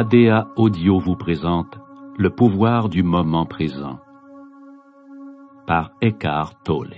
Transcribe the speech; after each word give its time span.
ADA 0.00 0.48
Audio 0.56 0.98
vous 0.98 1.14
présente 1.14 1.78
Le 2.16 2.30
pouvoir 2.30 2.88
du 2.88 3.02
moment 3.02 3.44
présent 3.44 3.98
par 5.66 5.90
Eckhart 6.00 6.54
Tolle. 6.64 6.94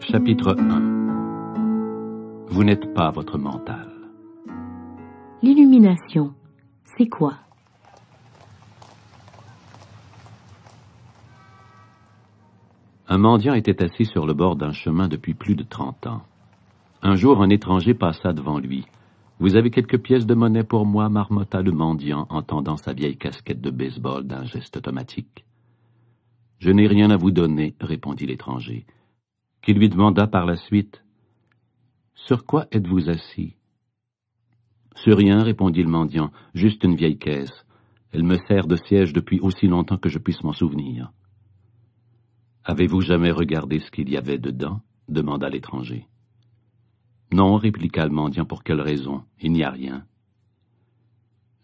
Chapitre 0.00 0.56
1 0.58 2.46
Vous 2.48 2.64
n'êtes 2.64 2.94
pas 2.94 3.10
votre 3.10 3.36
mental. 3.36 3.90
L'illumination, 5.42 6.32
c'est 6.96 7.10
quoi? 7.10 7.34
Un 13.12 13.18
mendiant 13.18 13.54
était 13.54 13.82
assis 13.82 14.04
sur 14.04 14.24
le 14.24 14.34
bord 14.34 14.54
d'un 14.54 14.70
chemin 14.70 15.08
depuis 15.08 15.34
plus 15.34 15.56
de 15.56 15.64
trente 15.64 16.06
ans. 16.06 16.22
Un 17.02 17.16
jour, 17.16 17.42
un 17.42 17.50
étranger 17.50 17.92
passa 17.92 18.32
devant 18.32 18.60
lui. 18.60 18.86
Vous 19.40 19.56
avez 19.56 19.72
quelques 19.72 19.98
pièces 19.98 20.26
de 20.26 20.34
monnaie 20.34 20.62
pour 20.62 20.86
moi, 20.86 21.08
marmotta 21.08 21.60
le 21.60 21.72
mendiant 21.72 22.28
en 22.30 22.42
tendant 22.42 22.76
sa 22.76 22.92
vieille 22.92 23.16
casquette 23.16 23.60
de 23.60 23.70
baseball 23.70 24.28
d'un 24.28 24.44
geste 24.44 24.76
automatique. 24.76 25.44
Je 26.60 26.70
n'ai 26.70 26.86
rien 26.86 27.10
à 27.10 27.16
vous 27.16 27.32
donner, 27.32 27.74
répondit 27.80 28.26
l'étranger, 28.26 28.86
qui 29.60 29.74
lui 29.74 29.88
demanda 29.88 30.28
par 30.28 30.46
la 30.46 30.54
suite 30.54 31.02
Sur 32.14 32.46
quoi 32.46 32.68
êtes-vous 32.70 33.10
assis 33.10 33.56
Sur 34.94 35.16
rien, 35.16 35.42
répondit 35.42 35.82
le 35.82 35.90
mendiant, 35.90 36.30
juste 36.54 36.84
une 36.84 36.94
vieille 36.94 37.18
caisse. 37.18 37.66
Elle 38.12 38.22
me 38.22 38.36
sert 38.46 38.68
de 38.68 38.76
siège 38.76 39.12
depuis 39.12 39.40
aussi 39.40 39.66
longtemps 39.66 39.98
que 39.98 40.08
je 40.08 40.18
puisse 40.20 40.44
m'en 40.44 40.52
souvenir. 40.52 41.10
Avez-vous 42.70 43.00
jamais 43.00 43.32
regardé 43.32 43.80
ce 43.80 43.90
qu'il 43.90 44.08
y 44.08 44.16
avait 44.16 44.38
dedans 44.38 44.80
demanda 45.08 45.48
l'étranger. 45.48 46.06
Non, 47.32 47.56
répliqua 47.56 48.04
le 48.04 48.12
mendiant, 48.12 48.44
pour 48.44 48.62
quelle 48.62 48.80
raison? 48.80 49.24
Il 49.40 49.50
n'y 49.50 49.64
a 49.64 49.70
rien. 49.70 50.06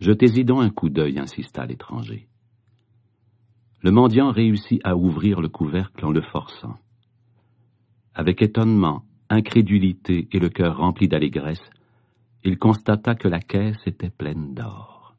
Jetez-y 0.00 0.44
donc 0.44 0.62
un 0.62 0.70
coup 0.70 0.88
d'œil, 0.88 1.20
insista 1.20 1.64
l'étranger. 1.64 2.26
Le 3.82 3.92
mendiant 3.92 4.32
réussit 4.32 4.80
à 4.82 4.96
ouvrir 4.96 5.40
le 5.40 5.48
couvercle 5.48 6.04
en 6.04 6.10
le 6.10 6.22
forçant. 6.22 6.76
Avec 8.12 8.42
étonnement, 8.42 9.04
incrédulité 9.30 10.26
et 10.32 10.40
le 10.40 10.48
cœur 10.48 10.76
rempli 10.78 11.06
d'allégresse, 11.06 11.70
il 12.42 12.58
constata 12.58 13.14
que 13.14 13.28
la 13.28 13.38
caisse 13.38 13.86
était 13.86 14.10
pleine 14.10 14.54
d'or. 14.54 15.14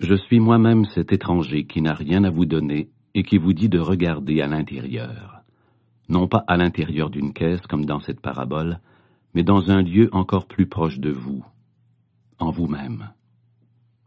Je 0.00 0.16
suis 0.16 0.40
moi-même 0.40 0.86
cet 0.86 1.12
étranger 1.12 1.66
qui 1.66 1.82
n'a 1.82 1.94
rien 1.94 2.24
à 2.24 2.30
vous 2.30 2.46
donner 2.46 2.90
et 3.14 3.22
qui 3.22 3.38
vous 3.38 3.52
dit 3.52 3.68
de 3.68 3.78
regarder 3.78 4.40
à 4.40 4.46
l'intérieur. 4.46 5.42
Non 6.08 6.28
pas 6.28 6.44
à 6.46 6.56
l'intérieur 6.56 7.10
d'une 7.10 7.32
caisse 7.32 7.62
comme 7.62 7.86
dans 7.86 8.00
cette 8.00 8.20
parabole, 8.20 8.80
mais 9.34 9.42
dans 9.42 9.70
un 9.70 9.82
lieu 9.82 10.08
encore 10.12 10.46
plus 10.46 10.66
proche 10.66 10.98
de 10.98 11.10
vous, 11.10 11.44
en 12.38 12.50
vous-même. 12.50 13.10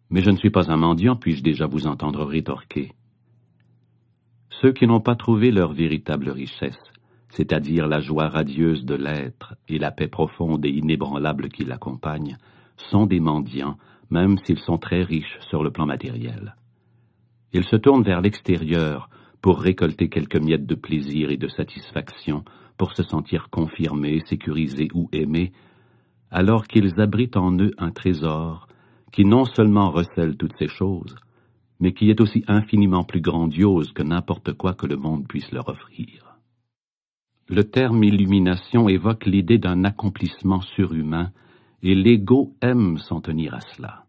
Mais 0.10 0.22
je 0.22 0.30
ne 0.30 0.38
suis 0.38 0.52
pas 0.52 0.72
un 0.72 0.78
mendiant, 0.78 1.16
puis-je 1.16 1.44
déjà 1.44 1.66
vous 1.66 1.88
entendre 1.88 2.24
rétorquer? 2.24 2.94
Ceux 4.62 4.72
qui 4.72 4.88
n'ont 4.88 5.02
pas 5.02 5.16
trouvé 5.16 5.52
leur 5.52 5.74
véritable 5.74 6.30
richesse, 6.30 6.82
c'est-à-dire 7.30 7.88
la 7.88 8.00
joie 8.00 8.30
radieuse 8.30 8.86
de 8.86 8.96
l'être 8.96 9.56
et 9.68 9.80
la 9.80 9.92
paix 9.92 10.08
profonde 10.08 10.66
et 10.66 10.70
inébranlable 10.70 11.50
qui 11.50 11.66
l'accompagne, 11.66 12.38
sont 12.90 13.06
des 13.06 13.20
mendiants, 13.20 13.78
même 14.10 14.38
s'ils 14.40 14.60
sont 14.60 14.78
très 14.78 15.04
riches 15.04 15.38
sur 15.50 15.64
le 15.64 15.72
plan 15.72 15.86
matériel. 15.86 16.56
Ils 17.54 17.66
se 17.66 17.76
tournent 17.76 18.04
vers 18.04 18.22
l'extérieur 18.22 19.10
pour 19.42 19.60
récolter 19.60 20.10
quelques 20.10 20.42
miettes 20.42 20.66
de 20.66 20.76
plaisir 20.76 21.32
et 21.32 21.38
de 21.38 21.48
satisfaction, 21.48 22.44
pour 22.78 22.94
se 22.94 23.04
sentir 23.04 23.50
confirmés, 23.50 24.20
sécurisés 24.28 24.90
ou 24.94 25.10
aimés, 25.12 25.52
alors 26.32 26.68
qu'ils 26.68 27.00
abritent 27.00 27.38
en 27.38 27.58
eux 27.60 27.72
un 27.78 27.92
trésor 27.92 28.68
qui 29.12 29.26
non 29.26 29.46
seulement 29.46 29.90
recèle 29.90 30.36
toutes 30.36 30.58
ces 30.60 30.68
choses, 30.68 31.16
mais 31.80 31.94
qui 31.94 32.10
est 32.10 32.22
aussi 32.22 32.44
infiniment 32.48 33.04
plus 33.04 33.22
grandiose 33.22 33.94
que 33.94 34.04
n'importe 34.04 34.54
quoi 34.54 34.74
que 34.74 34.88
le 34.88 34.98
monde 34.98 35.28
puisse 35.28 35.52
leur 35.52 35.70
offrir. 35.70 36.38
Le 37.48 37.64
terme 37.64 38.04
illumination 38.04 38.90
évoque 38.90 39.26
l'idée 39.26 39.58
d'un 39.58 39.86
accomplissement 39.86 40.62
surhumain, 40.62 41.32
et 41.84 41.96
l'ego 41.96 42.56
aime 42.62 42.98
s'en 42.98 43.22
tenir 43.22 43.54
à 43.54 43.62
cela. 43.62 44.07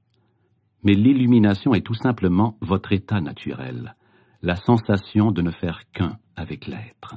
Mais 0.85 0.95
l'illumination 0.95 1.75
est 1.75 1.85
tout 1.85 1.95
simplement 1.95 2.57
votre 2.61 2.93
état 2.93 3.21
naturel, 3.21 3.97
la 4.43 4.57
sensation 4.57 5.33
de 5.33 5.43
ne 5.43 5.51
faire 5.51 5.83
qu'un 5.93 6.19
avec 6.37 6.67
l'être. 6.67 7.17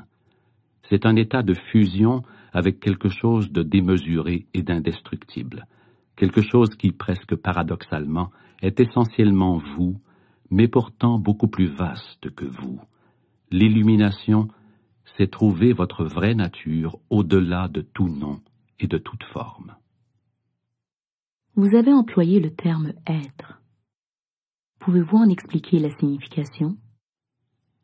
C'est 0.89 1.05
un 1.05 1.16
état 1.16 1.44
de 1.44 1.53
fusion 1.53 2.23
avec 2.53 2.79
quelque 2.79 3.09
chose 3.09 3.51
de 3.51 3.63
démesuré 3.63 4.47
et 4.53 4.63
d'indestructible, 4.63 5.67
quelque 6.16 6.41
chose 6.41 6.75
qui, 6.75 6.91
presque 6.91 7.35
paradoxalement, 7.35 8.31
est 8.61 8.79
essentiellement 8.79 9.57
vous, 9.78 9.99
mais 10.49 10.67
pourtant 10.67 11.17
beaucoup 11.17 11.47
plus 11.47 11.67
vaste 11.67 12.29
que 12.35 12.45
vous. 12.45 12.81
L'illumination, 13.51 14.47
c'est 15.17 15.31
trouver 15.31 15.73
votre 15.73 16.03
vraie 16.03 16.35
nature 16.35 16.99
au-delà 17.09 17.67
de 17.67 17.81
tout 17.81 18.09
nom 18.09 18.41
et 18.79 18.88
de 18.88 18.97
toute 18.97 19.23
forme. 19.25 19.75
Vous 21.56 21.75
avez 21.75 21.91
employé 21.91 22.39
le 22.39 22.50
terme 22.50 22.94
être. 23.06 23.62
Pouvez-vous 24.79 25.17
en 25.17 25.29
expliquer 25.29 25.79
la 25.79 25.89
signification? 25.97 26.78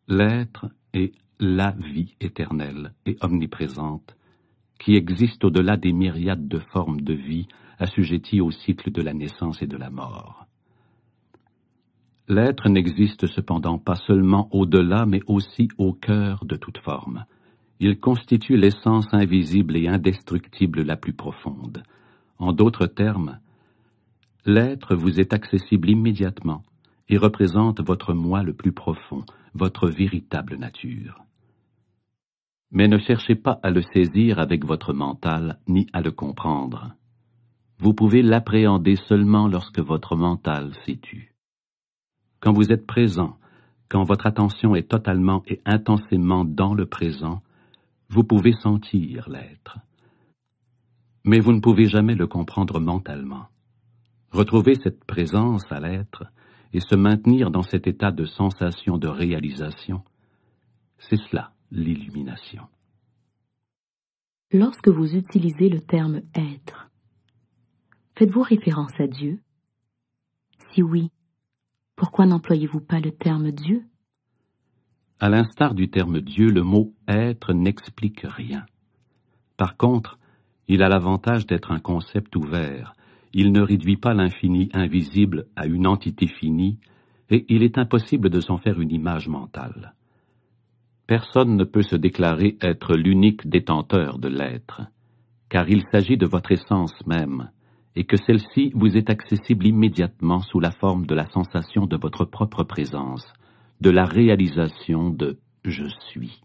L'être 0.07 0.67
est 0.94 1.13
la 1.39 1.72
vie 1.72 2.16
éternelle 2.22 2.94
et 3.06 3.17
omniprésente 3.19 4.16
qui 4.79 4.95
existe 4.95 5.44
au-delà 5.44 5.75
des 5.75 5.91
myriades 5.91 6.47
de 6.47 6.59
formes 6.72 7.01
de 7.01 7.13
vie 7.13 7.47
assujetties 7.77 8.39
au 8.39 8.51
cycle 8.51 8.89
de 8.89 9.01
la 9.01 9.13
naissance 9.13 9.61
et 9.61 9.67
de 9.67 9.75
la 9.75 9.89
mort. 9.89 10.45
L'être 12.29 12.69
n'existe 12.69 13.27
cependant 13.27 13.79
pas 13.79 13.95
seulement 13.95 14.47
au-delà, 14.51 15.06
mais 15.06 15.22
aussi 15.27 15.67
au 15.77 15.91
cœur 15.91 16.45
de 16.45 16.56
toute 16.56 16.77
forme. 16.79 17.25
Il 17.81 18.00
constitue 18.00 18.56
l'essence 18.56 19.13
invisible 19.13 19.75
et 19.75 19.89
indestructible 19.89 20.83
la 20.83 20.95
plus 20.95 21.13
profonde. 21.13 21.83
En 22.39 22.53
d'autres 22.53 22.88
termes, 22.88 23.39
l'être 24.47 24.96
vous 24.96 25.19
est 25.19 25.34
accessible 25.34 25.90
immédiatement 25.90 26.63
et 27.09 27.18
représente 27.18 27.81
votre 27.85 28.13
moi 28.13 28.44
le 28.44 28.53
plus 28.53 28.72
profond, 28.72 29.25
votre 29.53 29.90
véritable 29.90 30.56
nature. 30.56 31.22
Mais 32.72 32.88
ne 32.88 32.97
cherchez 32.97 33.36
pas 33.36 33.59
à 33.62 33.69
le 33.72 33.81
saisir 33.94 34.40
avec 34.40 34.66
votre 34.66 34.94
mental, 34.94 35.59
ni 35.68 35.88
à 35.91 36.02
le 36.02 36.12
comprendre. 36.12 36.94
Vous 37.80 37.94
pouvez 37.94 38.22
l'appréhender 38.22 38.96
seulement 38.96 39.47
lorsque 39.47 39.80
votre 39.80 40.16
mental 40.16 40.74
s'est 40.86 41.00
tu. 41.02 41.34
Quand 42.40 42.53
vous 42.53 42.72
êtes 42.72 42.88
présent, 42.88 43.38
quand 43.90 44.03
votre 44.03 44.25
attention 44.25 44.75
est 44.75 44.90
totalement 44.90 45.44
et 45.47 45.62
intensément 45.66 46.46
dans 46.46 46.74
le 46.74 46.86
présent, 46.86 47.41
vous 48.10 48.24
pouvez 48.24 48.54
sentir 48.54 49.30
l'être. 49.30 49.80
Mais 51.25 51.39
vous 51.39 51.51
ne 51.51 51.60
pouvez 51.60 51.86
jamais 51.86 52.16
le 52.16 52.27
comprendre 52.27 52.80
mentalement. 52.80 53.48
Retrouver 54.31 54.75
cette 54.75 55.03
présence 55.06 55.63
à 55.71 55.79
l'être 55.79 56.25
et 56.74 56.79
se 56.79 56.95
maintenir 56.95 57.50
dans 57.50 57.63
cet 57.63 57.88
état 57.88 58.12
de 58.12 58.25
sensation 58.25 58.97
de 58.97 59.07
réalisation, 59.07 60.03
c'est 61.00 61.18
cela 61.18 61.53
l'illumination. 61.71 62.63
Lorsque 64.51 64.88
vous 64.88 65.15
utilisez 65.15 65.69
le 65.69 65.81
terme 65.81 66.21
être, 66.35 66.89
faites-vous 68.15 68.41
référence 68.41 69.00
à 69.00 69.07
Dieu? 69.07 69.39
Si 70.71 70.81
oui, 70.81 71.12
pourquoi 71.95 72.25
n'employez-vous 72.25 72.81
pas 72.81 73.00
le 73.00 73.12
terme 73.12 73.51
Dieu 73.51 73.83
À 75.19 75.30
l'instar 75.30 75.73
du 75.73 75.89
terme 75.89 76.21
Dieu, 76.21 76.50
le 76.50 76.63
mot 76.63 76.94
être 77.07 77.53
n'explique 77.53 78.21
rien. 78.23 78.65
Par 79.57 79.75
contre, 79.75 80.19
il 80.68 80.83
a 80.83 80.89
l'avantage 80.89 81.45
d'être 81.45 81.71
un 81.71 81.80
concept 81.80 82.35
ouvert, 82.35 82.94
il 83.33 83.51
ne 83.51 83.62
réduit 83.62 83.97
pas 83.97 84.13
l'infini 84.13 84.69
invisible 84.74 85.47
à 85.56 85.65
une 85.65 85.88
entité 85.88 86.27
finie, 86.27 86.79
et 87.29 87.45
il 87.50 87.63
est 87.63 87.77
impossible 87.77 88.29
de 88.29 88.39
s'en 88.39 88.57
faire 88.57 88.79
une 88.79 88.91
image 88.91 89.27
mentale. 89.27 89.94
Personne 91.07 91.56
ne 91.56 91.63
peut 91.63 91.83
se 91.83 91.95
déclarer 91.95 92.57
être 92.62 92.95
l'unique 92.95 93.47
détenteur 93.47 94.19
de 94.19 94.27
l'être, 94.27 94.81
car 95.50 95.69
il 95.69 95.83
s'agit 95.91 96.18
de 96.18 96.25
votre 96.25 96.51
essence 96.51 96.94
même, 97.06 97.50
et 97.95 98.03
que 98.03 98.18
celle-ci 98.18 98.71
vous 98.75 98.95
est 98.95 99.09
accessible 99.09 99.65
immédiatement 99.65 100.41
sous 100.41 100.59
la 100.59 100.71
forme 100.71 101.06
de 101.06 101.15
la 101.15 101.25
sensation 101.27 101.85
de 101.85 101.97
votre 101.97 102.25
propre 102.25 102.63
présence, 102.63 103.33
de 103.81 103.89
la 103.89 104.06
réalisation 104.06 105.09
de 105.09 105.39
je 105.63 105.85
suis. 106.09 106.41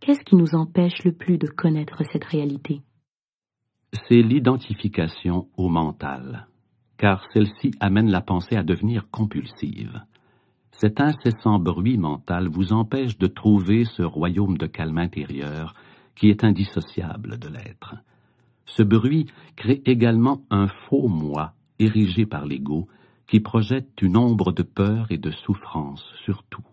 Qu'est-ce 0.00 0.24
qui 0.24 0.36
nous 0.36 0.54
empêche 0.54 1.04
le 1.04 1.12
plus 1.12 1.38
de 1.38 1.48
connaître 1.48 2.02
cette 2.12 2.24
réalité? 2.24 2.82
C'est 3.92 4.22
l'identification 4.22 5.48
au 5.56 5.68
mental. 5.68 6.46
car 6.98 7.24
celle-ci 7.32 7.70
amène 7.78 8.10
la 8.10 8.20
pensée 8.20 8.56
à 8.56 8.64
devenir 8.64 9.08
compulsive. 9.10 10.02
Cet 10.72 11.00
incessant 11.00 11.60
bruit 11.60 11.96
mental 11.96 12.48
vous 12.48 12.72
empêche 12.72 13.16
de 13.18 13.28
trouver 13.28 13.84
ce 13.84 14.02
royaume 14.02 14.58
de 14.58 14.66
calme 14.66 14.98
intérieur 14.98 15.74
qui 16.16 16.28
est 16.28 16.42
indissociable 16.42 17.38
de 17.38 17.48
l'être. 17.48 17.94
Ce 18.66 18.82
bruit 18.82 19.26
crée 19.54 19.80
également 19.86 20.42
un 20.50 20.66
faux 20.66 21.06
moi 21.06 21.54
érigé 21.78 22.26
par 22.26 22.44
l'ego 22.44 22.88
qui 23.28 23.40
projette 23.40 24.02
une 24.02 24.16
ombre 24.16 24.52
de 24.52 24.64
peur 24.64 25.06
et 25.10 25.18
de 25.18 25.30
souffrance 25.30 26.04
sur 26.24 26.42
tout. 26.44 26.66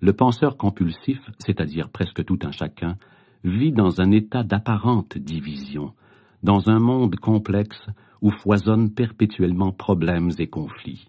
Le 0.00 0.12
penseur 0.12 0.56
compulsif, 0.56 1.20
c'est-à-dire 1.38 1.88
presque 1.88 2.24
tout 2.24 2.38
un 2.42 2.52
chacun, 2.52 2.96
vit 3.44 3.72
dans 3.72 4.00
un 4.00 4.10
état 4.10 4.42
d'apparente 4.42 5.18
division, 5.18 5.92
dans 6.42 6.68
un 6.68 6.78
monde 6.78 7.16
complexe 7.16 7.86
où 8.20 8.30
foisonnent 8.30 8.94
perpétuellement 8.94 9.72
problèmes 9.72 10.30
et 10.38 10.46
conflits. 10.46 11.08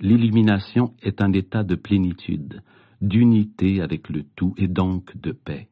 L'illumination 0.00 0.94
est 1.02 1.20
un 1.20 1.32
état 1.32 1.64
de 1.64 1.74
plénitude, 1.74 2.62
d'unité 3.00 3.80
avec 3.80 4.08
le 4.08 4.22
tout 4.22 4.54
et 4.56 4.68
donc 4.68 5.16
de 5.16 5.32
paix. 5.32 5.68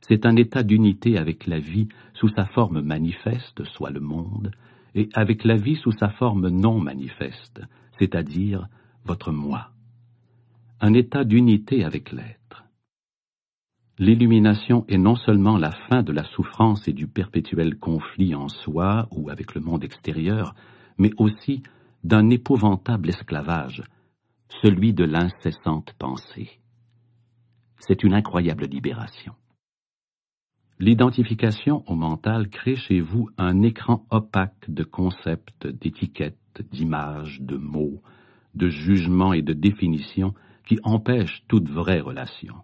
C'est 0.00 0.26
un 0.26 0.36
état 0.36 0.62
d'unité 0.62 1.18
avec 1.18 1.46
la 1.46 1.58
vie 1.58 1.88
sous 2.14 2.28
sa 2.28 2.44
forme 2.46 2.80
manifeste, 2.80 3.64
soit 3.64 3.90
le 3.90 4.00
monde, 4.00 4.50
et 4.94 5.08
avec 5.14 5.44
la 5.44 5.56
vie 5.56 5.76
sous 5.76 5.92
sa 5.92 6.08
forme 6.08 6.48
non 6.48 6.80
manifeste, 6.80 7.60
c'est-à-dire 7.98 8.68
votre 9.04 9.32
moi. 9.32 9.70
Un 10.80 10.94
état 10.94 11.24
d'unité 11.24 11.84
avec 11.84 12.12
l'être. 12.12 12.37
L'illumination 14.00 14.84
est 14.86 14.96
non 14.96 15.16
seulement 15.16 15.58
la 15.58 15.72
fin 15.72 16.04
de 16.04 16.12
la 16.12 16.22
souffrance 16.22 16.86
et 16.86 16.92
du 16.92 17.08
perpétuel 17.08 17.76
conflit 17.78 18.32
en 18.36 18.48
soi 18.48 19.08
ou 19.10 19.28
avec 19.28 19.56
le 19.56 19.60
monde 19.60 19.82
extérieur, 19.82 20.54
mais 20.98 21.10
aussi 21.16 21.64
d'un 22.04 22.30
épouvantable 22.30 23.08
esclavage, 23.08 23.82
celui 24.62 24.94
de 24.94 25.02
l'incessante 25.02 25.94
pensée. 25.98 26.60
C'est 27.80 28.04
une 28.04 28.14
incroyable 28.14 28.66
libération. 28.66 29.34
L'identification 30.78 31.82
au 31.88 31.96
mental 31.96 32.50
crée 32.50 32.76
chez 32.76 33.00
vous 33.00 33.28
un 33.36 33.62
écran 33.62 34.06
opaque 34.10 34.70
de 34.70 34.84
concepts, 34.84 35.66
d'étiquettes, 35.66 36.62
d'images, 36.70 37.40
de 37.40 37.56
mots, 37.56 38.00
de 38.54 38.68
jugements 38.68 39.32
et 39.32 39.42
de 39.42 39.54
définitions 39.54 40.34
qui 40.66 40.78
empêche 40.84 41.42
toute 41.48 41.68
vraie 41.68 42.00
relation. 42.00 42.54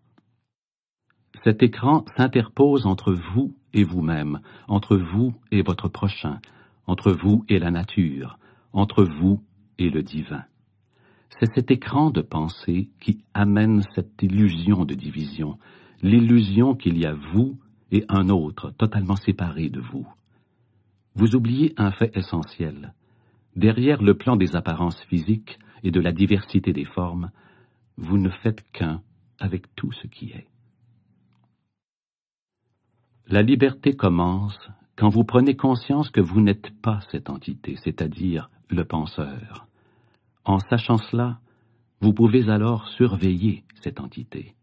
Cet 1.42 1.62
écran 1.62 2.04
s'interpose 2.16 2.86
entre 2.86 3.12
vous 3.12 3.54
et 3.72 3.82
vous-même, 3.82 4.40
entre 4.68 4.96
vous 4.96 5.34
et 5.50 5.62
votre 5.62 5.88
prochain, 5.88 6.38
entre 6.86 7.12
vous 7.12 7.44
et 7.48 7.58
la 7.58 7.70
nature, 7.70 8.38
entre 8.72 9.04
vous 9.04 9.42
et 9.78 9.90
le 9.90 10.02
divin. 10.02 10.44
C'est 11.30 11.52
cet 11.54 11.70
écran 11.70 12.10
de 12.10 12.22
pensée 12.22 12.88
qui 13.00 13.24
amène 13.34 13.82
cette 13.94 14.22
illusion 14.22 14.84
de 14.84 14.94
division, 14.94 15.58
l'illusion 16.02 16.74
qu'il 16.74 16.96
y 16.98 17.06
a 17.06 17.14
vous 17.14 17.58
et 17.90 18.04
un 18.08 18.28
autre 18.28 18.70
totalement 18.70 19.16
séparé 19.16 19.68
de 19.68 19.80
vous. 19.80 20.06
Vous 21.16 21.34
oubliez 21.34 21.74
un 21.76 21.90
fait 21.90 22.16
essentiel. 22.16 22.94
Derrière 23.56 24.02
le 24.02 24.14
plan 24.14 24.36
des 24.36 24.54
apparences 24.54 25.02
physiques 25.04 25.58
et 25.82 25.90
de 25.90 26.00
la 26.00 26.12
diversité 26.12 26.72
des 26.72 26.84
formes, 26.84 27.30
vous 27.96 28.18
ne 28.18 28.30
faites 28.30 28.64
qu'un 28.72 29.02
avec 29.38 29.74
tout 29.74 29.92
ce 29.92 30.06
qui 30.06 30.30
est. 30.30 30.46
La 33.26 33.40
liberté 33.40 33.94
commence 33.96 34.58
quand 34.96 35.08
vous 35.08 35.24
prenez 35.24 35.56
conscience 35.56 36.10
que 36.10 36.20
vous 36.20 36.42
n'êtes 36.42 36.70
pas 36.82 37.00
cette 37.10 37.30
entité, 37.30 37.74
c'est-à-dire 37.76 38.50
le 38.68 38.84
penseur. 38.84 39.66
En 40.44 40.58
sachant 40.58 40.98
cela, 40.98 41.40
vous 42.02 42.12
pouvez 42.12 42.50
alors 42.50 42.86
surveiller 42.86 43.64
cette 43.82 43.98
entité. 43.98 44.54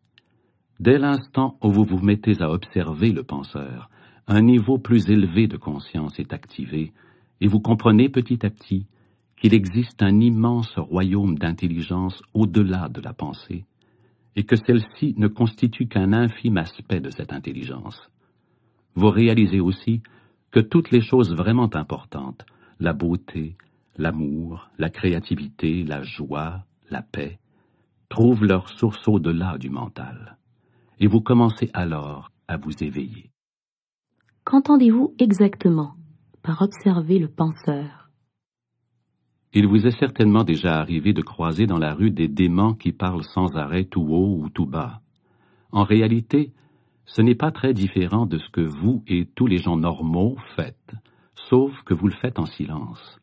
Dès 0.79 0.99
l'instant 0.99 1.57
où 1.63 1.71
vous 1.71 1.85
vous 1.85 2.05
mettez 2.05 2.39
à 2.43 2.51
observer 2.51 3.11
le 3.11 3.23
penseur, 3.23 3.89
un 4.27 4.41
niveau 4.41 4.77
plus 4.77 5.09
élevé 5.09 5.47
de 5.47 5.57
conscience 5.57 6.19
est 6.19 6.31
activé, 6.31 6.93
et 7.41 7.47
vous 7.47 7.61
comprenez 7.61 8.09
petit 8.09 8.45
à 8.45 8.51
petit 8.51 8.85
qu'il 9.37 9.55
existe 9.55 10.03
un 10.03 10.19
immense 10.19 10.77
royaume 10.77 11.35
d'intelligence 11.35 12.21
au-delà 12.35 12.89
de 12.89 13.01
la 13.01 13.13
pensée, 13.13 13.65
et 14.35 14.43
que 14.43 14.55
celle-ci 14.55 15.15
ne 15.17 15.27
constitue 15.27 15.87
qu'un 15.87 16.13
infime 16.13 16.57
aspect 16.57 16.99
de 16.99 17.09
cette 17.09 17.33
intelligence. 17.33 18.11
Vous 18.95 19.09
réalisez 19.09 19.59
aussi 19.59 20.01
que 20.51 20.59
toutes 20.59 20.91
les 20.91 21.01
choses 21.01 21.33
vraiment 21.33 21.73
importantes, 21.75 22.45
la 22.79 22.93
beauté, 22.93 23.55
l'amour, 23.97 24.69
la 24.77 24.89
créativité, 24.89 25.83
la 25.83 26.03
joie, 26.03 26.65
la 26.89 27.01
paix, 27.01 27.39
trouvent 28.09 28.43
leur 28.43 28.69
source 28.69 29.07
au-delà 29.07 29.57
du 29.57 29.69
mental, 29.69 30.37
et 30.99 31.07
vous 31.07 31.21
commencez 31.21 31.69
alors 31.73 32.31
à 32.47 32.57
vous 32.57 32.83
éveiller. 32.83 33.31
Qu'entendez-vous 34.43 35.15
exactement 35.19 35.95
par 36.43 36.61
observer 36.61 37.19
le 37.19 37.29
penseur? 37.29 38.09
Il 39.53 39.67
vous 39.67 39.85
est 39.85 39.97
certainement 39.99 40.43
déjà 40.43 40.79
arrivé 40.79 41.13
de 41.13 41.21
croiser 41.21 41.67
dans 41.67 41.77
la 41.77 41.93
rue 41.93 42.11
des 42.11 42.27
démons 42.27 42.73
qui 42.73 42.91
parlent 42.91 43.23
sans 43.23 43.55
arrêt 43.55 43.85
tout 43.85 44.07
haut 44.09 44.37
ou 44.39 44.49
tout 44.49 44.65
bas. 44.65 45.01
En 45.71 45.83
réalité, 45.83 46.53
ce 47.13 47.21
n'est 47.21 47.35
pas 47.35 47.51
très 47.51 47.73
différent 47.73 48.25
de 48.25 48.37
ce 48.37 48.49
que 48.51 48.61
vous 48.61 49.03
et 49.05 49.25
tous 49.25 49.45
les 49.45 49.57
gens 49.57 49.75
normaux 49.75 50.37
faites, 50.55 50.93
sauf 51.35 51.73
que 51.83 51.93
vous 51.93 52.07
le 52.07 52.13
faites 52.13 52.39
en 52.39 52.45
silence. 52.45 53.19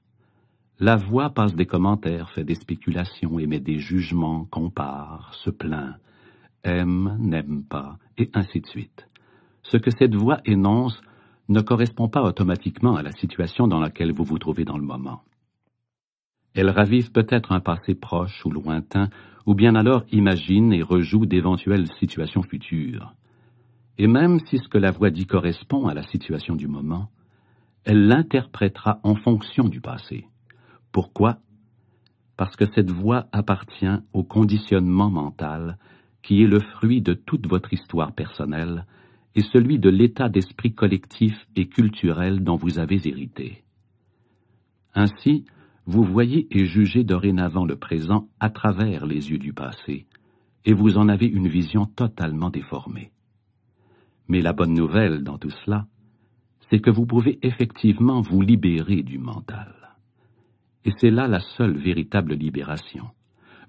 La 0.78 0.96
voix 0.96 1.30
passe 1.30 1.54
des 1.54 1.64
commentaires, 1.64 2.30
fait 2.30 2.44
des 2.44 2.54
spéculations, 2.54 3.38
émet 3.38 3.60
des 3.60 3.78
jugements, 3.78 4.44
compare, 4.44 5.32
se 5.32 5.48
plaint, 5.48 5.94
aime, 6.64 7.16
n'aime 7.18 7.64
pas, 7.64 7.96
et 8.18 8.30
ainsi 8.34 8.60
de 8.60 8.66
suite. 8.66 9.08
Ce 9.62 9.78
que 9.78 9.90
cette 9.90 10.14
voix 10.14 10.42
énonce 10.44 11.00
ne 11.48 11.62
correspond 11.62 12.10
pas 12.10 12.22
automatiquement 12.22 12.94
à 12.94 13.02
la 13.02 13.12
situation 13.12 13.68
dans 13.68 13.80
laquelle 13.80 14.12
vous 14.12 14.24
vous 14.24 14.38
trouvez 14.38 14.66
dans 14.66 14.76
le 14.76 14.84
moment. 14.84 15.22
Elle 16.52 16.68
ravive 16.68 17.10
peut-être 17.10 17.52
un 17.52 17.60
passé 17.60 17.94
proche 17.94 18.44
ou 18.44 18.50
lointain, 18.50 19.08
ou 19.46 19.54
bien 19.54 19.74
alors 19.74 20.04
imagine 20.12 20.74
et 20.74 20.82
rejoue 20.82 21.24
d'éventuelles 21.24 21.88
situations 21.98 22.42
futures. 22.42 23.14
Et 23.98 24.06
même 24.06 24.38
si 24.46 24.58
ce 24.58 24.68
que 24.68 24.78
la 24.78 24.92
voix 24.92 25.10
dit 25.10 25.26
correspond 25.26 25.88
à 25.88 25.94
la 25.94 26.02
situation 26.02 26.54
du 26.54 26.68
moment, 26.68 27.10
elle 27.84 28.06
l'interprétera 28.06 29.00
en 29.02 29.16
fonction 29.16 29.68
du 29.68 29.80
passé. 29.80 30.26
Pourquoi? 30.92 31.38
Parce 32.36 32.54
que 32.54 32.66
cette 32.74 32.90
voix 32.90 33.26
appartient 33.32 33.98
au 34.12 34.22
conditionnement 34.22 35.10
mental 35.10 35.78
qui 36.22 36.42
est 36.42 36.46
le 36.46 36.60
fruit 36.60 37.00
de 37.02 37.14
toute 37.14 37.48
votre 37.48 37.72
histoire 37.72 38.12
personnelle 38.12 38.86
et 39.34 39.42
celui 39.42 39.78
de 39.78 39.90
l'état 39.90 40.28
d'esprit 40.28 40.74
collectif 40.74 41.34
et 41.56 41.68
culturel 41.68 42.44
dont 42.44 42.56
vous 42.56 42.78
avez 42.78 43.00
hérité. 43.06 43.64
Ainsi, 44.94 45.44
vous 45.86 46.04
voyez 46.04 46.46
et 46.50 46.66
jugez 46.66 47.02
dorénavant 47.04 47.64
le 47.64 47.76
présent 47.76 48.28
à 48.40 48.50
travers 48.50 49.06
les 49.06 49.30
yeux 49.30 49.38
du 49.38 49.52
passé, 49.52 50.06
et 50.64 50.74
vous 50.74 50.98
en 50.98 51.08
avez 51.08 51.26
une 51.26 51.48
vision 51.48 51.86
totalement 51.86 52.50
déformée. 52.50 53.10
Mais 54.28 54.42
la 54.42 54.52
bonne 54.52 54.74
nouvelle 54.74 55.22
dans 55.22 55.38
tout 55.38 55.50
cela, 55.64 55.86
c'est 56.70 56.80
que 56.80 56.90
vous 56.90 57.06
pouvez 57.06 57.38
effectivement 57.42 58.20
vous 58.20 58.40
libérer 58.40 59.02
du 59.02 59.18
mental. 59.18 59.74
Et 60.84 60.90
c'est 61.00 61.10
là 61.10 61.26
la 61.26 61.40
seule 61.40 61.76
véritable 61.76 62.34
libération. 62.34 63.10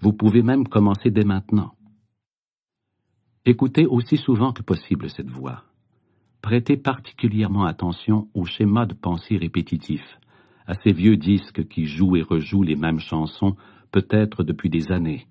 Vous 0.01 0.13
pouvez 0.13 0.43
même 0.43 0.67
commencer 0.67 1.11
dès 1.11 1.23
maintenant. 1.23 1.73
Écoutez 3.45 3.85
aussi 3.85 4.17
souvent 4.17 4.53
que 4.53 4.61
possible 4.61 5.09
cette 5.09 5.29
voix. 5.29 5.63
Prêtez 6.41 6.77
particulièrement 6.77 7.65
attention 7.65 8.29
aux 8.33 8.45
schémas 8.45 8.85
de 8.85 8.93
pensée 8.93 9.37
répétitifs 9.37 10.19
à 10.67 10.75
ces 10.75 10.91
vieux 10.91 11.17
disques 11.17 11.67
qui 11.67 11.85
jouent 11.85 12.15
et 12.15 12.21
rejouent 12.21 12.63
les 12.63 12.75
mêmes 12.75 12.99
chansons, 12.99 13.55
peut-être 13.91 14.43
depuis 14.43 14.69
des 14.69 14.91
années. 14.91 15.25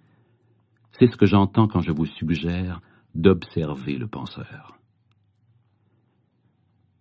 C'est 0.99 1.06
ce 1.06 1.16
que 1.16 1.26
j'entends 1.26 1.68
quand 1.68 1.80
je 1.80 1.92
vous 1.92 2.06
suggère 2.06 2.80
d'observer 3.14 3.97
le 3.97 4.08
penseur. 4.08 4.77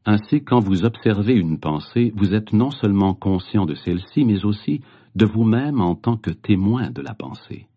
Ainsi, 0.09 0.41
quand 0.41 0.61
vous 0.61 0.85
observez 0.85 1.33
une 1.33 1.59
pensée, 1.59 2.13
vous 2.15 2.33
êtes 2.33 2.53
non 2.53 2.71
seulement 2.71 3.13
conscient 3.13 3.65
de 3.65 3.75
celle-ci, 3.75 4.23
mais 4.23 4.45
aussi 4.45 4.79
de 5.15 5.25
vous-même 5.25 5.81
en 5.81 5.95
tant 5.95 6.15
que 6.15 6.31
témoin 6.31 6.89
de 6.91 7.01
la 7.01 7.13
pensée. 7.13 7.67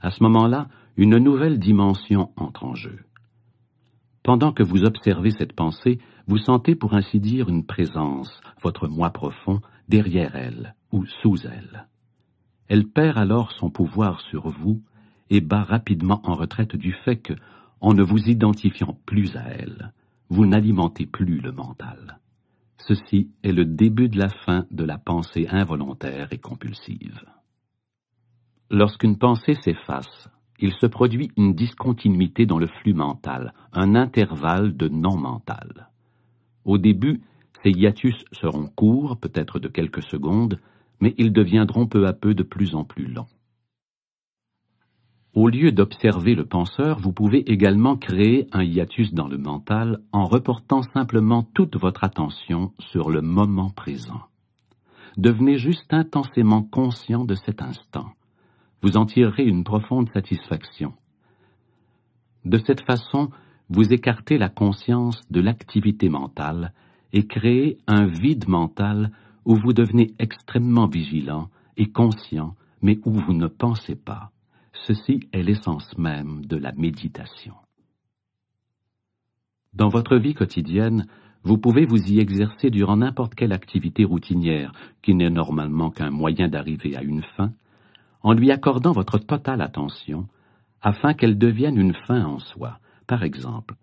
À 0.00 0.12
ce 0.12 0.22
moment-là, 0.22 0.68
une 0.96 1.18
nouvelle 1.18 1.58
dimension 1.58 2.30
entre 2.36 2.62
en 2.62 2.76
jeu. 2.76 3.00
Pendant 4.22 4.52
que 4.52 4.62
vous 4.62 4.84
observez 4.84 5.32
cette 5.32 5.54
pensée, 5.54 5.98
vous 6.28 6.38
sentez 6.38 6.76
pour 6.76 6.94
ainsi 6.94 7.18
dire 7.18 7.48
une 7.48 7.66
présence, 7.66 8.40
votre 8.62 8.86
moi 8.86 9.10
profond, 9.10 9.60
derrière 9.88 10.36
elle 10.36 10.76
ou 10.92 11.04
sous 11.20 11.48
elle. 11.48 11.88
Elle 12.68 12.86
perd 12.86 13.18
alors 13.18 13.50
son 13.50 13.70
pouvoir 13.70 14.20
sur 14.20 14.50
vous 14.50 14.80
et 15.30 15.40
bat 15.40 15.64
rapidement 15.64 16.20
en 16.22 16.34
retraite 16.34 16.76
du 16.76 16.92
fait 16.92 17.16
que, 17.16 17.32
en 17.80 17.92
ne 17.92 18.04
vous 18.04 18.28
identifiant 18.28 18.96
plus 19.04 19.34
à 19.34 19.42
elle, 19.48 19.92
vous 20.28 20.46
n'alimentez 20.46 21.06
plus 21.06 21.40
le 21.40 21.52
mental. 21.52 22.18
Ceci 22.78 23.30
est 23.42 23.52
le 23.52 23.64
début 23.64 24.08
de 24.08 24.18
la 24.18 24.28
fin 24.28 24.66
de 24.70 24.84
la 24.84 24.98
pensée 24.98 25.46
involontaire 25.48 26.28
et 26.32 26.38
compulsive. 26.38 27.20
Lorsqu'une 28.70 29.18
pensée 29.18 29.54
s'efface, 29.54 30.28
il 30.58 30.72
se 30.72 30.86
produit 30.86 31.30
une 31.36 31.54
discontinuité 31.54 32.46
dans 32.46 32.58
le 32.58 32.66
flux 32.66 32.94
mental, 32.94 33.54
un 33.72 33.94
intervalle 33.94 34.76
de 34.76 34.88
non 34.88 35.16
mental. 35.16 35.88
Au 36.64 36.78
début, 36.78 37.20
ces 37.62 37.70
hiatus 37.70 38.24
seront 38.32 38.66
courts, 38.66 39.18
peut-être 39.18 39.58
de 39.58 39.68
quelques 39.68 40.02
secondes, 40.02 40.58
mais 41.00 41.14
ils 41.18 41.32
deviendront 41.32 41.86
peu 41.86 42.06
à 42.06 42.12
peu 42.12 42.34
de 42.34 42.42
plus 42.42 42.74
en 42.74 42.84
plus 42.84 43.06
longs. 43.06 43.28
Au 45.36 45.50
lieu 45.50 45.70
d'observer 45.70 46.34
le 46.34 46.46
penseur, 46.46 46.98
vous 46.98 47.12
pouvez 47.12 47.40
également 47.52 47.98
créer 47.98 48.46
un 48.52 48.64
hiatus 48.64 49.12
dans 49.12 49.28
le 49.28 49.36
mental 49.36 49.98
en 50.10 50.24
reportant 50.24 50.80
simplement 50.80 51.42
toute 51.42 51.76
votre 51.76 52.04
attention 52.04 52.72
sur 52.78 53.10
le 53.10 53.20
moment 53.20 53.68
présent. 53.68 54.22
Devenez 55.18 55.58
juste 55.58 55.92
intensément 55.92 56.62
conscient 56.62 57.26
de 57.26 57.34
cet 57.34 57.60
instant. 57.60 58.06
Vous 58.80 58.96
en 58.96 59.04
tirerez 59.04 59.44
une 59.44 59.62
profonde 59.62 60.08
satisfaction. 60.08 60.94
De 62.46 62.56
cette 62.56 62.80
façon, 62.80 63.28
vous 63.68 63.92
écartez 63.92 64.38
la 64.38 64.48
conscience 64.48 65.20
de 65.30 65.42
l'activité 65.42 66.08
mentale 66.08 66.72
et 67.12 67.26
créez 67.26 67.76
un 67.86 68.06
vide 68.06 68.48
mental 68.48 69.12
où 69.44 69.54
vous 69.54 69.74
devenez 69.74 70.14
extrêmement 70.18 70.86
vigilant 70.86 71.50
et 71.76 71.92
conscient, 71.92 72.54
mais 72.80 72.98
où 73.04 73.12
vous 73.12 73.34
ne 73.34 73.48
pensez 73.48 73.96
pas. 73.96 74.30
Ceci 74.84 75.20
est 75.32 75.42
l'essence 75.42 75.96
même 75.98 76.44
de 76.44 76.56
la 76.56 76.72
méditation. 76.72 77.54
Dans 79.72 79.88
votre 79.88 80.16
vie 80.16 80.34
quotidienne, 80.34 81.06
vous 81.42 81.58
pouvez 81.58 81.84
vous 81.84 82.10
y 82.10 82.18
exercer 82.18 82.70
durant 82.70 82.96
n'importe 82.96 83.34
quelle 83.34 83.52
activité 83.52 84.04
routinière, 84.04 84.72
qui 85.02 85.14
n'est 85.14 85.30
normalement 85.30 85.90
qu'un 85.90 86.10
moyen 86.10 86.48
d'arriver 86.48 86.96
à 86.96 87.02
une 87.02 87.22
fin, 87.36 87.52
en 88.22 88.32
lui 88.32 88.50
accordant 88.50 88.92
votre 88.92 89.18
totale 89.18 89.60
attention, 89.60 90.28
afin 90.82 91.14
qu'elle 91.14 91.38
devienne 91.38 91.78
une 91.78 91.94
fin 92.06 92.24
en 92.24 92.38
soi. 92.38 92.78
Par 93.06 93.22
exemple, 93.22 93.74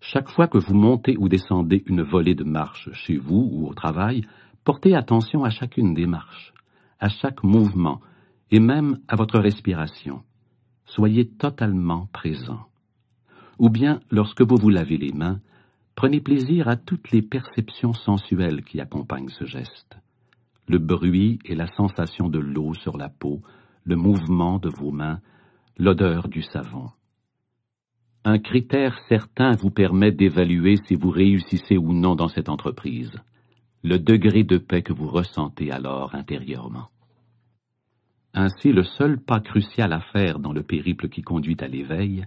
chaque 0.00 0.28
fois 0.28 0.48
que 0.48 0.58
vous 0.58 0.74
montez 0.74 1.16
ou 1.16 1.28
descendez 1.28 1.82
une 1.86 2.02
volée 2.02 2.34
de 2.34 2.44
marche 2.44 2.90
chez 2.92 3.16
vous 3.16 3.48
ou 3.52 3.68
au 3.68 3.74
travail, 3.74 4.26
portez 4.64 4.94
attention 4.94 5.44
à 5.44 5.50
chacune 5.50 5.94
des 5.94 6.06
marches, 6.06 6.52
à 7.00 7.08
chaque 7.08 7.42
mouvement, 7.42 8.00
et 8.50 8.60
même 8.60 8.98
à 9.08 9.16
votre 9.16 9.38
respiration 9.38 10.22
soyez 10.94 11.26
totalement 11.26 12.08
présent. 12.12 12.66
Ou 13.58 13.68
bien, 13.68 14.00
lorsque 14.10 14.42
vous 14.42 14.56
vous 14.56 14.70
lavez 14.70 14.96
les 14.96 15.12
mains, 15.12 15.40
prenez 15.96 16.20
plaisir 16.20 16.68
à 16.68 16.76
toutes 16.76 17.10
les 17.10 17.22
perceptions 17.22 17.92
sensuelles 17.92 18.62
qui 18.64 18.80
accompagnent 18.80 19.28
ce 19.28 19.44
geste. 19.44 19.98
Le 20.68 20.78
bruit 20.78 21.40
et 21.44 21.54
la 21.54 21.66
sensation 21.66 22.28
de 22.28 22.38
l'eau 22.38 22.74
sur 22.74 22.96
la 22.96 23.08
peau, 23.08 23.42
le 23.84 23.96
mouvement 23.96 24.58
de 24.58 24.70
vos 24.70 24.92
mains, 24.92 25.20
l'odeur 25.78 26.28
du 26.28 26.42
savon. 26.42 26.90
Un 28.24 28.38
critère 28.38 28.96
certain 29.08 29.52
vous 29.52 29.70
permet 29.70 30.12
d'évaluer 30.12 30.76
si 30.86 30.94
vous 30.94 31.10
réussissez 31.10 31.76
ou 31.76 31.92
non 31.92 32.14
dans 32.14 32.28
cette 32.28 32.48
entreprise, 32.48 33.12
le 33.82 33.98
degré 33.98 34.44
de 34.44 34.58
paix 34.58 34.82
que 34.82 34.94
vous 34.94 35.08
ressentez 35.08 35.70
alors 35.70 36.14
intérieurement. 36.14 36.88
Ainsi, 38.34 38.72
le 38.72 38.82
seul 38.82 39.18
pas 39.18 39.38
crucial 39.38 39.92
à 39.92 40.00
faire 40.00 40.40
dans 40.40 40.52
le 40.52 40.64
périple 40.64 41.08
qui 41.08 41.22
conduit 41.22 41.56
à 41.60 41.68
l'éveil 41.68 42.26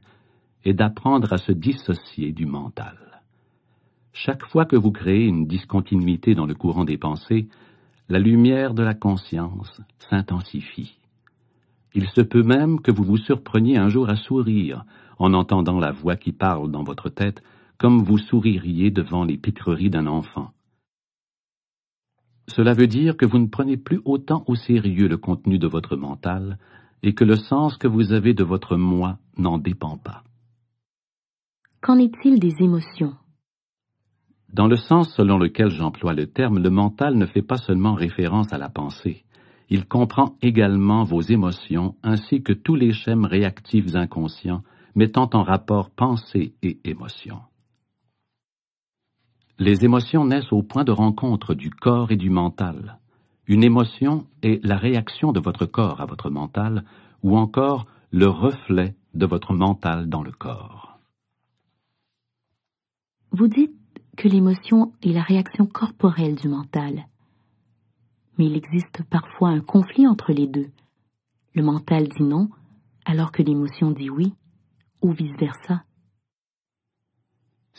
est 0.63 0.73
d'apprendre 0.73 1.33
à 1.33 1.37
se 1.37 1.51
dissocier 1.51 2.31
du 2.31 2.45
mental. 2.45 2.97
Chaque 4.13 4.45
fois 4.45 4.65
que 4.65 4.77
vous 4.77 4.91
créez 4.91 5.25
une 5.25 5.45
discontinuité 5.45 6.33
dans 6.33 6.45
le 6.45 6.55
courant 6.55 6.85
des 6.85 6.97
pensées, 6.97 7.49
la 8.09 8.19
lumière 8.19 8.73
de 8.73 8.83
la 8.83 8.93
conscience 8.93 9.81
s'intensifie. 10.09 10.97
Il 11.93 12.07
se 12.09 12.21
peut 12.21 12.43
même 12.43 12.79
que 12.79 12.91
vous 12.91 13.03
vous 13.03 13.17
surpreniez 13.17 13.77
un 13.77 13.89
jour 13.89 14.09
à 14.09 14.15
sourire 14.15 14.85
en 15.19 15.33
entendant 15.33 15.79
la 15.79 15.91
voix 15.91 16.15
qui 16.15 16.31
parle 16.31 16.71
dans 16.71 16.83
votre 16.83 17.09
tête 17.09 17.43
comme 17.77 18.01
vous 18.01 18.17
souririez 18.17 18.91
devant 18.91 19.23
les 19.23 19.37
piqueries 19.37 19.89
d'un 19.89 20.07
enfant. 20.07 20.51
Cela 22.47 22.73
veut 22.73 22.87
dire 22.87 23.17
que 23.17 23.25
vous 23.25 23.39
ne 23.39 23.47
prenez 23.47 23.77
plus 23.77 24.01
autant 24.05 24.43
au 24.47 24.55
sérieux 24.55 25.07
le 25.07 25.17
contenu 25.17 25.59
de 25.59 25.67
votre 25.67 25.95
mental 25.95 26.57
et 27.03 27.13
que 27.13 27.23
le 27.23 27.35
sens 27.35 27.77
que 27.77 27.87
vous 27.87 28.13
avez 28.13 28.33
de 28.33 28.43
votre 28.43 28.77
moi 28.77 29.19
n'en 29.37 29.57
dépend 29.57 29.97
pas. 29.97 30.23
Qu'en 31.81 31.97
est-il 31.97 32.39
des 32.39 32.53
émotions? 32.61 33.15
Dans 34.51 34.67
le 34.67 34.77
sens 34.77 35.13
selon 35.13 35.37
lequel 35.37 35.69
j'emploie 35.69 36.13
le 36.13 36.27
terme, 36.27 36.59
le 36.59 36.69
mental 36.69 37.15
ne 37.15 37.25
fait 37.25 37.41
pas 37.41 37.57
seulement 37.57 37.93
référence 37.93 38.53
à 38.53 38.57
la 38.57 38.69
pensée. 38.69 39.25
Il 39.69 39.85
comprend 39.85 40.35
également 40.41 41.03
vos 41.03 41.21
émotions 41.21 41.95
ainsi 42.01 42.41
que 42.41 42.53
tous 42.53 42.75
les 42.75 42.93
schèmes 42.93 43.25
réactifs 43.25 43.93
inconscients 43.95 44.63
mettant 44.95 45.29
en 45.33 45.43
rapport 45.43 45.89
pensée 45.91 46.55
et 46.63 46.79
émotion. 46.85 47.39
Les 49.59 49.83
émotions 49.83 50.25
naissent 50.25 50.53
au 50.53 50.61
point 50.61 50.83
de 50.83 50.91
rencontre 50.91 51.55
du 51.55 51.71
corps 51.71 52.11
et 52.11 52.15
du 52.15 52.29
mental. 52.29 52.99
Une 53.47 53.63
émotion 53.63 54.27
est 54.43 54.63
la 54.63 54.77
réaction 54.77 55.31
de 55.31 55.39
votre 55.39 55.65
corps 55.65 55.99
à 55.99 56.05
votre 56.05 56.29
mental, 56.29 56.83
ou 57.23 57.35
encore 57.37 57.85
le 58.11 58.27
reflet 58.27 58.95
de 59.15 59.25
votre 59.25 59.53
mental 59.53 60.09
dans 60.09 60.21
le 60.21 60.31
corps. 60.31 60.99
Vous 63.31 63.47
dites 63.47 63.75
que 64.15 64.27
l'émotion 64.27 64.93
est 65.01 65.11
la 65.11 65.23
réaction 65.23 65.65
corporelle 65.65 66.35
du 66.35 66.49
mental. 66.49 67.07
Mais 68.37 68.45
il 68.45 68.55
existe 68.55 69.03
parfois 69.09 69.49
un 69.49 69.61
conflit 69.61 70.07
entre 70.07 70.33
les 70.33 70.47
deux. 70.47 70.69
Le 71.55 71.63
mental 71.63 72.07
dit 72.07 72.23
non, 72.23 72.49
alors 73.05 73.31
que 73.31 73.41
l'émotion 73.41 73.89
dit 73.89 74.11
oui, 74.11 74.33
ou 75.01 75.11
vice-versa. 75.11 75.83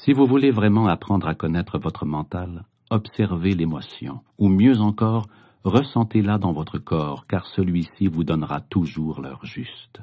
Si 0.05 0.13
vous 0.13 0.27
voulez 0.27 0.53
vraiment 0.53 0.87
apprendre 0.87 1.27
à 1.27 1.35
connaître 1.35 1.77
votre 1.77 2.07
mental, 2.07 2.65
observez 2.89 3.57
l'émotion, 3.57 4.21
ou 4.39 4.49
mieux 4.49 4.81
encore, 4.81 5.27
ressentez-la 5.65 6.39
dans 6.39 6.53
votre 6.53 6.79
corps, 6.79 7.27
car 7.27 7.45
celui-ci 7.47 8.07
vous 8.07 8.23
donnera 8.23 8.61
toujours 8.61 9.21
l'heure 9.21 9.45
juste. 9.45 10.01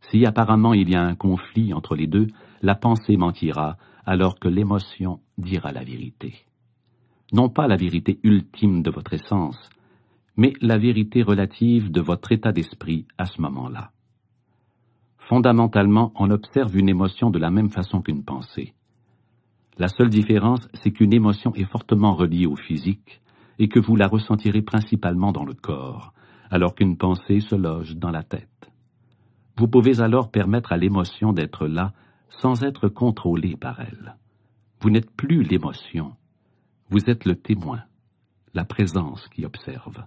Si 0.00 0.26
apparemment 0.26 0.74
il 0.74 0.90
y 0.90 0.96
a 0.96 1.02
un 1.02 1.14
conflit 1.14 1.72
entre 1.72 1.94
les 1.94 2.08
deux, 2.08 2.26
la 2.62 2.74
pensée 2.74 3.16
mentira, 3.16 3.76
alors 4.04 4.40
que 4.40 4.48
l'émotion 4.48 5.20
dira 5.38 5.70
la 5.70 5.84
vérité. 5.84 6.44
Non 7.32 7.48
pas 7.48 7.68
la 7.68 7.76
vérité 7.76 8.18
ultime 8.24 8.82
de 8.82 8.90
votre 8.90 9.12
essence, 9.12 9.70
mais 10.36 10.52
la 10.60 10.78
vérité 10.78 11.22
relative 11.22 11.92
de 11.92 12.00
votre 12.00 12.32
état 12.32 12.50
d'esprit 12.50 13.06
à 13.18 13.26
ce 13.26 13.40
moment-là. 13.40 13.92
Fondamentalement, 15.18 16.12
on 16.16 16.30
observe 16.30 16.76
une 16.76 16.88
émotion 16.88 17.30
de 17.30 17.38
la 17.38 17.50
même 17.50 17.70
façon 17.70 18.02
qu'une 18.02 18.24
pensée. 18.24 18.74
La 19.78 19.88
seule 19.88 20.08
différence, 20.08 20.68
c'est 20.72 20.90
qu'une 20.90 21.12
émotion 21.12 21.54
est 21.54 21.70
fortement 21.70 22.14
reliée 22.14 22.46
au 22.46 22.56
physique 22.56 23.20
et 23.58 23.68
que 23.68 23.78
vous 23.78 23.94
la 23.94 24.08
ressentirez 24.08 24.62
principalement 24.62 25.32
dans 25.32 25.44
le 25.44 25.52
corps, 25.54 26.14
alors 26.50 26.74
qu'une 26.74 26.96
pensée 26.96 27.40
se 27.40 27.54
loge 27.54 27.96
dans 27.96 28.10
la 28.10 28.22
tête. 28.22 28.70
Vous 29.58 29.68
pouvez 29.68 30.00
alors 30.00 30.30
permettre 30.30 30.72
à 30.72 30.78
l'émotion 30.78 31.32
d'être 31.32 31.66
là 31.66 31.92
sans 32.30 32.62
être 32.62 32.88
contrôlée 32.88 33.56
par 33.56 33.80
elle. 33.80 34.16
Vous 34.80 34.90
n'êtes 34.90 35.10
plus 35.10 35.42
l'émotion, 35.42 36.14
vous 36.90 37.10
êtes 37.10 37.24
le 37.24 37.36
témoin, 37.36 37.82
la 38.54 38.64
présence 38.64 39.28
qui 39.28 39.44
observe. 39.44 40.04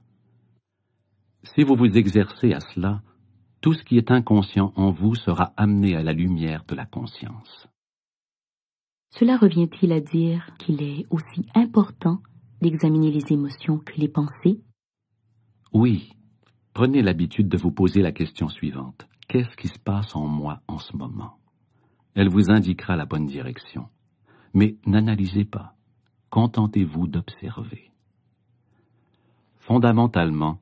Si 1.44 1.64
vous 1.64 1.76
vous 1.76 1.98
exercez 1.98 2.54
à 2.54 2.60
cela, 2.60 3.02
tout 3.62 3.74
ce 3.74 3.84
qui 3.84 3.98
est 3.98 4.12
inconscient 4.12 4.74
en 4.76 4.92
vous 4.92 5.16
sera 5.16 5.54
amené 5.58 5.96
à 5.96 6.04
la 6.04 6.14
lumière 6.14 6.64
de 6.68 6.76
la 6.76 6.86
conscience. 6.86 7.69
Cela 9.12 9.38
revient-il 9.38 9.92
à 9.92 10.00
dire 10.00 10.50
qu'il 10.60 10.82
est 10.84 11.06
aussi 11.10 11.46
important 11.56 12.22
d'examiner 12.62 13.12
les 13.12 13.34
émotions 13.34 13.80
que 13.80 14.00
les 14.00 14.08
pensées? 14.08 14.62
Oui. 15.74 16.14
Prenez 16.74 17.02
l'habitude 17.02 17.50
de 17.50 17.58
vous 17.58 17.72
poser 17.72 18.02
la 18.02 18.12
question 18.12 18.50
suivante. 18.50 19.08
Qu'est-ce 19.28 19.56
qui 19.58 19.68
se 19.68 19.80
passe 19.80 20.16
en 20.16 20.28
moi 20.28 20.62
en 20.68 20.78
ce 20.78 20.96
moment? 20.96 21.38
Elle 22.16 22.30
vous 22.30 22.50
indiquera 22.50 22.96
la 22.96 23.06
bonne 23.06 23.26
direction. 23.26 23.88
Mais 24.54 24.78
n'analysez 24.86 25.46
pas. 25.46 25.76
Contentez-vous 26.30 27.08
d'observer. 27.08 27.92
Fondamentalement, 29.60 30.60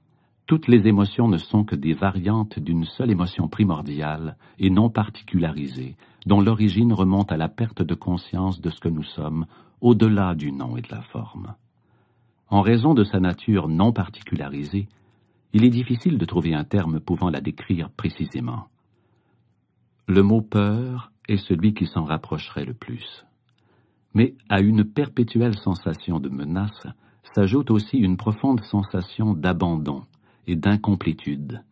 toutes 0.47 0.67
les 0.67 0.87
émotions 0.87 1.27
ne 1.27 1.37
sont 1.37 1.65
que 1.65 1.75
des 1.75 1.93
variantes 1.93 2.59
d'une 2.59 2.85
seule 2.85 3.11
émotion 3.11 3.47
primordiale 3.47 4.37
et 4.59 4.69
non 4.69 4.89
particularisée, 4.89 5.97
dont 6.27 6.41
l'origine 6.41 6.91
remonte 6.91 7.31
à 7.31 7.37
la 7.37 7.47
perte 7.47 7.81
de 7.81 7.95
conscience 7.95 8.59
de 8.59 8.69
ce 8.69 8.81
que 8.81 8.89
nous 8.89 9.03
sommes, 9.03 9.45
au-delà 9.79 10.35
du 10.35 10.51
nom 10.51 10.75
et 10.75 10.81
de 10.81 10.91
la 10.91 11.01
forme. 11.01 11.55
En 12.49 12.61
raison 12.61 12.93
de 12.93 13.05
sa 13.05 13.21
nature 13.21 13.69
non 13.69 13.93
particularisée, 13.93 14.89
il 15.53 15.63
est 15.63 15.69
difficile 15.69 16.17
de 16.17 16.25
trouver 16.25 16.53
un 16.53 16.65
terme 16.65 16.99
pouvant 16.99 17.29
la 17.29 17.39
décrire 17.39 17.89
précisément. 17.89 18.67
Le 20.07 20.21
mot 20.21 20.41
peur 20.41 21.13
est 21.29 21.37
celui 21.37 21.73
qui 21.73 21.87
s'en 21.87 22.03
rapprocherait 22.03 22.65
le 22.65 22.73
plus. 22.73 23.25
Mais 24.13 24.35
à 24.49 24.59
une 24.59 24.83
perpétuelle 24.83 25.57
sensation 25.57 26.19
de 26.19 26.27
menace 26.27 26.87
s'ajoute 27.35 27.71
aussi 27.71 27.97
une 27.97 28.17
profonde 28.17 28.61
sensation 28.65 29.33
d'abandon 29.33 30.03
et 30.45 30.57
d'incomplétude. 30.57 31.63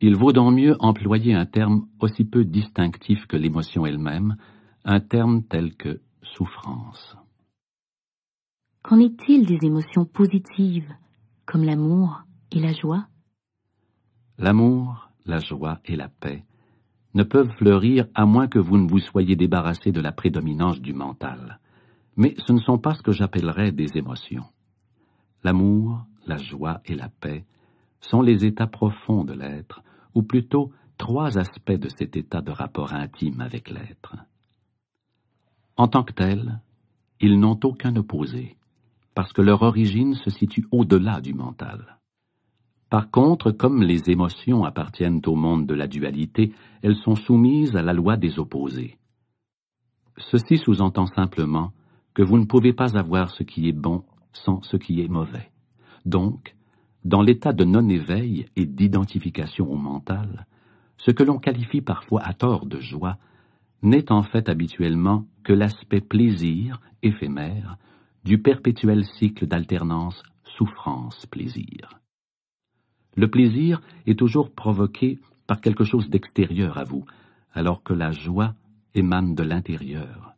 Il 0.00 0.14
vaut 0.14 0.32
donc 0.32 0.54
mieux 0.54 0.76
employer 0.80 1.34
un 1.34 1.46
terme 1.46 1.86
aussi 2.00 2.24
peu 2.24 2.44
distinctif 2.44 3.26
que 3.26 3.36
l'émotion 3.36 3.86
elle-même, 3.86 4.36
un 4.84 5.00
terme 5.00 5.42
tel 5.42 5.74
que 5.74 6.00
souffrance. 6.22 7.16
Qu'en 8.82 9.00
est-il 9.00 9.46
des 9.46 9.66
émotions 9.66 10.04
positives, 10.04 10.92
comme 11.46 11.64
l'amour 11.64 12.22
et 12.52 12.60
la 12.60 12.72
joie? 12.72 13.08
L'amour, 14.38 15.10
la 15.24 15.40
joie 15.40 15.80
et 15.86 15.96
la 15.96 16.08
paix 16.08 16.44
ne 17.14 17.22
peuvent 17.22 17.50
fleurir 17.56 18.06
à 18.14 18.26
moins 18.26 18.46
que 18.46 18.58
vous 18.58 18.76
ne 18.76 18.86
vous 18.86 18.98
soyez 18.98 19.36
débarrassé 19.36 19.90
de 19.90 20.02
la 20.02 20.12
prédominance 20.12 20.80
du 20.80 20.92
mental. 20.92 21.58
Mais 22.16 22.34
ce 22.46 22.52
ne 22.52 22.58
sont 22.58 22.78
pas 22.78 22.94
ce 22.94 23.02
que 23.02 23.12
j'appellerais 23.12 23.72
des 23.72 23.96
émotions. 23.96 24.44
L'amour, 25.42 26.04
la 26.26 26.36
joie 26.36 26.82
et 26.84 26.94
la 26.94 27.08
paix 27.08 27.46
sont 28.10 28.22
les 28.22 28.44
états 28.44 28.66
profonds 28.66 29.24
de 29.24 29.32
l'être, 29.32 29.82
ou 30.14 30.22
plutôt 30.22 30.72
trois 30.98 31.38
aspects 31.38 31.72
de 31.72 31.88
cet 31.88 32.16
état 32.16 32.40
de 32.40 32.50
rapport 32.50 32.92
intime 32.92 33.40
avec 33.40 33.70
l'être. 33.70 34.16
En 35.76 35.88
tant 35.88 36.04
que 36.04 36.12
tels, 36.12 36.60
ils 37.20 37.38
n'ont 37.38 37.58
aucun 37.64 37.94
opposé, 37.96 38.56
parce 39.14 39.32
que 39.32 39.42
leur 39.42 39.62
origine 39.62 40.14
se 40.14 40.30
situe 40.30 40.66
au-delà 40.70 41.20
du 41.20 41.34
mental. 41.34 41.98
Par 42.88 43.10
contre, 43.10 43.50
comme 43.50 43.82
les 43.82 44.10
émotions 44.10 44.64
appartiennent 44.64 45.20
au 45.26 45.34
monde 45.34 45.66
de 45.66 45.74
la 45.74 45.86
dualité, 45.86 46.52
elles 46.82 46.96
sont 46.96 47.16
soumises 47.16 47.76
à 47.76 47.82
la 47.82 47.92
loi 47.92 48.16
des 48.16 48.38
opposés. 48.38 48.96
Ceci 50.18 50.56
sous-entend 50.56 51.06
simplement 51.06 51.72
que 52.14 52.22
vous 52.22 52.38
ne 52.38 52.46
pouvez 52.46 52.72
pas 52.72 52.96
avoir 52.96 53.30
ce 53.30 53.42
qui 53.42 53.68
est 53.68 53.72
bon 53.72 54.04
sans 54.32 54.62
ce 54.62 54.76
qui 54.76 55.02
est 55.02 55.08
mauvais. 55.08 55.50
Donc, 56.06 56.55
dans 57.06 57.22
l'état 57.22 57.52
de 57.52 57.64
non-éveil 57.64 58.46
et 58.56 58.66
d'identification 58.66 59.70
au 59.70 59.76
mental, 59.76 60.44
ce 60.98 61.12
que 61.12 61.22
l'on 61.22 61.38
qualifie 61.38 61.80
parfois 61.80 62.20
à 62.22 62.34
tort 62.34 62.66
de 62.66 62.80
joie 62.80 63.16
n'est 63.82 64.10
en 64.10 64.24
fait 64.24 64.48
habituellement 64.48 65.24
que 65.44 65.52
l'aspect 65.52 66.00
plaisir 66.00 66.80
éphémère 67.04 67.76
du 68.24 68.38
perpétuel 68.38 69.04
cycle 69.04 69.46
d'alternance 69.46 70.20
souffrance-plaisir. 70.58 72.00
Le 73.14 73.30
plaisir 73.30 73.80
est 74.06 74.18
toujours 74.18 74.50
provoqué 74.50 75.20
par 75.46 75.60
quelque 75.60 75.84
chose 75.84 76.10
d'extérieur 76.10 76.76
à 76.76 76.82
vous, 76.82 77.04
alors 77.54 77.84
que 77.84 77.94
la 77.94 78.10
joie 78.10 78.54
émane 78.96 79.36
de 79.36 79.44
l'intérieur. 79.44 80.34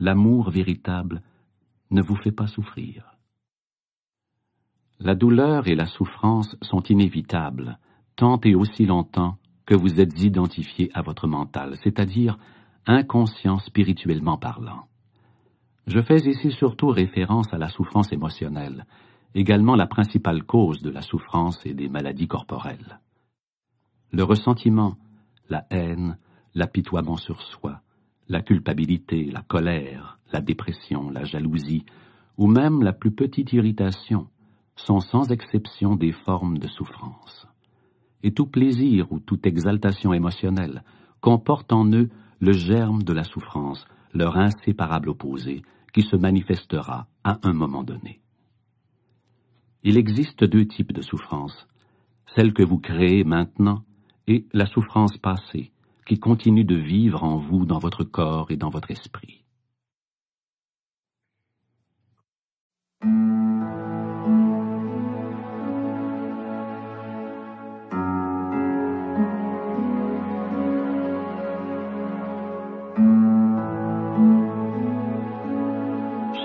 L'amour 0.00 0.48
véritable 0.48 1.20
ne 1.90 2.00
vous 2.00 2.16
fait 2.16 2.32
pas 2.32 2.46
souffrir. 2.46 3.11
La 5.04 5.16
douleur 5.16 5.66
et 5.66 5.74
la 5.74 5.86
souffrance 5.86 6.54
sont 6.62 6.82
inévitables, 6.84 7.76
tant 8.14 8.38
et 8.44 8.54
aussi 8.54 8.86
longtemps 8.86 9.36
que 9.66 9.74
vous 9.74 10.00
êtes 10.00 10.22
identifié 10.22 10.92
à 10.94 11.02
votre 11.02 11.26
mental, 11.26 11.74
c'est-à-dire 11.82 12.38
inconscient 12.86 13.58
spirituellement 13.58 14.36
parlant. 14.36 14.86
Je 15.88 16.00
fais 16.00 16.20
ici 16.20 16.52
surtout 16.52 16.86
référence 16.86 17.52
à 17.52 17.58
la 17.58 17.68
souffrance 17.68 18.12
émotionnelle, 18.12 18.86
également 19.34 19.74
la 19.74 19.88
principale 19.88 20.44
cause 20.44 20.82
de 20.82 20.90
la 20.90 21.02
souffrance 21.02 21.66
et 21.66 21.74
des 21.74 21.88
maladies 21.88 22.28
corporelles. 22.28 23.00
Le 24.12 24.22
ressentiment, 24.22 24.94
la 25.48 25.66
haine, 25.70 26.16
l'apitoiement 26.54 27.16
sur 27.16 27.42
soi, 27.42 27.80
la 28.28 28.40
culpabilité, 28.40 29.24
la 29.32 29.42
colère, 29.42 30.20
la 30.32 30.40
dépression, 30.40 31.10
la 31.10 31.24
jalousie, 31.24 31.86
ou 32.38 32.46
même 32.46 32.84
la 32.84 32.92
plus 32.92 33.10
petite 33.10 33.52
irritation, 33.52 34.28
sont 34.76 35.00
sans 35.00 35.30
exception 35.30 35.96
des 35.96 36.12
formes 36.12 36.58
de 36.58 36.68
souffrance. 36.68 37.46
Et 38.22 38.32
tout 38.32 38.46
plaisir 38.46 39.10
ou 39.12 39.18
toute 39.18 39.46
exaltation 39.46 40.12
émotionnelle 40.12 40.84
comporte 41.20 41.72
en 41.72 41.86
eux 41.92 42.10
le 42.40 42.52
germe 42.52 43.02
de 43.02 43.12
la 43.12 43.24
souffrance, 43.24 43.86
leur 44.12 44.36
inséparable 44.36 45.10
opposé, 45.10 45.62
qui 45.92 46.02
se 46.02 46.16
manifestera 46.16 47.06
à 47.22 47.38
un 47.42 47.52
moment 47.52 47.84
donné. 47.84 48.20
Il 49.84 49.96
existe 49.96 50.44
deux 50.44 50.66
types 50.66 50.92
de 50.92 51.02
souffrance, 51.02 51.66
celle 52.34 52.52
que 52.52 52.62
vous 52.62 52.78
créez 52.78 53.24
maintenant 53.24 53.84
et 54.26 54.46
la 54.52 54.66
souffrance 54.66 55.18
passée, 55.18 55.72
qui 56.06 56.18
continue 56.18 56.64
de 56.64 56.76
vivre 56.76 57.22
en 57.22 57.36
vous, 57.36 57.64
dans 57.64 57.78
votre 57.78 58.04
corps 58.04 58.50
et 58.50 58.56
dans 58.56 58.70
votre 58.70 58.90
esprit. 58.90 59.44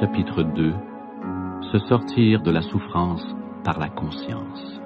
Chapitre 0.08 0.42
2 0.42 0.74
Se 1.70 1.80
sortir 1.80 2.42
de 2.42 2.50
la 2.50 2.62
souffrance 2.62 3.28
par 3.66 3.78
la 3.78 3.90
conscience. 3.90 4.80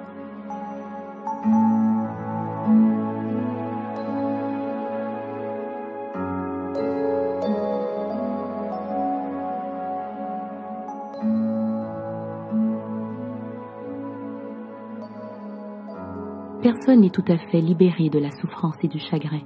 Personne 16.62 17.02
n'est 17.02 17.10
tout 17.10 17.22
à 17.28 17.38
fait 17.38 17.60
libéré 17.60 18.10
de 18.10 18.18
la 18.18 18.32
souffrance 18.32 18.74
et 18.82 18.88
du 18.88 18.98
chagrin. 18.98 19.42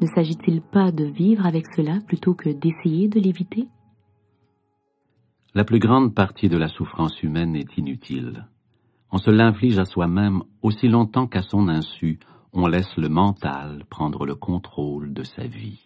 Ne 0.00 0.06
s'agit-il 0.08 0.62
pas 0.62 0.90
de 0.90 1.04
vivre 1.04 1.46
avec 1.46 1.66
cela 1.76 2.00
plutôt 2.08 2.34
que 2.34 2.48
d'essayer 2.48 3.08
de 3.08 3.20
l'éviter? 3.20 3.68
La 5.54 5.64
plus 5.64 5.78
grande 5.78 6.14
partie 6.14 6.48
de 6.48 6.56
la 6.56 6.68
souffrance 6.68 7.22
humaine 7.22 7.54
est 7.56 7.76
inutile. 7.76 8.46
On 9.10 9.18
se 9.18 9.30
l'inflige 9.30 9.78
à 9.78 9.84
soi-même 9.84 10.42
aussi 10.62 10.88
longtemps 10.88 11.26
qu'à 11.26 11.42
son 11.42 11.68
insu, 11.68 12.18
on 12.54 12.66
laisse 12.66 12.96
le 12.96 13.08
mental 13.08 13.84
prendre 13.90 14.24
le 14.24 14.34
contrôle 14.34 15.12
de 15.12 15.22
sa 15.24 15.46
vie. 15.46 15.80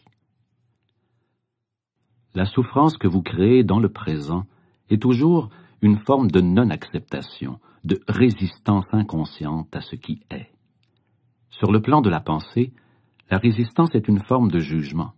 La 2.35 2.47
souffrance 2.47 2.97
que 2.97 3.09
vous 3.09 3.23
créez 3.23 3.65
dans 3.65 3.81
le 3.81 3.89
présent 3.89 4.45
est 4.91 5.03
toujours 5.03 5.49
une 5.83 5.99
forme 5.99 6.31
de 6.31 6.41
non-acceptation, 6.41 7.59
de 7.85 8.01
résistance 8.09 8.87
inconsciente 8.93 9.75
à 9.75 9.81
ce 9.81 9.97
qui 9.97 10.23
est. 10.31 10.51
Sur 11.51 11.73
le 11.73 11.81
plan 11.81 12.03
de 12.03 12.11
la 12.11 12.21
pensée, 12.21 12.73
la 13.31 13.39
résistance 13.39 13.95
est 13.95 14.07
une 14.07 14.23
forme 14.23 14.51
de 14.51 14.61
jugement. 14.61 15.13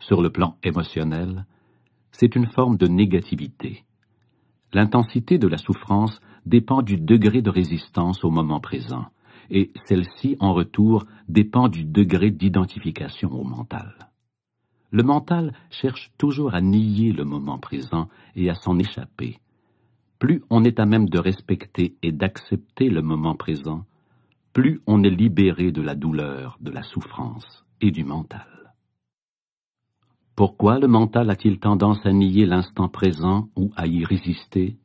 Sur 0.00 0.22
le 0.22 0.30
plan 0.30 0.56
émotionnel, 0.64 1.44
c'est 2.12 2.36
une 2.36 2.46
forme 2.46 2.76
de 2.76 2.86
négativité. 2.86 3.84
L'intensité 4.72 5.38
de 5.38 5.48
la 5.48 5.58
souffrance 5.58 6.20
dépend 6.46 6.82
du 6.82 6.96
degré 6.96 7.42
de 7.42 7.50
résistance 7.50 8.24
au 8.24 8.30
moment 8.30 8.60
présent, 8.60 9.06
et 9.50 9.72
celle-ci, 9.86 10.36
en 10.38 10.54
retour, 10.54 11.06
dépend 11.28 11.68
du 11.68 11.84
degré 11.84 12.30
d'identification 12.30 13.32
au 13.32 13.44
mental. 13.44 14.10
Le 14.92 15.02
mental 15.02 15.52
cherche 15.70 16.12
toujours 16.18 16.54
à 16.54 16.60
nier 16.60 17.12
le 17.12 17.24
moment 17.24 17.58
présent 17.58 18.08
et 18.34 18.50
à 18.50 18.54
s'en 18.54 18.78
échapper. 18.78 19.38
Plus 20.18 20.42
on 20.50 20.64
est 20.64 20.80
à 20.80 20.86
même 20.86 21.08
de 21.08 21.18
respecter 21.18 21.96
et 22.02 22.12
d'accepter 22.12 22.88
le 22.90 23.02
moment 23.02 23.34
présent, 23.34 23.84
plus 24.52 24.80
on 24.86 25.02
est 25.04 25.10
libéré 25.10 25.70
de 25.72 25.80
la 25.80 25.94
douleur, 25.94 26.58
de 26.60 26.70
la 26.70 26.82
souffrance 26.82 27.64
et 27.80 27.90
du 27.90 28.04
mental. 28.04 28.59
Pourquoi 30.40 30.78
le 30.78 30.88
mental 30.88 31.28
a-t-il 31.28 31.58
tendance 31.58 31.98
à 32.06 32.12
nier 32.14 32.46
l'instant 32.46 32.88
présent 32.88 33.50
ou 33.56 33.72
à 33.76 33.86
y 33.86 34.06
résister? 34.06 34.78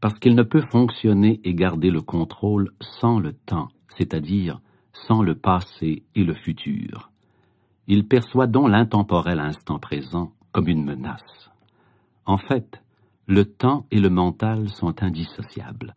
Parce 0.00 0.16
qu'il 0.20 0.36
ne 0.36 0.44
peut 0.44 0.62
fonctionner 0.70 1.40
et 1.42 1.54
garder 1.54 1.90
le 1.90 2.02
contrôle 2.02 2.70
sans 2.80 3.18
le 3.18 3.32
temps, 3.32 3.70
c'est-à-dire 3.98 4.60
sans 4.92 5.22
le 5.22 5.34
passé 5.34 6.04
et 6.14 6.22
le 6.22 6.34
futur. 6.34 7.10
Il 7.88 8.06
perçoit 8.06 8.46
donc 8.46 8.68
l'intemporel 8.68 9.40
instant 9.40 9.80
présent 9.80 10.30
comme 10.52 10.68
une 10.68 10.84
menace. 10.84 11.50
En 12.24 12.38
fait, 12.38 12.80
le 13.26 13.46
temps 13.46 13.86
et 13.90 13.98
le 13.98 14.08
mental 14.08 14.68
sont 14.68 15.02
indissociables. 15.02 15.96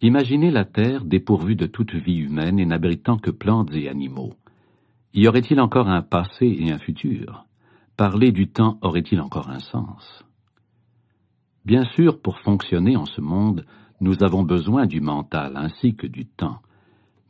Imaginez 0.00 0.52
la 0.52 0.64
Terre 0.64 1.04
dépourvue 1.04 1.56
de 1.56 1.66
toute 1.66 1.92
vie 1.92 2.18
humaine 2.18 2.60
et 2.60 2.66
n'abritant 2.66 3.18
que 3.18 3.32
plantes 3.32 3.74
et 3.74 3.88
animaux. 3.88 4.34
Y 5.14 5.28
aurait-il 5.28 5.60
encore 5.60 5.88
un 5.88 6.02
passé 6.02 6.46
et 6.46 6.72
un 6.72 6.78
futur? 6.78 7.44
Parler 7.96 8.32
du 8.32 8.48
temps 8.48 8.78
aurait-il 8.80 9.20
encore 9.20 9.50
un 9.50 9.58
sens? 9.58 10.24
Bien 11.66 11.84
sûr, 11.84 12.20
pour 12.20 12.38
fonctionner 12.38 12.96
en 12.96 13.04
ce 13.04 13.20
monde, 13.20 13.66
nous 14.00 14.24
avons 14.24 14.42
besoin 14.42 14.86
du 14.86 15.00
mental 15.00 15.56
ainsi 15.56 15.94
que 15.94 16.06
du 16.06 16.26
temps. 16.26 16.60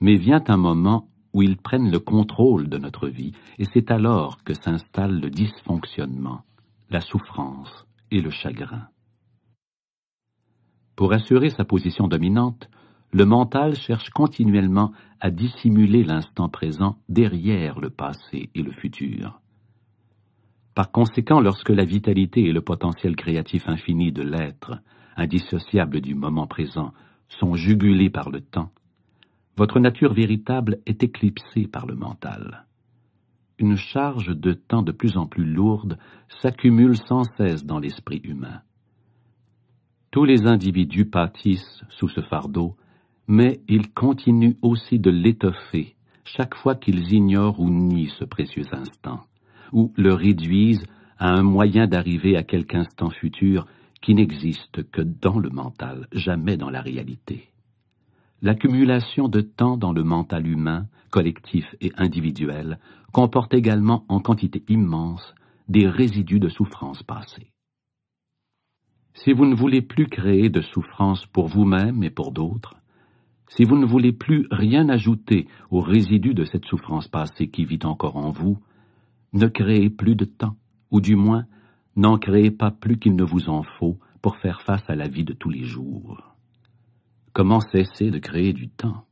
Mais 0.01 0.15
vient 0.17 0.43
un 0.47 0.57
moment 0.57 1.09
où 1.33 1.43
ils 1.43 1.57
prennent 1.57 1.91
le 1.91 1.99
contrôle 1.99 2.69
de 2.69 2.79
notre 2.79 3.09
vie, 3.09 3.33
et 3.59 3.65
c'est 3.65 3.91
alors 3.91 4.45
que 4.45 4.55
s'installe 4.55 5.21
le 5.21 5.31
dysfonctionnement, 5.31 6.43
la 6.89 7.01
souffrance 7.01 7.87
et 8.11 8.21
le 8.21 8.31
chagrin. 8.31 8.87
Pour 10.95 11.13
assurer 11.13 11.51
sa 11.51 11.65
position 11.65 12.07
dominante, 12.07 12.69
le 13.13 13.27
mental 13.27 13.77
cherche 13.77 14.11
continuellement 14.11 14.93
à 15.21 15.31
dissimuler 15.31 16.03
l'instant 16.03 16.49
présent 16.49 16.99
derrière 17.09 17.79
le 17.79 17.91
passé 17.91 18.51
et 18.55 18.63
le 18.63 18.73
futur. 18.73 19.41
Par 20.75 20.91
conséquent, 20.91 21.41
lorsque 21.41 21.69
la 21.69 21.85
vitalité 21.85 22.45
et 22.45 22.53
le 22.53 22.63
potentiel 22.63 23.15
créatif 23.15 23.69
infini 23.69 24.11
de 24.11 24.23
l'être, 24.23 24.79
indissociable 25.17 26.01
du 26.01 26.15
moment 26.15 26.47
présent, 26.47 26.95
sont 27.29 27.55
jugulés 27.55 28.09
par 28.09 28.31
le 28.31 28.41
temps, 28.41 28.71
votre 29.59 29.79
nature 29.79 30.15
véritable 30.15 30.79
est 30.87 31.03
éclipsée 31.03 31.67
par 31.67 31.87
le 31.87 31.95
mental. 31.95 32.65
Une 33.59 33.77
charge 33.77 34.35
de 34.35 34.55
temps 34.55 34.83
de 34.83 34.93
plus 34.93 35.19
en 35.19 35.27
plus 35.27 35.45
lourde 35.45 35.99
s'accumule 36.41 36.97
sans 36.97 37.25
cesse 37.37 37.67
dans 37.67 37.79
l'esprit 37.79 38.23
humain. 38.25 38.63
Tous 40.11 40.25
les 40.25 40.47
individus 40.47 41.05
pâtissent 41.05 41.85
sous 41.91 42.09
ce 42.09 42.23
fardeau, 42.23 42.77
mais 43.29 43.61
ils 43.69 43.93
continuent 43.93 44.57
aussi 44.63 44.99
de 44.99 45.11
l'étoffer 45.11 45.95
chaque 46.25 46.55
fois 46.55 46.75
qu'ils 46.75 47.13
ignorent 47.13 47.61
ou 47.61 47.69
nient 47.69 48.13
ce 48.19 48.25
précieux 48.25 48.67
instant, 48.73 49.21
ou 49.73 49.93
le 49.97 50.15
réduisent 50.15 50.87
à 51.19 51.31
un 51.31 51.43
moyen 51.43 51.87
d'arriver 51.87 52.37
à 52.37 52.43
quelque 52.43 52.77
instant 52.77 53.11
futur 53.11 53.67
qui 54.01 54.15
n'existe 54.15 54.91
que 54.91 55.03
dans 55.03 55.39
le 55.39 55.51
mental, 55.51 56.09
jamais 56.13 56.57
dans 56.57 56.71
la 56.71 56.81
réalité. 56.81 57.49
L'accumulation 58.41 59.29
de 59.29 59.41
temps 59.41 59.77
dans 59.77 59.93
le 59.93 60.03
mental 60.03 60.47
humain, 60.49 60.89
collectif 61.11 61.77
et 61.81 61.93
individuel, 61.97 62.81
comporte 63.13 63.55
également 63.55 64.05
en 64.09 64.19
quantité 64.19 64.65
immense 64.69 65.35
des 65.69 65.87
résidus 65.87 66.41
de 66.41 66.49
souffrance 66.49 67.03
passée. 67.05 67.53
Si 69.15 69.33
vous 69.33 69.47
ne 69.47 69.55
voulez 69.55 69.83
plus 69.83 70.09
créer 70.09 70.49
de 70.49 70.63
souffrance 70.63 71.27
pour 71.27 71.47
vous-même 71.47 72.03
et 72.03 72.11
pour 72.11 72.33
d'autres, 72.33 72.75
si 73.57 73.65
vous 73.65 73.77
ne 73.77 73.85
voulez 73.85 74.13
plus 74.13 74.47
rien 74.51 74.89
ajouter 74.89 75.47
aux 75.71 75.81
résidus 75.81 76.33
de 76.33 76.45
cette 76.45 76.65
souffrance 76.65 77.09
passée 77.09 77.49
qui 77.49 77.67
vit 77.67 77.85
encore 77.85 78.17
en 78.17 78.31
vous, 78.31 78.59
ne 79.35 79.47
créez 79.47 79.91
plus 79.91 80.15
de 80.15 80.25
temps, 80.25 80.57
ou 80.91 81.01
du 81.01 81.17
moins 81.17 81.45
n'en 81.95 82.17
créez 82.17 82.51
pas 82.51 82.71
plus 82.71 82.99
qu'il 82.99 83.15
ne 83.15 83.25
vous 83.25 83.51
en 83.51 83.63
faut 83.79 83.99
pour 84.23 84.37
faire 84.39 84.63
face 84.63 84.89
à 84.89 84.95
la 84.95 85.09
vie 85.09 85.25
de 85.25 85.35
tous 85.35 85.51
les 85.51 85.65
jours. 85.65 86.35
Comment 87.35 87.61
cesser 87.61 88.11
de 88.11 88.19
créer 88.19 88.55
du 88.55 88.69
temps? 88.69 89.05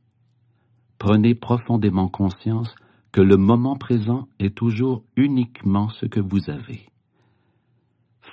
Prenez 0.97 1.35
profondément 1.35 2.07
conscience 2.07 2.73
que 3.11 3.21
le 3.21 3.37
moment 3.37 3.75
présent 3.75 4.27
est 4.39 4.55
toujours 4.55 5.03
uniquement 5.15 5.89
ce 5.89 6.07
que 6.07 6.19
vous 6.19 6.49
avez. 6.49 6.87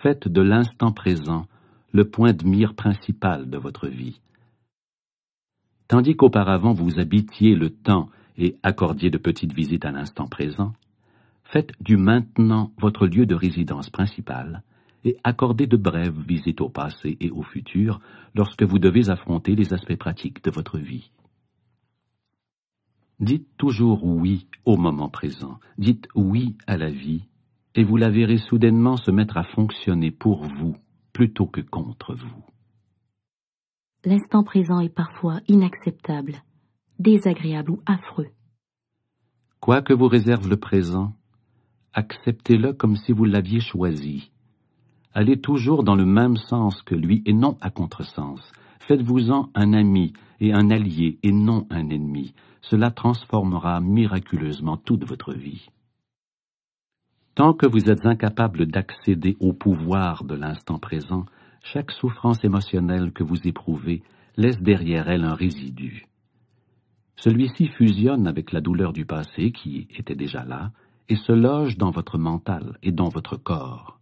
Faites 0.03 0.29
de 0.29 0.41
l'instant 0.41 0.93
présent 0.93 1.47
le 1.93 2.09
point 2.09 2.33
de 2.33 2.47
mire 2.47 2.75
principal 2.75 3.51
de 3.51 3.59
votre 3.59 3.89
vie. 3.89 4.21
Tandis 5.89 6.17
qu'auparavant 6.17 6.75
vous 6.75 7.01
habitiez 7.01 7.55
le 7.55 7.71
temps 7.71 8.11
et 8.37 8.57
accordiez 8.63 9.11
de 9.11 9.17
petites 9.17 9.55
visites 9.55 9.87
à 9.87 9.91
l'instant 9.91 10.29
présent, 10.29 10.75
faites 11.45 11.73
du 11.81 11.97
maintenant 11.97 12.73
votre 12.79 13.07
lieu 13.07 13.25
de 13.25 13.35
résidence 13.35 13.89
principal 13.89 14.63
et 15.05 15.17
accordez 15.25 15.67
de 15.67 15.79
brèves 15.79 16.21
visites 16.21 16.61
au 16.61 16.69
passé 16.69 17.17
et 17.21 17.31
au 17.31 17.43
futur 17.43 18.01
lorsque 18.35 18.65
vous 18.65 18.79
devez 18.79 19.09
affronter 19.09 19.55
les 19.55 19.73
aspects 19.73 19.97
pratiques 19.97 20.45
de 20.45 20.51
votre 20.51 20.77
vie. 20.77 21.11
Dites 23.19 23.49
toujours 23.57 24.05
oui 24.05 24.47
au 24.67 24.77
moment 24.77 25.09
présent, 25.09 25.59
dites 25.79 26.07
oui 26.15 26.57
à 26.67 26.77
la 26.77 26.91
vie, 26.91 27.25
et 27.75 27.83
vous 27.83 27.97
la 27.97 28.11
verrez 28.11 28.37
soudainement 28.37 28.97
se 28.97 29.11
mettre 29.11 29.39
à 29.39 29.43
fonctionner 29.43 30.11
pour 30.11 30.45
vous 30.45 30.77
plutôt 31.15 31.47
que 31.47 31.63
contre 31.63 32.15
vous. 32.15 32.45
L'instant 34.09 34.43
présent 34.43 34.81
est 34.81 34.89
parfois 34.89 35.43
inacceptable, 35.49 36.37
désagréable 36.99 37.73
ou 37.73 37.83
affreux. 37.85 38.29
Quoi 39.61 39.83
que 39.83 39.93
vous 39.93 40.09
réserve 40.09 40.49
le 40.49 40.57
présent, 40.57 41.13
acceptez-le 41.93 42.73
comme 42.73 42.97
si 42.97 43.13
vous 43.13 43.27
l'aviez 43.27 43.61
choisi, 43.61 44.31
Allez 45.13 45.39
toujours 45.39 45.83
dans 45.83 45.95
le 45.95 46.07
même 46.07 46.37
sens 46.37 46.81
que 46.81 46.95
lui 46.95 47.23
et 47.27 47.35
non 47.35 47.59
à 47.61 47.69
contresens. 47.69 48.41
Faites-vous-en 48.81 49.51
un 49.55 49.75
ami 49.75 50.15
et 50.41 50.55
un 50.55 50.71
allié 50.71 51.19
et 51.23 51.33
non 51.33 51.67
un 51.69 51.91
ennemi. 51.91 52.33
Cela 52.63 52.91
transformera 52.91 53.79
miraculeusement 53.83 54.79
toute 54.79 55.05
votre 55.05 55.35
vie. 55.35 55.69
Tant 57.35 57.53
que 57.53 57.67
vous 57.67 57.91
êtes 57.91 58.07
incapable 58.07 58.65
d'accéder 58.65 59.37
au 59.41 59.53
pouvoir 59.53 60.25
de 60.25 60.35
l'instant 60.35 60.79
présent, 60.79 61.27
chaque 61.63 61.91
souffrance 61.91 62.45
émotionnelle 62.45 63.13
que 63.13 63.23
vous 63.23 63.47
éprouvez 63.47 64.03
laisse 64.37 64.61
derrière 64.61 65.09
elle 65.09 65.25
un 65.25 65.35
résidu. 65.35 66.07
Celui-ci 67.17 67.67
fusionne 67.67 68.27
avec 68.27 68.53
la 68.53 68.61
douleur 68.61 68.93
du 68.93 69.05
passé 69.05 69.51
qui 69.51 69.89
était 69.97 70.15
déjà 70.15 70.45
là 70.45 70.71
et 71.09 71.17
se 71.17 71.33
loge 71.33 71.77
dans 71.77 71.91
votre 71.91 72.19
mental 72.19 72.79
et 72.83 72.93
dans 72.93 73.09
votre 73.09 73.37
corps. 73.37 73.99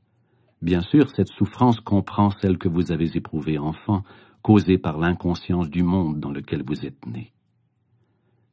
Bien 0.60 0.82
sûr, 0.82 1.08
cette 1.10 1.28
souffrance 1.28 1.80
comprend 1.80 2.30
celle 2.30 2.58
que 2.58 2.68
vous 2.68 2.92
avez 2.92 3.16
éprouvée 3.16 3.58
enfant, 3.58 4.02
causée 4.42 4.78
par 4.78 4.98
l'inconscience 4.98 5.70
du 5.70 5.82
monde 5.82 6.20
dans 6.20 6.30
lequel 6.30 6.62
vous 6.66 6.84
êtes 6.84 7.06
né. 7.06 7.32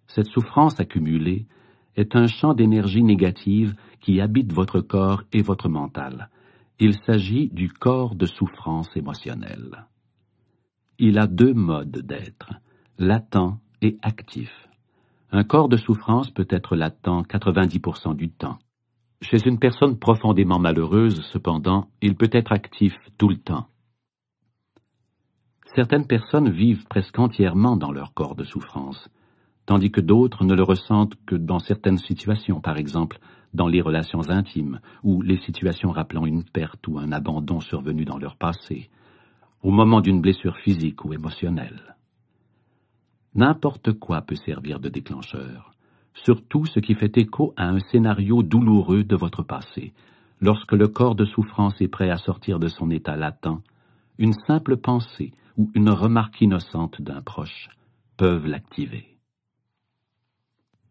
Cette 0.08 0.28
souffrance 0.28 0.80
accumulée 0.80 1.46
est 1.96 2.16
un 2.16 2.28
champ 2.28 2.54
d'énergie 2.54 3.04
négative 3.04 3.76
qui 4.00 4.22
habite 4.22 4.52
votre 4.54 4.82
corps 4.82 5.24
et 5.32 5.42
votre 5.42 5.70
mental. 5.70 6.30
Il 6.86 6.96
s'agit 6.96 7.48
du 7.48 7.72
corps 7.72 8.13
de 8.13 8.26
souffrance 8.26 8.89
émotionnelle. 8.98 9.86
Il 11.00 11.17
a 11.17 11.28
deux 11.28 11.54
modes 11.54 12.00
d'être, 12.00 12.56
latent 12.98 13.58
et 13.82 13.98
actif. 14.02 14.52
Un 15.32 15.46
corps 15.46 15.69
de 15.69 15.78
souffrance 15.78 16.30
peut 16.32 16.46
être 16.50 16.76
latent 16.76 17.24
90% 17.26 18.17
du 18.17 18.32
temps. 18.32 18.60
Chez 19.22 19.48
une 19.48 19.60
personne 19.60 19.98
profondément 19.98 20.60
malheureuse, 20.60 21.22
cependant, 21.32 21.88
il 22.02 22.15
peut 22.15 22.30
être 22.34 22.52
actif 22.52 22.93
tout 23.17 23.30
le 23.30 23.38
temps. 23.38 23.67
Certaines 25.76 26.06
personnes 26.06 26.50
vivent 26.50 26.86
presque 26.89 27.17
entièrement 27.17 27.78
dans 27.78 27.93
leur 27.93 28.13
corps 28.13 28.36
de 28.36 28.43
souffrance, 28.43 29.08
tandis 29.65 29.89
que 29.89 30.02
d'autres 30.02 30.43
ne 30.43 30.54
le 30.54 30.63
ressentent 30.63 31.15
que 31.26 31.36
dans 31.36 31.60
certaines 31.60 31.98
situations, 31.98 32.60
par 32.60 32.76
exemple 32.76 33.19
dans 33.54 33.68
les 33.68 33.82
relations 33.82 34.30
intimes 34.30 34.80
ou 35.04 35.22
les 35.22 35.38
situations 35.38 35.92
rappelant 35.92 36.26
une 36.26 36.44
perte 36.44 36.88
ou 36.88 36.98
un 37.00 37.12
abandon 37.12 37.60
survenu 37.60 38.06
dans 38.06 38.18
leur 38.18 38.36
passé, 38.36 38.89
au 39.62 39.72
moment 39.72 40.02
d'une 40.02 40.22
blessure 40.22 40.58
physique 40.58 41.06
ou 41.06 41.13
émotionnelle. 41.13 41.96
N'importe 43.36 43.94
quoi 43.94 44.22
peut 44.22 44.36
servir 44.36 44.80
de 44.80 44.89
déclencheur 44.89 45.74
surtout 46.13 46.66
ce 46.66 46.80
qui 46.80 46.96
fait 46.96 47.18
écho 47.18 47.54
à 47.58 47.68
un 47.68 47.80
scénario 47.80 48.44
douloureux 48.44 49.04
de 49.04 49.16
votre 49.16 49.44
passé. 49.44 49.94
Lorsque 50.42 50.74
le 50.74 50.88
corps 50.88 51.16
de 51.16 51.26
souffrance 51.26 51.80
est 51.82 51.88
prêt 51.88 52.10
à 52.10 52.18
sortir 52.18 52.60
de 52.60 52.68
son 52.68 52.89
état 52.89 53.16
latent, 53.16 53.62
une 54.18 54.34
simple 54.48 54.78
pensée 54.78 55.32
ou 55.58 55.72
une 55.74 55.89
remarque 55.89 56.42
innocente 56.42 57.02
d'un 57.02 57.22
proche 57.22 57.70
peuvent 58.18 58.46
l'activer. 58.46 59.18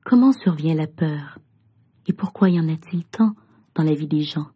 Comment 0.05 0.33
survient 0.33 0.75
la 0.75 0.87
peur? 0.87 1.39
Et 2.07 2.13
pourquoi 2.13 2.51
y 2.51 2.59
en 2.59 2.69
a-t-il 2.69 3.05
tant 3.05 3.35
dans 3.75 3.83
la 3.83 3.95
vie 3.95 4.09
des 4.09 4.23
gens? 4.23 4.49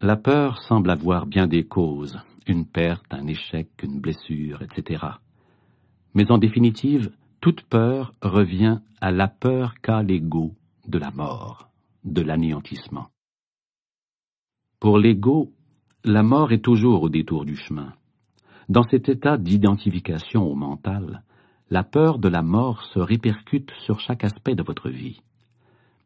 La 0.00 0.16
peur 0.16 0.62
semble 0.62 0.90
avoir 0.90 1.26
bien 1.26 1.46
des 1.46 1.64
causes, 1.64 2.18
une 2.46 2.66
perte, 2.66 3.12
un 3.12 3.26
échec, 3.26 3.68
une 3.82 4.00
blessure, 4.00 4.62
etc. 4.62 5.04
Mais 6.14 6.30
en 6.30 6.38
définitive, 6.38 7.12
toute 7.40 7.62
peur 7.62 8.12
revient 8.22 8.80
à 9.00 9.12
la 9.12 9.28
peur 9.28 9.74
qu'a 9.82 10.02
l'ego 10.02 10.54
de 10.86 10.98
la 10.98 11.10
mort, 11.10 11.68
de 12.04 12.22
l'anéantissement. 12.22 13.08
Pour 14.78 14.98
l'ego, 14.98 15.52
la 16.04 16.22
mort 16.22 16.52
est 16.52 16.64
toujours 16.64 17.02
au 17.02 17.10
détour 17.10 17.44
du 17.44 17.56
chemin. 17.56 17.92
Dans 18.70 18.84
cet 18.84 19.08
état 19.08 19.36
d'identification 19.36 20.50
au 20.50 20.54
mental, 20.54 21.22
la 21.68 21.84
peur 21.84 22.18
de 22.18 22.28
la 22.28 22.42
mort 22.42 22.84
se 22.84 22.98
répercute 22.98 23.70
sur 23.84 24.00
chaque 24.00 24.24
aspect 24.24 24.54
de 24.54 24.62
votre 24.62 24.88
vie. 24.88 25.20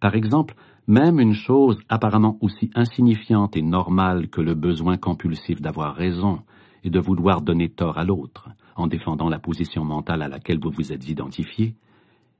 Par 0.04 0.16
exemple, 0.16 0.54
même 0.86 1.18
une 1.18 1.32
chose 1.32 1.80
apparemment 1.88 2.36
aussi 2.42 2.68
insignifiante 2.74 3.56
et 3.56 3.62
normale 3.62 4.28
que 4.28 4.42
le 4.42 4.52
besoin 4.52 4.98
compulsif 4.98 5.62
d'avoir 5.62 5.94
raison 5.94 6.42
et 6.82 6.90
de 6.90 7.00
vouloir 7.00 7.40
donner 7.40 7.70
tort 7.70 7.96
à 7.96 8.04
l'autre, 8.04 8.50
en 8.76 8.86
défendant 8.86 9.30
la 9.30 9.38
position 9.38 9.82
mentale 9.82 10.20
à 10.20 10.28
laquelle 10.28 10.60
vous 10.60 10.72
vous 10.72 10.92
êtes 10.92 11.08
identifié, 11.08 11.74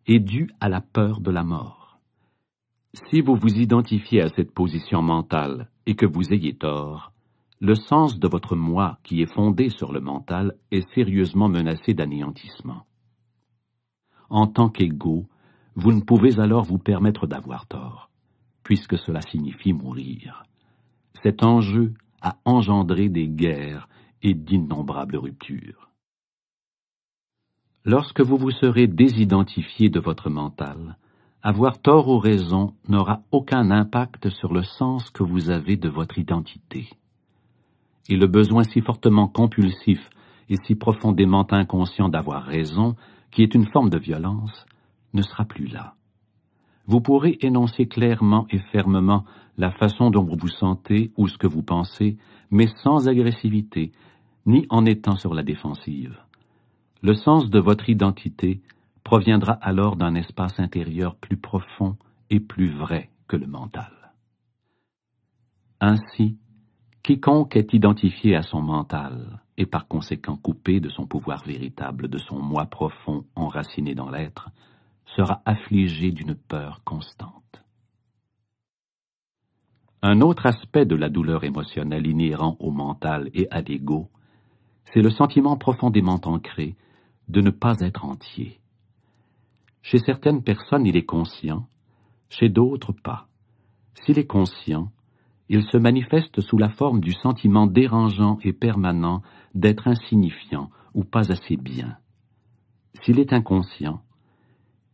est 0.06 0.18
due 0.18 0.50
à 0.60 0.68
la 0.68 0.82
peur 0.82 1.22
de 1.22 1.30
la 1.30 1.42
mort. 1.42 1.98
Si 2.92 3.22
vous 3.22 3.34
vous 3.34 3.54
identifiez 3.54 4.20
à 4.20 4.28
cette 4.28 4.52
position 4.52 5.00
mentale 5.00 5.70
et 5.86 5.94
que 5.94 6.04
vous 6.04 6.34
ayez 6.34 6.54
tort, 6.54 7.12
le 7.60 7.74
sens 7.74 8.18
de 8.18 8.28
votre 8.28 8.56
moi 8.56 8.98
qui 9.04 9.22
est 9.22 9.34
fondé 9.34 9.70
sur 9.70 9.90
le 9.90 10.02
mental 10.02 10.54
est 10.70 10.86
sérieusement 10.94 11.48
menacé 11.48 11.94
d'anéantissement. 11.94 12.82
En 14.28 14.48
tant 14.48 14.68
qu'égo, 14.68 15.24
vous 15.76 15.92
ne 15.92 16.00
pouvez 16.00 16.40
alors 16.40 16.64
vous 16.64 16.78
permettre 16.78 17.26
d'avoir 17.26 17.66
tort, 17.66 18.10
puisque 18.62 18.98
cela 18.98 19.20
signifie 19.20 19.72
mourir. 19.72 20.44
Cet 21.22 21.42
enjeu 21.42 21.94
a 22.20 22.36
engendré 22.44 23.08
des 23.08 23.28
guerres 23.28 23.88
et 24.22 24.34
d'innombrables 24.34 25.16
ruptures. 25.16 25.90
Lorsque 27.84 28.20
vous 28.20 28.38
vous 28.38 28.50
serez 28.50 28.86
désidentifié 28.86 29.90
de 29.90 30.00
votre 30.00 30.30
mental, 30.30 30.96
avoir 31.42 31.78
tort 31.78 32.08
ou 32.08 32.18
raison 32.18 32.72
n'aura 32.88 33.20
aucun 33.30 33.70
impact 33.70 34.30
sur 34.30 34.54
le 34.54 34.62
sens 34.62 35.10
que 35.10 35.22
vous 35.22 35.50
avez 35.50 35.76
de 35.76 35.90
votre 35.90 36.18
identité. 36.18 36.88
Et 38.08 38.16
le 38.16 38.26
besoin 38.26 38.64
si 38.64 38.80
fortement 38.80 39.28
compulsif 39.28 40.08
et 40.48 40.56
si 40.64 40.74
profondément 40.74 41.46
inconscient 41.50 42.08
d'avoir 42.08 42.44
raison, 42.44 42.96
qui 43.30 43.42
est 43.42 43.54
une 43.54 43.66
forme 43.66 43.90
de 43.90 43.98
violence, 43.98 44.64
ne 45.14 45.22
sera 45.22 45.44
plus 45.44 45.66
là. 45.66 45.94
Vous 46.86 47.00
pourrez 47.00 47.38
énoncer 47.40 47.86
clairement 47.86 48.46
et 48.50 48.58
fermement 48.70 49.24
la 49.56 49.70
façon 49.70 50.10
dont 50.10 50.24
vous 50.24 50.36
vous 50.36 50.48
sentez 50.48 51.12
ou 51.16 51.28
ce 51.28 51.38
que 51.38 51.46
vous 51.46 51.62
pensez, 51.62 52.18
mais 52.50 52.66
sans 52.82 53.08
agressivité, 53.08 53.92
ni 54.44 54.66
en 54.68 54.84
étant 54.84 55.16
sur 55.16 55.32
la 55.32 55.42
défensive. 55.42 56.18
Le 57.02 57.14
sens 57.14 57.48
de 57.48 57.58
votre 57.58 57.88
identité 57.88 58.60
proviendra 59.02 59.52
alors 59.52 59.96
d'un 59.96 60.14
espace 60.14 60.58
intérieur 60.58 61.16
plus 61.16 61.36
profond 61.36 61.96
et 62.30 62.40
plus 62.40 62.70
vrai 62.70 63.10
que 63.28 63.36
le 63.36 63.46
mental. 63.46 63.92
Ainsi, 65.80 66.38
quiconque 67.02 67.56
est 67.56 67.74
identifié 67.74 68.34
à 68.36 68.42
son 68.42 68.62
mental 68.62 69.40
et 69.56 69.66
par 69.66 69.86
conséquent 69.86 70.36
coupé 70.36 70.80
de 70.80 70.88
son 70.88 71.06
pouvoir 71.06 71.44
véritable, 71.44 72.08
de 72.08 72.18
son 72.18 72.40
moi 72.40 72.66
profond 72.66 73.24
enraciné 73.36 73.94
dans 73.94 74.10
l'être, 74.10 74.50
sera 75.16 75.42
affligé 75.44 76.10
d'une 76.12 76.34
peur 76.34 76.82
constante. 76.84 77.64
Un 80.02 80.20
autre 80.20 80.46
aspect 80.46 80.84
de 80.84 80.96
la 80.96 81.08
douleur 81.08 81.44
émotionnelle 81.44 82.06
inhérent 82.06 82.56
au 82.60 82.70
mental 82.70 83.30
et 83.32 83.48
à 83.50 83.62
l'ego, 83.62 84.10
c'est 84.92 85.00
le 85.00 85.10
sentiment 85.10 85.56
profondément 85.56 86.20
ancré 86.24 86.76
de 87.28 87.40
ne 87.40 87.50
pas 87.50 87.80
être 87.80 88.04
entier. 88.04 88.60
Chez 89.82 89.98
certaines 89.98 90.42
personnes, 90.42 90.86
il 90.86 90.96
est 90.96 91.06
conscient, 91.06 91.66
chez 92.28 92.48
d'autres 92.48 92.92
pas. 92.92 93.28
S'il 93.94 94.18
est 94.18 94.26
conscient, 94.26 94.90
il 95.48 95.62
se 95.62 95.76
manifeste 95.76 96.40
sous 96.40 96.58
la 96.58 96.70
forme 96.70 97.00
du 97.00 97.12
sentiment 97.12 97.66
dérangeant 97.66 98.38
et 98.42 98.52
permanent 98.52 99.22
d'être 99.54 99.88
insignifiant 99.88 100.70
ou 100.94 101.04
pas 101.04 101.30
assez 101.32 101.56
bien. 101.56 101.96
S'il 103.02 103.18
est 103.18 103.32
inconscient, 103.32 104.02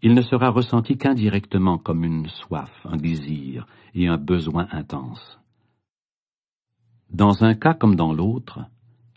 il 0.03 0.15
ne 0.15 0.23
sera 0.23 0.51
ressenti 0.51 0.97
qu'indirectement 0.97 1.79
comme 1.79 2.05
une 2.05 2.29
soif, 2.29 2.71
un 2.85 2.97
désir 2.97 3.67
et 3.95 4.09
un 4.09 4.17
besoin 4.17 4.67
intense. 4.71 5.39
Dans 7.11 7.45
un 7.45 7.55
cas 7.55 7.75
comme 7.75 7.97
dans 7.97 8.13
l'autre, 8.13 8.61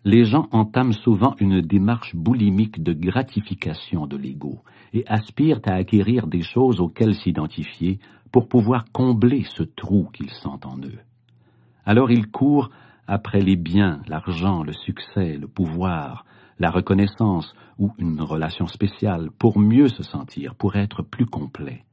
les 0.04 0.26
gens 0.26 0.50
entament 0.52 0.93
souvent 0.93 1.36
une 1.39 1.62
démarche 1.62 2.15
boulimique 2.15 2.84
de 2.84 2.91
gratification 2.91 4.08
de 4.08 4.17
l'ego 4.17 4.62
et 4.93 5.06
aspirent 5.08 5.62
à 5.65 5.74
acquérir 5.74 6.28
des 6.28 6.41
choses 6.41 6.82
auxquelles 6.82 7.15
s'identifier 7.15 8.00
pour 8.32 8.50
pouvoir 8.50 8.86
combler 8.91 9.43
ce 9.43 9.63
trou 9.63 10.10
qu'ils 10.12 10.32
sentent 10.32 10.65
en 10.65 10.78
eux. 10.80 11.00
Alors 11.86 12.12
ils 12.12 12.30
courent 12.30 12.69
après 13.08 13.41
les 13.41 13.56
biens, 13.56 14.02
l'argent, 14.08 14.63
le 14.63 14.74
succès, 14.74 15.38
le 15.38 15.48
pouvoir, 15.48 16.26
la 16.63 16.71
reconnaissance 16.71 17.54
ou 17.78 17.91
une 17.97 18.21
relation 18.21 18.67
spéciale 18.67 19.32
pour 19.38 19.60
mieux 19.60 19.89
se 19.89 20.02
sentir, 20.02 20.56
pour 20.56 20.78
être 20.78 21.02
plus 21.02 21.26
complet. 21.26 21.84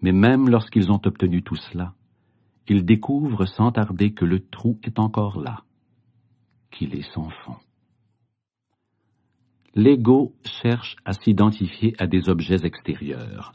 Mais 0.00 0.12
même 0.12 0.48
lorsqu'ils 0.48 0.92
ont 0.92 1.00
obtenu 1.04 1.42
tout 1.42 1.56
cela, 1.56 1.92
ils 2.68 2.84
découvrent 2.84 3.46
sans 3.46 3.72
tarder 3.72 4.12
que 4.12 4.24
le 4.24 4.38
trou 4.38 4.78
est 4.84 5.00
encore 5.00 5.40
là, 5.40 5.64
qu'il 6.70 6.94
est 6.94 7.10
sans 7.14 7.30
fond. 7.30 7.56
L'ego 9.74 10.36
cherche 10.44 10.94
à 11.04 11.12
s'identifier 11.12 11.96
à 11.98 12.06
des 12.06 12.28
objets 12.28 12.64
extérieurs, 12.64 13.54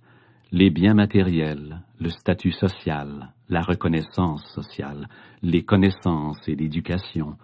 les 0.51 0.69
biens 0.69 0.95
matériels, 0.95 1.81
le 1.97 2.09
statut 2.09 2.51
social, 2.51 3.31
la 3.47 3.61
reconnaissance 3.61 4.43
sociale, 4.53 5.07
les 5.41 5.63
connaissances 5.63 6.45
et 6.45 6.55
l'éducation, 6.55 7.37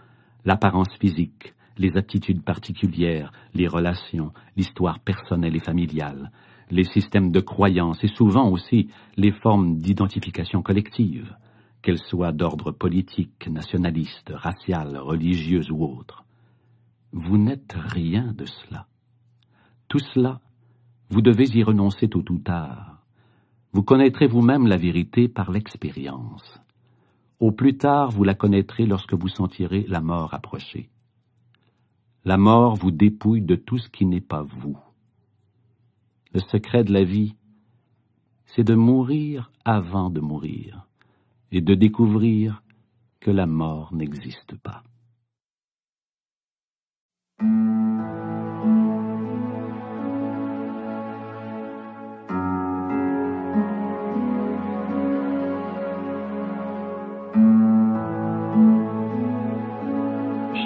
l'apparence 0.44 0.94
physique, 1.00 1.55
les 1.78 1.98
aptitudes 1.98 2.44
particulières, 2.44 3.32
les 3.54 3.68
relations, 3.68 4.32
l'histoire 4.56 5.00
personnelle 5.00 5.56
et 5.56 5.60
familiale, 5.60 6.32
les 6.72 6.84
systèmes 6.84 7.32
de 7.32 7.40
croyance 7.40 8.04
et 8.04 8.08
souvent 8.08 8.50
aussi 8.50 8.90
les 9.18 9.32
formes 9.32 9.78
d'identification 9.78 10.62
collective, 10.62 11.36
qu'elles 11.82 12.00
soient 12.00 12.32
d'ordre 12.32 12.72
politique, 12.72 13.48
nationaliste, 13.48 14.32
racial, 14.34 14.98
religieuse 14.98 15.70
ou 15.70 15.84
autre. 15.84 16.24
Vous 17.12 17.38
n'êtes 17.38 17.76
rien 17.76 18.34
de 18.34 18.46
cela. 18.46 18.88
Tout 19.88 20.00
cela, 20.00 20.42
vous 21.10 21.22
devez 21.22 21.46
y 21.56 21.64
renoncer 21.64 22.10
tôt 22.10 22.26
ou 22.30 22.40
tard. 22.40 23.04
Vous 23.72 23.84
connaîtrez 23.84 24.28
vous-même 24.28 24.68
la 24.68 24.78
vérité 24.78 25.28
par 25.28 25.52
l'expérience. 25.52 26.60
Au 27.40 27.52
plus 27.52 27.78
tard, 27.78 28.10
vous 28.10 28.24
la 28.24 28.34
connaîtrez 28.34 28.86
lorsque 28.86 29.14
vous 29.14 29.28
sentirez 29.28 29.86
la 29.88 30.02
mort 30.02 30.34
approcher. 30.34 30.90
La 32.28 32.38
mort 32.38 32.76
vous 32.76 32.90
dépouille 32.90 33.44
de 33.44 33.56
tout 33.56 33.78
ce 33.78 33.88
qui 33.88 34.04
n'est 34.04 34.20
pas 34.20 34.42
vous. 34.42 34.76
Le 36.34 36.40
secret 36.40 36.84
de 36.84 36.92
la 36.92 37.04
vie, 37.04 37.36
c'est 38.48 38.64
de 38.64 38.74
mourir 38.74 39.52
avant 39.64 40.10
de 40.10 40.22
mourir 40.22 40.88
et 41.52 41.62
de 41.62 41.76
découvrir 41.76 42.64
que 43.20 43.30
la 43.30 43.46
mort 43.46 43.94
n'existe 43.94 44.56
pas. 44.58 44.82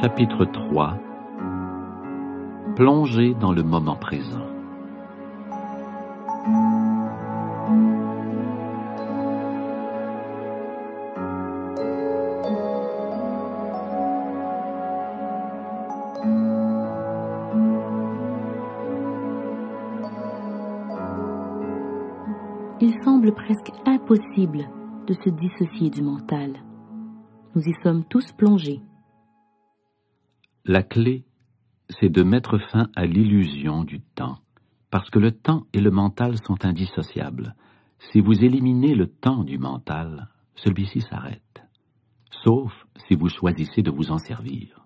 Chapitre 0.02 0.46
3 0.46 1.09
Plongez 2.80 3.34
dans 3.34 3.52
le 3.52 3.62
moment 3.62 3.98
présent. 3.98 4.40
Il 22.80 22.94
semble 23.04 23.34
presque 23.34 23.74
impossible 23.86 24.70
de 25.06 25.14
se 25.16 25.30
dissocier 25.30 25.90
du 25.90 26.02
mental. 26.02 26.54
Nous 27.56 27.62
y 27.62 27.74
sommes 27.84 28.06
tous 28.06 28.32
plongés. 28.32 28.80
La 30.64 30.82
clé 30.82 31.26
c'est 31.90 32.10
de 32.10 32.24
mettre 32.24 32.58
fin 32.58 32.90
à 32.96 33.06
l'illusion 33.06 33.84
du 33.84 34.02
temps, 34.02 34.38
parce 34.92 35.10
que 35.10 35.20
le 35.20 35.32
temps 35.32 35.66
et 35.74 35.82
le 35.82 35.92
mental 35.92 36.38
sont 36.38 36.66
indissociables. 36.66 37.56
Si 38.12 38.22
vous 38.22 38.44
éliminez 38.44 38.96
le 38.96 39.08
temps 39.08 39.44
du 39.44 39.58
mental, 39.58 40.30
celui-ci 40.56 41.02
s'arrête, 41.02 41.64
sauf 42.44 42.72
si 43.08 43.16
vous 43.16 43.30
choisissez 43.30 43.82
de 43.82 43.92
vous 43.92 44.12
en 44.12 44.18
servir. 44.18 44.86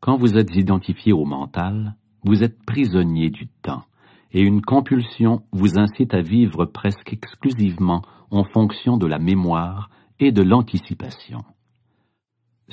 Quand 0.00 0.16
vous 0.16 0.36
êtes 0.36 0.54
identifié 0.54 1.12
au 1.12 1.24
mental, 1.24 1.96
vous 2.24 2.42
êtes 2.42 2.62
prisonnier 2.64 3.30
du 3.30 3.48
temps, 3.48 3.84
et 4.32 4.40
une 4.40 4.62
compulsion 4.62 5.42
vous 5.52 5.78
incite 5.78 6.14
à 6.14 6.22
vivre 6.22 6.64
presque 6.64 7.12
exclusivement 7.12 8.02
en 8.30 8.44
fonction 8.44 8.96
de 8.96 9.06
la 9.06 9.18
mémoire 9.18 9.90
et 10.18 10.32
de 10.32 10.42
l'anticipation. 10.42 11.44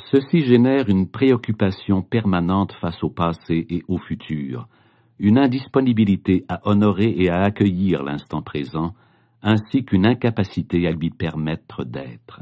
Ceci 0.06 0.44
génère 0.44 0.90
une 0.90 1.08
préoccupation 1.08 2.02
permanente 2.02 2.74
face 2.82 3.04
au 3.04 3.10
passé 3.10 3.66
et 3.70 3.84
au 3.88 3.98
futur, 3.98 4.68
une 5.20 5.38
indisponibilité 5.38 6.46
à 6.48 6.68
honorer 6.68 7.14
et 7.18 7.30
à 7.30 7.42
accueillir 7.42 8.04
l'instant 8.04 8.42
présent, 8.42 8.94
ainsi 9.42 9.86
qu'une 9.86 10.06
incapacité 10.06 10.88
à 10.88 10.92
lui 10.92 11.10
permettre 11.10 11.84
d'être. 11.84 12.42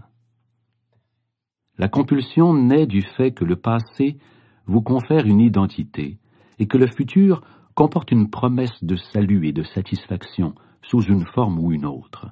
La 1.78 1.88
compulsion 1.88 2.54
naît 2.54 2.88
du 2.88 3.02
fait 3.02 3.32
que 3.32 3.46
le 3.46 3.56
passé 3.56 4.17
vous 4.65 4.82
confère 4.82 5.26
une 5.26 5.41
identité 5.41 6.17
et 6.60 6.67
que 6.67 6.78
le 6.78 6.88
futur 6.88 7.41
comporte 7.76 8.12
une 8.12 8.30
promesse 8.30 8.84
de 8.84 8.96
salut 8.96 9.48
et 9.48 9.54
de 9.54 9.63
satisfaction 9.63 10.56
sous 10.82 11.02
une 11.02 11.26
forme 11.26 11.60
ou 11.60 11.72
une 11.72 11.86
autre. 11.86 12.32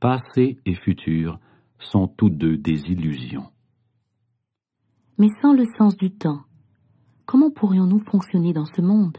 Passé 0.00 0.58
et 0.66 0.74
futur 0.74 1.38
sont 1.78 2.06
tous 2.06 2.30
deux 2.30 2.56
des 2.56 2.80
illusions. 2.90 3.46
Mais 5.22 5.30
sans 5.40 5.52
le 5.52 5.66
sens 5.78 5.96
du 5.96 6.10
temps, 6.10 6.40
comment 7.26 7.52
pourrions-nous 7.52 8.00
fonctionner 8.00 8.52
dans 8.52 8.66
ce 8.66 8.80
monde? 8.80 9.16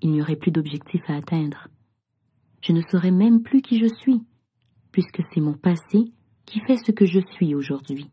Il 0.00 0.12
n'y 0.12 0.22
aurait 0.22 0.34
plus 0.34 0.50
d'objectifs 0.50 1.02
à 1.08 1.16
atteindre, 1.16 1.68
je 2.62 2.72
ne 2.72 2.80
saurais 2.80 3.10
même 3.10 3.42
plus 3.42 3.60
qui 3.60 3.78
je 3.78 3.94
suis, 3.96 4.22
puisque 4.92 5.20
c'est 5.30 5.42
mon 5.42 5.52
passé 5.52 6.10
qui 6.46 6.60
fait 6.60 6.78
ce 6.78 6.90
que 6.90 7.04
je 7.04 7.20
suis 7.32 7.54
aujourd'hui. 7.54 8.08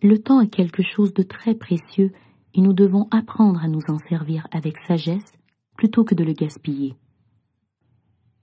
Le 0.00 0.16
temps 0.16 0.40
est 0.40 0.48
quelque 0.48 0.82
chose 0.82 1.12
de 1.12 1.22
très 1.22 1.54
précieux 1.54 2.12
et 2.54 2.62
nous 2.62 2.72
devons 2.72 3.06
apprendre 3.10 3.62
à 3.62 3.68
nous 3.68 3.82
en 3.88 3.98
servir 3.98 4.48
avec 4.50 4.74
sagesse 4.86 5.36
plutôt 5.76 6.02
que 6.02 6.14
de 6.14 6.24
le 6.24 6.32
gaspiller. 6.32 6.96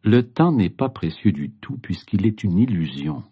Le 0.04 0.22
temps 0.22 0.52
n'est 0.52 0.70
pas 0.70 0.90
précieux 0.90 1.32
du 1.32 1.50
tout 1.50 1.80
puisqu'il 1.80 2.28
est 2.28 2.44
une 2.44 2.60
illusion. 2.60 3.24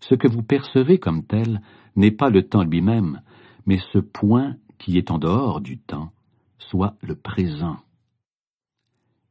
Ce 0.00 0.14
que 0.14 0.28
vous 0.28 0.42
percevez 0.42 0.98
comme 0.98 1.24
tel 1.24 1.60
n'est 1.96 2.10
pas 2.10 2.30
le 2.30 2.42
temps 2.42 2.64
lui-même, 2.64 3.22
mais 3.66 3.78
ce 3.92 3.98
point 3.98 4.56
qui 4.78 4.98
est 4.98 5.10
en 5.10 5.18
dehors 5.18 5.60
du 5.60 5.78
temps, 5.78 6.12
soit 6.58 6.94
le 7.00 7.14
présent. 7.14 7.76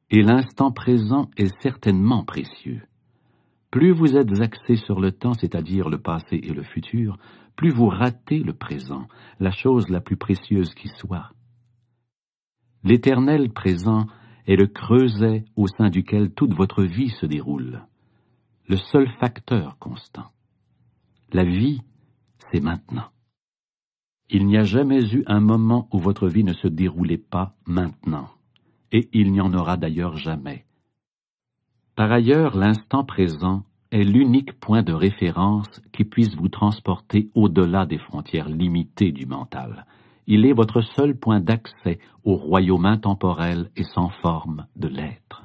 Et 0.10 0.22
l'instant 0.22 0.72
présent 0.72 1.30
est 1.38 1.54
certainement 1.62 2.24
précieux. 2.24 2.82
Plus 3.72 3.92
vous 3.92 4.16
êtes 4.16 4.40
axé 4.40 4.76
sur 4.76 5.00
le 5.00 5.12
temps, 5.12 5.34
c'est-à-dire 5.34 5.90
le 5.90 5.98
passé 5.98 6.40
et 6.42 6.54
le 6.54 6.64
futur, 6.64 7.18
plus 7.56 7.72
vous 7.72 7.88
ratez 7.88 8.40
le 8.40 8.54
présent, 8.54 9.08
la 9.40 9.52
chose 9.52 9.90
la 9.90 10.02
plus 10.02 10.18
précieuse 10.18 10.74
qui 10.74 10.88
soit. 10.88 11.32
L'éternel 12.84 13.52
présent 13.52 14.06
est 14.48 14.56
le 14.56 14.68
creuset 14.68 15.46
au 15.56 15.68
sein 15.68 15.90
duquel 15.90 16.32
toute 16.32 16.54
votre 16.54 16.84
vie 16.84 17.10
se 17.10 17.26
déroule, 17.26 17.84
le 18.68 18.78
seul 18.78 19.10
facteur 19.20 19.78
constant. 19.80 20.32
La 21.36 21.44
vie, 21.44 21.82
c'est 22.50 22.62
maintenant. 22.62 23.10
Il 24.30 24.46
n'y 24.46 24.56
a 24.56 24.64
jamais 24.64 25.14
eu 25.14 25.26
un 25.28 25.42
moment 25.42 25.90
où 25.92 26.00
votre 26.00 26.30
vie 26.30 26.46
ne 26.46 26.54
se 26.54 26.70
déroulait 26.70 27.18
pas 27.18 27.58
maintenant, 27.66 28.30
et 28.94 29.10
il 29.12 29.34
n'y 29.34 29.42
en 29.42 29.54
aura 29.54 29.76
d'ailleurs 29.76 30.16
jamais. 30.16 30.64
Par 31.98 32.10
ailleurs, 32.10 32.56
l'instant 32.56 33.04
présent 33.04 33.66
est 33.92 34.06
l'unique 34.06 34.58
point 34.62 34.82
de 34.82 34.94
référence 34.94 35.82
qui 35.92 36.06
puisse 36.06 36.34
vous 36.38 36.48
transporter 36.48 37.30
au-delà 37.36 37.86
des 37.86 37.98
frontières 37.98 38.48
limitées 38.48 39.12
du 39.12 39.26
mental. 39.26 39.88
Il 40.28 40.46
est 40.46 40.54
votre 40.54 40.80
seul 40.80 41.20
point 41.20 41.42
d'accès 41.42 42.00
au 42.24 42.38
royaume 42.38 42.86
intemporel 42.86 43.72
et 43.76 43.84
sans 43.84 44.08
forme 44.08 44.68
de 44.78 44.88
l'être. 44.88 45.45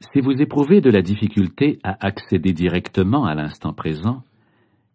Si 0.00 0.20
vous 0.20 0.42
éprouvez 0.42 0.82
de 0.82 0.90
la 0.90 1.00
difficulté 1.00 1.78
à 1.82 2.06
accéder 2.06 2.52
directement 2.52 3.24
à 3.24 3.34
l'instant 3.34 3.72
présent, 3.72 4.22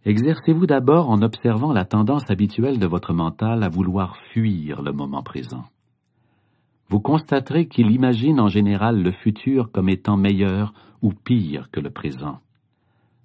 exercez-vous 0.06 0.68
d'abord 0.68 1.10
en 1.10 1.24
observant 1.24 1.74
la 1.74 1.86
tendance 1.86 2.30
habituelle 2.30 2.78
de 2.78 2.86
votre 2.86 3.14
mental 3.14 3.64
à 3.64 3.70
vouloir 3.70 4.16
fuir 4.32 4.84
le 4.84 4.92
moment 4.92 5.24
présent. 5.24 5.66
Vous 6.90 7.00
constaterez 7.00 7.68
qu'il 7.68 7.90
imagine 7.90 8.40
en 8.40 8.48
général 8.48 9.02
le 9.02 9.12
futur 9.12 9.72
comme 9.72 9.90
étant 9.90 10.18
meilleur 10.18 10.74
ou 11.02 11.14
pire 11.14 11.72
que 11.72 11.80
le 11.80 11.90
présent. 11.90 12.40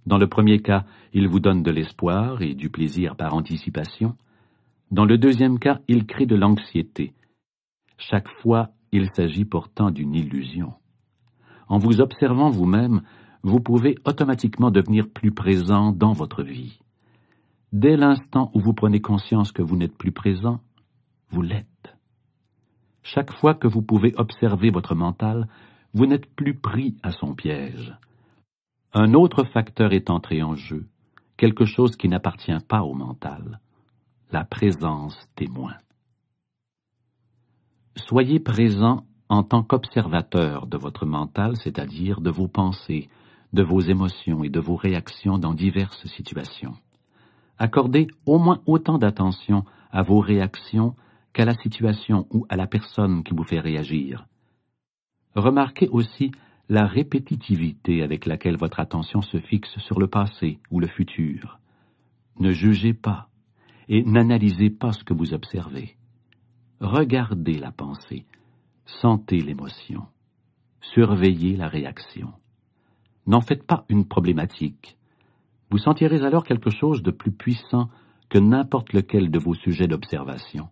Dans 0.06 0.18
le 0.18 0.28
premier 0.28 0.60
cas, 0.60 0.84
il 1.12 1.28
vous 1.28 1.40
donne 1.40 1.62
de 1.62 1.70
l'espoir 1.70 2.40
et 2.40 2.54
du 2.54 2.70
plaisir 2.70 3.16
par 3.16 3.34
anticipation. 3.34 4.14
Dans 4.92 5.04
le 5.04 5.18
deuxième 5.18 5.58
cas, 5.58 5.80
il 5.88 6.06
crée 6.06 6.26
de 6.26 6.36
l'anxiété. 6.36 7.12
Chaque 7.98 8.28
fois, 8.40 8.70
il 8.92 9.10
s'agit 9.10 9.44
pourtant 9.44 9.90
d'une 9.90 10.14
illusion. 10.14 10.72
En 11.68 11.78
vous 11.78 12.00
observant 12.00 12.50
vous-même, 12.50 13.02
vous 13.42 13.60
pouvez 13.60 13.96
automatiquement 14.04 14.70
devenir 14.70 15.08
plus 15.08 15.32
présent 15.32 15.92
dans 15.92 16.12
votre 16.12 16.42
vie. 16.42 16.78
Dès 17.72 17.96
l'instant 17.96 18.50
où 18.54 18.60
vous 18.60 18.72
prenez 18.72 19.00
conscience 19.00 19.52
que 19.52 19.62
vous 19.62 19.76
n'êtes 19.76 19.96
plus 19.96 20.12
présent, 20.12 20.60
vous 21.30 21.42
l'êtes. 21.42 21.96
Chaque 23.02 23.32
fois 23.32 23.54
que 23.54 23.68
vous 23.68 23.82
pouvez 23.82 24.14
observer 24.16 24.70
votre 24.70 24.94
mental, 24.94 25.48
vous 25.94 26.06
n'êtes 26.06 26.26
plus 26.34 26.54
pris 26.54 26.96
à 27.02 27.12
son 27.12 27.34
piège. 27.34 27.94
Un 28.92 29.14
autre 29.14 29.44
facteur 29.44 29.92
est 29.92 30.10
entré 30.10 30.42
en 30.42 30.54
jeu, 30.54 30.86
quelque 31.36 31.64
chose 31.64 31.96
qui 31.96 32.08
n'appartient 32.08 32.58
pas 32.68 32.82
au 32.82 32.94
mental, 32.94 33.60
la 34.32 34.44
présence 34.44 35.28
témoin. 35.36 35.74
Soyez 37.96 38.40
présent 38.40 39.06
en 39.28 39.42
tant 39.42 39.62
qu'observateur 39.62 40.66
de 40.66 40.76
votre 40.76 41.06
mental, 41.06 41.56
c'est-à-dire 41.56 42.20
de 42.20 42.30
vos 42.30 42.48
pensées, 42.48 43.08
de 43.52 43.62
vos 43.62 43.80
émotions 43.80 44.44
et 44.44 44.48
de 44.48 44.60
vos 44.60 44.76
réactions 44.76 45.38
dans 45.38 45.54
diverses 45.54 46.06
situations. 46.06 46.74
Accordez 47.58 48.06
au 48.26 48.38
moins 48.38 48.60
autant 48.66 48.98
d'attention 48.98 49.64
à 49.90 50.02
vos 50.02 50.20
réactions 50.20 50.94
qu'à 51.32 51.44
la 51.44 51.54
situation 51.54 52.26
ou 52.30 52.46
à 52.48 52.56
la 52.56 52.66
personne 52.66 53.22
qui 53.24 53.34
vous 53.34 53.44
fait 53.44 53.60
réagir. 53.60 54.26
Remarquez 55.34 55.88
aussi 55.88 56.32
la 56.68 56.86
répétitivité 56.86 58.02
avec 58.02 58.26
laquelle 58.26 58.56
votre 58.56 58.80
attention 58.80 59.22
se 59.22 59.38
fixe 59.38 59.78
sur 59.78 60.00
le 60.00 60.08
passé 60.08 60.58
ou 60.70 60.80
le 60.80 60.86
futur. 60.86 61.58
Ne 62.38 62.52
jugez 62.52 62.94
pas 62.94 63.28
et 63.88 64.02
n'analysez 64.02 64.70
pas 64.70 64.92
ce 64.92 65.04
que 65.04 65.14
vous 65.14 65.32
observez. 65.32 65.96
Regardez 66.80 67.58
la 67.58 67.70
pensée, 67.70 68.26
sentez 68.86 69.40
l'émotion, 69.40 70.06
surveillez 70.80 71.56
la 71.56 71.68
réaction. 71.68 72.32
N'en 73.26 73.40
faites 73.40 73.66
pas 73.66 73.84
une 73.88 74.06
problématique. 74.06 74.96
Vous 75.70 75.78
sentirez 75.78 76.24
alors 76.24 76.44
quelque 76.44 76.70
chose 76.70 77.02
de 77.02 77.10
plus 77.10 77.32
puissant 77.32 77.90
que 78.28 78.38
n'importe 78.38 78.92
lequel 78.92 79.30
de 79.30 79.38
vos 79.38 79.54
sujets 79.54 79.88
d'observation. 79.88 80.68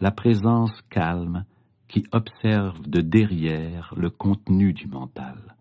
La 0.00 0.10
présence 0.10 0.72
calme 0.90 1.44
qui 1.88 2.04
observe 2.12 2.80
de 2.82 3.00
derrière 3.00 3.94
le 3.96 4.10
contenu 4.10 4.74
du 4.74 4.86
mental, 4.86 5.56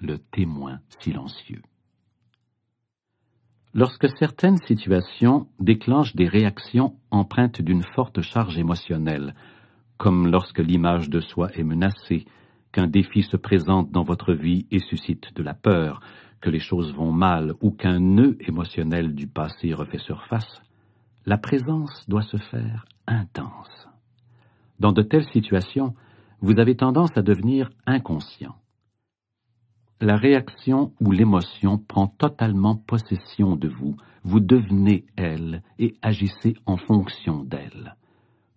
le 0.00 0.18
témoin 0.18 0.80
silencieux. 1.00 1.62
Lorsque 3.74 4.08
certaines 4.18 4.56
situations 4.56 5.48
déclenchent 5.60 6.16
des 6.16 6.28
réactions 6.28 6.96
empreintes 7.10 7.60
d'une 7.60 7.84
forte 7.94 8.22
charge 8.22 8.56
émotionnelle, 8.56 9.34
comme 9.98 10.30
lorsque 10.30 10.58
l'image 10.58 11.08
de 11.08 11.20
soi 11.20 11.50
est 11.54 11.62
menacée, 11.62 12.26
qu'un 12.72 12.86
défi 12.86 13.22
se 13.22 13.36
présente 13.36 13.90
dans 13.90 14.02
votre 14.02 14.32
vie 14.32 14.66
et 14.70 14.80
suscite 14.80 15.34
de 15.34 15.42
la 15.42 15.54
peur, 15.54 16.00
que 16.40 16.50
les 16.50 16.60
choses 16.60 16.92
vont 16.94 17.12
mal 17.12 17.54
ou 17.60 17.70
qu'un 17.70 17.98
nœud 17.98 18.36
émotionnel 18.40 19.14
du 19.14 19.26
passé 19.26 19.72
refait 19.72 19.98
surface, 19.98 20.62
la 21.24 21.38
présence 21.38 22.08
doit 22.08 22.22
se 22.22 22.36
faire 22.36 22.84
intense. 23.06 23.88
Dans 24.78 24.92
de 24.92 25.02
telles 25.02 25.28
situations, 25.32 25.94
vous 26.40 26.58
avez 26.58 26.76
tendance 26.76 27.16
à 27.16 27.22
devenir 27.22 27.70
inconscient. 27.86 28.56
La 30.00 30.16
réaction 30.16 30.92
ou 31.00 31.10
l'émotion 31.10 31.78
prend 31.78 32.06
totalement 32.06 32.76
possession 32.76 33.56
de 33.56 33.68
vous, 33.68 33.96
vous 34.24 34.40
devenez 34.40 35.06
elle 35.16 35.62
et 35.78 35.96
agissez 36.02 36.54
en 36.66 36.76
fonction 36.76 37.42
d'elle. 37.42 37.96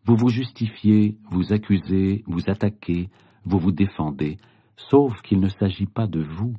Vous 0.05 0.15
vous 0.15 0.29
justifiez, 0.29 1.17
vous 1.29 1.53
accusez, 1.53 2.23
vous 2.27 2.49
attaquez, 2.49 3.09
vous 3.45 3.59
vous 3.59 3.71
défendez, 3.71 4.37
sauf 4.75 5.21
qu'il 5.21 5.39
ne 5.39 5.49
s'agit 5.49 5.85
pas 5.85 6.07
de 6.07 6.21
vous, 6.21 6.55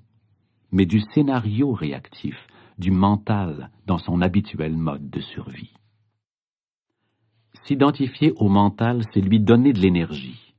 mais 0.73 0.87
du 0.87 1.01
scénario 1.13 1.73
réactif, 1.73 2.37
du 2.79 2.91
mental 2.91 3.71
dans 3.87 3.99
son 3.99 4.21
habituel 4.21 4.77
mode 4.77 5.11
de 5.11 5.21
survie. 5.21 5.73
S'identifier 7.65 8.33
au 8.37 8.49
mental, 8.49 9.03
c'est 9.13 9.21
lui 9.21 9.41
donner 9.41 9.73
de 9.73 9.81
l'énergie. 9.81 10.55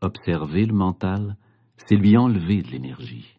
Observer 0.00 0.64
le 0.64 0.72
mental, 0.72 1.36
c'est 1.76 1.96
lui 1.96 2.16
enlever 2.16 2.62
de 2.62 2.68
l'énergie. 2.68 3.36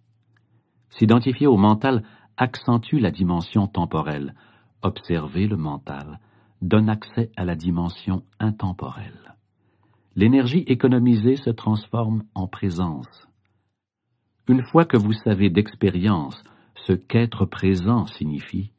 S'identifier 0.89 1.47
au 1.47 1.57
mental 1.57 2.03
accentue 2.37 2.99
la 2.99 3.11
dimension 3.11 3.67
temporelle. 3.67 4.35
Observer 4.81 5.47
le 5.47 5.57
mental 5.57 6.19
donne 6.61 6.89
accès 6.89 7.31
à 7.35 7.45
la 7.45 7.55
dimension 7.55 8.23
intemporelle. 8.39 9.35
L'énergie 10.15 10.63
économisée 10.67 11.37
se 11.37 11.49
transforme 11.49 12.23
en 12.35 12.47
présence. 12.47 13.27
Une 14.47 14.63
fois 14.63 14.85
que 14.85 14.97
vous 14.97 15.13
savez 15.13 15.49
d'expérience 15.49 16.43
ce 16.75 16.93
qu'être 16.93 17.45
présent 17.45 18.05
signifie, 18.07 18.71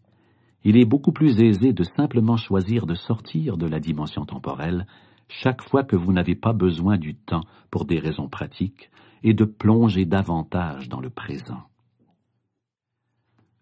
il 0.64 0.76
est 0.76 0.84
beaucoup 0.84 1.12
plus 1.12 1.40
aisé 1.40 1.72
de 1.72 1.82
simplement 1.82 2.36
choisir 2.36 2.86
de 2.86 2.94
sortir 2.94 3.56
de 3.56 3.66
la 3.66 3.80
dimension 3.80 4.24
temporelle 4.24 4.86
chaque 5.28 5.62
fois 5.62 5.82
que 5.82 5.96
vous 5.96 6.12
n'avez 6.12 6.34
pas 6.34 6.52
besoin 6.52 6.98
du 6.98 7.14
temps 7.14 7.44
pour 7.70 7.84
des 7.84 7.98
raisons 7.98 8.28
pratiques 8.28 8.90
et 9.22 9.34
de 9.34 9.44
plonger 9.44 10.04
davantage 10.04 10.88
dans 10.88 11.00
le 11.00 11.10
présent. 11.10 11.62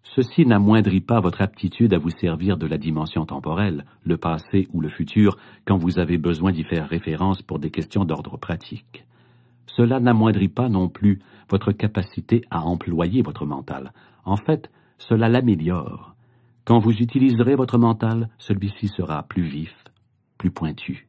Ceci 0.03 0.45
n'amoindrit 0.45 1.01
pas 1.01 1.21
votre 1.21 1.41
aptitude 1.41 1.95
à 1.95 1.99
vous 1.99 2.11
servir 2.11 2.57
de 2.57 2.67
la 2.67 2.79
dimension 2.79 3.27
temporelle, 3.27 3.85
le 4.05 4.17
passé 4.17 4.69
ou 4.73 4.81
le 4.81 4.89
futur, 4.89 5.37
quand 5.65 5.77
vous 5.77 5.99
avez 5.99 6.19
besoin 6.19 6.53
d'y 6.53 6.65
faire 6.65 6.89
référence 6.89 7.43
pour 7.43 7.59
des 7.59 7.71
questions 7.71 8.05
d'ordre 8.05 8.37
pratique. 8.37 9.05
Cela 9.67 10.01
n'amoindrit 10.01 10.49
pas 10.49 10.69
non 10.69 10.89
plus 10.89 11.21
votre 11.49 11.73
capacité 11.73 12.45
à 12.51 12.63
employer 12.63 13.23
votre 13.23 13.47
mental. 13.47 13.93
En 14.25 14.37
fait, 14.37 14.71
cela 14.99 15.29
l'améliore, 15.29 16.15
quand 16.65 16.79
vous 16.79 16.93
utiliserez 16.93 17.55
votre 17.55 17.79
mental, 17.79 18.29
celui-ci 18.39 18.89
sera 18.89 19.23
plus 19.23 19.43
vif, 19.43 19.75
plus 20.39 20.51
pointu. 20.51 21.09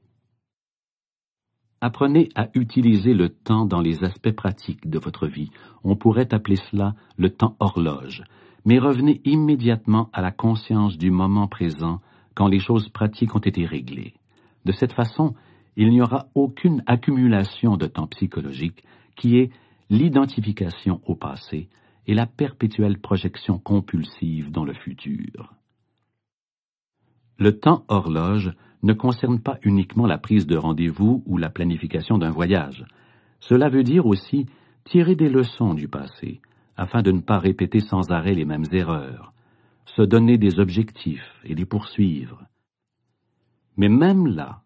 Apprenez 1.81 2.29
à 2.35 2.49
utiliser 2.53 3.13
le 3.13 3.29
temps 3.29 3.65
dans 3.65 3.81
les 3.81 4.03
aspects 4.03 4.31
pratiques 4.31 4.89
de 4.89 4.99
votre 4.99 5.27
vie. 5.27 5.49
On 5.83 5.95
pourrait 5.95 6.31
appeler 6.33 6.57
cela 6.57 6.93
le 7.17 7.31
temps 7.31 7.55
horloge. 7.59 8.23
Mais 8.65 8.79
revenez 8.79 9.21
immédiatement 9.25 10.09
à 10.13 10.21
la 10.21 10.31
conscience 10.31 10.97
du 10.97 11.11
moment 11.11 11.47
présent 11.47 11.99
quand 12.35 12.47
les 12.47 12.59
choses 12.59 12.89
pratiques 12.89 13.35
ont 13.35 13.39
été 13.39 13.65
réglées. 13.65 14.13
De 14.65 14.71
cette 14.71 14.93
façon, 14.93 15.33
il 15.75 15.89
n'y 15.89 16.01
aura 16.01 16.27
aucune 16.35 16.83
accumulation 16.85 17.77
de 17.77 17.87
temps 17.87 18.07
psychologique 18.07 18.83
qui 19.15 19.37
est 19.37 19.51
l'identification 19.89 21.01
au 21.05 21.15
passé 21.15 21.69
et 22.07 22.13
la 22.13 22.25
perpétuelle 22.25 22.99
projection 22.99 23.59
compulsive 23.59 24.51
dans 24.51 24.63
le 24.63 24.73
futur. 24.73 25.53
Le 27.37 27.59
temps 27.59 27.85
horloge 27.87 28.53
ne 28.83 28.93
concerne 28.93 29.39
pas 29.39 29.57
uniquement 29.63 30.07
la 30.07 30.17
prise 30.17 30.47
de 30.47 30.57
rendez-vous 30.57 31.23
ou 31.25 31.37
la 31.37 31.49
planification 31.49 32.17
d'un 32.17 32.31
voyage. 32.31 32.85
Cela 33.39 33.69
veut 33.69 33.83
dire 33.83 34.05
aussi 34.05 34.45
tirer 34.83 35.15
des 35.15 35.29
leçons 35.29 35.73
du 35.73 35.87
passé, 35.87 36.41
afin 36.81 37.03
de 37.03 37.11
ne 37.11 37.21
pas 37.21 37.37
répéter 37.37 37.79
sans 37.79 38.09
arrêt 38.09 38.33
les 38.33 38.43
mêmes 38.43 38.65
erreurs, 38.71 39.33
se 39.85 40.01
donner 40.01 40.39
des 40.39 40.59
objectifs 40.59 41.39
et 41.43 41.53
les 41.53 41.65
poursuivre. 41.65 42.41
Mais 43.77 43.87
même 43.87 44.25
là, 44.25 44.63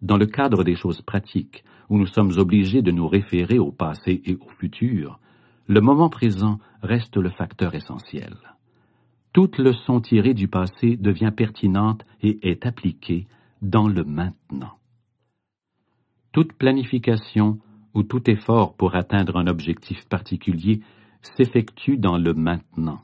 dans 0.00 0.16
le 0.16 0.24
cadre 0.24 0.64
des 0.64 0.74
choses 0.74 1.02
pratiques, 1.02 1.62
où 1.90 1.98
nous 1.98 2.06
sommes 2.06 2.32
obligés 2.38 2.80
de 2.80 2.90
nous 2.90 3.06
référer 3.06 3.58
au 3.58 3.72
passé 3.72 4.22
et 4.24 4.36
au 4.36 4.48
futur, 4.58 5.20
le 5.66 5.82
moment 5.82 6.08
présent 6.08 6.60
reste 6.82 7.18
le 7.18 7.28
facteur 7.28 7.74
essentiel. 7.74 8.34
Toute 9.34 9.58
leçon 9.58 10.00
tirée 10.00 10.32
du 10.32 10.48
passé 10.48 10.96
devient 10.96 11.32
pertinente 11.36 12.06
et 12.22 12.38
est 12.50 12.64
appliquée 12.64 13.26
dans 13.60 13.86
le 13.86 14.02
maintenant. 14.02 14.78
Toute 16.32 16.54
planification 16.54 17.58
ou 17.92 18.02
tout 18.02 18.30
effort 18.30 18.76
pour 18.76 18.94
atteindre 18.94 19.36
un 19.36 19.46
objectif 19.46 20.08
particulier 20.08 20.80
s'effectue 21.22 21.96
dans 21.96 22.18
le 22.18 22.34
maintenant. 22.34 23.00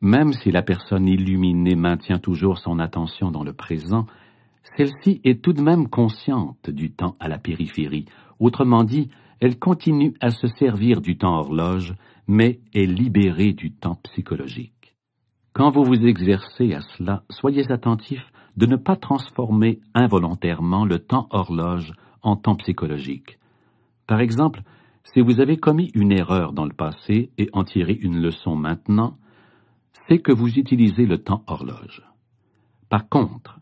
Même 0.00 0.32
si 0.32 0.50
la 0.50 0.62
personne 0.62 1.06
illuminée 1.06 1.74
maintient 1.74 2.18
toujours 2.18 2.58
son 2.58 2.78
attention 2.78 3.30
dans 3.30 3.44
le 3.44 3.52
présent, 3.52 4.06
celle-ci 4.76 5.20
est 5.24 5.42
tout 5.42 5.52
de 5.52 5.60
même 5.60 5.88
consciente 5.88 6.70
du 6.70 6.92
temps 6.92 7.14
à 7.20 7.28
la 7.28 7.38
périphérie. 7.38 8.06
Autrement 8.38 8.84
dit, 8.84 9.10
elle 9.40 9.58
continue 9.58 10.14
à 10.20 10.30
se 10.30 10.46
servir 10.46 11.00
du 11.00 11.18
temps 11.18 11.38
horloge, 11.38 11.94
mais 12.26 12.60
est 12.74 12.86
libérée 12.86 13.52
du 13.52 13.72
temps 13.72 13.96
psychologique. 14.04 14.96
Quand 15.52 15.70
vous 15.70 15.84
vous 15.84 16.06
exercez 16.06 16.72
à 16.74 16.80
cela, 16.80 17.24
soyez 17.28 17.70
attentif 17.70 18.20
de 18.56 18.66
ne 18.66 18.76
pas 18.76 18.96
transformer 18.96 19.80
involontairement 19.94 20.84
le 20.84 20.98
temps 20.98 21.26
horloge 21.30 21.92
en 22.22 22.36
temps 22.36 22.56
psychologique. 22.56 23.38
Par 24.06 24.20
exemple, 24.20 24.62
si 25.04 25.20
vous 25.20 25.40
avez 25.40 25.56
commis 25.56 25.90
une 25.94 26.12
erreur 26.12 26.52
dans 26.52 26.64
le 26.64 26.72
passé 26.72 27.30
et 27.38 27.48
en 27.52 27.64
tirez 27.64 27.94
une 27.94 28.20
leçon 28.20 28.56
maintenant, 28.56 29.16
c'est 30.08 30.18
que 30.18 30.32
vous 30.32 30.58
utilisez 30.58 31.06
le 31.06 31.18
temps 31.18 31.42
horloge. 31.46 32.02
Par 32.88 33.08
contre, 33.08 33.60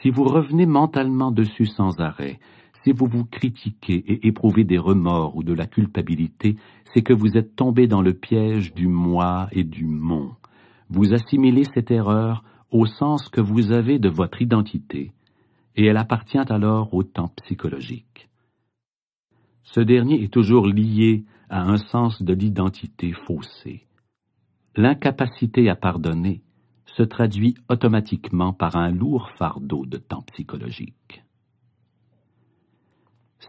si 0.00 0.10
vous 0.10 0.24
revenez 0.24 0.66
mentalement 0.66 1.30
dessus 1.30 1.66
sans 1.66 2.00
arrêt, 2.00 2.40
si 2.82 2.92
vous 2.92 3.06
vous 3.06 3.24
critiquez 3.24 3.94
et 3.94 4.26
éprouvez 4.26 4.64
des 4.64 4.78
remords 4.78 5.36
ou 5.36 5.44
de 5.44 5.52
la 5.52 5.66
culpabilité, 5.66 6.56
c'est 6.92 7.02
que 7.02 7.12
vous 7.12 7.36
êtes 7.36 7.54
tombé 7.54 7.86
dans 7.86 8.02
le 8.02 8.14
piège 8.14 8.74
du 8.74 8.88
moi 8.88 9.48
et 9.52 9.64
du 9.64 9.86
mon. 9.86 10.32
Vous 10.90 11.14
assimilez 11.14 11.64
cette 11.74 11.90
erreur 11.90 12.42
au 12.70 12.86
sens 12.86 13.28
que 13.28 13.40
vous 13.40 13.70
avez 13.70 13.98
de 13.98 14.08
votre 14.08 14.42
identité, 14.42 15.12
et 15.76 15.86
elle 15.86 15.96
appartient 15.96 16.38
alors 16.38 16.92
au 16.92 17.02
temps 17.02 17.32
psychologique. 17.42 18.28
Ce 19.62 19.80
dernier 19.80 20.22
est 20.22 20.32
toujours 20.32 20.66
lié 20.66 21.24
à 21.48 21.62
un 21.62 21.76
sens 21.76 22.22
de 22.22 22.32
l'identité 22.32 23.12
faussée. 23.12 23.86
L'incapacité 24.76 25.68
à 25.68 25.76
pardonner 25.76 26.42
se 26.86 27.02
traduit 27.02 27.54
automatiquement 27.68 28.52
par 28.52 28.76
un 28.76 28.90
lourd 28.90 29.30
fardeau 29.38 29.86
de 29.86 29.98
temps 29.98 30.22
psychologique. 30.32 31.24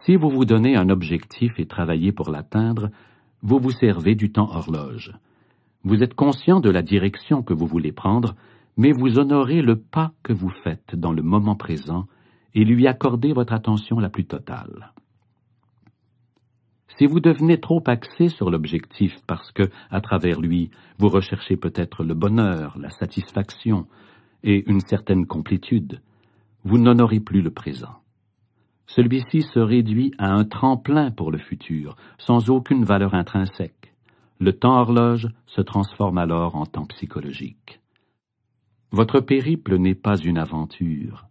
Si 0.05 0.15
vous 0.15 0.29
vous 0.29 0.45
donnez 0.45 0.75
un 0.75 0.89
objectif 0.89 1.51
et 1.57 1.65
travaillez 1.65 2.11
pour 2.11 2.29
l'atteindre, 2.29 2.89
vous 3.41 3.59
vous 3.59 3.71
servez 3.71 4.15
du 4.15 4.31
temps 4.31 4.49
horloge. 4.49 5.13
Vous 5.83 6.03
êtes 6.03 6.13
conscient 6.13 6.59
de 6.59 6.69
la 6.69 6.81
direction 6.81 7.43
que 7.43 7.53
vous 7.53 7.67
voulez 7.67 7.91
prendre, 7.91 8.35
mais 8.77 8.91
vous 8.91 9.19
honorez 9.19 9.61
le 9.61 9.77
pas 9.77 10.13
que 10.23 10.33
vous 10.33 10.51
faites 10.63 10.95
dans 10.95 11.11
le 11.11 11.21
moment 11.21 11.55
présent 11.55 12.07
et 12.53 12.63
lui 12.63 12.87
accordez 12.87 13.33
votre 13.33 13.53
attention 13.53 13.99
la 13.99 14.09
plus 14.09 14.25
totale. 14.25 14.93
Si 16.97 17.07
vous 17.07 17.19
devenez 17.19 17.59
trop 17.59 17.81
axé 17.87 18.29
sur 18.29 18.51
l'objectif 18.51 19.17
parce 19.25 19.51
que, 19.51 19.63
à 19.89 19.99
travers 19.99 20.39
lui, 20.39 20.69
vous 20.99 21.09
recherchez 21.09 21.57
peut-être 21.57 22.03
le 22.03 22.13
bonheur, 22.13 22.77
la 22.77 22.91
satisfaction 22.91 23.87
et 24.43 24.69
une 24.69 24.81
certaine 24.81 25.25
complétude, 25.25 26.01
vous 26.63 26.77
n'honorez 26.77 27.19
plus 27.19 27.41
le 27.41 27.51
présent. 27.51 27.95
Celui-ci 28.85 29.41
se 29.41 29.59
réduit 29.59 30.13
à 30.19 30.31
un 30.31 30.45
tremplin 30.45 31.09
pour 31.09 31.31
le 31.31 31.39
futur, 31.39 31.95
sans 32.19 32.49
aucune 32.49 32.83
valeur 32.83 33.15
intrinsèque. 33.15 33.93
Le 34.39 34.53
temps 34.53 34.79
horloge 34.79 35.29
se 35.47 35.61
transforme 35.61 36.17
alors 36.17 36.55
en 36.55 36.65
temps 36.65 36.85
psychologique. 36.85 37.79
Votre 38.91 39.19
périple 39.19 39.77
n'est 39.77 39.95
pas 39.95 40.17
une 40.17 40.37
aventure, 40.37 41.25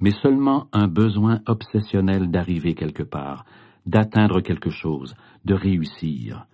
mais 0.00 0.12
seulement 0.12 0.68
un 0.72 0.86
besoin 0.86 1.40
obsessionnel 1.46 2.30
d'arriver 2.30 2.74
quelque 2.74 3.02
part, 3.02 3.44
d'atteindre 3.88 4.40
quelque 4.40 4.70
chose, 4.70 5.14
de 5.44 5.54
réussir. 5.54 6.46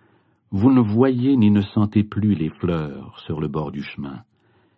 Vous 0.50 0.70
ne 0.70 0.80
voyez 0.80 1.36
ni 1.36 1.50
ne 1.50 1.62
sentez 1.62 2.04
plus 2.04 2.34
les 2.34 2.48
fleurs 2.48 3.18
sur 3.20 3.40
le 3.40 3.48
bord 3.48 3.72
du 3.72 3.82
chemin, 3.82 4.22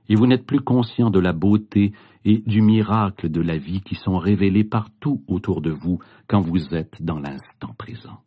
et 0.09 0.15
vous 0.15 0.27
n'êtes 0.27 0.47
plus 0.47 0.61
conscient 0.61 1.11
de 1.11 1.21
la 1.21 1.33
beauté 1.33 1.93
et 2.25 2.39
du 2.47 2.63
miracle 2.63 3.29
de 3.29 3.41
la 3.41 3.59
vie 3.59 3.81
qui 3.81 3.95
sont 3.95 4.19
révélés 4.19 4.65
partout 4.65 5.23
autour 5.29 5.61
de 5.61 5.71
vous 5.71 5.99
quand 6.29 6.41
vous 6.41 6.75
êtes 6.75 7.03
dans 7.03 7.19
l'instant 7.19 7.75
présent. 7.77 8.21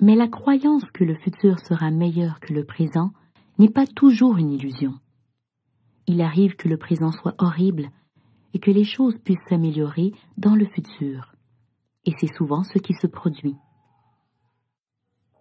Mais 0.00 0.14
la 0.14 0.28
croyance 0.28 0.84
que 0.92 1.04
le 1.04 1.14
futur 1.14 1.58
sera 1.60 1.90
meilleur 1.90 2.40
que 2.40 2.52
le 2.52 2.64
présent 2.64 3.12
n'est 3.58 3.70
pas 3.70 3.86
toujours 3.86 4.36
une 4.36 4.52
illusion 4.52 4.94
il 6.06 6.20
arrive 6.20 6.56
que 6.56 6.68
le 6.68 6.76
présent 6.76 7.12
soit 7.12 7.34
horrible 7.38 7.90
et 8.54 8.58
que 8.58 8.70
les 8.70 8.84
choses 8.84 9.18
puissent 9.24 9.38
s'améliorer 9.48 10.12
dans 10.38 10.54
le 10.54 10.66
futur. 10.66 11.34
Et 12.06 12.12
c'est 12.20 12.32
souvent 12.34 12.62
ce 12.62 12.78
qui 12.78 12.94
se 12.94 13.06
produit. 13.06 13.56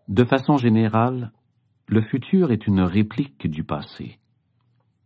De 0.07 0.23
façon 0.23 0.57
générale, 0.57 1.31
le 1.87 2.01
futur 2.01 2.51
est 2.51 2.67
une 2.67 2.81
réplique 2.81 3.47
du 3.49 3.63
passé. 3.63 4.19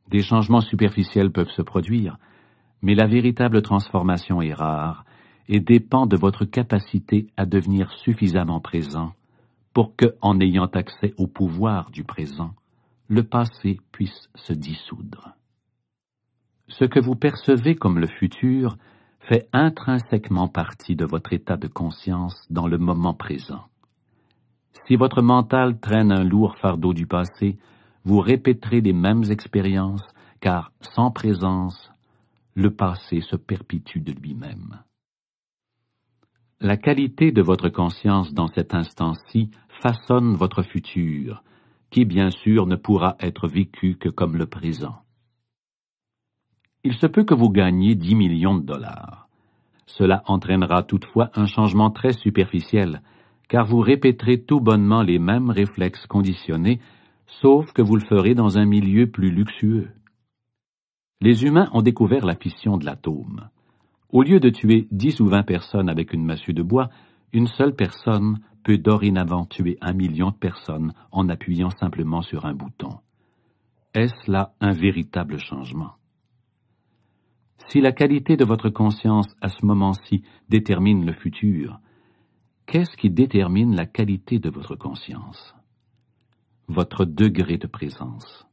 Des 0.10 0.22
changements 0.22 0.62
superficiels 0.62 1.32
peuvent 1.32 1.52
se 1.52 1.62
produire, 1.62 2.18
mais 2.82 2.96
la 2.96 3.06
véritable 3.06 3.62
transformation 3.62 4.42
est 4.42 4.54
rare 4.54 5.06
et 5.50 5.60
dépend 5.60 6.06
de 6.06 6.16
votre 6.16 6.46
capacité 6.46 7.28
à 7.36 7.46
devenir 7.46 7.92
suffisamment 7.92 8.60
présent 8.60 9.14
pour 9.74 9.96
que, 9.96 10.16
en 10.22 10.40
ayant 10.40 10.66
accès 10.66 11.14
au 11.18 11.28
pouvoir 11.28 11.92
du 11.92 12.04
présent, 12.04 12.54
le 13.08 13.24
passé 13.24 13.80
puisse 13.92 14.30
se 14.36 14.54
dissoudre. 14.54 15.36
Ce 16.68 16.86
que 16.86 17.00
vous 17.00 17.16
percevez 17.16 17.76
comme 17.76 18.00
le 18.00 18.08
futur 18.08 18.78
fait 19.30 19.48
intrinsèquement 19.54 20.48
partie 20.48 20.96
de 20.96 21.06
votre 21.06 21.34
état 21.34 21.56
de 21.56 21.68
conscience 21.68 22.48
dans 22.50 22.66
le 22.66 22.80
moment 22.80 23.14
présent. 23.14 23.66
Si 24.88 24.96
votre 24.96 25.22
mental 25.22 25.80
traîne 25.80 26.12
un 26.12 26.24
lourd 26.24 26.56
fardeau 26.58 26.96
du 26.96 27.06
passé, 27.06 27.60
vous 28.06 28.22
répéterez 28.22 28.82
les 28.82 28.92
mêmes 28.92 29.24
expériences, 29.30 30.02
car 30.42 30.72
sans 30.82 31.12
présence, 31.12 31.92
le 32.56 32.72
passé 32.72 33.22
se 33.22 33.36
perpétue 33.36 34.00
de 34.00 34.14
lui-même. 34.14 34.80
La 36.60 36.76
qualité 36.76 37.32
de 37.32 37.44
votre 37.44 37.70
conscience 37.70 38.34
dans 38.34 38.48
cet 38.48 38.74
instant-ci 38.74 39.52
façonne 39.84 40.34
votre 40.34 40.64
futur, 40.64 41.44
qui 41.92 42.04
bien 42.04 42.32
sûr 42.32 42.66
ne 42.66 42.76
pourra 42.76 43.16
être 43.20 43.48
vécu 43.48 43.96
que 43.96 44.10
comme 44.10 44.38
le 44.38 44.48
présent. 44.48 45.04
Il 46.84 46.94
se 46.94 47.08
peut 47.08 47.26
que 47.26 47.34
vous 47.34 47.50
gagniez 47.50 47.96
dix 47.96 48.16
millions 48.16 48.58
de 48.58 48.66
dollars. 48.66 49.28
Cela 49.86 50.24
entraînera 50.28 50.84
toutefois 50.84 51.30
un 51.36 51.46
changement 51.46 51.92
très 51.92 52.14
superficiel, 52.14 53.02
car 53.50 53.66
vous 53.66 53.80
répéterez 53.80 54.42
tout 54.42 54.62
bonnement 54.62 55.02
les 55.02 55.20
mêmes 55.20 55.50
réflexes 55.50 56.06
conditionnés, 56.08 56.80
sauf 57.28 57.74
que 57.74 57.82
vous 57.82 57.96
le 57.96 58.06
ferez 58.06 58.34
dans 58.34 58.58
un 58.58 58.66
milieu 58.66 59.08
plus 59.08 59.30
luxueux. 59.30 59.90
Les 61.20 61.44
humains 61.44 61.70
ont 61.74 61.82
découvert 61.82 62.26
la 62.26 62.36
fission 62.36 62.78
de 62.78 62.86
l'atome. 62.86 63.50
Au 64.12 64.24
lieu 64.24 64.40
de 64.40 64.50
tuer 64.50 64.88
dix 64.90 65.20
ou 65.20 65.28
vingt 65.28 65.44
personnes 65.44 65.90
avec 65.90 66.14
une 66.14 66.24
massue 66.24 66.54
de 66.54 66.64
bois, 66.64 66.90
une 67.34 67.48
seule 67.48 67.76
personne 67.76 68.40
peut 68.64 68.78
dorénavant 68.78 69.46
tuer 69.46 69.78
un 69.82 69.94
million 69.94 70.30
de 70.30 70.36
personnes 70.36 70.94
en 71.12 71.28
appuyant 71.28 71.72
simplement 71.72 72.22
sur 72.22 72.46
un 72.46 72.54
bouton. 72.54 73.00
Est-ce 73.94 74.32
là 74.32 74.54
un 74.62 74.72
véritable 74.72 75.40
changement? 75.40 75.99
Si 77.68 77.82
la 77.82 77.92
qualité 77.92 78.38
de 78.38 78.46
votre 78.46 78.70
conscience 78.70 79.28
à 79.42 79.50
ce 79.50 79.66
moment-ci 79.66 80.24
détermine 80.50 81.06
le 81.06 81.14
futur, 81.14 81.80
qu'est-ce 82.66 82.98
qui 82.98 83.10
détermine 83.10 83.76
la 83.76 83.86
qualité 83.86 84.40
de 84.40 84.50
votre 84.50 84.76
conscience? 84.76 85.56
Votre 86.68 87.06
degré 87.06 87.58
de 87.58 87.68
présence. 87.68 88.48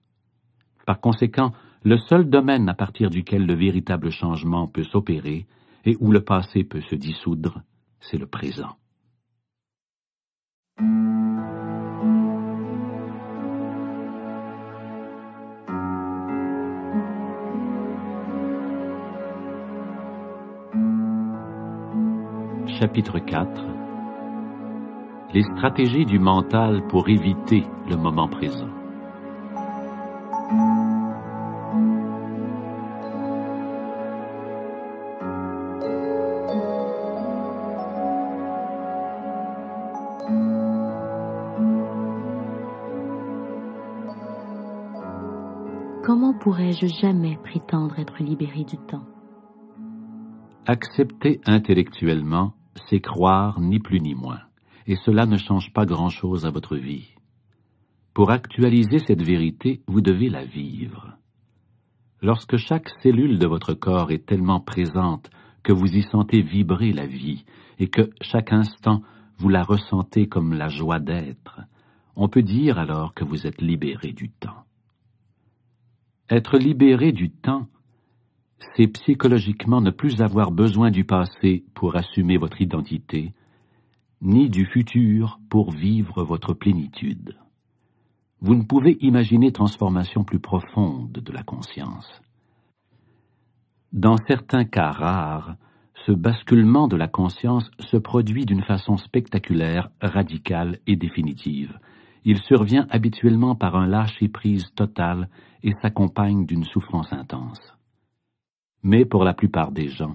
Par 0.87 1.01
conséquent, 1.01 1.53
le 1.83 1.99
seul 1.99 2.29
domaine 2.29 2.69
à 2.69 2.75
partir 2.75 3.11
duquel 3.11 3.47
le 3.47 3.55
véritable 3.55 4.11
changement 4.11 4.67
peut 4.67 4.85
s'opérer 4.85 5.47
et 5.85 5.97
où 6.01 6.11
le 6.11 6.25
passé 6.25 6.65
peut 6.65 6.81
se 6.81 6.95
dissoudre, 6.95 7.63
c'est 8.01 8.19
le 8.19 8.27
présent. 8.27 8.77
Chapitre 22.79 23.19
4 23.19 23.49
Les 25.33 25.43
stratégies 25.45 26.05
du 26.05 26.19
mental 26.19 26.87
pour 26.89 27.09
éviter 27.09 27.65
le 27.89 27.97
moment 27.97 28.29
présent. 28.29 28.69
Comment 46.05 46.35
pourrais-je 46.35 46.89
jamais 46.89 47.39
prétendre 47.43 47.99
être 47.99 48.23
libéré 48.23 48.65
du 48.65 48.77
temps? 48.77 49.07
Accepter 50.67 51.41
intellectuellement, 51.47 52.53
c'est 52.89 53.01
croire 53.01 53.61
ni 53.61 53.79
plus 53.79 54.01
ni 54.01 54.15
moins, 54.15 54.41
et 54.87 54.97
cela 54.97 55.27
ne 55.27 55.37
change 55.37 55.73
pas 55.73 55.87
grand-chose 55.87 56.47
à 56.47 56.51
votre 56.51 56.77
vie. 56.77 57.09
Pour 58.15 58.31
actualiser 58.31 58.99
cette 58.99 59.23
vérité, 59.23 59.83
vous 59.87 60.01
devez 60.01 60.31
la 60.31 60.45
vivre. 60.45 61.17
Lorsque 62.23 62.57
chaque 62.57 62.89
cellule 63.03 63.39
de 63.39 63.47
votre 63.47 63.75
corps 63.75 64.11
est 64.11 64.25
tellement 64.27 64.61
présente 64.61 65.31
que 65.63 65.73
vous 65.73 65.97
y 65.97 66.03
sentez 66.03 66.41
vibrer 66.41 66.93
la 66.93 67.07
vie, 67.07 67.45
et 67.79 67.89
que 67.89 68.11
chaque 68.21 68.53
instant 68.53 69.03
vous 69.39 69.49
la 69.49 69.63
ressentez 69.63 70.29
comme 70.29 70.55
la 70.55 70.69
joie 70.69 70.99
d'être, 70.99 71.61
on 72.15 72.29
peut 72.29 72.43
dire 72.43 72.79
alors 72.79 73.13
que 73.13 73.25
vous 73.25 73.47
êtes 73.47 73.61
libéré 73.61 74.13
du 74.13 74.31
temps. 74.31 74.65
Être 76.31 76.59
libéré 76.59 77.13
du 77.13 77.31
temps, 77.31 77.69
c'est 78.77 78.87
psychologiquement 78.89 79.81
ne 79.81 79.91
plus 79.91 80.21
avoir 80.21 80.51
besoin 80.51 80.91
du 80.91 81.05
passé 81.05 81.65
pour 81.75 81.97
assumer 81.97 82.37
votre 82.37 82.61
identité, 82.61 83.33
ni 84.23 84.49
du 84.49 84.67
futur 84.67 85.39
pour 85.51 85.73
vivre 85.73 86.25
votre 86.25 86.55
plénitude. 86.55 87.37
Vous 88.41 88.55
ne 88.55 88.65
pouvez 88.65 88.97
imaginer 89.01 89.53
transformation 89.53 90.25
plus 90.25 90.41
profonde 90.41 91.13
de 91.13 91.33
la 91.33 91.43
conscience. 91.43 92.21
Dans 93.93 94.17
certains 94.29 94.65
cas 94.65 94.91
rares, 94.91 95.57
ce 96.07 96.13
basculement 96.13 96.89
de 96.89 96.97
la 96.97 97.09
conscience 97.09 97.71
se 97.81 97.97
produit 97.97 98.45
d'une 98.45 98.63
façon 98.63 98.97
spectaculaire, 98.97 99.91
radicale 100.01 100.79
et 100.87 100.97
définitive, 100.97 101.79
il 102.25 102.39
survient 102.39 102.87
habituellement 102.91 103.55
par 103.55 103.77
un 103.77 103.87
lâcher-prise 103.87 104.73
total 104.75 105.29
et 105.63 105.73
s'accompagne 105.81 106.45
d'une 106.45 106.65
souffrance 106.65 107.13
intense. 107.13 107.76
Mais 108.89 109.05
pour 109.05 109.25
la 109.25 109.35
plupart 109.35 109.73
des 109.73 109.89
gens, 109.89 110.15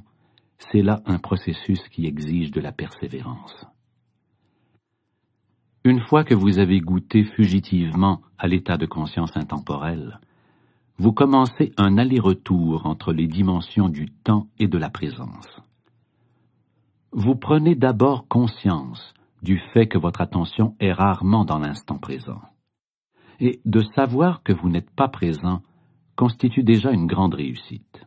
c'est 0.57 0.81
là 0.81 1.01
un 1.05 1.17
processus 1.17 1.85
qui 1.89 2.05
exige 2.05 2.51
de 2.51 2.61
la 2.61 2.71
persévérance. 2.71 3.65
Une 5.83 5.99
fois 5.99 6.23
que 6.23 6.33
vous 6.33 6.57
avez 6.57 6.79
goûté 6.79 7.25
fugitivement 7.25 8.21
à 8.37 8.47
l'état 8.47 8.77
de 8.77 8.85
conscience 8.85 9.35
intemporelle, 9.35 10.21
vous 10.97 11.11
commencez 11.11 11.73
un 11.75 11.97
aller-retour 11.97 12.85
entre 12.85 13.11
les 13.11 13.27
dimensions 13.27 13.89
du 13.89 14.09
temps 14.09 14.47
et 14.57 14.69
de 14.69 14.77
la 14.77 14.89
présence. 14.89 15.61
Vous 17.11 17.35
prenez 17.35 17.75
d'abord 17.75 18.29
conscience 18.29 19.13
du 19.43 19.59
fait 19.73 19.89
que 19.89 19.97
votre 19.97 20.21
attention 20.21 20.77
est 20.79 20.93
rarement 20.93 21.43
dans 21.43 21.59
l'instant 21.59 21.97
présent. 21.97 22.39
Et 23.41 23.59
de 23.65 23.81
savoir 23.97 24.43
que 24.43 24.53
vous 24.53 24.69
n'êtes 24.69 24.91
pas 24.91 25.09
présent 25.09 25.61
constitue 26.15 26.63
déjà 26.63 26.91
une 26.91 27.07
grande 27.07 27.33
réussite. 27.33 28.05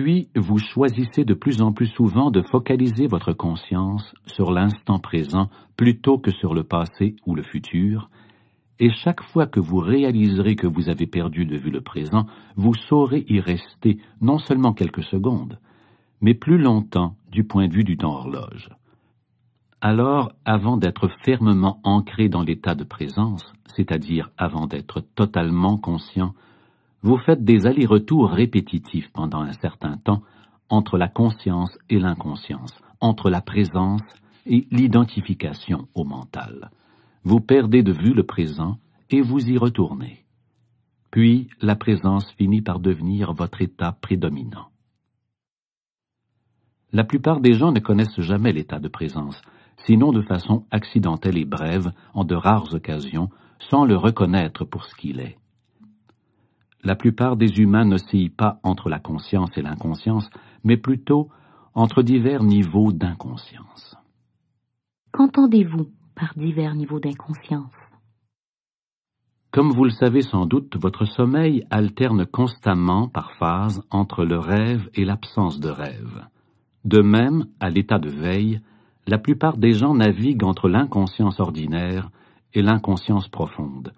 Puis 0.00 0.28
vous 0.36 0.58
choisissez 0.58 1.24
de 1.24 1.34
plus 1.34 1.60
en 1.60 1.72
plus 1.72 1.88
souvent 1.88 2.30
de 2.30 2.40
focaliser 2.40 3.08
votre 3.08 3.32
conscience 3.32 4.14
sur 4.26 4.52
l'instant 4.52 5.00
présent 5.00 5.50
plutôt 5.76 6.18
que 6.18 6.30
sur 6.30 6.54
le 6.54 6.62
passé 6.62 7.16
ou 7.26 7.34
le 7.34 7.42
futur, 7.42 8.08
et 8.78 8.90
chaque 8.92 9.24
fois 9.24 9.48
que 9.48 9.58
vous 9.58 9.78
réaliserez 9.78 10.54
que 10.54 10.68
vous 10.68 10.88
avez 10.88 11.08
perdu 11.08 11.46
de 11.46 11.56
vue 11.56 11.72
le 11.72 11.80
présent, 11.80 12.26
vous 12.54 12.74
saurez 12.88 13.24
y 13.28 13.40
rester 13.40 13.98
non 14.20 14.38
seulement 14.38 14.72
quelques 14.72 15.02
secondes, 15.02 15.58
mais 16.20 16.34
plus 16.34 16.58
longtemps 16.58 17.16
du 17.32 17.42
point 17.42 17.66
de 17.66 17.74
vue 17.74 17.82
du 17.82 17.96
temps 17.96 18.14
horloge. 18.14 18.68
Alors, 19.80 20.30
avant 20.44 20.76
d'être 20.76 21.08
fermement 21.24 21.80
ancré 21.82 22.28
dans 22.28 22.42
l'état 22.42 22.76
de 22.76 22.84
présence, 22.84 23.52
c'est-à-dire 23.74 24.30
avant 24.38 24.68
d'être 24.68 25.00
totalement 25.16 25.76
conscient, 25.76 26.34
vous 27.02 27.16
faites 27.18 27.44
des 27.44 27.66
allers-retours 27.66 28.30
répétitifs 28.30 29.10
pendant 29.12 29.40
un 29.40 29.52
certain 29.52 29.96
temps 29.98 30.22
entre 30.68 30.98
la 30.98 31.08
conscience 31.08 31.78
et 31.88 31.98
l'inconscience, 31.98 32.80
entre 33.00 33.30
la 33.30 33.40
présence 33.40 34.02
et 34.46 34.66
l'identification 34.70 35.88
au 35.94 36.04
mental. 36.04 36.70
Vous 37.24 37.40
perdez 37.40 37.82
de 37.82 37.92
vue 37.92 38.14
le 38.14 38.24
présent 38.24 38.78
et 39.10 39.20
vous 39.20 39.48
y 39.48 39.56
retournez. 39.56 40.24
Puis 41.10 41.48
la 41.60 41.76
présence 41.76 42.30
finit 42.32 42.62
par 42.62 42.80
devenir 42.80 43.32
votre 43.32 43.62
état 43.62 43.92
prédominant. 43.92 44.68
La 46.92 47.04
plupart 47.04 47.40
des 47.40 47.54
gens 47.54 47.72
ne 47.72 47.80
connaissent 47.80 48.20
jamais 48.20 48.52
l'état 48.52 48.78
de 48.78 48.88
présence, 48.88 49.40
sinon 49.76 50.10
de 50.12 50.22
façon 50.22 50.66
accidentelle 50.70 51.38
et 51.38 51.44
brève, 51.44 51.92
en 52.14 52.24
de 52.24 52.34
rares 52.34 52.74
occasions, 52.74 53.28
sans 53.58 53.84
le 53.84 53.96
reconnaître 53.96 54.64
pour 54.64 54.84
ce 54.84 54.94
qu'il 54.94 55.20
est. 55.20 55.38
La 56.84 56.94
plupart 56.94 57.36
des 57.36 57.58
humains 57.58 57.84
n'oscillent 57.84 58.30
pas 58.30 58.60
entre 58.62 58.88
la 58.88 58.98
conscience 58.98 59.56
et 59.56 59.62
l'inconscience, 59.62 60.30
mais 60.64 60.76
plutôt 60.76 61.28
entre 61.74 62.02
divers 62.02 62.42
niveaux 62.42 62.92
d'inconscience. 62.92 63.96
Qu'entendez-vous 65.12 65.90
par 66.14 66.34
divers 66.36 66.74
niveaux 66.74 67.00
d'inconscience? 67.00 67.72
Comme 69.50 69.70
vous 69.72 69.84
le 69.84 69.90
savez 69.90 70.22
sans 70.22 70.46
doute, 70.46 70.76
votre 70.76 71.06
sommeil 71.06 71.64
alterne 71.70 72.26
constamment 72.26 73.08
par 73.08 73.32
phase 73.32 73.82
entre 73.90 74.24
le 74.24 74.38
rêve 74.38 74.90
et 74.94 75.04
l'absence 75.04 75.58
de 75.58 75.70
rêve. 75.70 76.26
De 76.84 77.00
même, 77.00 77.46
à 77.58 77.70
l'état 77.70 77.98
de 77.98 78.10
veille, 78.10 78.60
la 79.06 79.18
plupart 79.18 79.56
des 79.56 79.72
gens 79.72 79.94
naviguent 79.94 80.44
entre 80.44 80.68
l'inconscience 80.68 81.40
ordinaire 81.40 82.10
et 82.52 82.62
l'inconscience 82.62 83.28
profonde. 83.28 83.92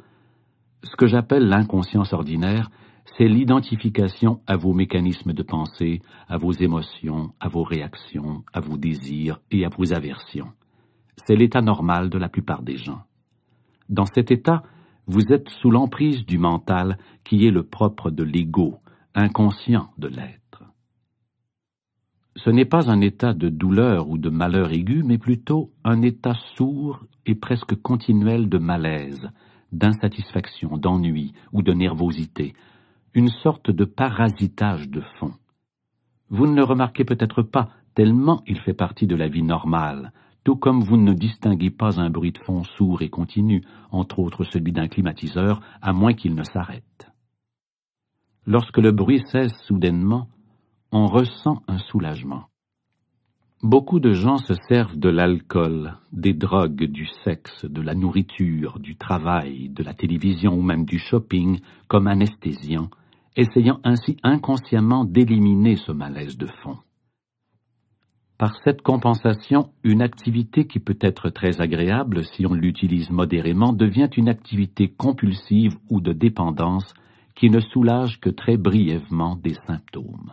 Ce 0.83 0.97
que 0.97 1.07
j'appelle 1.07 1.49
l'inconscience 1.49 2.12
ordinaire, 2.12 2.70
c'est 3.16 3.28
l'identification 3.28 4.41
à 4.47 4.57
vos 4.57 4.72
mécanismes 4.72 5.33
de 5.33 5.43
pensée, 5.43 6.01
à 6.28 6.39
vos 6.39 6.53
émotions, 6.53 7.33
à 7.41 7.49
vos 7.49 7.62
réactions, 7.62 8.45
à 8.53 8.61
vos 8.61 8.76
désirs 8.76 9.41
et 9.51 9.64
à 9.64 9.68
vos 9.68 9.93
aversions. 9.93 10.53
C'est 11.26 11.37
l'état 11.37 11.61
normal 11.61 12.09
de 12.09 12.18
la 12.18 12.28
plupart 12.28 12.62
des 12.62 12.76
gens. 12.76 13.03
Dans 13.89 14.07
cet 14.07 14.31
état, 14.31 14.62
vous 15.07 15.33
êtes 15.33 15.49
sous 15.49 15.70
l'emprise 15.70 16.24
du 16.24 16.39
mental 16.39 16.99
qui 17.24 17.47
est 17.47 17.51
le 17.51 17.64
propre 17.64 18.11
de 18.11 18.22
l'ego, 18.22 18.78
inconscient 19.14 19.91
de 19.99 20.09
l'être 20.09 20.41
ce 22.37 22.51
n'est 22.51 22.64
pas 22.64 22.91
un 22.91 23.01
état 23.01 23.35
de 23.35 23.49
douleur 23.49 24.09
ou 24.09 24.16
de 24.16 24.31
malheur 24.31 24.72
aigu, 24.72 25.03
mais 25.05 25.18
plutôt 25.18 25.72
un 25.85 26.01
état 26.03 26.35
sourd 26.57 27.05
et 27.26 27.35
presque 27.35 27.74
continuel 27.83 28.49
de 28.49 28.59
malaise, 28.59 29.31
d'insatisfaction, 29.73 30.77
d'ennui 30.77 31.33
ou 31.53 31.62
de 31.62 31.73
nervosité, 31.73 32.55
une 33.14 33.29
sorte 33.29 33.71
de 33.71 33.85
parasitage 33.85 34.89
de 34.89 35.01
fond. 35.18 35.33
Vous 36.29 36.47
ne 36.47 36.55
le 36.55 36.64
remarquez 36.64 37.05
peut-être 37.05 37.43
pas, 37.43 37.71
tellement 37.95 38.43
il 38.47 38.61
fait 38.61 38.75
partie 38.75 39.07
de 39.07 39.16
la 39.16 39.29
vie 39.29 39.43
normale, 39.43 40.12
tout 40.45 40.57
comme 40.57 40.83
vous 40.83 40.97
ne 40.97 41.12
distinguez 41.12 41.71
pas 41.71 42.01
un 42.01 42.11
bruit 42.11 42.33
de 42.33 42.39
fond 42.39 42.64
sourd 42.64 43.03
et 43.03 43.11
continu, 43.11 43.64
entre 43.91 44.21
autres 44.21 44.45
celui 44.45 44.73
d'un 44.73 44.89
climatiseur, 44.89 45.61
à 45.83 45.93
moins 45.93 46.14
qu'il 46.14 46.35
ne 46.35 46.45
s'arrête. 46.45 47.11
Lorsque 48.47 48.79
le 48.79 48.93
bruit 48.93 49.23
cesse 49.27 49.57
soudainement, 49.64 50.29
on 50.93 51.07
ressent 51.07 51.62
un 51.68 51.79
soulagement. 51.79 52.50
Beaucoup 53.63 54.01
de 54.01 54.15
gens 54.15 54.39
se 54.39 54.55
servent 54.71 54.97
de 54.97 55.11
l'alcool, 55.11 55.99
des 56.13 56.33
drogues, 56.33 56.85
du 56.85 57.07
sexe, 57.25 57.67
de 57.67 57.83
la 57.83 57.95
nourriture, 57.95 58.79
du 58.79 58.97
travail, 58.97 59.69
de 59.69 59.83
la 59.83 59.93
télévision 59.93 60.55
ou 60.55 60.63
même 60.63 60.87
du 60.87 60.99
shopping 60.99 61.61
comme 61.87 62.07
anesthésiant, 62.07 62.89
essayant 63.37 63.79
ainsi 63.85 64.17
inconsciemment 64.23 65.05
d'éliminer 65.05 65.77
ce 65.77 65.93
malaise 65.93 66.39
de 66.39 66.47
fond. 66.63 66.79
Par 68.39 68.57
cette 68.65 68.81
compensation, 68.81 69.69
une 69.85 70.01
activité 70.01 70.67
qui 70.67 70.81
peut 70.81 70.99
être 70.99 71.29
très 71.29 71.61
agréable 71.61 72.25
si 72.25 72.47
on 72.47 72.55
l'utilise 72.55 73.11
modérément 73.11 73.75
devient 73.75 74.09
une 74.17 74.31
activité 74.31 74.89
compulsive 74.89 75.77
ou 75.91 76.01
de 76.01 76.15
dépendance 76.15 76.95
qui 77.35 77.51
ne 77.51 77.61
soulage 77.61 78.21
que 78.21 78.31
très 78.31 78.57
brièvement 78.57 79.37
des 79.37 79.55
symptômes. 79.67 80.33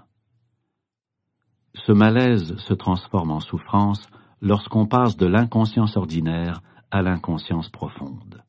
Ce 1.86 1.92
malaise 1.92 2.56
se 2.58 2.74
transforme 2.74 3.32
en 3.32 3.40
souffrance 3.40 4.10
lorsqu'on 4.42 4.88
passe 4.88 5.16
de 5.16 5.26
l'inconscience 5.26 5.96
ordinaire 5.96 6.62
à 6.92 7.02
l'inconscience 7.02 7.70
profonde. 7.70 8.44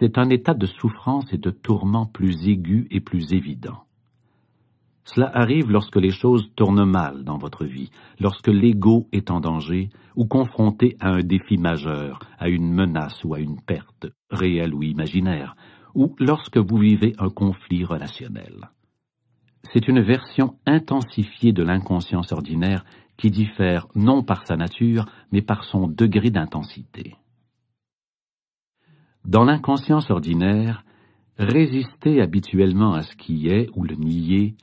C'est 0.00 0.18
un 0.18 0.28
état 0.30 0.54
de 0.54 0.66
souffrance 0.66 1.32
et 1.32 1.38
de 1.38 1.50
tourment 1.50 2.06
plus 2.06 2.48
aigu 2.48 2.86
et 2.90 3.00
plus 3.00 3.32
évident. 3.32 3.84
Cela 5.04 5.30
arrive 5.34 5.70
lorsque 5.70 5.96
les 5.96 6.10
choses 6.10 6.50
tournent 6.56 6.90
mal 6.90 7.24
dans 7.24 7.36
votre 7.36 7.64
vie, 7.64 7.90
lorsque 8.18 8.48
l'ego 8.48 9.06
est 9.12 9.30
en 9.30 9.40
danger 9.40 9.90
ou 10.16 10.24
confronté 10.26 10.96
à 10.98 11.10
un 11.10 11.20
défi 11.20 11.58
majeur, 11.58 12.18
à 12.38 12.48
une 12.48 12.72
menace 12.72 13.22
ou 13.24 13.34
à 13.34 13.40
une 13.40 13.60
perte, 13.60 14.06
réelle 14.30 14.74
ou 14.74 14.82
imaginaire, 14.82 15.54
ou 15.94 16.16
lorsque 16.18 16.58
vous 16.58 16.78
vivez 16.78 17.14
un 17.18 17.28
conflit 17.28 17.84
relationnel. 17.84 18.70
C'est 19.72 19.88
une 19.88 20.00
version 20.00 20.56
intensifiée 20.66 21.52
de 21.52 21.62
l'inconscience 21.62 22.32
ordinaire 22.32 22.84
qui 23.16 23.30
diffère 23.30 23.86
non 23.94 24.22
par 24.22 24.46
sa 24.46 24.56
nature, 24.56 25.06
mais 25.32 25.42
par 25.42 25.64
son 25.64 25.86
degré 25.88 26.30
d'intensité. 26.30 27.16
Dans 29.24 29.44
l'inconscience 29.44 30.10
ordinaire, 30.10 30.84
résister 31.38 32.20
habituellement 32.20 32.92
à 32.92 33.02
ce 33.02 33.16
qui 33.16 33.48
est 33.48 33.68
ou 33.74 33.84
le 33.84 33.94
nier 33.94 34.54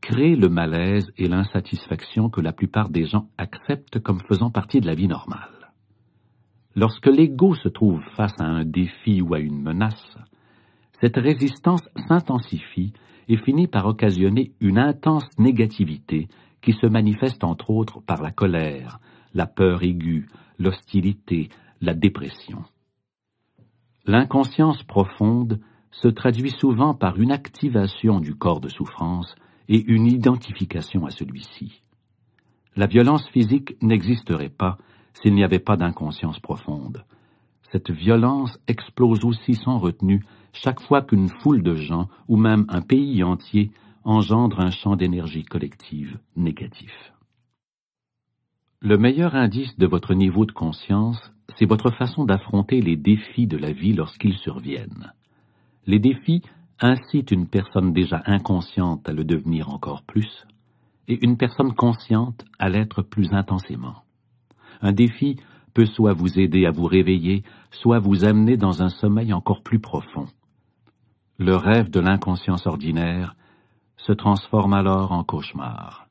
crée 0.00 0.36
le 0.36 0.48
malaise 0.48 1.10
et 1.16 1.28
l'insatisfaction 1.28 2.28
que 2.28 2.40
la 2.40 2.52
plupart 2.52 2.90
des 2.90 3.06
gens 3.06 3.28
acceptent 3.38 4.00
comme 4.00 4.20
faisant 4.28 4.50
partie 4.50 4.80
de 4.80 4.86
la 4.86 4.94
vie 4.94 5.08
normale. 5.08 5.72
Lorsque 6.76 7.06
l'ego 7.06 7.54
se 7.54 7.68
trouve 7.68 8.02
face 8.16 8.38
à 8.38 8.44
un 8.44 8.64
défi 8.64 9.22
ou 9.22 9.34
à 9.34 9.40
une 9.40 9.62
menace, 9.62 10.16
cette 11.00 11.16
résistance 11.16 11.88
s'intensifie 12.08 12.92
et 13.28 13.36
finit 13.36 13.66
par 13.66 13.86
occasionner 13.86 14.52
une 14.60 14.78
intense 14.78 15.26
négativité 15.38 16.28
qui 16.60 16.72
se 16.72 16.86
manifeste 16.86 17.44
entre 17.44 17.70
autres 17.70 18.00
par 18.00 18.22
la 18.22 18.30
colère, 18.30 19.00
la 19.34 19.46
peur 19.46 19.82
aiguë, 19.82 20.28
l'hostilité, 20.58 21.48
la 21.80 21.94
dépression. 21.94 22.64
L'inconscience 24.06 24.82
profonde 24.82 25.60
se 25.90 26.08
traduit 26.08 26.50
souvent 26.50 26.94
par 26.94 27.18
une 27.18 27.32
activation 27.32 28.20
du 28.20 28.34
corps 28.34 28.60
de 28.60 28.68
souffrance 28.68 29.34
et 29.68 29.82
une 29.86 30.06
identification 30.06 31.06
à 31.06 31.10
celui-ci. 31.10 31.82
La 32.76 32.86
violence 32.86 33.28
physique 33.28 33.76
n'existerait 33.80 34.48
pas 34.48 34.78
s'il 35.14 35.34
n'y 35.34 35.44
avait 35.44 35.60
pas 35.60 35.76
d'inconscience 35.76 36.40
profonde. 36.40 37.04
Cette 37.70 37.90
violence 37.90 38.58
explose 38.66 39.24
aussi 39.24 39.54
sans 39.54 39.78
retenue 39.78 40.24
chaque 40.54 40.80
fois 40.80 41.02
qu'une 41.02 41.28
foule 41.28 41.62
de 41.62 41.74
gens, 41.74 42.08
ou 42.28 42.36
même 42.36 42.64
un 42.68 42.80
pays 42.80 43.22
entier, 43.22 43.70
engendre 44.04 44.60
un 44.60 44.70
champ 44.70 44.96
d'énergie 44.96 45.44
collective 45.44 46.18
négatif. 46.36 46.92
Le 48.80 48.98
meilleur 48.98 49.34
indice 49.34 49.76
de 49.78 49.86
votre 49.86 50.14
niveau 50.14 50.44
de 50.44 50.52
conscience, 50.52 51.32
c'est 51.56 51.66
votre 51.66 51.90
façon 51.90 52.24
d'affronter 52.24 52.80
les 52.80 52.96
défis 52.96 53.46
de 53.46 53.56
la 53.56 53.72
vie 53.72 53.94
lorsqu'ils 53.94 54.36
surviennent. 54.36 55.12
Les 55.86 55.98
défis 55.98 56.42
incite 56.80 57.30
une 57.30 57.48
personne 57.48 57.92
déjà 57.92 58.22
inconsciente 58.26 59.08
à 59.08 59.12
le 59.12 59.24
devenir 59.24 59.70
encore 59.70 60.02
plus, 60.02 60.46
et 61.08 61.24
une 61.24 61.36
personne 61.36 61.74
consciente 61.74 62.44
à 62.58 62.68
l'être 62.68 63.02
plus 63.02 63.32
intensément. 63.32 64.04
Un 64.82 64.92
défi 64.92 65.36
peut 65.72 65.86
soit 65.86 66.12
vous 66.12 66.38
aider 66.38 66.66
à 66.66 66.70
vous 66.70 66.86
réveiller, 66.86 67.42
soit 67.70 67.98
vous 67.98 68.24
amener 68.24 68.56
dans 68.56 68.82
un 68.82 68.88
sommeil 68.88 69.32
encore 69.32 69.62
plus 69.62 69.80
profond. 69.80 70.26
Le 71.38 71.56
rêve 71.56 71.90
de 71.90 71.98
l'inconscience 71.98 72.64
ordinaire 72.64 73.34
se 73.96 74.12
transforme 74.12 74.72
alors 74.72 75.10
en 75.10 75.24
cauchemar. 75.24 76.06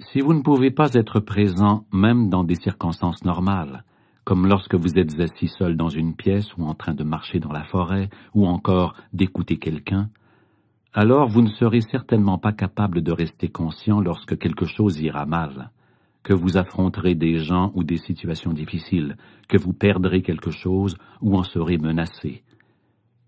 Si 0.00 0.22
vous 0.22 0.32
ne 0.32 0.40
pouvez 0.40 0.70
pas 0.70 0.94
être 0.94 1.20
présent 1.20 1.84
même 1.92 2.30
dans 2.30 2.44
des 2.44 2.54
circonstances 2.54 3.24
normales, 3.26 3.84
comme 4.24 4.46
lorsque 4.46 4.74
vous 4.74 4.98
êtes 4.98 5.20
assis 5.20 5.48
seul 5.48 5.76
dans 5.76 5.90
une 5.90 6.16
pièce 6.16 6.56
ou 6.56 6.64
en 6.64 6.72
train 6.72 6.94
de 6.94 7.04
marcher 7.04 7.38
dans 7.38 7.52
la 7.52 7.64
forêt, 7.64 8.08
ou 8.34 8.46
encore 8.46 8.94
d'écouter 9.12 9.58
quelqu'un, 9.58 10.08
alors 10.94 11.28
vous 11.28 11.42
ne 11.42 11.50
serez 11.50 11.82
certainement 11.82 12.38
pas 12.38 12.52
capable 12.52 13.02
de 13.02 13.12
rester 13.12 13.48
conscient 13.48 14.00
lorsque 14.00 14.38
quelque 14.38 14.64
chose 14.64 14.98
ira 14.98 15.26
mal, 15.26 15.70
que 16.22 16.32
vous 16.32 16.56
affronterez 16.56 17.14
des 17.14 17.40
gens 17.40 17.70
ou 17.74 17.84
des 17.84 17.98
situations 17.98 18.54
difficiles, 18.54 19.18
que 19.46 19.58
vous 19.58 19.74
perdrez 19.74 20.22
quelque 20.22 20.50
chose 20.50 20.96
ou 21.20 21.36
en 21.36 21.42
serez 21.42 21.76
menacé. 21.76 22.42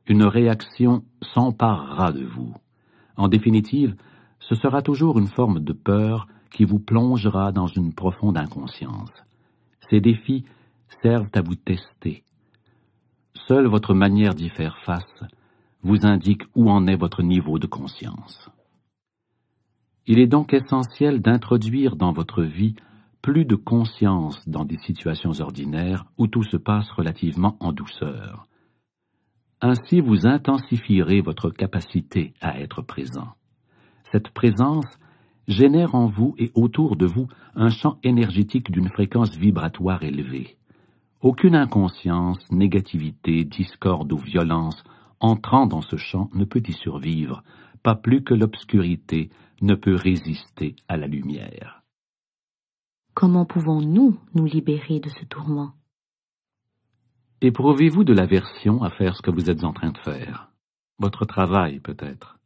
Une 0.09 0.24
réaction 0.24 1.04
s'emparera 1.20 2.12
de 2.12 2.24
vous. 2.24 2.54
En 3.16 3.28
définitive, 3.28 3.94
ce 4.40 4.54
sera 4.54 4.80
toujours 4.80 5.18
une 5.18 5.28
forme 5.28 5.61
de 5.61 5.74
peur 5.74 6.26
qui 6.50 6.64
vous 6.64 6.78
plongera 6.78 7.52
dans 7.52 7.66
une 7.66 7.92
profonde 7.92 8.38
inconscience. 8.38 9.12
Ces 9.90 10.00
défis 10.00 10.46
servent 11.02 11.30
à 11.34 11.42
vous 11.42 11.56
tester. 11.56 12.24
Seule 13.34 13.66
votre 13.66 13.92
manière 13.92 14.34
d'y 14.34 14.48
faire 14.48 14.78
face 14.78 15.22
vous 15.82 16.06
indique 16.06 16.44
où 16.54 16.70
en 16.70 16.86
est 16.86 16.96
votre 16.96 17.22
niveau 17.22 17.59
de 17.59 17.66
conscience. 17.66 18.50
Il 20.06 20.18
est 20.18 20.26
donc 20.26 20.54
essentiel 20.54 21.20
d'introduire 21.20 21.96
dans 21.96 22.12
votre 22.12 22.42
vie 22.42 22.74
plus 23.20 23.44
de 23.44 23.56
conscience 23.56 24.48
dans 24.48 24.64
des 24.64 24.78
situations 24.78 25.38
ordinaires 25.40 26.06
où 26.16 26.28
tout 26.28 26.44
se 26.44 26.56
passe 26.56 26.90
relativement 26.92 27.59
en 27.61 27.72
douceur. 27.72 28.48
Ainsi 29.61 30.00
vous 30.00 30.26
intensifierez 30.26 31.20
votre 31.20 31.50
capacité 31.50 32.32
à 32.40 32.61
être 32.61 32.82
présent. 32.82 33.28
Cette 34.12 34.30
présence 34.30 34.86
génère 35.48 35.94
en 35.94 36.06
vous 36.06 36.34
et 36.38 36.52
autour 36.54 36.96
de 36.96 37.06
vous 37.06 37.26
un 37.56 37.70
champ 37.70 37.98
énergétique 38.04 38.70
d'une 38.70 38.88
fréquence 38.88 39.36
vibratoire 39.36 40.02
élevée. 40.02 40.56
Aucune 41.20 41.56
inconscience, 41.56 42.38
négativité, 42.52 43.44
discorde 43.44 44.12
ou 44.12 44.18
violence 44.18 44.84
entrant 45.18 45.66
dans 45.66 45.82
ce 45.82 45.96
champ 45.96 46.30
ne 46.34 46.44
peut 46.44 46.62
y 46.66 46.72
survivre, 46.72 47.42
pas 47.82 47.96
plus 47.96 48.22
que 48.22 48.34
l'obscurité 48.34 49.30
ne 49.61 49.74
peut 49.74 49.96
résister 49.96 50.76
à 50.86 50.96
la 50.96 51.09
lumière. 51.09 51.82
Comment 53.14 53.44
pouvons-nous 53.44 54.16
nous 54.34 54.44
libérer 54.44 55.00
de 55.00 55.09
ce 55.09 55.24
tourment? 55.24 55.72
Éprouvez-vous 57.41 58.03
de 58.03 58.12
l'aversion 58.12 58.82
à 58.82 58.91
faire 58.91 59.14
ce 59.14 59.22
que 59.22 59.30
vous 59.30 59.49
êtes 59.49 59.62
en 59.62 59.72
train 59.72 59.93
de 59.93 59.99
faire? 59.99 60.51
Votre 60.99 61.24
travail 61.24 61.78
peut-être 61.78 62.41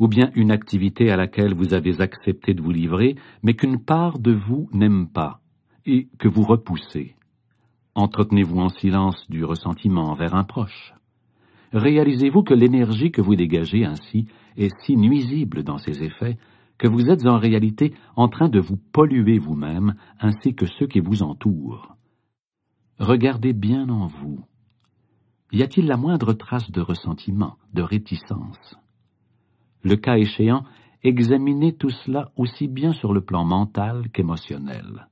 Ou 0.00 0.08
bien 0.08 0.32
une 0.34 0.50
activité 0.50 1.12
à 1.12 1.16
laquelle 1.16 1.54
vous 1.54 1.72
avez 1.72 2.00
accepté 2.00 2.52
de 2.52 2.60
vous 2.60 2.72
livrer, 2.72 3.14
mais 3.44 3.54
qu'une 3.54 3.78
part 3.78 4.18
de 4.18 4.32
vous 4.32 4.68
n'aime 4.72 5.06
pas 5.06 5.40
et 5.86 6.08
que 6.18 6.26
vous 6.26 6.42
repoussez 6.42 7.14
Entretenez-vous 7.94 8.58
en 8.58 8.70
silence 8.70 9.24
du 9.30 9.44
ressentiment 9.44 10.10
envers 10.10 10.34
un 10.34 10.42
proche. 10.42 10.94
Réalisez-vous 11.72 12.42
que 12.42 12.54
l'énergie 12.54 13.12
que 13.12 13.22
vous 13.22 13.36
dégagez 13.36 13.84
ainsi 13.84 14.26
est 14.56 14.74
si 14.82 14.96
nuisible 14.96 15.62
dans 15.62 15.78
ses 15.78 16.02
effets 16.02 16.38
que 16.76 16.88
vous 16.88 17.08
êtes 17.08 17.24
en 17.24 17.38
réalité 17.38 17.94
en 18.16 18.26
train 18.26 18.48
de 18.48 18.58
vous 18.58 18.80
polluer 18.90 19.38
vous-même 19.38 19.94
ainsi 20.18 20.56
que 20.56 20.66
ceux 20.66 20.88
qui 20.88 20.98
vous 20.98 21.22
entourent. 21.22 21.94
Regardez 22.98 23.52
bien 23.52 23.88
en 23.88 24.06
vous. 24.06 24.44
Y 25.50 25.62
a-t-il 25.62 25.86
la 25.86 25.96
moindre 25.96 26.32
trace 26.32 26.70
de 26.70 26.80
ressentiment, 26.80 27.56
de 27.72 27.82
réticence? 27.82 28.76
Le 29.82 29.96
cas 29.96 30.16
échéant, 30.16 30.64
examinez 31.02 31.74
tout 31.74 31.90
cela 31.90 32.30
aussi 32.36 32.68
bien 32.68 32.92
sur 32.92 33.12
le 33.12 33.20
plan 33.20 33.44
mental 33.44 34.10
qu'émotionnel. 34.10 35.08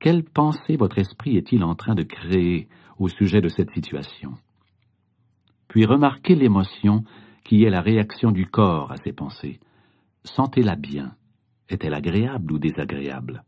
Quelle 0.00 0.24
pensée 0.24 0.76
votre 0.76 0.98
esprit 0.98 1.36
est-il 1.36 1.62
en 1.62 1.74
train 1.74 1.94
de 1.94 2.02
créer 2.02 2.68
au 2.98 3.08
sujet 3.08 3.40
de 3.40 3.48
cette 3.48 3.70
situation? 3.70 4.34
Puis 5.68 5.86
remarquez 5.86 6.34
l'émotion 6.34 7.04
qui 7.44 7.64
est 7.64 7.70
la 7.70 7.80
réaction 7.80 8.32
du 8.32 8.46
corps 8.46 8.90
à 8.90 8.96
ces 8.96 9.12
pensées. 9.12 9.60
Sentez-la 10.24 10.74
bien. 10.74 11.14
Est-elle 11.68 11.94
agréable 11.94 12.52
ou 12.52 12.58
désagréable? 12.58 13.44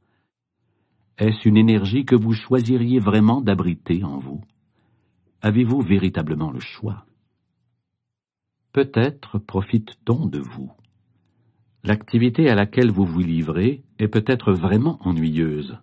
Est-ce 1.18 1.48
une 1.48 1.56
énergie 1.56 2.04
que 2.04 2.16
vous 2.16 2.32
choisiriez 2.32 2.98
vraiment 2.98 3.40
d'abriter 3.40 4.02
en 4.04 4.18
vous? 4.18 4.40
Avez-vous 5.40 5.80
véritablement 5.80 6.50
le 6.50 6.60
choix? 6.60 7.04
Peut-être 8.72 9.38
profite-t-on 9.38 10.26
de 10.26 10.38
vous. 10.38 10.72
L'activité 11.84 12.48
à 12.48 12.54
laquelle 12.54 12.90
vous 12.90 13.04
vous 13.04 13.20
livrez 13.20 13.82
est 13.98 14.08
peut-être 14.08 14.52
vraiment 14.52 14.98
ennuyeuse, 15.00 15.76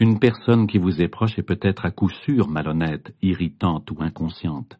une 0.00 0.18
personne 0.18 0.66
qui 0.66 0.78
vous 0.78 1.02
est 1.02 1.08
proche 1.08 1.38
est 1.38 1.42
peut-être 1.42 1.84
à 1.84 1.90
coup 1.90 2.08
sûr 2.08 2.48
malhonnête, 2.48 3.14
irritante 3.20 3.90
ou 3.90 3.98
inconsciente. 4.00 4.78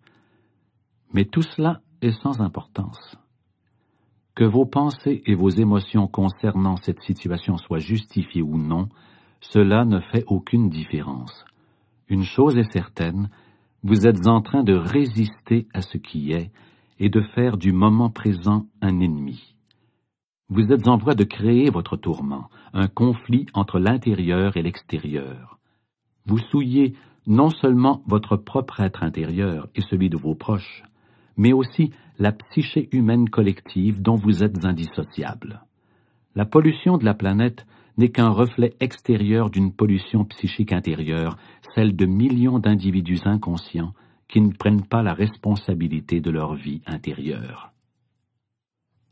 Mais 1.13 1.27
tout 1.27 1.43
cela 1.43 1.83
est 2.01 2.19
sans 2.23 2.41
importance. 2.41 3.19
Que 4.35 4.45
vos 4.45 4.65
pensées 4.65 5.23
et 5.27 5.35
vos 5.35 5.51
émotions 5.51 6.07
concernant 6.07 6.77
cette 6.77 7.03
situation 7.03 7.59
soient 7.59 7.81
justifiées 7.81 8.41
ou 8.41 8.57
non, 8.57 8.89
cela 9.41 9.85
ne 9.85 10.01
fait 10.01 10.25
aucune 10.27 10.69
différence. 10.69 11.45
Une 12.09 12.25
chose 12.25 12.57
est 12.57 12.73
certaine, 12.73 13.31
vous 13.83 14.07
êtes 14.07 14.27
en 14.27 14.43
train 14.43 14.63
de 14.63 14.75
résister 14.75 15.67
à 15.73 15.81
ce 15.83 15.97
qui 15.97 16.33
est 16.33 16.51
et 16.99 17.09
de 17.09 17.23
faire 17.35 17.57
du 17.57 17.73
moment 17.73 18.11
présent 18.11 18.67
un 18.83 19.01
ennemi. 19.01 19.55
Vous 20.51 20.73
êtes 20.73 20.87
en 20.89 20.97
voie 20.97 21.15
de 21.15 21.25
créer 21.25 21.71
votre 21.71 21.97
tourment, 21.97 22.51
un 22.73 22.89
conflit 22.89 23.47
entre 23.55 23.79
l'intérieur 23.79 24.57
et 24.57 24.63
l'extérieur. 24.63 25.59
Vous 26.27 26.39
souillez 26.39 26.95
non 27.27 27.51
seulement 27.51 28.03
votre 28.07 28.37
propre 28.37 28.81
être 28.81 29.03
intérieur 29.03 29.69
et 29.75 29.81
celui 29.83 30.11
de 30.11 30.17
vos 30.17 30.35
proches, 30.35 30.83
mais 31.37 31.53
aussi 31.53 31.93
la 32.19 32.33
psyché 32.33 32.89
humaine 32.93 33.31
collective 33.31 34.03
dont 34.03 34.17
vous 34.17 34.43
êtes 34.43 34.65
indissociable. 34.65 35.63
La 36.35 36.45
pollution 36.45 36.99
de 36.99 37.05
la 37.05 37.15
planète 37.15 37.65
n'est 38.01 38.09
qu'un 38.09 38.31
reflet 38.31 38.73
extérieur 38.81 39.51
d'une 39.51 39.73
pollution 39.73 40.25
psychique 40.25 40.73
intérieure, 40.73 41.37
celle 41.75 41.95
de 41.95 42.07
millions 42.07 42.59
d'individus 42.59 43.21
inconscients 43.27 43.93
qui 44.27 44.41
ne 44.41 44.55
prennent 44.55 44.87
pas 44.87 45.03
la 45.03 45.13
responsabilité 45.13 46.21
de 46.21 46.31
leur 46.31 46.55
vie 46.55 46.81
intérieure. 46.87 47.73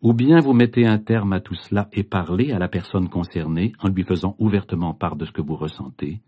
Ou 0.01 0.14
bien 0.14 0.41
vous 0.41 0.55
mettez 0.55 0.86
un 0.86 0.97
terme 0.97 1.34
à 1.34 1.41
tout 1.41 1.55
cela 1.55 1.89
et 1.93 2.03
parlez 2.03 2.51
à 2.51 2.59
la 2.59 2.68
personne 2.68 3.11
concernée 3.11 3.74
en 3.82 3.89
lui 3.89 4.05
faisant 4.05 4.36
ouvertement 4.39 4.95
part 4.95 5.16
de 5.16 5.26
ce 5.26 5.32
que 5.32 5.43
vous 5.43 5.57
ressentez, 5.57 6.20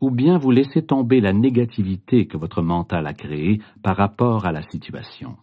ou 0.00 0.12
bien 0.12 0.38
vous 0.38 0.52
laissez 0.52 0.82
tomber 0.82 1.20
la 1.20 1.32
négativité 1.32 2.26
que 2.28 2.36
votre 2.36 2.62
mental 2.62 3.04
a 3.08 3.14
créée 3.14 3.60
par 3.82 3.96
rapport 3.96 4.46
à 4.46 4.52
la 4.52 4.62
situation. 4.62 5.36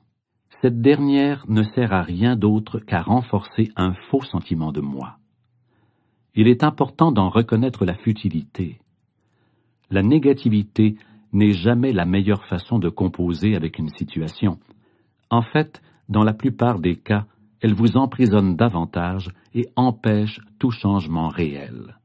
Cette 0.61 0.79
dernière 0.79 1.43
ne 1.49 1.63
sert 1.63 1.91
à 1.91 2.03
rien 2.03 2.37
d'autre 2.37 2.79
qu'à 2.79 3.01
renforcer 3.01 3.71
un 3.75 3.93
faux 4.09 4.23
sentiment 4.23 4.71
de 4.71 4.79
moi. 4.79 5.17
Il 6.33 6.47
est 6.47 6.63
important 6.63 7.11
d'en 7.11 7.29
reconnaître 7.29 7.85
la 7.85 7.93
futilité. 7.93 8.79
La 9.89 10.01
négativité 10.01 10.95
n'est 11.33 11.53
jamais 11.53 11.91
la 11.91 12.05
meilleure 12.05 12.45
façon 12.45 12.79
de 12.79 12.89
composer 12.89 13.55
avec 13.55 13.77
une 13.77 13.89
situation. 13.89 14.59
En 15.29 15.41
fait, 15.41 15.81
dans 16.09 16.23
la 16.23 16.33
plupart 16.33 16.79
des 16.79 16.95
cas, 16.95 17.25
elle 17.61 17.73
vous 17.73 17.97
emprisonne 17.97 18.55
davantage 18.55 19.29
et 19.53 19.67
empêche 19.75 20.39
tout 20.59 20.71
changement 20.71 21.27
réel. 21.27 21.97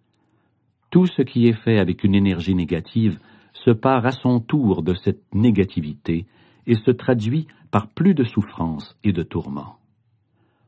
Tout 0.91 1.07
ce 1.07 1.23
qui 1.23 1.47
est 1.47 1.61
fait 1.65 1.79
avec 1.79 2.05
une 2.05 2.15
énergie 2.15 2.55
négative 2.55 3.19
se 3.53 3.71
part 3.71 4.07
à 4.07 4.13
son 4.13 4.41
tour 4.41 4.83
de 4.83 4.95
cette 4.95 5.23
négativité 5.35 6.27
et 6.67 6.75
se 6.75 6.91
traduit 6.91 7.47
par 7.71 7.89
plus 7.89 8.15
de 8.15 8.25
souffrance 8.25 8.97
et 9.03 9.13
de 9.13 9.23
tourment. 9.23 9.77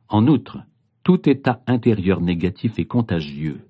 En 0.08 0.26
outre, 0.26 0.58
tout 1.08 1.26
état 1.26 1.62
intérieur 1.66 2.20
négatif 2.20 2.78
est 2.78 2.84
contagieux. 2.84 3.62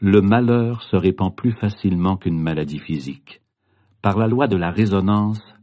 Le 0.00 0.20
malheur 0.20 0.82
se 0.82 0.96
répand 0.96 1.32
plus 1.32 1.52
facilement 1.52 2.16
qu'une 2.16 2.40
maladie 2.40 2.80
physique. 2.80 3.40
Par 4.02 4.18
la 4.18 4.26
loi 4.26 4.48
de 4.48 4.56
la 4.56 4.72
résonance, 4.72 5.54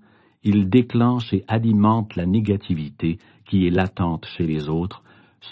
il 0.43 0.69
déclenche 0.69 1.33
et 1.33 1.43
alimente 1.49 2.15
la 2.15 2.25
négativité 2.25 3.19
qui 3.45 3.67
est 3.67 3.69
latente 3.69 4.25
chez 4.37 4.47
les 4.47 4.69
autres, 4.69 5.03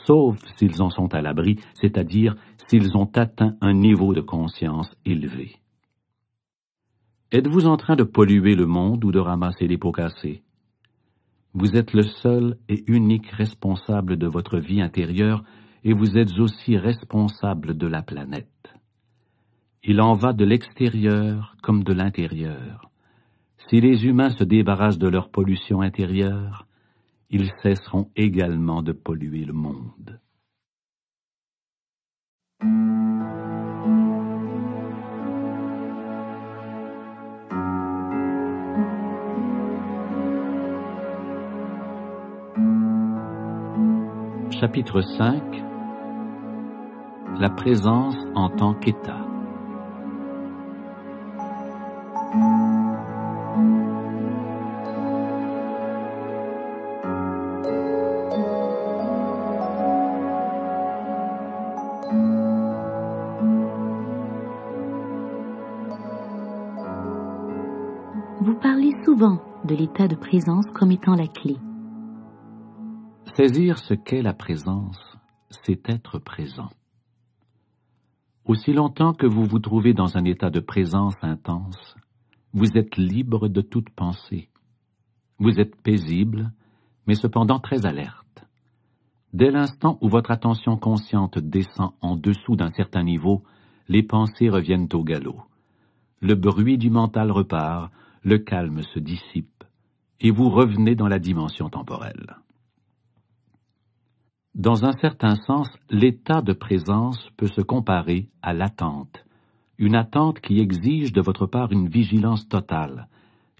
sauf 0.06 0.38
s'ils 0.56 0.82
en 0.82 0.90
sont 0.90 1.14
à 1.14 1.22
l'abri, 1.22 1.60
c'est-à-dire 1.74 2.38
s'ils 2.70 2.96
ont 2.96 3.12
atteint 3.14 3.58
un 3.60 3.74
niveau 3.74 4.14
de 4.14 4.22
conscience 4.22 4.96
élevé. 5.04 5.58
Êtes-vous 7.34 7.68
en 7.68 7.76
train 7.76 7.98
de 7.98 8.04
polluer 8.04 8.56
le 8.56 8.68
monde 8.68 9.04
ou 9.04 9.12
de 9.12 9.20
ramasser 9.20 9.68
les 9.68 9.78
pots 9.78 9.92
cassés? 9.92 10.44
Vous 11.54 11.76
êtes 11.76 11.94
le 11.94 12.04
seul 12.04 12.58
et 12.70 12.84
unique 12.88 13.28
responsable 13.28 14.18
de 14.18 14.28
votre 14.28 14.58
vie 14.58 14.82
intérieure 14.82 15.44
et 15.84 15.94
vous 15.94 16.18
êtes 16.18 16.40
aussi 16.40 16.78
responsable 16.78 17.78
de 17.78 17.88
la 17.88 18.02
planète. 18.02 18.48
Il 19.84 20.00
en 20.00 20.14
va 20.14 20.32
de 20.32 20.46
l'extérieur 20.46 21.56
comme 21.62 21.84
de 21.84 21.92
l'intérieur. 21.92 22.90
Si 23.70 23.82
les 23.82 24.06
humains 24.06 24.30
se 24.30 24.44
débarrassent 24.44 25.00
de 25.00 25.10
leur 25.10 25.30
pollution 25.30 25.82
intérieure, 25.82 26.68
ils 27.30 27.50
cesseront 27.64 28.10
également 28.16 28.82
de 28.84 28.92
polluer 28.92 29.44
le 29.44 29.54
monde. 29.54 30.20
Chapitre 44.62 45.02
5 45.02 45.42
La 47.40 47.50
présence 47.50 48.16
en 48.36 48.48
tant 48.52 48.76
qu'état 48.76 49.18
Vous 68.42 68.54
parlez 68.62 68.92
souvent 69.04 69.42
de 69.66 69.74
l'état 69.74 70.08
de 70.08 70.14
présence 70.16 70.68
comme 70.76 70.92
étant 70.92 71.16
la 71.16 71.26
clé. 71.26 71.58
Saisir 73.42 73.80
ce 73.80 73.96
qu'est 73.96 74.22
la 74.22 74.36
présence, 74.36 75.18
c'est 75.66 75.90
être 75.90 76.20
présent. 76.20 76.70
Aussi 78.46 78.72
longtemps 78.72 79.14
que 79.16 79.26
vous 79.26 79.46
vous 79.46 79.58
trouvez 79.58 79.96
dans 79.96 80.16
un 80.16 80.26
état 80.26 80.52
de 80.52 80.60
présence 80.60 81.16
intense, 81.24 81.96
vous 82.54 82.78
êtes 82.78 82.98
libre 82.98 83.48
de 83.48 83.62
toute 83.62 83.90
pensée. 83.90 84.50
Vous 85.40 85.60
êtes 85.60 85.76
paisible, 85.76 86.52
mais 87.08 87.16
cependant 87.16 87.58
très 87.58 87.88
alerte. 87.88 88.46
Dès 89.34 89.50
l'instant 89.50 89.98
où 90.02 90.08
votre 90.08 90.30
attention 90.30 90.78
consciente 90.78 91.40
descend 91.40 91.94
en 92.02 92.18
dessous 92.18 92.56
d'un 92.56 92.70
certain 92.70 93.02
niveau, 93.02 93.42
les 93.88 94.04
pensées 94.04 94.52
reviennent 94.52 94.90
au 94.94 95.04
galop. 95.04 95.42
Le 96.20 96.36
bruit 96.36 96.78
du 96.78 96.92
mental 96.92 97.32
repart, 97.32 97.92
le 98.22 98.38
calme 98.38 98.84
se 98.84 99.00
dissipe, 99.00 99.64
et 100.20 100.30
vous 100.30 100.52
revenez 100.52 100.94
dans 100.94 101.08
la 101.08 101.18
dimension 101.18 101.70
temporelle. 101.70 102.36
Dans 104.56 104.84
un 104.84 104.92
certain 104.92 105.36
sens, 105.36 105.70
l'état 105.90 106.42
de 106.42 106.52
présence 106.52 107.30
peut 107.38 107.48
se 107.48 107.62
comparer 107.62 108.28
à 108.42 108.54
l'attente, 108.54 109.24
une 109.78 109.96
attente 109.96 110.42
qui 110.42 110.60
exige 110.60 111.14
de 111.14 111.22
votre 111.22 111.46
part 111.46 111.72
une 111.72 111.88
vigilance 111.88 112.50
totale. 112.50 113.08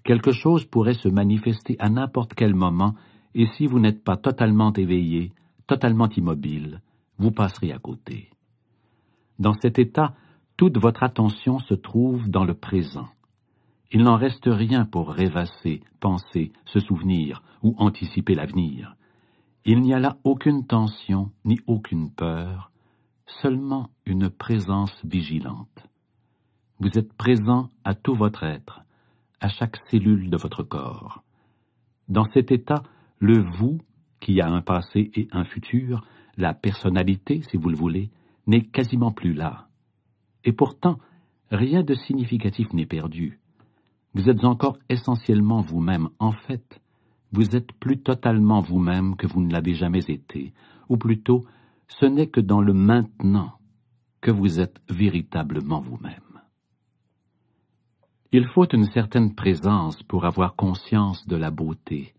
Quelque 0.04 0.32
chose 0.32 0.66
pourrait 0.66 0.92
se 0.92 1.08
manifester 1.08 1.76
à 1.78 1.88
n'importe 1.88 2.34
quel 2.34 2.54
moment, 2.54 2.94
et 3.34 3.46
si 3.56 3.66
vous 3.66 3.78
n'êtes 3.78 4.04
pas 4.04 4.18
totalement 4.18 4.70
éveillé, 4.74 5.32
totalement 5.66 6.10
immobile, 6.10 6.82
vous 7.16 7.30
passerez 7.30 7.72
à 7.72 7.78
côté. 7.78 8.28
Dans 9.38 9.54
cet 9.54 9.78
état, 9.78 10.12
toute 10.58 10.76
votre 10.76 11.04
attention 11.04 11.58
se 11.58 11.72
trouve 11.72 12.28
dans 12.28 12.44
le 12.44 12.54
présent. 12.54 13.08
Il 13.92 14.02
n'en 14.02 14.16
reste 14.16 14.46
rien 14.46 14.84
pour 14.84 15.10
rêvasser, 15.10 15.80
penser, 16.00 16.52
se 16.66 16.80
souvenir 16.80 17.42
ou 17.62 17.74
anticiper 17.78 18.34
l'avenir. 18.34 18.94
Il 19.64 19.80
n'y 19.80 19.94
a 19.94 20.00
là 20.00 20.16
aucune 20.24 20.66
tension 20.66 21.30
ni 21.44 21.60
aucune 21.68 22.10
peur, 22.10 22.72
seulement 23.26 23.90
une 24.06 24.28
présence 24.28 24.92
vigilante. 25.04 25.86
Vous 26.80 26.98
êtes 26.98 27.12
présent 27.12 27.70
à 27.84 27.94
tout 27.94 28.16
votre 28.16 28.42
être, 28.42 28.82
à 29.40 29.48
chaque 29.48 29.76
cellule 29.88 30.30
de 30.30 30.36
votre 30.36 30.64
corps. 30.64 31.22
Dans 32.08 32.24
cet 32.34 32.50
état, 32.50 32.82
le 33.20 33.38
vous, 33.56 33.78
qui 34.18 34.40
a 34.40 34.48
un 34.48 34.62
passé 34.62 35.12
et 35.14 35.28
un 35.30 35.44
futur, 35.44 36.04
la 36.36 36.54
personnalité, 36.54 37.42
si 37.48 37.56
vous 37.56 37.68
le 37.68 37.76
voulez, 37.76 38.10
n'est 38.48 38.64
quasiment 38.64 39.12
plus 39.12 39.32
là. 39.32 39.68
Et 40.42 40.52
pourtant, 40.52 40.98
rien 41.52 41.84
de 41.84 41.94
significatif 41.94 42.72
n'est 42.72 42.86
perdu. 42.86 43.38
Vous 44.14 44.28
êtes 44.28 44.44
encore 44.44 44.76
essentiellement 44.88 45.60
vous-même. 45.60 46.08
En 46.18 46.32
fait, 46.32 46.81
vous 47.32 47.56
êtes 47.56 47.72
plus 47.72 47.98
totalement 47.98 48.60
vous-même 48.60 49.16
que 49.16 49.26
vous 49.26 49.40
ne 49.40 49.52
l'avez 49.52 49.74
jamais 49.74 50.04
été, 50.08 50.52
ou 50.88 50.96
plutôt, 50.96 51.44
ce 51.88 52.06
n'est 52.06 52.28
que 52.28 52.40
dans 52.40 52.60
le 52.60 52.74
maintenant 52.74 53.52
que 54.20 54.30
vous 54.30 54.60
êtes 54.60 54.80
véritablement 54.88 55.80
vous-même. 55.80 56.40
Il 58.32 58.46
faut 58.46 58.66
une 58.72 58.84
certaine 58.84 59.34
présence 59.34 60.02
pour 60.02 60.24
avoir 60.24 60.54
conscience 60.56 61.26
de 61.26 61.36
la 61.36 61.50
beauté, 61.50 62.14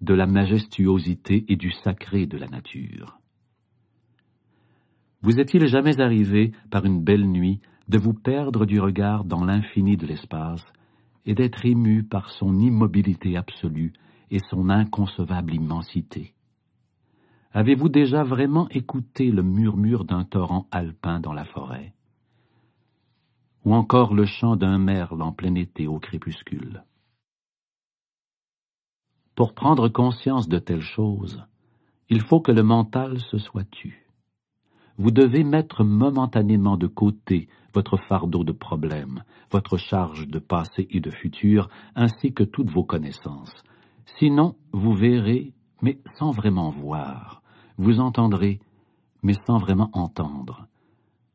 de 0.00 0.12
la 0.12 0.26
majestuosité 0.26 1.44
et 1.48 1.56
du 1.56 1.70
sacré 1.70 2.26
de 2.26 2.36
la 2.36 2.46
nature. 2.46 3.18
Vous 5.22 5.40
est-il 5.40 5.66
jamais 5.66 6.00
arrivé, 6.00 6.52
par 6.70 6.84
une 6.84 7.02
belle 7.02 7.26
nuit, 7.26 7.60
de 7.88 7.98
vous 7.98 8.12
perdre 8.12 8.66
du 8.66 8.80
regard 8.80 9.24
dans 9.24 9.44
l'infini 9.44 9.96
de 9.96 10.06
l'espace 10.06 10.64
et 11.24 11.34
d'être 11.34 11.64
ému 11.64 12.04
par 12.04 12.30
son 12.30 12.58
immobilité 12.58 13.36
absolue 13.36 13.92
et 14.30 14.40
son 14.50 14.68
inconcevable 14.70 15.54
immensité 15.54 16.34
Avez-vous 17.56 17.88
déjà 17.88 18.22
vraiment 18.22 18.68
écouté 18.68 19.30
le 19.30 19.42
murmure 19.42 20.04
d'un 20.04 20.24
torrent 20.24 20.66
alpin 20.70 21.20
dans 21.20 21.32
la 21.32 21.44
forêt? 21.44 21.94
Ou 23.64 23.74
encore 23.74 24.12
le 24.12 24.26
chant 24.26 24.56
d'un 24.56 24.76
merle 24.76 25.22
en 25.22 25.32
plein 25.32 25.54
été 25.54 25.86
au 25.86 25.98
crépuscule? 25.98 26.84
Pour 29.34 29.54
prendre 29.54 29.88
conscience 29.88 30.48
de 30.48 30.58
telles 30.58 30.82
choses, 30.82 31.42
il 32.10 32.20
faut 32.20 32.40
que 32.40 32.52
le 32.52 32.62
mental 32.62 33.20
se 33.20 33.38
soit 33.38 33.68
tu. 33.70 34.06
Vous 34.98 35.10
devez 35.10 35.42
mettre 35.42 35.82
momentanément 35.82 36.76
de 36.76 36.86
côté 36.86 37.48
votre 37.72 37.96
fardeau 37.96 38.44
de 38.44 38.52
problèmes, 38.52 39.24
votre 39.50 39.78
charge 39.78 40.28
de 40.28 40.38
passé 40.38 40.88
et 40.90 41.00
de 41.00 41.10
futur, 41.10 41.70
ainsi 41.94 42.34
que 42.34 42.44
toutes 42.44 42.70
vos 42.70 42.84
connaissances. 42.84 43.64
Sinon, 44.18 44.56
vous 44.72 44.94
verrez, 44.94 45.52
mais 45.82 45.98
sans 46.18 46.30
vraiment 46.30 46.70
voir. 46.70 47.42
Vous 47.76 48.00
entendrez, 48.00 48.60
mais 49.22 49.34
sans 49.46 49.58
vraiment 49.58 49.90
entendre. 49.92 50.66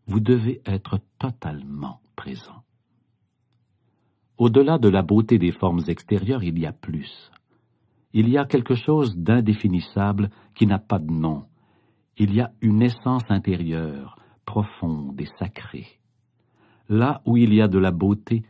Vous 0.07 0.19
devez 0.19 0.61
être 0.65 0.99
totalement 1.19 1.99
présent. 2.15 2.63
Au-delà 4.38 4.80
de 4.80 4.89
la 4.89 5.03
beauté 5.03 5.38
des 5.38 5.51
formes 5.51 5.84
extérieures, 5.88 6.43
il 6.43 6.57
y 6.57 6.65
a 6.65 6.72
plus. 6.72 7.32
Il 8.13 8.28
y 8.28 8.38
a 8.38 8.45
quelque 8.45 8.76
chose 8.76 9.15
d'indéfinissable 9.15 10.32
qui 10.55 10.65
n'a 10.65 10.80
pas 10.80 10.99
de 10.99 11.11
nom. 11.11 11.45
Il 12.17 12.34
y 12.34 12.41
a 12.41 12.51
une 12.61 12.82
essence 12.82 13.30
intérieure, 13.30 14.17
profonde 14.45 15.22
et 15.22 15.30
sacrée. 15.38 15.99
Là 16.89 17.22
où 17.26 17.38
il 17.38 17.53
y 17.53 17.61
a 17.61 17.67
de 17.67 17.78
la 17.78 17.91
beauté, 17.91 18.43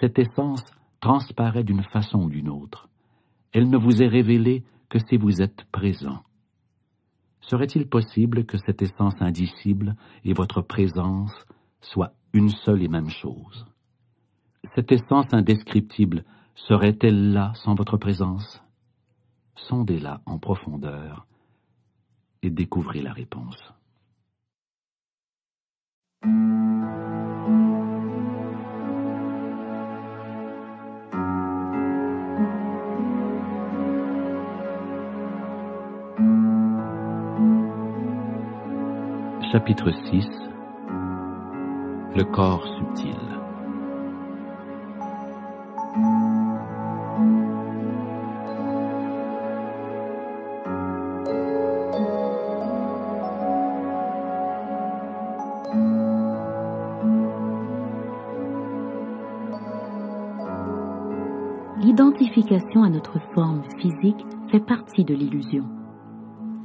cette 0.00 0.18
essence 0.18 0.64
transparaît 1.00 1.64
d'une 1.64 1.82
façon 1.82 2.22
ou 2.22 2.30
d'une 2.30 2.48
autre. 2.48 2.88
Elle 3.52 3.68
ne 3.68 3.76
vous 3.76 4.02
est 4.02 4.08
révélée 4.08 4.64
que 4.88 4.98
si 4.98 5.16
vous 5.16 5.42
êtes 5.42 5.64
présent. 5.72 6.22
Serait-il 7.40 7.88
possible 7.88 8.46
que 8.46 8.56
cette 8.58 8.82
essence 8.82 9.20
indicible 9.20 9.96
et 10.24 10.32
votre 10.32 10.62
présence 10.62 11.34
soient 11.80 12.14
une 12.32 12.48
seule 12.48 12.82
et 12.82 12.88
même 12.88 13.10
chose? 13.10 13.66
Cette 14.74 14.92
essence 14.92 15.32
indescriptible 15.32 16.24
serait-elle 16.54 17.32
là 17.32 17.52
sans 17.54 17.74
votre 17.74 17.96
présence? 17.96 18.62
Sondez-la 19.56 20.22
en 20.24 20.38
profondeur 20.38 21.26
et 22.42 22.50
découvrez 22.50 23.02
la 23.02 23.12
réponse. 23.12 23.72
Chapitre 39.52 39.90
6 39.90 40.26
Le 42.16 42.24
corps 42.24 42.66
subtil 42.74 43.14
L'identification 61.82 62.84
à 62.84 62.88
notre 62.88 63.18
forme 63.34 63.62
physique 63.78 64.24
fait 64.50 64.60
partie 64.60 65.04
de 65.04 65.12
l'illusion. 65.12 65.66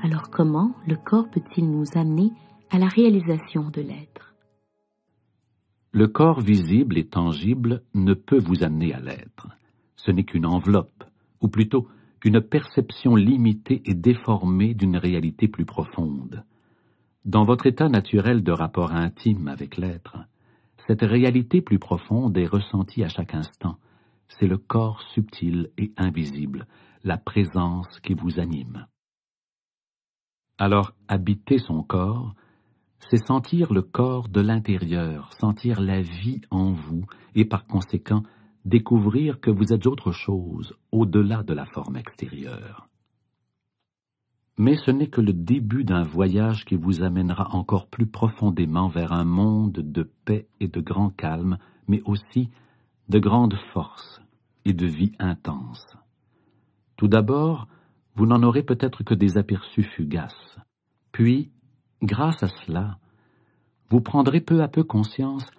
Alors 0.02 0.30
comment 0.30 0.72
le 0.88 0.96
corps 0.96 1.28
peut-il 1.28 1.70
nous 1.70 1.98
amener 1.98 2.32
à 2.70 2.80
la 2.80 2.88
réalisation 2.88 3.70
de 3.70 3.82
l'être. 3.82 4.34
Le 5.92 6.08
corps 6.08 6.42
visible 6.42 6.98
et 6.98 7.08
tangible 7.08 7.82
ne 7.94 8.14
peut 8.14 8.40
vous 8.40 8.64
amener 8.64 8.94
à 8.94 9.00
l'être. 9.00 9.48
Ce 9.96 10.12
n'est 10.12 10.26
qu'une 10.26 10.46
enveloppe, 10.46 11.04
ou 11.42 11.48
plutôt 11.48 11.88
une 12.24 12.42
perception 12.42 13.16
limitée 13.16 13.82
et 13.86 13.94
déformée 13.94 14.74
d'une 14.74 14.98
réalité 14.98 15.48
plus 15.48 15.66
profonde. 15.66 16.44
Dans 17.26 17.44
votre 17.44 17.68
état 17.68 17.90
naturel 17.90 18.44
de 18.44 18.52
rapport 18.52 18.92
intime 18.92 19.48
avec 19.48 19.78
l'être, 19.78 20.18
cette 20.88 21.02
réalité 21.02 21.62
plus 21.62 21.80
profonde 21.80 22.38
est 22.38 22.48
ressentie 22.48 23.04
à 23.04 23.10
chaque 23.10 23.34
instant. 23.34 23.78
C'est 24.28 24.48
le 24.48 24.58
corps 24.58 25.02
subtil 25.14 25.70
et 25.78 25.92
invisible, 25.98 26.68
la 27.04 27.18
présence 27.18 28.00
qui 28.02 28.14
vous 28.14 28.40
anime. 28.40 28.88
Alors 30.58 30.94
habiter 31.08 31.60
son 31.60 31.84
corps, 31.84 32.34
c'est 33.10 33.26
sentir 33.26 33.74
le 33.74 33.82
corps 33.82 34.28
de 34.28 34.42
l'intérieur, 34.42 35.32
sentir 35.40 35.82
la 35.82 36.02
vie 36.02 36.42
en 36.52 36.72
vous, 36.72 37.06
et 37.36 37.46
par 37.46 37.66
conséquent 37.66 38.24
découvrir 38.66 39.40
que 39.40 39.52
vous 39.52 39.72
êtes 39.72 39.88
autre 39.88 40.12
chose, 40.12 40.76
au-delà 40.92 41.44
de 41.44 41.54
la 41.54 41.66
forme 41.66 41.96
extérieure. 41.96 42.90
Mais 44.58 44.76
ce 44.76 44.92
n'est 44.92 45.08
que 45.08 45.22
le 45.22 45.34
début 45.34 45.84
d'un 45.84 46.04
voyage 46.04 46.66
qui 46.66 46.76
vous 46.76 47.04
amènera 47.04 47.56
encore 47.56 47.88
plus 47.88 48.08
profondément 48.08 48.88
vers 48.88 49.14
un 49.14 49.24
monde 49.24 49.74
de 49.74 50.04
paix 50.26 50.48
et 50.60 50.68
de 50.68 50.82
grand 50.82 51.10
calme, 51.10 51.60
mais 51.88 52.02
aussi 52.06 52.50
de 53.08 53.20
grande 53.20 53.56
force 53.72 54.22
et 54.66 54.74
de 54.74 54.88
vie 54.88 55.14
intense. 55.20 55.86
Tout 56.98 57.08
d'abord, 57.08 57.68
vous 58.16 58.26
n'en 58.26 58.42
aurez 58.42 58.64
peut-être 58.64 59.04
que 59.04 59.14
des 59.14 59.38
aperçus 59.38 59.84
fugaces, 59.84 60.58
puis 61.12 61.52
Grâce 62.04 62.44
à 62.44 62.48
cela, 62.48 63.00
vous 63.90 64.02
prendrez 64.02 64.40
peu 64.40 64.62
à 64.62 64.68
peu 64.68 64.84
conscience 64.84 65.50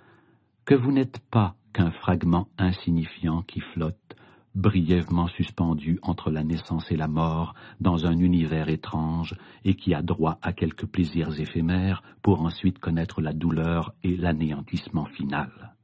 que 0.65 0.75
vous 0.75 0.93
n'êtes 0.93 1.19
pas 1.31 1.57
qu'un 1.73 1.91
fragment 1.91 2.47
insignifiant 2.59 3.43
qui 3.43 3.61
flotte, 3.61 4.17
brièvement 4.55 5.27
suspendu 5.27 5.99
entre 6.03 6.31
la 6.31 6.45
naissance 6.45 6.93
et 6.93 6.97
la 6.97 7.09
mort 7.09 7.55
dans 7.81 8.07
un 8.07 8.17
univers 8.19 8.69
étrange 8.69 9.35
et 9.65 9.75
qui 9.75 9.95
a 9.95 10.03
droit 10.03 10.39
à 10.43 10.53
quelques 10.53 10.87
plaisirs 10.87 11.41
éphémères 11.41 12.03
pour 12.23 12.43
ensuite 12.43 12.79
connaître 12.79 13.21
la 13.21 13.33
douleur 13.33 13.93
et 14.05 14.17
l'anéantissement 14.17 15.07
final. 15.07 15.75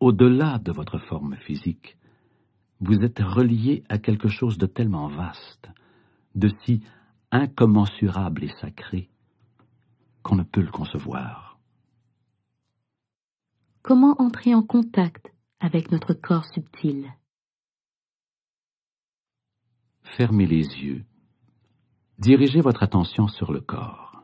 Au-delà 0.00 0.58
de 0.58 0.72
votre 0.72 0.96
forme 0.96 1.36
physique, 1.36 1.98
vous 2.80 3.02
êtes 3.02 3.20
relié 3.20 3.84
à 3.90 3.98
quelque 3.98 4.28
chose 4.28 4.56
de 4.56 4.64
tellement 4.64 5.08
vaste, 5.08 5.68
de 6.34 6.48
si 6.64 6.82
incommensurable 7.30 8.44
et 8.44 8.52
sacré, 8.60 9.09
qu'on 10.22 10.36
ne 10.36 10.42
peut 10.42 10.60
le 10.60 10.70
concevoir. 10.70 11.58
Comment 13.82 14.20
entrer 14.20 14.54
en 14.54 14.62
contact 14.62 15.32
avec 15.58 15.90
notre 15.90 16.12
corps 16.12 16.44
subtil? 16.44 17.12
Fermez 20.16 20.46
les 20.46 20.66
yeux. 20.82 21.04
Dirigez 22.18 22.60
votre 22.60 22.82
attention 22.82 23.28
sur 23.28 23.52
le 23.52 23.60
corps. 23.60 24.22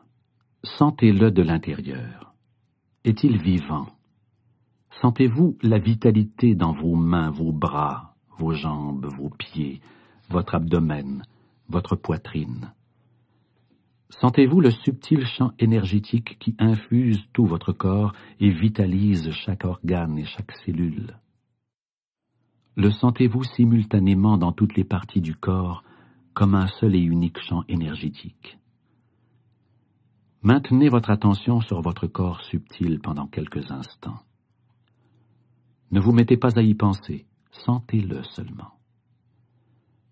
Sentez-le 0.63 1.31
de 1.31 1.41
l'intérieur. 1.41 2.33
Est-il 3.03 3.41
vivant? 3.41 3.87
Sentez-vous 5.01 5.57
la 5.61 5.79
vitalité 5.79 6.55
dans 6.55 6.73
vos 6.73 6.95
mains, 6.95 7.31
vos 7.31 7.51
bras, 7.51 8.15
vos 8.37 8.53
jambes, 8.53 9.05
vos 9.05 9.29
pieds, 9.29 9.81
votre 10.29 10.55
abdomen, 10.55 11.23
votre 11.69 11.95
poitrine? 11.95 12.73
Sentez-vous 14.09 14.61
le 14.61 14.71
subtil 14.71 15.25
champ 15.25 15.51
énergétique 15.59 16.39
qui 16.39 16.55
infuse 16.59 17.27
tout 17.33 17.45
votre 17.45 17.73
corps 17.73 18.13
et 18.39 18.49
vitalise 18.49 19.31
chaque 19.31 19.65
organe 19.65 20.17
et 20.17 20.25
chaque 20.25 20.53
cellule? 20.53 21.17
Le 22.75 22.89
sentez-vous 22.89 23.43
simultanément 23.43 24.37
dans 24.37 24.53
toutes 24.53 24.75
les 24.75 24.85
parties 24.85 25.21
du 25.21 25.35
corps 25.35 25.83
comme 26.33 26.55
un 26.55 26.67
seul 26.67 26.95
et 26.95 27.01
unique 27.01 27.39
champ 27.39 27.63
énergétique? 27.67 28.57
Maintenez 30.41 30.87
votre 30.87 31.09
attention 31.09 31.59
sur 31.59 31.81
votre 31.81 32.07
corps 32.07 32.41
subtil 32.41 32.99
pendant 33.01 33.27
quelques 33.27 33.71
instants. 33.71 34.19
Ne 35.91 35.99
vous 35.99 36.13
mettez 36.13 36.37
pas 36.37 36.57
à 36.57 36.61
y 36.61 36.73
penser, 36.75 37.25
sentez-le 37.51 38.23
seulement. 38.23 38.73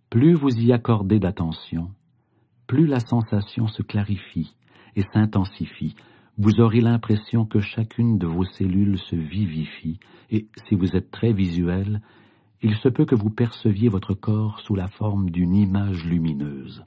Plus 0.09 0.33
vous 0.33 0.59
y 0.59 0.73
accordez 0.73 1.19
d'attention, 1.19 1.91
plus 2.67 2.87
la 2.87 2.99
sensation 2.99 3.67
se 3.67 3.81
clarifie 3.81 4.55
et 4.95 5.03
s'intensifie, 5.13 5.95
vous 6.37 6.59
aurez 6.59 6.81
l'impression 6.81 7.45
que 7.45 7.59
chacune 7.59 8.17
de 8.17 8.27
vos 8.27 8.43
cellules 8.43 8.97
se 8.97 9.15
vivifie, 9.15 9.99
et 10.29 10.47
si 10.67 10.75
vous 10.75 10.95
êtes 10.95 11.11
très 11.11 11.31
visuel, 11.31 12.01
il 12.61 12.75
se 12.75 12.89
peut 12.89 13.05
que 13.05 13.15
vous 13.15 13.29
perceviez 13.29 13.89
votre 13.89 14.13
corps 14.13 14.59
sous 14.59 14.75
la 14.75 14.87
forme 14.87 15.29
d'une 15.29 15.55
image 15.55 16.03
lumineuse. 16.03 16.83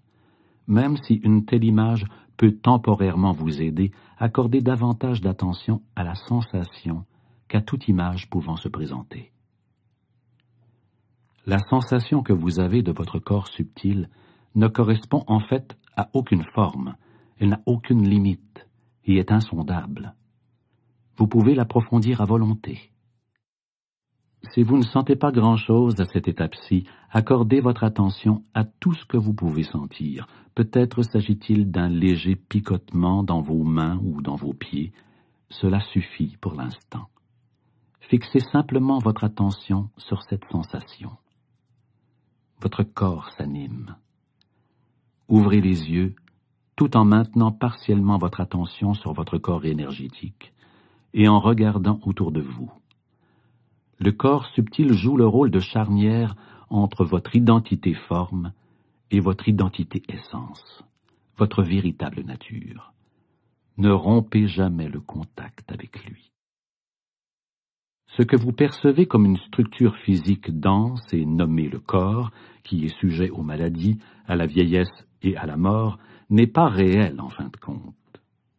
Même 0.67 0.97
si 0.97 1.15
une 1.15 1.45
telle 1.45 1.65
image 1.65 2.05
peut 2.37 2.53
temporairement 2.53 3.33
vous 3.33 3.63
aider, 3.63 3.91
accordez 4.19 4.61
davantage 4.61 5.21
d'attention 5.21 5.83
à 5.97 6.05
la 6.05 6.15
sensation 6.15 7.05
qu'à 7.49 7.63
toute 7.63 7.89
image 7.89 8.29
pouvant 8.29 8.57
se 8.57 8.69
présenter. 8.69 9.33
La 11.47 11.59
sensation 11.59 12.23
que 12.23 12.35
vous 12.35 12.61
avez 12.61 12.83
de 12.83 12.93
votre 12.93 13.19
corps 13.19 13.49
subtil 13.49 14.11
ne 14.55 14.69
correspond 14.69 15.25
en 15.27 15.41
fait 15.41 15.77
a 15.97 16.09
aucune 16.13 16.45
forme, 16.55 16.97
elle 17.39 17.51
n'a 17.51 17.61
aucune 17.67 18.09
limite 18.09 18.69
et 19.05 19.17
est 19.17 19.33
insondable. 19.33 20.15
Vous 21.17 21.27
pouvez 21.27 21.55
l'approfondir 21.55 22.21
à 22.21 22.25
volonté. 22.25 22.93
Si 24.55 24.63
vous 24.63 24.77
ne 24.77 24.83
sentez 24.83 25.17
pas 25.17 25.33
grand-chose 25.33 26.01
à 26.01 26.05
cette 26.05 26.29
étape-ci, 26.29 26.85
accordez 27.11 27.61
votre 27.61 27.83
attention 27.83 28.45
à 28.55 28.65
tout 28.65 28.95
ce 28.95 29.05
que 29.05 29.17
vous 29.17 29.35
pouvez 29.35 29.65
sentir. 29.65 30.29
Peut-être 30.55 31.03
s'agit-il 31.03 31.71
d'un 31.71 31.89
léger 31.89 32.37
picotement 32.37 33.25
dans 33.25 33.41
vos 33.41 33.65
mains 33.65 34.01
ou 34.05 34.23
dans 34.23 34.37
vos 34.37 34.55
pieds. 34.55 34.93
Cela 35.51 35.81
suffit 35.81 36.37
pour 36.41 36.55
l'instant. 36.55 37.09
Fixez 38.01 38.41
simplement 38.41 38.99
votre 38.99 39.25
attention 39.25 39.91
sur 39.97 40.23
cette 40.23 40.45
sensation. 40.51 41.11
Votre 42.61 42.83
corps 42.85 43.31
s'anime. 43.37 43.97
Ouvrez 45.29 45.61
les 45.61 45.91
yeux 45.91 46.15
tout 46.77 46.97
en 46.97 47.05
maintenant 47.05 47.53
partiellement 47.53 48.19
votre 48.19 48.41
attention 48.41 48.95
sur 48.95 49.13
votre 49.13 49.39
corps 49.39 49.65
énergétique 49.65 50.53
et 51.15 51.29
en 51.29 51.41
regardant 51.41 52.01
autour 52.05 52.33
de 52.33 52.41
vous 52.41 52.71
le 54.01 54.13
corps 54.13 54.47
subtil 54.47 54.93
joue 54.93 55.17
le 55.17 55.27
rôle 55.27 55.51
de 55.51 55.61
charnière 55.61 56.37
entre 56.71 57.05
votre 57.05 57.35
identité 57.35 57.95
forme 57.95 58.53
et 59.11 59.21
votre 59.21 59.49
identité 59.49 60.03
essence, 60.09 60.85
votre 61.37 61.63
véritable 61.63 62.23
nature. 62.23 62.93
Ne 63.77 63.91
rompez 63.91 64.47
jamais 64.47 64.89
le 64.89 65.01
contact 65.01 65.73
avec 65.73 66.05
lui. 66.05 66.31
Ce 68.09 68.23
que 68.23 68.37
vous 68.37 68.53
percevez 68.53 69.07
comme 69.07 69.27
une 69.27 69.37
structure 69.37 69.97
physique 69.97 70.59
dense 70.59 71.07
et 71.13 71.25
nommée 71.25 71.69
le 71.69 71.79
corps, 71.79 72.31
qui 72.65 72.85
est 72.85 72.99
sujet 73.01 73.31
aux 73.31 73.43
maladies, 73.43 73.99
à 74.27 74.35
la 74.35 74.47
vieillesse 74.47 75.07
et 75.23 75.37
à 75.37 75.47
la 75.47 75.57
mort, 75.57 75.99
n'est 76.31 76.47
pas 76.47 76.69
réel 76.69 77.21
en 77.21 77.29
fin 77.29 77.49
de 77.49 77.57
compte. 77.57 77.95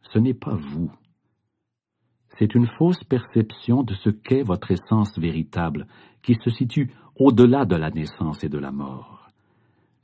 Ce 0.02 0.18
n'est 0.20 0.34
pas 0.34 0.56
vous 0.56 0.92
c'est 2.40 2.56
une 2.56 2.68
fausse 2.78 3.04
perception 3.04 3.84
de 3.84 3.94
ce 3.96 4.10
qu'est 4.10 4.44
votre 4.44 4.72
essence 4.72 5.20
véritable, 5.20 5.88
qui 6.24 6.36
se 6.36 6.50
situe 6.50 6.92
au-delà 7.18 7.66
de 7.66 7.76
la 7.76 7.92
naissance 7.92 8.44
et 8.46 8.50
de 8.50 8.58
la 8.58 8.72
mort. 8.72 9.28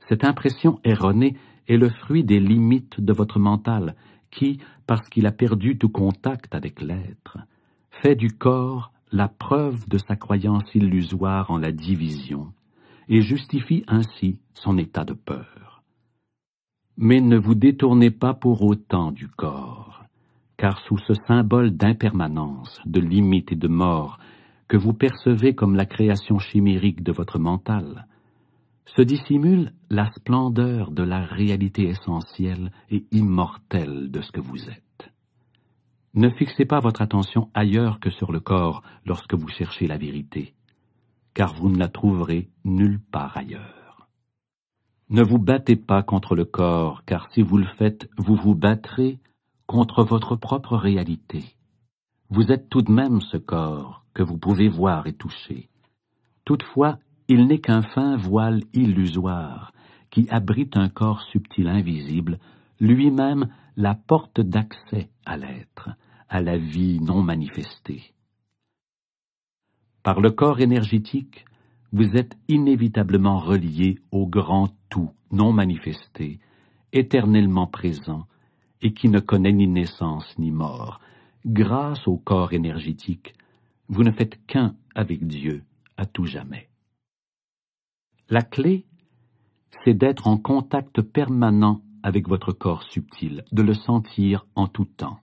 Cette 0.06 0.22
impression 0.22 0.78
erronée 0.84 1.36
est 1.66 1.78
le 1.78 1.88
fruit 1.88 2.24
des 2.24 2.38
limites 2.38 3.00
de 3.00 3.12
votre 3.14 3.38
mental, 3.38 3.96
qui, 4.30 4.60
parce 4.86 5.08
qu'il 5.08 5.26
a 5.26 5.32
perdu 5.32 5.78
tout 5.78 5.88
contact 5.88 6.54
avec 6.54 6.82
l'être, 6.82 7.38
fait 8.02 8.14
du 8.14 8.28
corps 8.28 8.92
la 9.12 9.28
preuve 9.28 9.88
de 9.88 9.98
sa 9.98 10.16
croyance 10.16 10.74
illusoire 10.74 11.50
en 11.50 11.58
la 11.58 11.72
division, 11.72 12.52
et 13.08 13.20
justifie 13.20 13.84
ainsi 13.86 14.38
son 14.54 14.78
état 14.78 15.04
de 15.04 15.14
peur. 15.14 15.82
Mais 16.96 17.20
ne 17.20 17.38
vous 17.38 17.54
détournez 17.54 18.10
pas 18.10 18.34
pour 18.34 18.62
autant 18.62 19.12
du 19.12 19.28
corps 19.28 19.96
car 20.56 20.80
sous 20.80 20.98
ce 20.98 21.14
symbole 21.26 21.76
d'impermanence, 21.76 22.80
de 22.86 23.00
limite 23.00 23.52
et 23.52 23.56
de 23.56 23.68
mort, 23.68 24.18
que 24.68 24.76
vous 24.76 24.94
percevez 24.94 25.54
comme 25.54 25.76
la 25.76 25.86
création 25.86 26.38
chimérique 26.38 27.02
de 27.02 27.12
votre 27.12 27.38
mental, 27.38 28.06
se 28.86 29.02
dissimule 29.02 29.72
la 29.90 30.06
splendeur 30.16 30.90
de 30.90 31.02
la 31.02 31.20
réalité 31.20 31.88
essentielle 31.88 32.72
et 32.90 33.04
immortelle 33.12 34.10
de 34.10 34.22
ce 34.22 34.32
que 34.32 34.40
vous 34.40 34.68
êtes. 34.68 34.85
Ne 36.16 36.30
fixez 36.30 36.64
pas 36.64 36.80
votre 36.80 37.02
attention 37.02 37.50
ailleurs 37.52 38.00
que 38.00 38.08
sur 38.08 38.32
le 38.32 38.40
corps 38.40 38.82
lorsque 39.04 39.34
vous 39.34 39.48
cherchez 39.48 39.86
la 39.86 39.98
vérité, 39.98 40.54
car 41.34 41.52
vous 41.52 41.68
ne 41.68 41.78
la 41.78 41.88
trouverez 41.88 42.48
nulle 42.64 43.00
part 43.12 43.36
ailleurs. 43.36 44.08
Ne 45.10 45.22
vous 45.22 45.38
battez 45.38 45.76
pas 45.76 46.02
contre 46.02 46.34
le 46.34 46.46
corps, 46.46 47.04
car 47.04 47.30
si 47.32 47.42
vous 47.42 47.58
le 47.58 47.66
faites, 47.76 48.08
vous 48.16 48.34
vous 48.34 48.54
battrez 48.54 49.18
contre 49.66 50.04
votre 50.04 50.36
propre 50.36 50.78
réalité. 50.78 51.44
Vous 52.30 52.50
êtes 52.50 52.70
tout 52.70 52.80
de 52.80 52.90
même 52.90 53.20
ce 53.20 53.36
corps 53.36 54.02
que 54.14 54.22
vous 54.22 54.38
pouvez 54.38 54.68
voir 54.68 55.06
et 55.06 55.12
toucher. 55.12 55.68
Toutefois, 56.46 56.98
il 57.28 57.46
n'est 57.46 57.60
qu'un 57.60 57.82
fin 57.82 58.16
voile 58.16 58.62
illusoire 58.72 59.74
qui 60.10 60.26
abrite 60.30 60.78
un 60.78 60.88
corps 60.88 61.20
subtil 61.30 61.68
invisible, 61.68 62.38
lui-même 62.80 63.48
la 63.76 63.94
porte 63.94 64.40
d'accès 64.40 65.10
à 65.26 65.36
l'être, 65.36 65.90
à 66.28 66.40
la 66.40 66.56
vie 66.56 67.00
non 67.00 67.22
manifestée. 67.22 68.12
Par 70.02 70.20
le 70.20 70.30
corps 70.30 70.60
énergétique, 70.60 71.44
vous 71.92 72.16
êtes 72.16 72.36
inévitablement 72.48 73.38
relié 73.38 73.98
au 74.10 74.26
grand 74.26 74.68
tout 74.88 75.10
non 75.32 75.52
manifesté, 75.52 76.38
éternellement 76.92 77.66
présent, 77.66 78.26
et 78.82 78.92
qui 78.92 79.08
ne 79.08 79.20
connaît 79.20 79.52
ni 79.52 79.66
naissance 79.66 80.38
ni 80.38 80.50
mort, 80.50 81.00
grâce 81.44 82.06
au 82.06 82.16
corps 82.16 82.52
énergétique, 82.52 83.34
vous 83.88 84.02
ne 84.02 84.10
faites 84.10 84.44
qu'un 84.46 84.74
avec 84.94 85.26
Dieu 85.26 85.64
à 85.96 86.06
tout 86.06 86.26
jamais. 86.26 86.68
La 88.28 88.42
clé, 88.42 88.84
c'est 89.84 89.94
d'être 89.94 90.26
en 90.26 90.36
contact 90.36 91.00
permanent 91.00 91.80
avec 92.02 92.28
votre 92.28 92.52
corps 92.52 92.82
subtil, 92.82 93.44
de 93.52 93.62
le 93.62 93.74
sentir 93.74 94.46
en 94.54 94.66
tout 94.66 94.84
temps. 94.84 95.20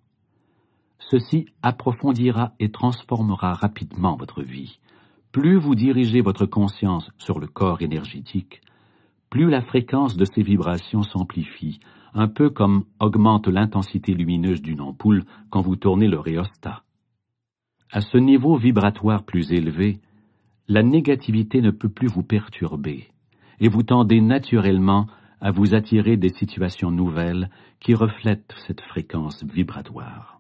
Ceci 1.10 1.48
approfondira 1.62 2.54
et 2.60 2.72
transformera 2.72 3.54
rapidement 3.54 4.16
votre 4.16 4.42
vie. 4.42 4.80
Plus 5.32 5.58
vous 5.58 5.76
dirigez 5.76 6.22
votre 6.22 6.46
conscience 6.46 7.12
sur 7.18 7.40
le 7.40 7.48
corps 7.48 7.82
énergétique, 7.82 8.62
plus 9.30 9.50
la 9.50 9.62
fréquence 9.62 10.16
de 10.16 10.26
ces 10.26 10.44
vibrations 10.44 11.04
s'amplifie 11.04 11.80
un 12.14 12.28
peu 12.28 12.50
comme 12.50 12.86
augmente 13.00 13.48
l'intensité 13.48 14.14
lumineuse 14.14 14.62
d'une 14.62 14.82
ampoule 14.82 15.24
quand 15.50 15.62
vous 15.62 15.76
tournez 15.76 16.08
le 16.08 16.20
rhéostat. 16.20 16.84
À 17.92 18.02
ce 18.02 18.18
niveau 18.18 18.56
vibratoire 18.56 19.24
plus 19.24 19.52
élevé, 19.52 20.00
la 20.68 20.84
négativité 20.84 21.62
ne 21.62 21.72
peut 21.72 21.90
plus 21.90 22.08
vous 22.08 22.24
perturber, 22.24 23.08
et 23.60 23.68
vous 23.68 23.84
tendez 23.84 24.22
naturellement 24.22 25.08
à 25.42 25.52
vous 25.52 25.74
attirer 25.74 26.16
des 26.16 26.30
situations 26.30 26.92
nouvelles 26.92 27.50
qui 27.80 27.94
reflètent 27.94 28.56
cette 28.68 28.82
fréquence 28.82 29.44
vibratoire. 29.44 30.33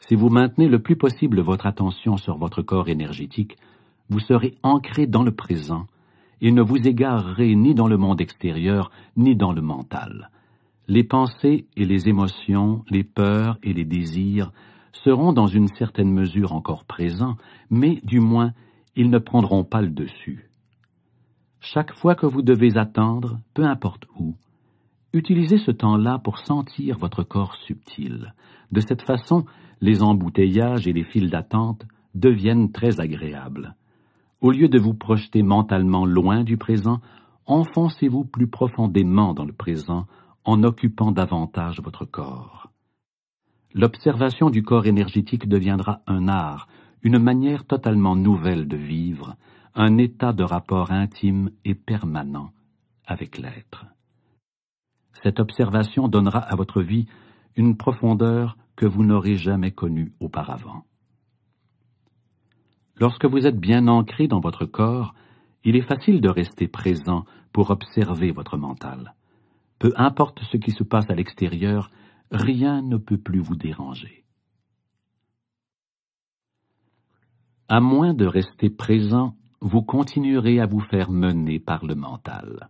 Si 0.00 0.14
vous 0.14 0.28
maintenez 0.28 0.68
le 0.68 0.80
plus 0.80 0.96
possible 0.96 1.40
votre 1.40 1.66
attention 1.66 2.16
sur 2.16 2.36
votre 2.36 2.62
corps 2.62 2.88
énergétique, 2.88 3.56
vous 4.10 4.20
serez 4.20 4.54
ancré 4.62 5.06
dans 5.06 5.22
le 5.22 5.34
présent 5.34 5.86
et 6.40 6.52
ne 6.52 6.62
vous 6.62 6.86
égarerez 6.86 7.54
ni 7.54 7.74
dans 7.74 7.88
le 7.88 7.96
monde 7.96 8.20
extérieur, 8.20 8.90
ni 9.16 9.34
dans 9.34 9.52
le 9.52 9.62
mental. 9.62 10.30
Les 10.88 11.04
pensées 11.04 11.66
et 11.76 11.86
les 11.86 12.08
émotions, 12.08 12.84
les 12.90 13.04
peurs 13.04 13.58
et 13.62 13.72
les 13.72 13.86
désirs 13.86 14.52
seront 14.92 15.32
dans 15.32 15.46
une 15.46 15.68
certaine 15.68 16.12
mesure 16.12 16.52
encore 16.52 16.84
présents, 16.84 17.36
mais 17.70 18.00
du 18.04 18.20
moins 18.20 18.52
ils 18.96 19.10
ne 19.10 19.18
prendront 19.18 19.64
pas 19.64 19.80
le 19.80 19.88
dessus. 19.88 20.50
Chaque 21.60 21.94
fois 21.94 22.14
que 22.14 22.26
vous 22.26 22.42
devez 22.42 22.76
attendre, 22.76 23.40
peu 23.54 23.64
importe 23.64 24.04
où, 24.18 24.36
utilisez 25.14 25.56
ce 25.56 25.70
temps-là 25.70 26.18
pour 26.18 26.38
sentir 26.38 26.98
votre 26.98 27.22
corps 27.22 27.56
subtil. 27.66 28.34
De 28.70 28.80
cette 28.80 29.02
façon, 29.02 29.46
les 29.80 30.02
embouteillages 30.02 30.86
et 30.86 30.92
les 30.92 31.04
files 31.04 31.30
d'attente 31.30 31.86
deviennent 32.14 32.72
très 32.72 33.00
agréables. 33.00 33.74
Au 34.40 34.50
lieu 34.50 34.68
de 34.68 34.78
vous 34.78 34.94
projeter 34.94 35.42
mentalement 35.42 36.04
loin 36.04 36.44
du 36.44 36.56
présent, 36.56 37.00
enfoncez-vous 37.46 38.24
plus 38.24 38.46
profondément 38.46 39.34
dans 39.34 39.44
le 39.44 39.52
présent 39.52 40.06
en 40.44 40.62
occupant 40.62 41.12
davantage 41.12 41.80
votre 41.80 42.04
corps. 42.04 42.70
L'observation 43.72 44.50
du 44.50 44.62
corps 44.62 44.86
énergétique 44.86 45.48
deviendra 45.48 46.00
un 46.06 46.28
art, 46.28 46.68
une 47.02 47.18
manière 47.18 47.64
totalement 47.64 48.14
nouvelle 48.14 48.68
de 48.68 48.76
vivre, 48.76 49.36
un 49.74 49.98
état 49.98 50.32
de 50.32 50.44
rapport 50.44 50.92
intime 50.92 51.50
et 51.64 51.74
permanent 51.74 52.50
avec 53.06 53.38
l'être. 53.38 53.86
Cette 55.22 55.40
observation 55.40 56.06
donnera 56.08 56.38
à 56.38 56.54
votre 56.54 56.82
vie 56.82 57.06
une 57.56 57.76
profondeur 57.76 58.56
que 58.76 58.86
vous 58.86 59.04
n'aurez 59.04 59.36
jamais 59.36 59.70
connue 59.70 60.12
auparavant. 60.20 60.84
Lorsque 62.96 63.26
vous 63.26 63.46
êtes 63.46 63.58
bien 63.58 63.88
ancré 63.88 64.28
dans 64.28 64.40
votre 64.40 64.66
corps, 64.66 65.14
il 65.64 65.76
est 65.76 65.86
facile 65.86 66.20
de 66.20 66.28
rester 66.28 66.68
présent 66.68 67.24
pour 67.52 67.70
observer 67.70 68.30
votre 68.30 68.56
mental. 68.56 69.14
Peu 69.78 69.92
importe 69.96 70.40
ce 70.50 70.56
qui 70.56 70.70
se 70.70 70.84
passe 70.84 71.10
à 71.10 71.14
l'extérieur, 71.14 71.90
rien 72.30 72.82
ne 72.82 72.96
peut 72.96 73.18
plus 73.18 73.40
vous 73.40 73.56
déranger. 73.56 74.24
À 77.68 77.80
moins 77.80 78.14
de 78.14 78.26
rester 78.26 78.70
présent, 78.70 79.34
vous 79.60 79.82
continuerez 79.82 80.60
à 80.60 80.66
vous 80.66 80.80
faire 80.80 81.10
mener 81.10 81.58
par 81.58 81.84
le 81.84 81.94
mental. 81.94 82.68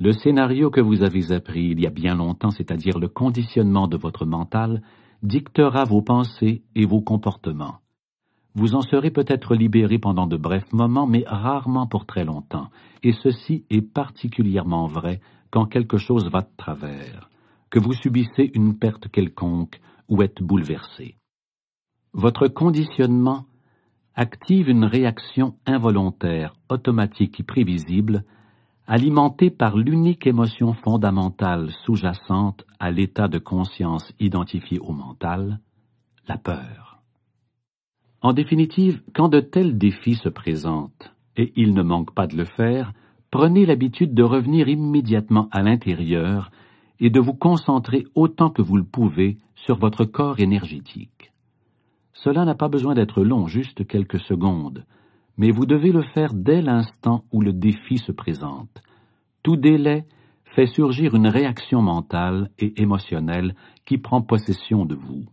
Le 0.00 0.12
scénario 0.12 0.70
que 0.70 0.80
vous 0.80 1.02
avez 1.02 1.32
appris 1.32 1.66
il 1.66 1.80
y 1.80 1.86
a 1.86 1.90
bien 1.90 2.14
longtemps, 2.14 2.50
c'est-à-dire 2.50 2.98
le 2.98 3.08
conditionnement 3.08 3.86
de 3.86 3.96
votre 3.96 4.24
mental, 4.24 4.82
dictera 5.22 5.84
vos 5.84 6.02
pensées 6.02 6.62
et 6.74 6.84
vos 6.84 7.00
comportements. 7.00 7.78
Vous 8.54 8.74
en 8.74 8.82
serez 8.82 9.10
peut-être 9.10 9.54
libéré 9.54 9.98
pendant 9.98 10.26
de 10.26 10.36
brefs 10.36 10.72
moments, 10.72 11.06
mais 11.06 11.24
rarement 11.26 11.86
pour 11.86 12.04
très 12.04 12.24
longtemps, 12.24 12.68
et 13.02 13.12
ceci 13.12 13.64
est 13.70 13.82
particulièrement 13.82 14.86
vrai 14.86 15.20
quand 15.50 15.66
quelque 15.66 15.96
chose 15.96 16.30
va 16.30 16.42
de 16.42 16.50
travers, 16.56 17.30
que 17.70 17.78
vous 17.78 17.94
subissez 17.94 18.50
une 18.54 18.78
perte 18.78 19.08
quelconque 19.08 19.80
ou 20.08 20.22
êtes 20.22 20.42
bouleversé. 20.42 21.16
Votre 22.12 22.48
conditionnement 22.48 23.46
active 24.14 24.68
une 24.68 24.84
réaction 24.84 25.54
involontaire, 25.64 26.54
automatique 26.68 27.40
et 27.40 27.44
prévisible, 27.44 28.24
alimentée 28.86 29.50
par 29.50 29.76
l'unique 29.76 30.26
émotion 30.26 30.72
fondamentale 30.72 31.70
sous-jacente 31.84 32.64
à 32.78 32.90
l'état 32.90 33.28
de 33.28 33.38
conscience 33.38 34.12
identifié 34.18 34.78
au 34.78 34.92
mental, 34.92 35.60
la 36.28 36.36
peur. 36.36 37.00
En 38.20 38.32
définitive, 38.32 39.02
quand 39.14 39.28
de 39.28 39.40
tels 39.40 39.78
défis 39.78 40.14
se 40.14 40.28
présentent, 40.28 41.12
et 41.36 41.52
il 41.56 41.74
ne 41.74 41.82
manque 41.82 42.14
pas 42.14 42.26
de 42.26 42.36
le 42.36 42.44
faire, 42.44 42.92
prenez 43.30 43.66
l'habitude 43.66 44.14
de 44.14 44.22
revenir 44.22 44.68
immédiatement 44.68 45.48
à 45.50 45.62
l'intérieur 45.62 46.50
et 47.00 47.10
de 47.10 47.20
vous 47.20 47.34
concentrer 47.34 48.06
autant 48.14 48.50
que 48.50 48.62
vous 48.62 48.76
le 48.76 48.84
pouvez 48.84 49.38
sur 49.54 49.78
votre 49.78 50.04
corps 50.04 50.40
énergétique. 50.40 51.32
Cela 52.12 52.44
n'a 52.44 52.54
pas 52.54 52.68
besoin 52.68 52.94
d'être 52.94 53.24
long, 53.24 53.46
juste 53.46 53.86
quelques 53.86 54.20
secondes, 54.20 54.84
mais 55.36 55.50
vous 55.50 55.66
devez 55.66 55.92
le 55.92 56.02
faire 56.02 56.34
dès 56.34 56.60
l'instant 56.60 57.24
où 57.32 57.40
le 57.40 57.52
défi 57.52 57.98
se 57.98 58.12
présente. 58.12 58.82
Tout 59.42 59.56
délai 59.56 60.04
fait 60.44 60.66
surgir 60.66 61.14
une 61.14 61.28
réaction 61.28 61.82
mentale 61.82 62.50
et 62.58 62.80
émotionnelle 62.80 63.54
qui 63.84 63.98
prend 63.98 64.22
possession 64.22 64.84
de 64.84 64.94
vous. 64.94 65.24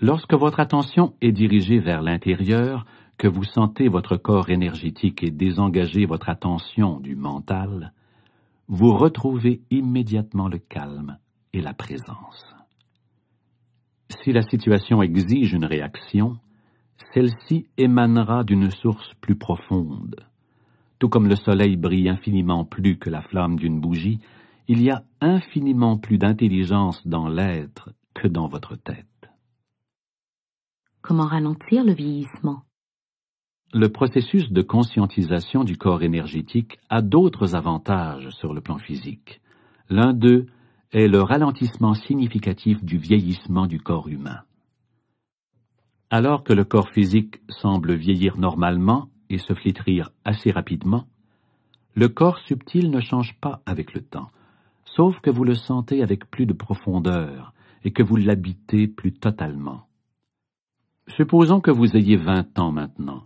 Lorsque 0.00 0.34
votre 0.34 0.60
attention 0.60 1.14
est 1.20 1.32
dirigée 1.32 1.78
vers 1.78 2.02
l'intérieur, 2.02 2.84
que 3.18 3.28
vous 3.28 3.44
sentez 3.44 3.88
votre 3.88 4.16
corps 4.16 4.50
énergétique 4.50 5.22
et 5.22 5.30
désengager 5.30 6.06
votre 6.06 6.28
attention 6.28 6.98
du 6.98 7.14
mental, 7.14 7.92
vous 8.66 8.92
retrouvez 8.94 9.60
immédiatement 9.70 10.48
le 10.48 10.58
calme 10.58 11.18
et 11.52 11.60
la 11.60 11.72
présence. 11.72 12.54
Si 14.10 14.32
la 14.32 14.42
situation 14.42 15.02
exige 15.02 15.52
une 15.52 15.64
réaction, 15.64 16.36
celle-ci 17.12 17.66
émanera 17.76 18.44
d'une 18.44 18.70
source 18.70 19.14
plus 19.20 19.36
profonde. 19.36 20.16
Tout 20.98 21.08
comme 21.08 21.28
le 21.28 21.36
soleil 21.36 21.76
brille 21.76 22.08
infiniment 22.08 22.64
plus 22.64 22.98
que 22.98 23.10
la 23.10 23.22
flamme 23.22 23.56
d'une 23.56 23.80
bougie, 23.80 24.20
il 24.68 24.82
y 24.82 24.90
a 24.90 25.02
infiniment 25.20 25.98
plus 25.98 26.18
d'intelligence 26.18 27.06
dans 27.06 27.28
l'être 27.28 27.90
que 28.14 28.28
dans 28.28 28.46
votre 28.46 28.76
tête. 28.76 29.06
Comment 31.00 31.26
ralentir 31.26 31.84
le 31.84 31.92
vieillissement? 31.92 32.62
Le 33.74 33.88
processus 33.88 34.52
de 34.52 34.62
conscientisation 34.62 35.64
du 35.64 35.76
corps 35.76 36.02
énergétique 36.02 36.78
a 36.90 37.02
d'autres 37.02 37.54
avantages 37.54 38.28
sur 38.30 38.54
le 38.54 38.60
plan 38.60 38.78
physique. 38.78 39.40
L'un 39.88 40.12
d'eux 40.12 40.46
est 40.92 41.08
le 41.08 41.22
ralentissement 41.22 41.94
significatif 41.94 42.84
du 42.84 42.98
vieillissement 42.98 43.66
du 43.66 43.80
corps 43.80 44.08
humain. 44.08 44.42
Alors 46.14 46.44
que 46.44 46.52
le 46.52 46.64
corps 46.64 46.90
physique 46.90 47.40
semble 47.48 47.94
vieillir 47.94 48.36
normalement 48.36 49.08
et 49.30 49.38
se 49.38 49.54
flétrir 49.54 50.10
assez 50.26 50.50
rapidement, 50.50 51.06
le 51.94 52.10
corps 52.10 52.38
subtil 52.40 52.90
ne 52.90 53.00
change 53.00 53.34
pas 53.40 53.62
avec 53.64 53.94
le 53.94 54.02
temps, 54.02 54.28
sauf 54.84 55.18
que 55.20 55.30
vous 55.30 55.44
le 55.44 55.54
sentez 55.54 56.02
avec 56.02 56.30
plus 56.30 56.44
de 56.44 56.52
profondeur 56.52 57.54
et 57.82 57.92
que 57.92 58.02
vous 58.02 58.16
l'habitez 58.16 58.88
plus 58.88 59.14
totalement. 59.14 59.86
Supposons 61.08 61.62
que 61.62 61.70
vous 61.70 61.96
ayez 61.96 62.18
vingt 62.18 62.58
ans 62.58 62.72
maintenant. 62.72 63.22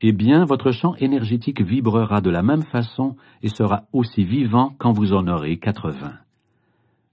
Eh 0.00 0.12
bien, 0.12 0.46
votre 0.46 0.70
champ 0.70 0.94
énergétique 0.94 1.60
vibrera 1.60 2.22
de 2.22 2.30
la 2.30 2.42
même 2.42 2.62
façon 2.62 3.16
et 3.42 3.50
sera 3.50 3.88
aussi 3.92 4.24
vivant 4.24 4.74
quand 4.78 4.92
vous 4.92 5.12
en 5.12 5.28
aurez 5.28 5.58
quatre-vingts. 5.58 6.18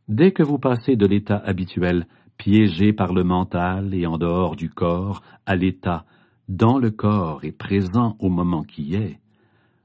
Dès 0.08 0.32
que 0.32 0.44
vous 0.44 0.60
passez 0.60 0.96
de 0.96 1.06
l'état 1.06 1.38
habituel, 1.38 2.08
piégé 2.44 2.92
par 2.92 3.14
le 3.14 3.24
mental 3.24 3.94
et 3.94 4.06
en 4.06 4.18
dehors 4.18 4.58
du 4.58 4.70
corps, 4.70 5.22
à 5.46 5.56
l'état 5.56 6.04
dans 6.50 6.78
le 6.78 6.92
corps 6.92 7.46
et 7.46 7.54
présent 7.54 8.18
au 8.20 8.28
moment 8.28 8.64
qui 8.64 8.96
est, 8.96 9.22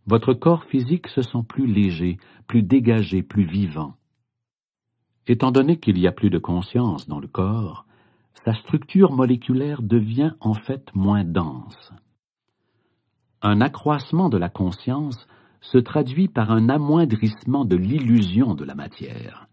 votre 0.09 0.35
corps 0.35 0.65
physique 0.65 1.07
se 1.07 1.23
sent 1.23 1.45
plus 1.49 1.69
léger, 1.69 2.19
plus 2.49 2.65
dégagé, 2.65 3.23
plus 3.23 3.45
vivant. 3.45 3.95
Étant 5.29 5.53
donné 5.53 5.79
qu'il 5.79 6.01
y 6.01 6.09
a 6.09 6.13
plus 6.13 6.31
de 6.31 6.39
conscience 6.39 7.07
dans 7.07 7.21
le 7.21 7.29
corps, 7.29 7.87
sa 8.45 8.55
structure 8.55 9.13
moléculaire 9.13 9.81
devient 9.81 10.33
en 10.41 10.55
fait 10.55 10.93
moins 10.97 11.23
dense. 11.23 11.93
Un 13.41 13.61
accroissement 13.61 14.31
de 14.31 14.37
la 14.37 14.49
conscience 14.49 15.29
se 15.61 15.79
traduit 15.79 16.27
par 16.27 16.51
un 16.51 16.69
amoindrissement 16.69 17.65
de 17.65 17.77
l'illusion 17.77 18.57
de 18.57 18.65
la 18.65 18.75
matière. 18.75 19.48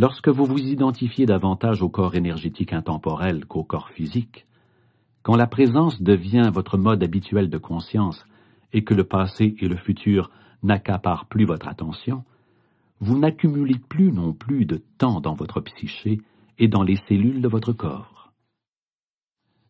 Lorsque 0.00 0.28
vous 0.28 0.44
vous 0.44 0.60
identifiez 0.60 1.26
davantage 1.26 1.82
au 1.82 1.88
corps 1.88 2.14
énergétique 2.14 2.72
intemporel 2.72 3.46
qu'au 3.46 3.64
corps 3.64 3.88
physique, 3.88 4.46
quand 5.24 5.34
la 5.34 5.48
présence 5.48 6.00
devient 6.00 6.52
votre 6.54 6.78
mode 6.78 7.02
habituel 7.02 7.50
de 7.50 7.58
conscience 7.58 8.24
et 8.72 8.84
que 8.84 8.94
le 8.94 9.02
passé 9.02 9.56
et 9.58 9.66
le 9.66 9.76
futur 9.76 10.30
n'accaparent 10.62 11.26
plus 11.26 11.44
votre 11.44 11.66
attention, 11.66 12.22
vous 13.00 13.18
n'accumulez 13.18 13.80
plus 13.88 14.12
non 14.12 14.32
plus 14.32 14.66
de 14.66 14.80
temps 14.98 15.20
dans 15.20 15.34
votre 15.34 15.60
psyché 15.60 16.20
et 16.60 16.68
dans 16.68 16.84
les 16.84 16.96
cellules 17.08 17.42
de 17.42 17.48
votre 17.48 17.72
corps. 17.72 18.32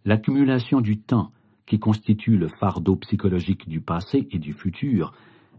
L'accumulation 0.05 0.83
du 0.83 0.99
temps, 0.99 1.33
qui 1.65 1.79
constitue 1.79 2.37
le 2.37 2.49
fardeau 2.49 2.97
psychologique 2.97 3.67
du 3.67 3.81
passé 3.81 4.29
et 4.31 4.39
du 4.39 4.53
futur, 4.53 5.15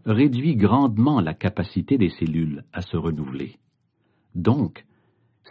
réduit 0.05 0.55
grandement 0.55 1.22
la 1.22 1.34
capacité 1.34 1.97
des 1.97 2.09
cellules 2.09 2.63
à 2.72 2.84
se 2.84 2.97
renouveler. 2.97 3.57
Donc, 4.36 4.86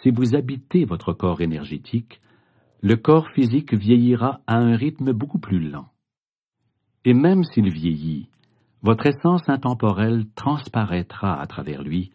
si 0.03 0.11
vous 0.11 0.35
habitez 0.35 0.85
votre 0.85 1.13
corps 1.13 1.41
énergétique, 1.41 2.21
le 2.81 2.97
corps 2.97 3.29
physique 3.31 3.75
vieillira 3.75 4.41
à 4.47 4.57
un 4.57 4.77
rythme 4.77 5.13
beaucoup 5.13 5.39
plus 5.39 5.59
lent. 5.59 5.89
Et 7.05 7.15
même 7.15 7.43
s'il 7.45 7.71
vieillit, 7.71 8.29
votre 8.83 9.07
essence 9.07 9.49
intemporelle 9.49 10.27
transparaîtra 10.35 11.41
à 11.41 11.47
travers 11.47 11.83
lui 11.83 12.13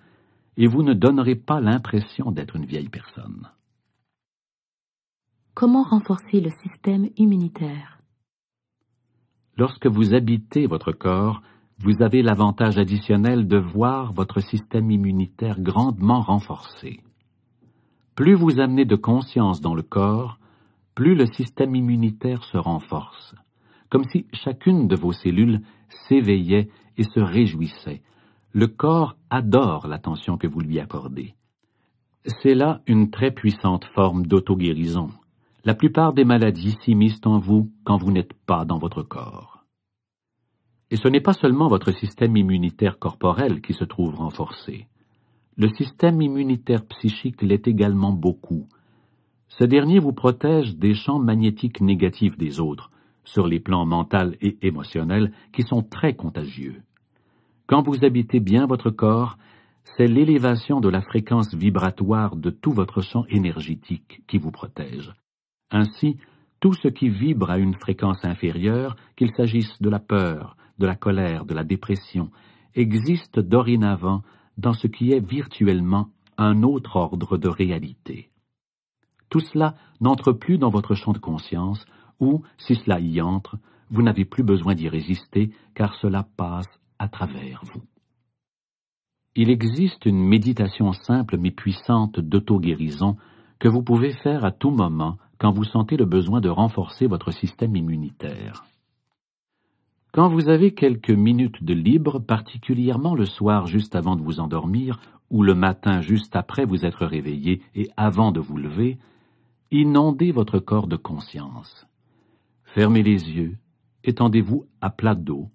et 0.56 0.68
vous 0.68 0.84
ne 0.84 0.94
donnerez 0.94 1.36
pas 1.36 1.60
l'impression 1.60 2.32
d'être 2.32 2.56
une 2.56 2.66
vieille 2.66 2.90
personne. 2.90 3.50
Comment 5.54 5.84
renforcer 5.84 6.40
le 6.40 6.52
système 6.64 7.10
immunitaire? 7.18 8.00
Lorsque 9.58 9.88
vous 9.88 10.14
habitez 10.14 10.66
votre 10.66 10.92
corps, 10.92 11.42
vous 11.80 12.02
avez 12.02 12.22
l'avantage 12.22 12.78
additionnel 12.78 13.48
de 13.48 13.58
voir 13.58 14.14
votre 14.14 14.40
système 14.40 14.92
immunitaire 14.92 15.60
grandement 15.60 16.22
renforcé. 16.22 17.02
Plus 18.16 18.36
vous 18.36 18.60
amenez 18.60 18.86
de 18.86 18.96
conscience 18.96 19.60
dans 19.60 19.74
le 19.74 19.82
corps, 19.82 20.38
plus 20.96 21.16
le 21.16 21.26
système 21.26 21.76
immunitaire 21.76 22.44
se 22.44 22.58
renforce, 22.58 23.36
comme 23.90 24.04
si 24.04 24.28
chacune 24.34 24.88
de 24.88 24.96
vos 24.96 25.12
cellules 25.12 25.62
s'éveillait 25.90 26.70
et 26.98 27.04
se 27.04 27.20
réjouissait, 27.20 28.02
le 28.54 28.68
corps 28.68 29.16
adore 29.32 29.88
l'attention 29.88 30.38
que 30.38 30.48
vous 30.48 30.60
lui 30.60 30.80
accordez. 30.80 31.34
C'est 32.26 32.54
là 32.54 32.82
une 32.88 33.10
très 33.10 33.32
puissante 33.32 33.86
forme 33.96 34.28
d'auto-guérison. 34.28 35.10
La 35.66 35.74
plupart 35.74 36.14
des 36.14 36.24
maladies 36.24 36.78
s'immiscent 36.84 37.26
en 37.26 37.40
vous 37.40 37.72
quand 37.84 37.98
vous 37.98 38.12
n'êtes 38.12 38.34
pas 38.46 38.64
dans 38.64 38.78
votre 38.78 39.02
corps. 39.02 39.63
Et 40.94 40.96
ce 40.96 41.08
n'est 41.08 41.22
pas 41.22 41.34
seulement 41.34 41.70
votre 41.70 41.92
système 41.92 42.38
immunitaire 42.38 43.00
corporel 43.00 43.62
qui 43.62 43.74
se 43.74 43.84
trouve 43.84 44.14
renforcé. 44.14 44.86
Le 45.58 45.68
système 45.70 46.22
immunitaire 46.22 46.86
psychique 46.86 47.42
l'est 47.42 47.68
également 47.68 48.12
beaucoup. 48.12 48.68
Ce 49.48 49.64
dernier 49.64 49.98
vous 49.98 50.14
protège 50.14 50.76
des 50.76 50.94
champs 50.94 51.18
magnétiques 51.18 51.82
négatifs 51.82 52.38
des 52.38 52.60
autres, 52.60 52.92
sur 53.24 53.48
les 53.48 53.60
plans 53.60 53.88
mental 53.88 54.38
et 54.40 54.60
émotionnel, 54.62 55.32
qui 55.52 55.64
sont 55.64 55.82
très 55.82 56.14
contagieux. 56.14 56.84
Quand 57.66 57.82
vous 57.82 58.06
habitez 58.06 58.40
bien 58.40 58.68
votre 58.68 58.92
corps, 58.92 59.40
c'est 59.98 60.06
l'élévation 60.06 60.80
de 60.80 60.90
la 60.90 61.02
fréquence 61.02 61.56
vibratoire 61.56 62.36
de 62.36 62.52
tout 62.52 62.72
votre 62.72 63.02
champ 63.02 63.26
énergétique 63.30 64.22
qui 64.28 64.38
vous 64.38 64.52
protège. 64.52 65.12
Ainsi, 65.72 66.18
tout 66.60 66.74
ce 66.74 66.88
qui 66.88 67.10
vibre 67.10 67.50
à 67.50 67.58
une 67.58 67.74
fréquence 67.74 68.24
inférieure, 68.24 68.96
qu'il 69.16 69.32
s'agisse 69.32 69.82
de 69.82 69.90
la 69.90 70.00
peur, 70.00 70.56
de 70.84 70.88
la 70.88 70.96
colère, 70.96 71.46
de 71.46 71.54
la 71.54 71.64
dépression, 71.64 72.30
existe 72.76 73.40
dorénavant 73.40 74.22
dans 74.58 74.74
ce 74.74 74.88
qui 74.88 75.14
est 75.14 75.26
virtuellement 75.26 76.10
un 76.38 76.62
autre 76.62 76.98
ordre 76.98 77.38
de 77.38 77.48
réalité. 77.48 78.30
Tout 79.30 79.40
cela 79.40 79.76
n'entre 80.02 80.34
plus 80.34 80.58
dans 80.58 80.70
votre 80.70 80.94
champ 80.94 81.14
de 81.14 81.20
conscience, 81.20 81.86
ou, 82.20 82.44
si 82.58 82.76
cela 82.76 83.00
y 83.00 83.22
entre, 83.22 83.58
vous 83.92 84.02
n'avez 84.02 84.26
plus 84.26 84.44
besoin 84.44 84.76
d'y 84.76 84.90
résister, 84.90 85.52
car 85.74 85.96
cela 85.96 86.28
passe 86.36 86.82
à 87.00 87.08
travers 87.08 87.64
vous. 87.64 87.84
Il 89.36 89.50
existe 89.50 90.06
une 90.06 90.22
méditation 90.22 90.92
simple 90.92 91.38
mais 91.38 91.52
puissante 91.52 92.20
d'auto-guérison 92.20 93.16
que 93.58 93.70
vous 93.70 93.84
pouvez 93.84 94.12
faire 94.12 94.44
à 94.44 94.52
tout 94.52 94.72
moment 94.72 95.18
quand 95.38 95.54
vous 95.54 95.64
sentez 95.64 95.96
le 95.96 96.06
besoin 96.06 96.42
de 96.42 96.50
renforcer 96.50 97.08
votre 97.08 97.32
système 97.32 97.74
immunitaire. 97.78 98.66
Quand 100.14 100.28
vous 100.28 100.48
avez 100.48 100.76
quelques 100.76 101.10
minutes 101.10 101.64
de 101.64 101.74
libre, 101.74 102.20
particulièrement 102.20 103.16
le 103.16 103.26
soir 103.26 103.66
juste 103.66 103.96
avant 103.96 104.16
de 104.16 104.22
vous 104.22 104.40
endormir, 104.40 105.00
ou 105.32 105.42
le 105.42 105.56
matin 105.56 106.02
juste 106.02 106.36
après 106.36 106.66
vous 106.66 106.86
être 106.86 107.08
réveillé 107.08 107.64
et 107.74 107.90
avant 107.98 108.32
de 108.32 108.40
vous 108.40 108.58
lever, 108.58 109.00
inondez 109.72 110.32
votre 110.32 110.60
corps 110.60 110.86
de 110.86 110.98
conscience. 110.98 111.88
Fermez 112.64 113.02
les 113.02 113.32
yeux, 113.32 113.58
étendez-vous 114.04 114.68
à 114.82 114.92
plat 114.92 115.16
dos, 115.16 115.50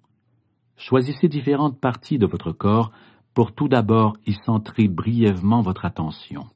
choisissez 0.75 1.29
différentes 1.29 1.79
parties 1.79 2.17
de 2.17 2.25
votre 2.25 2.51
corps 2.51 2.91
pour 3.33 3.53
tout 3.53 3.69
d'abord 3.69 4.17
y 4.27 4.33
centrer 4.45 4.89
brièvement 4.89 5.61
votre 5.61 5.85
attention. 5.85 6.47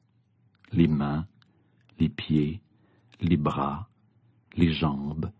Les 0.72 0.88
mains, 0.88 1.24
les 1.98 2.10
pieds, 2.10 2.60
les 3.22 3.38
bras, 3.38 3.88
les 4.58 4.74
jambes, 4.74 5.30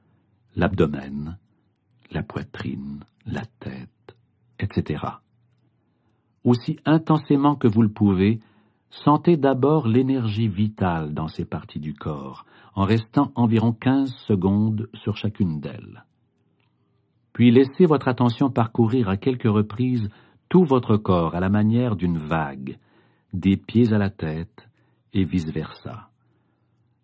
l'abdomen, 0.57 1.37
la 2.11 2.23
poitrine, 2.23 3.05
la 3.27 3.45
tête, 3.61 4.17
etc. 4.59 5.05
Aussi 6.45 6.79
intensément 6.85 7.57
que 7.57 7.69
vous 7.69 7.83
le 7.83 7.89
pouvez, 7.89 8.41
sentez 8.91 9.37
d'abord 9.37 9.89
l'énergie 9.89 10.49
vitale 10.49 11.15
dans 11.15 11.29
ces 11.29 11.45
parties 11.45 11.81
du 11.81 11.95
corps, 11.95 12.45
en 12.75 12.85
restant 12.85 13.33
environ 13.35 13.73
quinze 13.73 14.15
secondes 14.27 14.89
sur 14.95 15.17
chacune 15.17 15.61
d'elles. 15.61 16.05
Puis 17.33 17.51
laissez 17.51 17.87
votre 17.87 18.09
attention 18.09 18.51
parcourir 18.51 19.09
à 19.09 19.17
quelques 19.17 19.43
reprises 19.51 20.09
tout 20.49 20.65
votre 20.65 20.97
corps 20.97 21.35
à 21.35 21.41
la 21.41 21.49
manière 21.49 21.97
d'une 21.97 22.19
vague, 22.19 22.79
des 23.33 23.57
pieds 23.57 23.93
à 23.93 23.99
la 23.99 24.11
tête 24.11 24.69
et 25.13 25.25
vice-versa. 25.25 26.11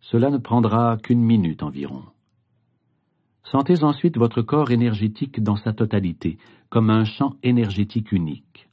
Cela 0.00 0.30
ne 0.30 0.38
prendra 0.38 0.96
qu'une 0.98 1.22
minute 1.22 1.62
environ. 1.62 2.04
Sentez 3.50 3.82
ensuite 3.82 4.16
votre 4.16 4.42
corps 4.42 4.70
énergétique 4.70 5.42
dans 5.42 5.56
sa 5.56 5.72
totalité, 5.72 6.38
comme 6.68 6.88
un 6.88 7.04
champ 7.04 7.34
énergétique 7.42 8.12
unique. 8.12 8.68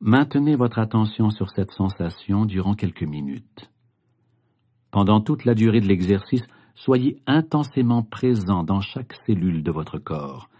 Maintenez 0.00 0.56
votre 0.56 0.78
attention 0.78 1.30
sur 1.30 1.48
cette 1.48 1.70
sensation 1.70 2.44
durant 2.44 2.74
quelques 2.74 3.04
minutes. 3.04 3.70
Pendant 4.90 5.22
toute 5.22 5.46
la 5.46 5.54
durée 5.54 5.80
de 5.80 5.86
l'exercice, 5.86 6.42
soyez 6.74 7.16
intensément 7.26 8.02
présent 8.02 8.62
dans 8.62 8.82
chaque 8.82 9.14
cellule 9.26 9.62
de 9.62 9.70
votre 9.70 9.96
corps. 9.96 10.50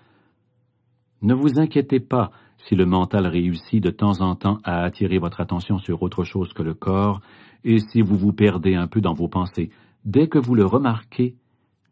Ne 1.21 1.35
vous 1.35 1.59
inquiétez 1.59 2.01
pas 2.01 2.31
si 2.57 2.77
le 2.77 2.87
mental 2.87 3.27
réussit 3.27 3.83
de 3.83 3.91
temps 3.91 4.23
en 4.23 4.37
temps 4.37 4.59
à 4.65 4.85
attirer 4.85 5.19
votre 5.19 5.43
attention 5.43 5.79
sur 5.79 6.03
autre 6.03 6.25
chose 6.25 6.55
que 6.55 6.63
le 6.63 6.73
corps, 6.73 7.21
et 7.65 7.79
si 7.79 8.01
vous 8.01 8.17
vous 8.17 8.33
perdez 8.33 8.75
un 8.75 8.87
peu 8.87 9.03
dans 9.03 9.13
vos 9.13 9.29
pensées. 9.29 9.71
Dès 10.07 10.29
que 10.29 10.39
vous 10.39 10.55
le 10.55 10.65
remarquez, 10.65 11.37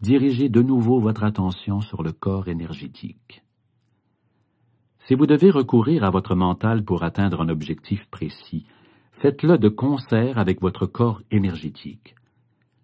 dirigez 0.01 0.49
de 0.49 0.63
nouveau 0.63 1.01
votre 1.01 1.25
attention 1.25 1.81
sur 1.81 2.03
le 2.03 2.13
corps 2.13 2.49
énergétique. 2.49 3.43
Si 5.01 5.15
vous 5.15 5.27
devez 5.27 5.51
recourir 5.51 6.05
à 6.05 6.11
votre 6.11 6.35
mental 6.35 6.85
pour 6.85 7.03
atteindre 7.03 7.41
un 7.41 7.49
objectif 7.49 8.05
précis, 8.11 8.67
faites-le 9.13 9.59
de 9.59 9.69
concert 9.69 10.39
avec 10.39 10.61
votre 10.61 10.87
corps 10.87 11.23
énergétique. 11.31 12.17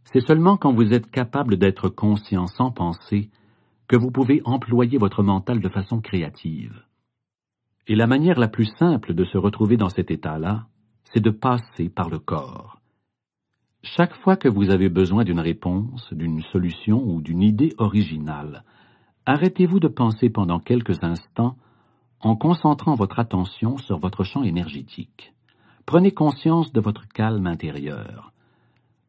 C'est 0.05 0.21
seulement 0.21 0.57
quand 0.57 0.73
vous 0.73 0.93
êtes 0.93 1.11
capable 1.11 1.57
d'être 1.57 1.89
conscient 1.89 2.47
sans 2.47 2.71
penser 2.71 3.31
que 3.89 3.97
vous 3.97 4.11
pouvez 4.11 4.41
employer 4.45 4.99
votre 4.99 5.23
mental 5.23 5.61
de 5.61 5.69
façon 5.69 6.01
créative. 6.01 6.85
Et 7.89 7.97
la 7.97 8.07
manière 8.07 8.39
la 8.39 8.49
plus 8.49 8.73
simple 8.79 9.15
de 9.15 9.25
se 9.25 9.37
retrouver 9.37 9.77
dans 9.77 9.89
cet 9.89 10.11
état-là, 10.11 10.67
c'est 11.13 11.21
de 11.21 11.31
passer 11.31 11.89
par 11.89 12.09
le 12.09 12.19
corps. 12.19 12.82
Chaque 13.85 14.15
fois 14.15 14.37
que 14.37 14.49
vous 14.49 14.71
avez 14.71 14.89
besoin 14.89 15.25
d'une 15.25 15.41
réponse, 15.41 16.13
d'une 16.13 16.41
solution 16.53 17.03
ou 17.03 17.21
d'une 17.21 17.43
idée 17.43 17.75
originale, 17.79 18.63
arrêtez-vous 19.27 19.81
de 19.81 19.89
penser 19.89 20.31
pendant 20.31 20.61
quelques 20.61 21.03
instants 21.03 21.57
en 22.21 22.37
concentrant 22.37 22.95
votre 22.95 23.19
attention 23.19 23.79
sur 23.79 23.99
votre 23.99 24.23
champ 24.23 24.45
énergétique. 24.45 25.35
Prenez 25.85 26.13
conscience 26.13 26.73
de 26.73 26.81
votre 26.81 27.09
calme 27.09 27.49
intérieur. 27.49 28.33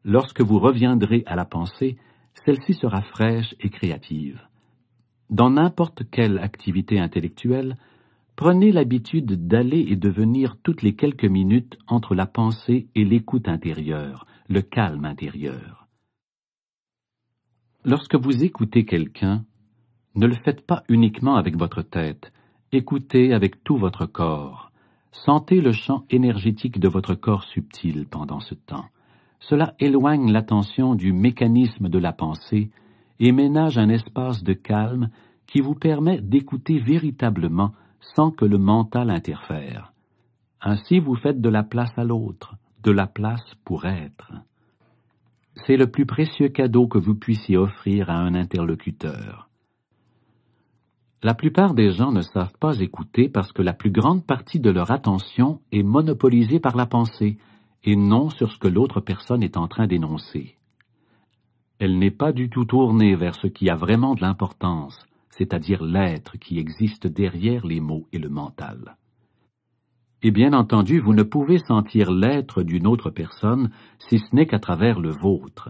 Lorsque 0.04 0.40
vous 0.40 0.58
reviendrez 0.58 1.22
à 1.26 1.36
la 1.36 1.44
pensée, 1.44 1.96
celle-ci 2.44 2.74
sera 2.74 3.00
fraîche 3.00 3.54
et 3.60 3.70
créative. 3.70 4.42
Dans 5.30 5.50
n'importe 5.50 6.02
quelle 6.10 6.38
activité 6.38 6.98
intellectuelle, 6.98 7.76
prenez 8.34 8.72
l'habitude 8.72 9.46
d'aller 9.46 9.86
et 9.88 9.96
de 9.96 10.08
venir 10.08 10.56
toutes 10.64 10.82
les 10.82 10.96
quelques 10.96 11.24
minutes 11.24 11.78
entre 11.86 12.16
la 12.16 12.26
pensée 12.26 12.88
et 12.96 13.04
l'écoute 13.04 13.46
intérieure, 13.46 14.26
le 14.48 14.60
calme 14.62 15.04
intérieur. 15.04 15.86
Lorsque 17.84 18.14
vous 18.14 18.44
écoutez 18.44 18.84
quelqu'un, 18.84 19.44
ne 20.14 20.26
le 20.26 20.34
faites 20.34 20.66
pas 20.66 20.84
uniquement 20.88 21.36
avec 21.36 21.56
votre 21.56 21.82
tête, 21.82 22.32
écoutez 22.72 23.32
avec 23.32 23.64
tout 23.64 23.76
votre 23.76 24.06
corps. 24.06 24.70
Sentez 25.12 25.60
le 25.60 25.72
champ 25.72 26.04
énergétique 26.10 26.78
de 26.78 26.88
votre 26.88 27.14
corps 27.14 27.44
subtil 27.44 28.06
pendant 28.06 28.40
ce 28.40 28.54
temps. 28.54 28.86
Cela 29.40 29.74
éloigne 29.78 30.32
l'attention 30.32 30.94
du 30.94 31.12
mécanisme 31.12 31.88
de 31.88 31.98
la 31.98 32.12
pensée 32.12 32.70
et 33.20 33.32
ménage 33.32 33.78
un 33.78 33.88
espace 33.88 34.42
de 34.42 34.52
calme 34.52 35.10
qui 35.46 35.60
vous 35.60 35.74
permet 35.74 36.20
d'écouter 36.20 36.78
véritablement 36.78 37.72
sans 38.00 38.30
que 38.30 38.44
le 38.44 38.58
mental 38.58 39.10
interfère. 39.10 39.92
Ainsi 40.60 40.98
vous 40.98 41.14
faites 41.14 41.40
de 41.40 41.48
la 41.48 41.62
place 41.62 41.96
à 41.96 42.04
l'autre, 42.04 42.56
de 42.84 42.90
la 42.90 43.06
place 43.06 43.54
pour 43.64 43.86
être. 43.86 44.32
C'est 45.66 45.76
le 45.76 45.90
plus 45.90 46.04
précieux 46.04 46.48
cadeau 46.48 46.86
que 46.86 46.98
vous 46.98 47.14
puissiez 47.14 47.56
offrir 47.56 48.10
à 48.10 48.16
un 48.18 48.34
interlocuteur. 48.34 49.48
La 51.22 51.32
plupart 51.32 51.72
des 51.72 51.92
gens 51.92 52.12
ne 52.12 52.20
savent 52.20 52.58
pas 52.60 52.78
écouter 52.80 53.30
parce 53.30 53.52
que 53.52 53.62
la 53.62 53.72
plus 53.72 53.90
grande 53.90 54.26
partie 54.26 54.60
de 54.60 54.68
leur 54.68 54.90
attention 54.90 55.60
est 55.72 55.82
monopolisée 55.82 56.60
par 56.60 56.76
la 56.76 56.84
pensée 56.84 57.38
et 57.84 57.96
non 57.96 58.28
sur 58.28 58.52
ce 58.52 58.58
que 58.58 58.68
l'autre 58.68 59.00
personne 59.00 59.42
est 59.42 59.56
en 59.56 59.66
train 59.66 59.86
d'énoncer. 59.86 60.58
Elle 61.78 61.98
n'est 61.98 62.10
pas 62.10 62.32
du 62.32 62.50
tout 62.50 62.66
tournée 62.66 63.16
vers 63.16 63.34
ce 63.36 63.46
qui 63.46 63.70
a 63.70 63.76
vraiment 63.76 64.14
de 64.14 64.20
l'importance, 64.20 65.06
c'est-à-dire 65.30 65.82
l'être 65.82 66.36
qui 66.36 66.58
existe 66.58 67.06
derrière 67.06 67.66
les 67.66 67.80
mots 67.80 68.06
et 68.12 68.18
le 68.18 68.28
mental. 68.28 68.96
Et 70.26 70.30
bien 70.30 70.54
entendu, 70.54 71.00
vous 71.00 71.12
ne 71.12 71.22
pouvez 71.22 71.58
sentir 71.58 72.10
l'être 72.10 72.62
d'une 72.62 72.86
autre 72.86 73.10
personne 73.10 73.70
si 73.98 74.18
ce 74.18 74.34
n'est 74.34 74.46
qu'à 74.46 74.58
travers 74.58 74.98
le 74.98 75.10
vôtre. 75.10 75.68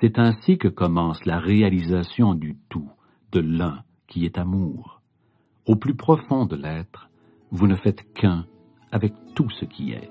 C'est 0.00 0.20
ainsi 0.20 0.58
que 0.58 0.68
commence 0.68 1.26
la 1.26 1.40
réalisation 1.40 2.36
du 2.36 2.56
tout, 2.68 2.88
de 3.32 3.40
l'un, 3.40 3.82
qui 4.06 4.24
est 4.24 4.38
amour. 4.38 5.02
Au 5.66 5.74
plus 5.74 5.96
profond 5.96 6.46
de 6.46 6.54
l'être, 6.54 7.10
vous 7.50 7.66
ne 7.66 7.74
faites 7.74 8.12
qu'un 8.14 8.46
avec 8.92 9.12
tout 9.34 9.50
ce 9.50 9.64
qui 9.64 9.90
est. 9.90 10.08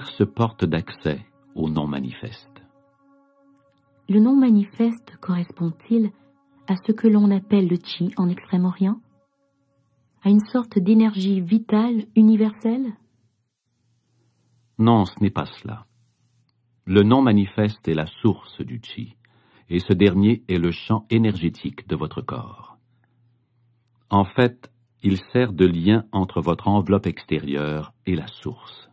Diverses 0.00 0.34
portes 0.34 0.64
d'accès 0.64 1.20
au 1.54 1.68
non 1.68 1.86
manifeste. 1.86 2.62
Le 4.08 4.18
non 4.18 4.34
manifeste 4.34 5.18
correspond-il 5.20 6.10
à 6.68 6.76
ce 6.86 6.92
que 6.92 7.06
l'on 7.06 7.30
appelle 7.30 7.68
le 7.68 7.76
chi 7.76 8.10
en 8.16 8.30
Extrême-Orient? 8.30 8.98
À 10.22 10.30
une 10.30 10.40
sorte 10.40 10.78
d'énergie 10.78 11.42
vitale 11.42 12.06
universelle? 12.16 12.94
Non, 14.78 15.04
ce 15.04 15.20
n'est 15.20 15.28
pas 15.28 15.44
cela. 15.44 15.84
Le 16.86 17.02
non 17.02 17.20
manifeste 17.20 17.86
est 17.86 17.94
la 17.94 18.06
source 18.06 18.62
du 18.62 18.80
chi, 18.82 19.16
et 19.68 19.80
ce 19.80 19.92
dernier 19.92 20.42
est 20.48 20.58
le 20.58 20.70
champ 20.70 21.04
énergétique 21.10 21.86
de 21.88 21.96
votre 21.96 22.22
corps. 22.22 22.78
En 24.08 24.24
fait, 24.24 24.72
il 25.02 25.18
sert 25.32 25.52
de 25.52 25.66
lien 25.66 26.06
entre 26.10 26.40
votre 26.40 26.68
enveloppe 26.68 27.06
extérieure 27.06 27.92
et 28.06 28.16
la 28.16 28.28
source. 28.28 28.89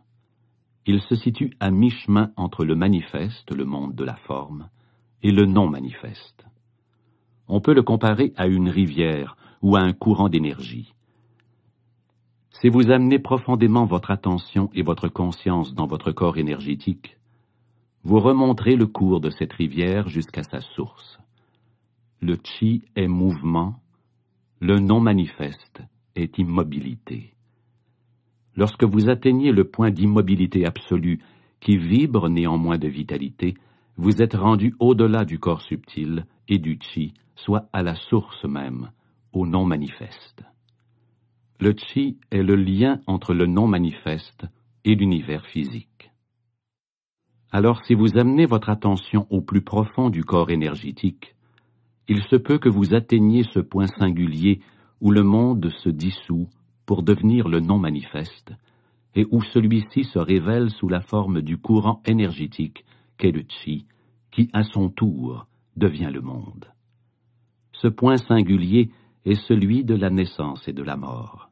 Il 0.90 1.02
se 1.02 1.16
situe 1.16 1.52
à 1.60 1.70
mi-chemin 1.70 2.32
entre 2.38 2.64
le 2.64 2.74
manifeste, 2.74 3.54
le 3.54 3.66
monde 3.66 3.94
de 3.94 4.04
la 4.04 4.16
forme, 4.16 4.70
et 5.22 5.30
le 5.30 5.44
non 5.44 5.68
manifeste. 5.68 6.46
On 7.46 7.60
peut 7.60 7.74
le 7.74 7.82
comparer 7.82 8.32
à 8.38 8.46
une 8.46 8.70
rivière 8.70 9.36
ou 9.60 9.76
à 9.76 9.80
un 9.80 9.92
courant 9.92 10.30
d'énergie. 10.30 10.94
Si 12.52 12.70
vous 12.70 12.90
amenez 12.90 13.18
profondément 13.18 13.84
votre 13.84 14.10
attention 14.10 14.70
et 14.72 14.80
votre 14.80 15.08
conscience 15.08 15.74
dans 15.74 15.86
votre 15.86 16.10
corps 16.10 16.38
énergétique, 16.38 17.18
vous 18.02 18.20
remonterez 18.20 18.74
le 18.74 18.86
cours 18.86 19.20
de 19.20 19.28
cette 19.28 19.52
rivière 19.52 20.08
jusqu'à 20.08 20.42
sa 20.42 20.62
source. 20.62 21.18
Le 22.22 22.38
chi 22.42 22.82
est 22.96 23.08
mouvement, 23.08 23.74
le 24.60 24.78
non 24.78 25.00
manifeste 25.00 25.82
est 26.14 26.38
immobilité. 26.38 27.34
Lorsque 28.58 28.82
vous 28.82 29.08
atteignez 29.08 29.52
le 29.52 29.62
point 29.62 29.92
d'immobilité 29.92 30.66
absolue 30.66 31.20
qui 31.60 31.76
vibre 31.76 32.28
néanmoins 32.28 32.76
de 32.76 32.88
vitalité, 32.88 33.54
vous 33.96 34.20
êtes 34.20 34.34
rendu 34.34 34.74
au-delà 34.80 35.24
du 35.24 35.38
corps 35.38 35.62
subtil 35.62 36.26
et 36.48 36.58
du 36.58 36.76
chi, 36.80 37.14
soit 37.36 37.68
à 37.72 37.84
la 37.84 37.94
source 37.94 38.44
même, 38.44 38.90
au 39.32 39.46
non 39.46 39.64
manifeste. 39.64 40.42
Le 41.60 41.72
chi 41.72 42.18
est 42.32 42.42
le 42.42 42.56
lien 42.56 43.00
entre 43.06 43.32
le 43.32 43.46
non 43.46 43.68
manifeste 43.68 44.46
et 44.84 44.96
l'univers 44.96 45.46
physique. 45.46 46.10
Alors 47.52 47.80
si 47.84 47.94
vous 47.94 48.18
amenez 48.18 48.46
votre 48.46 48.70
attention 48.70 49.28
au 49.30 49.40
plus 49.40 49.62
profond 49.62 50.10
du 50.10 50.24
corps 50.24 50.50
énergétique, 50.50 51.36
il 52.08 52.24
se 52.24 52.34
peut 52.34 52.58
que 52.58 52.68
vous 52.68 52.92
atteigniez 52.92 53.44
ce 53.44 53.60
point 53.60 53.86
singulier 53.86 54.62
où 55.00 55.12
le 55.12 55.22
monde 55.22 55.70
se 55.84 55.90
dissout 55.90 56.48
pour 56.88 57.02
devenir 57.02 57.48
le 57.50 57.60
non 57.60 57.78
manifeste, 57.78 58.54
et 59.14 59.26
où 59.30 59.42
celui-ci 59.42 60.04
se 60.04 60.18
révèle 60.18 60.70
sous 60.70 60.88
la 60.88 61.02
forme 61.02 61.42
du 61.42 61.58
courant 61.58 62.00
énergétique 62.06 62.86
qu'est 63.18 63.30
le 63.30 63.44
chi, 63.46 63.84
qui 64.30 64.48
à 64.54 64.62
son 64.62 64.88
tour 64.88 65.46
devient 65.76 66.08
le 66.10 66.22
monde. 66.22 66.64
Ce 67.72 67.88
point 67.88 68.16
singulier 68.16 68.90
est 69.26 69.34
celui 69.34 69.84
de 69.84 69.94
la 69.94 70.08
naissance 70.08 70.66
et 70.66 70.72
de 70.72 70.82
la 70.82 70.96
mort. 70.96 71.50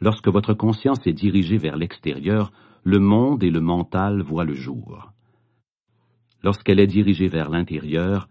Lorsque 0.00 0.28
votre 0.28 0.54
conscience 0.54 1.04
est 1.08 1.12
dirigée 1.12 1.58
vers 1.58 1.76
l'extérieur, 1.76 2.52
le 2.84 3.00
monde 3.00 3.42
et 3.42 3.50
le 3.50 3.60
mental 3.60 4.22
voient 4.22 4.44
le 4.44 4.54
jour. 4.54 5.10
Lorsqu'elle 6.44 6.78
est 6.78 6.86
dirigée 6.86 7.28
vers 7.28 7.50
l'intérieur, 7.50 8.28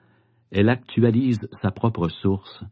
elle 0.52 0.70
actualise 0.70 1.50
sa 1.62 1.72
propre 1.72 2.08
source 2.08 2.64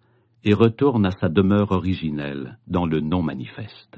et 0.45 0.53
retourne 0.53 1.07
à 1.07 1.11
sa 1.11 1.27
demeure 1.27 1.71
originelle 1.71 2.59
dans 2.67 2.85
le 2.85 3.01
non 3.01 3.23
manifeste. 3.23 3.97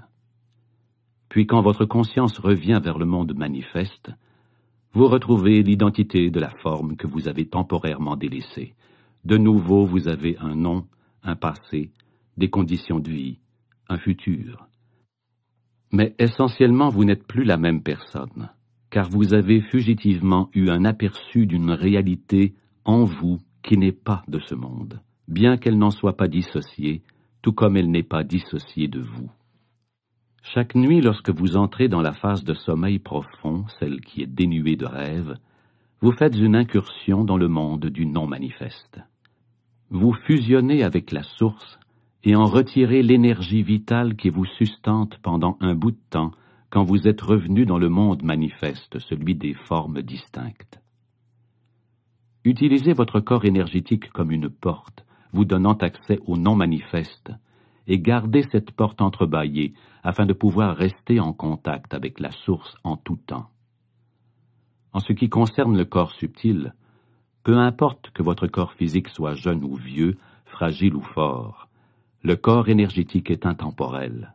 Puis 1.27 1.45
quand 1.45 1.61
votre 1.61 1.83
conscience 1.83 2.39
revient 2.39 2.79
vers 2.81 2.97
le 2.97 3.05
monde 3.05 3.35
manifeste, 3.35 4.11
vous 4.93 5.07
retrouvez 5.07 5.61
l'identité 5.61 6.29
de 6.29 6.39
la 6.39 6.49
forme 6.63 6.95
que 6.95 7.05
vous 7.05 7.27
avez 7.27 7.45
temporairement 7.45 8.15
délaissée. 8.15 8.73
De 9.25 9.37
nouveau, 9.37 9.85
vous 9.85 10.07
avez 10.07 10.37
un 10.39 10.55
nom, 10.55 10.87
un 11.21 11.35
passé, 11.35 11.91
des 12.37 12.49
conditions 12.49 12.99
de 12.99 13.11
vie, 13.11 13.39
un 13.89 13.97
futur. 13.97 14.65
Mais 15.91 16.15
essentiellement, 16.17 16.87
vous 16.87 17.03
n'êtes 17.03 17.27
plus 17.27 17.43
la 17.43 17.57
même 17.57 17.83
personne, 17.83 18.49
car 18.89 19.09
vous 19.09 19.33
avez 19.33 19.59
fugitivement 19.59 20.49
eu 20.53 20.69
un 20.69 20.85
aperçu 20.85 21.45
d'une 21.45 21.71
réalité 21.71 22.55
en 22.85 23.03
vous 23.03 23.39
qui 23.63 23.77
n'est 23.77 23.91
pas 23.91 24.23
de 24.29 24.39
ce 24.39 24.55
monde 24.55 25.01
bien 25.27 25.57
qu'elle 25.57 25.77
n'en 25.77 25.91
soit 25.91 26.17
pas 26.17 26.27
dissociée, 26.27 27.01
tout 27.41 27.53
comme 27.53 27.77
elle 27.77 27.91
n'est 27.91 28.03
pas 28.03 28.23
dissociée 28.23 28.87
de 28.87 28.99
vous. 28.99 29.29
Chaque 30.43 30.75
nuit, 30.75 31.01
lorsque 31.01 31.29
vous 31.29 31.57
entrez 31.57 31.89
dans 31.89 32.01
la 32.01 32.13
phase 32.13 32.43
de 32.43 32.53
sommeil 32.53 32.99
profond, 32.99 33.65
celle 33.79 33.99
qui 34.01 34.21
est 34.21 34.27
dénuée 34.27 34.77
de 34.77 34.85
rêve, 34.85 35.35
vous 35.99 36.11
faites 36.11 36.35
une 36.37 36.55
incursion 36.55 37.23
dans 37.23 37.37
le 37.37 37.47
monde 37.47 37.87
du 37.87 38.05
non-manifeste. 38.05 38.99
Vous 39.89 40.13
fusionnez 40.13 40.83
avec 40.83 41.11
la 41.11 41.23
source 41.23 41.79
et 42.23 42.35
en 42.35 42.45
retirez 42.45 43.03
l'énergie 43.03 43.63
vitale 43.63 44.15
qui 44.15 44.29
vous 44.29 44.45
sustente 44.45 45.17
pendant 45.21 45.57
un 45.59 45.75
bout 45.75 45.91
de 45.91 45.99
temps 46.09 46.31
quand 46.69 46.83
vous 46.83 47.07
êtes 47.07 47.21
revenu 47.21 47.65
dans 47.65 47.77
le 47.77 47.89
monde 47.89 48.23
manifeste, 48.23 48.99
celui 48.99 49.35
des 49.35 49.53
formes 49.53 50.01
distinctes. 50.01 50.81
Utilisez 52.43 52.93
votre 52.93 53.19
corps 53.19 53.45
énergétique 53.45 54.09
comme 54.11 54.31
une 54.31 54.49
porte 54.49 55.06
vous 55.37 55.45
donnant 55.45 55.75
accès 55.75 56.19
au 56.25 56.35
non 56.35 56.55
manifeste, 56.55 57.31
et 57.85 57.99
gardez 57.99 58.41
cette 58.51 58.71
porte 58.71 59.03
entrebâillée 59.03 59.75
afin 60.03 60.25
de 60.25 60.33
pouvoir 60.33 60.75
rester 60.75 61.19
en 61.19 61.31
contact 61.31 61.93
avec 61.93 62.19
la 62.19 62.31
source 62.31 62.75
en 62.83 62.97
tout 62.97 63.19
temps. 63.27 63.45
En 64.93 64.99
ce 64.99 65.13
qui 65.13 65.29
concerne 65.29 65.77
le 65.77 65.85
corps 65.85 66.11
subtil, 66.13 66.73
peu 67.43 67.55
importe 67.55 68.09
que 68.15 68.23
votre 68.23 68.47
corps 68.47 68.73
physique 68.73 69.09
soit 69.09 69.35
jeune 69.35 69.63
ou 69.63 69.75
vieux, 69.75 70.17
fragile 70.45 70.95
ou 70.95 71.03
fort, 71.03 71.69
le 72.23 72.35
corps 72.35 72.67
énergétique 72.67 73.29
est 73.29 73.45
intemporel. 73.45 74.33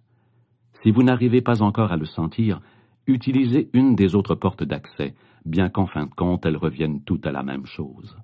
Si 0.85 0.93
vous 0.93 1.03
n'arrivez 1.03 1.43
pas 1.43 1.63
encore 1.63 1.91
à 1.91 1.97
le 1.97 2.05
sentir, 2.05 2.61
utilisez 3.09 3.71
une 3.73 3.97
des 3.97 4.15
autres 4.15 4.37
portes 4.37 4.63
d'accès, 4.63 5.17
bien 5.45 5.69
qu'en 5.69 5.87
fin 5.87 6.07
de 6.07 6.15
compte 6.15 6.47
elles 6.47 6.57
reviennent 6.57 7.03
toutes 7.03 7.27
à 7.27 7.33
la 7.33 7.43
même 7.43 7.67
chose. 7.67 8.17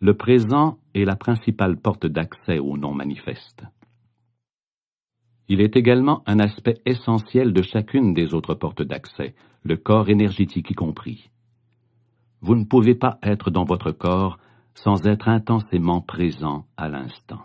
Le 0.00 0.16
présent 0.16 0.78
est 0.94 1.04
la 1.04 1.16
principale 1.16 1.76
porte 1.76 2.06
d'accès 2.06 2.60
au 2.60 2.76
non 2.76 2.94
manifeste. 2.94 3.64
Il 5.48 5.60
est 5.60 5.74
également 5.74 6.22
un 6.26 6.38
aspect 6.38 6.80
essentiel 6.86 7.52
de 7.52 7.62
chacune 7.62 8.14
des 8.14 8.32
autres 8.32 8.54
portes 8.54 8.82
d'accès, 8.82 9.34
le 9.64 9.76
corps 9.76 10.08
énergétique 10.08 10.70
y 10.70 10.74
compris. 10.74 11.30
Vous 12.42 12.54
ne 12.54 12.64
pouvez 12.64 12.94
pas 12.94 13.18
être 13.24 13.50
dans 13.50 13.64
votre 13.64 13.90
corps 13.90 14.38
sans 14.74 15.04
être 15.04 15.28
intensément 15.28 16.00
présent 16.00 16.66
à 16.76 16.88
l'instant. 16.88 17.40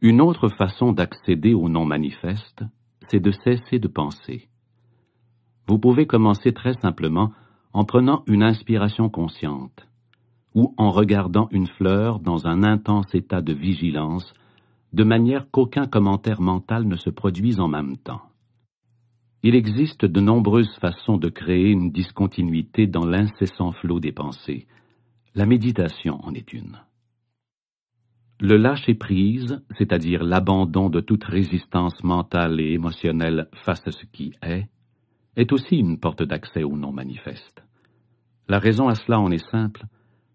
Une 0.00 0.20
autre 0.20 0.48
façon 0.48 0.92
d'accéder 0.92 1.54
au 1.54 1.68
non 1.68 1.86
manifeste, 1.86 2.62
c'est 3.08 3.20
de 3.20 3.32
cesser 3.32 3.80
de 3.80 3.88
penser. 3.88 4.48
Vous 5.66 5.78
pouvez 5.80 6.06
commencer 6.06 6.52
très 6.52 6.74
simplement 6.74 7.32
en 7.72 7.84
prenant 7.84 8.22
une 8.28 8.44
inspiration 8.44 9.08
consciente 9.08 9.88
ou 10.54 10.74
en 10.76 10.90
regardant 10.90 11.48
une 11.50 11.66
fleur 11.66 12.20
dans 12.20 12.46
un 12.46 12.62
intense 12.62 13.14
état 13.14 13.42
de 13.42 13.52
vigilance, 13.52 14.32
de 14.92 15.04
manière 15.04 15.50
qu'aucun 15.50 15.86
commentaire 15.86 16.40
mental 16.40 16.86
ne 16.86 16.96
se 16.96 17.10
produise 17.10 17.58
en 17.58 17.68
même 17.68 17.96
temps. 17.96 18.22
Il 19.42 19.56
existe 19.56 20.04
de 20.06 20.20
nombreuses 20.20 20.74
façons 20.80 21.18
de 21.18 21.28
créer 21.28 21.70
une 21.70 21.90
discontinuité 21.90 22.86
dans 22.86 23.04
l'incessant 23.04 23.72
flot 23.72 24.00
des 24.00 24.12
pensées. 24.12 24.66
La 25.34 25.44
méditation 25.44 26.18
en 26.24 26.32
est 26.32 26.52
une. 26.52 26.78
Le 28.40 28.56
lâcher-prise, 28.56 29.62
c'est-à-dire 29.76 30.24
l'abandon 30.24 30.88
de 30.88 31.00
toute 31.00 31.24
résistance 31.24 32.02
mentale 32.02 32.60
et 32.60 32.72
émotionnelle 32.72 33.48
face 33.64 33.86
à 33.86 33.90
ce 33.90 34.06
qui 34.06 34.32
est, 34.42 34.66
est 35.36 35.52
aussi 35.52 35.76
une 35.76 35.98
porte 35.98 36.22
d'accès 36.22 36.62
au 36.62 36.76
non 36.76 36.92
manifeste. 36.92 37.62
La 38.48 38.58
raison 38.58 38.88
à 38.88 38.94
cela 38.94 39.20
en 39.20 39.30
est 39.30 39.50
simple, 39.50 39.84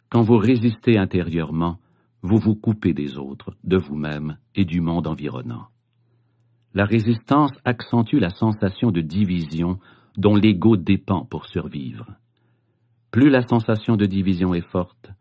quand 0.09 0.23
vous 0.23 0.37
résistez 0.37 0.97
intérieurement, 0.97 1.77
vous 2.23 2.37
vous 2.37 2.55
coupez 2.55 2.93
des 2.93 3.17
autres, 3.17 3.55
de 3.63 3.77
vous-même 3.77 4.37
et 4.55 4.65
du 4.65 4.81
monde 4.81 5.07
environnant. 5.07 5.67
La 6.73 6.85
résistance 6.85 7.53
accentue 7.63 8.19
la 8.19 8.29
sensation 8.29 8.91
de 8.91 9.01
division 9.01 9.79
dont 10.17 10.35
l'ego 10.35 10.77
dépend 10.77 11.25
pour 11.25 11.45
survivre. 11.45 12.07
Plus 13.11 13.29
la 13.29 13.41
sensation 13.41 13.95
de 13.95 14.05
division 14.05 14.53
est 14.53 14.67
forte, 14.69 15.11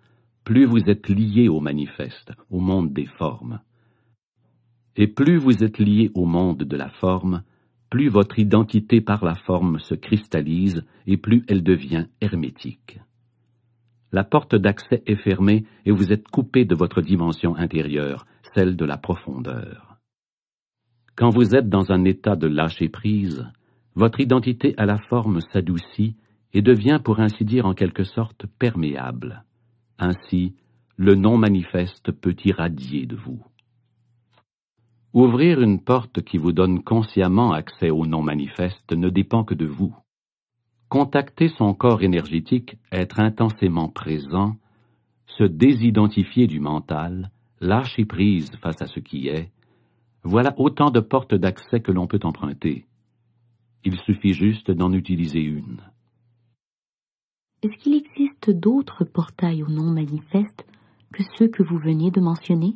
plus 0.45 0.65
vous 0.65 0.89
êtes 0.89 1.09
lié 1.09 1.49
au 1.49 1.61
manifeste, 1.61 2.33
au 2.51 2.61
monde 2.61 2.93
des 2.93 3.07
formes. 3.07 3.61
Et 4.97 5.07
plus 5.07 5.37
vous 5.37 5.63
êtes 5.63 5.79
lié 5.79 6.11
au 6.15 6.25
monde 6.25 6.65
de 6.65 6.77
la 6.77 6.89
forme, 6.89 7.43
plus 7.91 8.09
votre 8.09 8.39
identité 8.39 9.01
par 9.01 9.25
la 9.25 9.35
forme 9.35 9.79
se 9.79 9.95
cristallise 9.95 10.83
et 11.07 11.17
plus 11.17 11.45
elle 11.49 11.63
devient 11.63 12.07
hermétique 12.21 12.99
la 14.13 14.25
porte 14.25 14.55
d'accès 14.55 15.03
est 15.07 15.23
fermée 15.23 15.65
et 15.85 15.91
vous 15.91 16.13
êtes 16.13 16.29
coupé 16.29 16.65
de 16.65 16.75
votre 16.75 17.01
dimension 17.03 17.55
intérieure, 17.57 18.27
celle 18.55 18.77
de 18.77 18.85
la 18.85 18.97
profondeur. 18.97 19.99
Quand 21.17 21.31
vous 21.31 21.55
êtes 21.55 21.69
dans 21.69 21.91
un 21.91 22.05
état 22.05 22.37
de 22.37 22.47
lâcher-prise, 22.47 23.47
votre 23.95 24.21
identité 24.21 24.75
à 24.77 24.87
la 24.87 24.99
forme 24.99 25.41
s'adoucit 25.53 26.17
et 26.53 26.63
devient 26.63 27.01
pour 27.03 27.21
ainsi 27.21 27.45
dire 27.45 27.67
en 27.67 27.75
quelque 27.75 28.05
sorte 28.05 28.47
perméable. 28.59 29.45
Ainsi, 29.99 30.55
le 30.97 31.15
non-manifeste 31.15 32.13
peut 32.13 32.37
irradier 32.45 33.07
de 33.07 33.17
vous. 33.17 33.45
Ouvrir 35.13 35.61
une 35.61 35.83
porte 35.83 36.23
qui 36.23 36.39
vous 36.39 36.53
donne 36.53 36.83
consciemment 36.83 37.53
accès 37.53 37.91
au 37.91 38.07
non-manifeste 38.07 38.93
ne 38.93 39.09
dépend 39.09 39.43
que 39.43 39.55
de 39.55 39.67
vous. 39.67 39.97
Contacter 40.89 41.49
son 41.49 41.75
corps 41.75 42.03
énergétique, 42.03 42.79
être 42.93 43.21
intensément 43.21 43.89
présent, 43.89 44.57
se 45.27 45.45
désidentifier 45.45 46.47
du 46.47 46.61
mental, 46.61 47.31
lâcher 47.61 48.07
prise 48.07 48.51
face 48.63 48.81
à 48.81 48.87
ce 48.87 48.99
qui 48.99 49.29
est, 49.29 49.51
voilà 50.25 50.55
autant 50.57 50.91
de 50.91 51.01
portes 51.01 51.35
d'accès 51.35 51.81
que 51.81 51.93
l'on 51.93 52.07
peut 52.07 52.21
emprunter. 52.23 52.87
Il 53.85 53.99
suffit 54.01 54.33
juste 54.33 54.71
d'en 54.71 54.93
utiliser 54.93 55.41
une. 55.41 55.81
Est-ce 57.63 57.77
qu'il 57.79 57.95
existe 57.95 58.51
d'autres 58.51 59.05
portails 59.05 59.63
au 59.63 59.69
non 59.69 59.91
manifeste 59.91 60.67
que 61.13 61.23
ceux 61.37 61.49
que 61.49 61.63
vous 61.63 61.79
veniez 61.79 62.11
de 62.11 62.21
mentionner? 62.21 62.75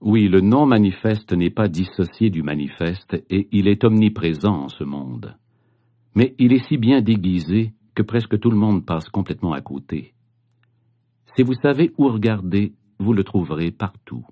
Oui, 0.00 0.28
le 0.28 0.40
non 0.40 0.66
manifeste 0.66 1.32
n'est 1.32 1.50
pas 1.50 1.68
dissocié 1.68 2.30
du 2.30 2.42
manifeste 2.42 3.22
et 3.30 3.48
il 3.52 3.68
est 3.68 3.84
omniprésent 3.84 4.64
en 4.64 4.68
ce 4.68 4.84
monde. 4.84 5.36
Mais 6.18 6.34
il 6.40 6.52
est 6.52 6.66
si 6.66 6.78
bien 6.78 7.00
déguisé 7.00 7.74
que 7.94 8.02
presque 8.02 8.40
tout 8.40 8.50
le 8.50 8.56
monde 8.56 8.84
passe 8.84 9.08
complètement 9.08 9.52
à 9.52 9.60
côté. 9.60 10.14
Si 11.36 11.44
vous 11.44 11.54
savez 11.54 11.92
où 11.96 12.08
regarder, 12.08 12.74
vous 12.98 13.12
le 13.12 13.22
trouverez 13.22 13.70
partout. 13.70 14.26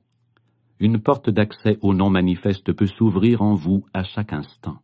Une 0.80 1.00
porte 1.00 1.30
d'accès 1.30 1.78
au 1.82 1.94
non 1.94 2.10
manifeste 2.10 2.72
peut 2.72 2.88
s'ouvrir 2.88 3.40
en 3.40 3.54
vous 3.54 3.86
à 3.94 4.02
chaque 4.02 4.32
instant. 4.32 4.78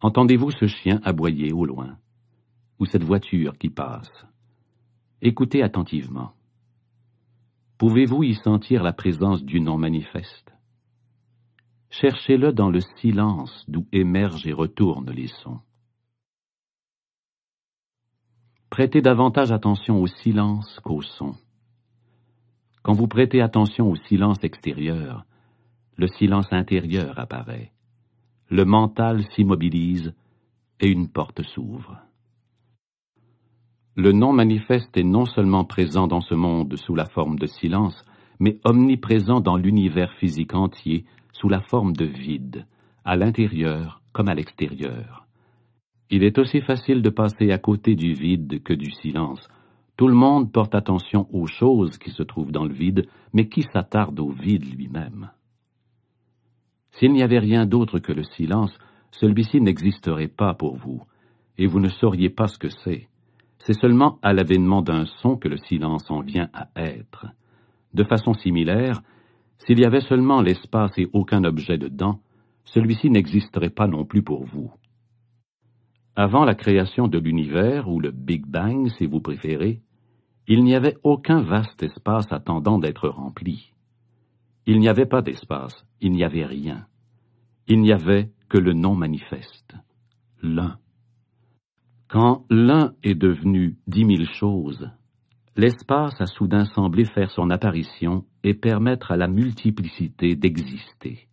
Entendez-vous 0.00 0.50
ce 0.50 0.66
chien 0.66 0.98
aboyer 1.04 1.52
au 1.52 1.66
loin, 1.66 1.98
ou 2.78 2.86
cette 2.86 3.04
voiture 3.04 3.58
qui 3.58 3.68
passe? 3.68 4.24
Écoutez 5.20 5.62
attentivement. 5.62 6.32
Pouvez-vous 7.76 8.22
y 8.22 8.34
sentir 8.34 8.82
la 8.82 8.94
présence 8.94 9.44
du 9.44 9.60
non 9.60 9.76
manifeste 9.76 10.54
Cherchez-le 11.90 12.52
dans 12.52 12.70
le 12.70 12.80
silence 12.80 13.64
d'où 13.68 13.86
émergent 13.92 14.46
et 14.46 14.52
retournent 14.52 15.10
les 15.10 15.26
sons. 15.26 15.60
Prêtez 18.70 19.02
davantage 19.02 19.50
attention 19.50 20.00
au 20.00 20.06
silence 20.06 20.78
qu'au 20.84 21.02
son. 21.02 21.34
Quand 22.82 22.94
vous 22.94 23.08
prêtez 23.08 23.40
attention 23.40 23.90
au 23.90 23.96
silence 23.96 24.42
extérieur, 24.44 25.26
le 25.96 26.06
silence 26.06 26.52
intérieur 26.52 27.18
apparaît. 27.18 27.72
Le 28.48 28.64
mental 28.64 29.24
s'immobilise 29.32 30.14
et 30.78 30.88
une 30.88 31.08
porte 31.08 31.42
s'ouvre. 31.42 31.98
Le 33.96 34.12
non 34.12 34.32
manifeste 34.32 34.96
est 34.96 35.04
non 35.04 35.26
seulement 35.26 35.64
présent 35.64 36.06
dans 36.06 36.20
ce 36.20 36.34
monde 36.34 36.76
sous 36.76 36.94
la 36.94 37.06
forme 37.06 37.38
de 37.38 37.46
silence, 37.46 38.04
mais 38.38 38.58
omniprésent 38.64 39.40
dans 39.40 39.56
l'univers 39.56 40.12
physique 40.14 40.54
entier 40.54 41.04
sous 41.40 41.48
la 41.48 41.60
forme 41.60 41.94
de 41.94 42.04
vide, 42.04 42.66
à 43.04 43.16
l'intérieur 43.16 44.02
comme 44.12 44.28
à 44.28 44.34
l'extérieur. 44.34 45.26
Il 46.10 46.22
est 46.22 46.38
aussi 46.38 46.60
facile 46.60 47.00
de 47.02 47.08
passer 47.08 47.50
à 47.50 47.58
côté 47.58 47.94
du 47.94 48.12
vide 48.12 48.62
que 48.62 48.74
du 48.74 48.90
silence. 48.90 49.48
Tout 49.96 50.08
le 50.08 50.14
monde 50.14 50.52
porte 50.52 50.74
attention 50.74 51.28
aux 51.32 51.46
choses 51.46 51.96
qui 51.98 52.10
se 52.10 52.22
trouvent 52.22 52.52
dans 52.52 52.64
le 52.64 52.74
vide, 52.74 53.06
mais 53.32 53.48
qui 53.48 53.62
s'attarde 53.62 54.20
au 54.20 54.30
vide 54.30 54.64
lui-même 54.74 55.30
S'il 56.92 57.12
n'y 57.12 57.22
avait 57.22 57.38
rien 57.38 57.64
d'autre 57.64 58.00
que 58.00 58.12
le 58.12 58.24
silence, 58.24 58.76
celui-ci 59.12 59.60
n'existerait 59.60 60.28
pas 60.28 60.52
pour 60.52 60.76
vous, 60.76 61.02
et 61.56 61.66
vous 61.66 61.80
ne 61.80 61.88
sauriez 61.88 62.30
pas 62.30 62.48
ce 62.48 62.58
que 62.58 62.70
c'est. 62.84 63.08
C'est 63.60 63.78
seulement 63.78 64.18
à 64.22 64.32
l'avènement 64.32 64.82
d'un 64.82 65.06
son 65.22 65.36
que 65.36 65.48
le 65.48 65.58
silence 65.58 66.10
en 66.10 66.20
vient 66.20 66.48
à 66.52 66.68
être. 66.76 67.26
De 67.94 68.04
façon 68.04 68.34
similaire, 68.34 69.02
s'il 69.60 69.78
y 69.78 69.84
avait 69.84 70.00
seulement 70.00 70.40
l'espace 70.40 70.92
et 70.96 71.08
aucun 71.12 71.44
objet 71.44 71.78
dedans, 71.78 72.20
celui-ci 72.64 73.10
n'existerait 73.10 73.70
pas 73.70 73.86
non 73.86 74.04
plus 74.04 74.22
pour 74.22 74.44
vous. 74.44 74.72
Avant 76.16 76.44
la 76.44 76.54
création 76.54 77.08
de 77.08 77.18
l'univers, 77.18 77.88
ou 77.88 78.00
le 78.00 78.10
Big 78.10 78.46
Bang 78.46 78.88
si 78.88 79.06
vous 79.06 79.20
préférez, 79.20 79.80
il 80.48 80.64
n'y 80.64 80.74
avait 80.74 80.96
aucun 81.04 81.42
vaste 81.42 81.82
espace 81.82 82.32
attendant 82.32 82.78
d'être 82.78 83.08
rempli. 83.08 83.72
Il 84.66 84.78
n'y 84.80 84.88
avait 84.88 85.06
pas 85.06 85.22
d'espace, 85.22 85.86
il 86.00 86.12
n'y 86.12 86.24
avait 86.24 86.44
rien. 86.44 86.86
Il 87.68 87.80
n'y 87.80 87.92
avait 87.92 88.30
que 88.48 88.58
le 88.58 88.72
non 88.72 88.94
manifeste, 88.94 89.74
l'un. 90.42 90.78
Quand 92.08 92.44
l'un 92.50 92.94
est 93.02 93.14
devenu 93.14 93.78
dix 93.86 94.04
mille 94.04 94.28
choses, 94.28 94.90
l'espace 95.56 96.20
a 96.20 96.26
soudain 96.26 96.64
semblé 96.64 97.04
faire 97.04 97.30
son 97.30 97.50
apparition 97.50 98.24
et 98.44 98.54
permettre 98.54 99.10
à 99.10 99.16
la 99.16 99.28
multiplicité 99.28 100.36
d'exister. 100.36 101.28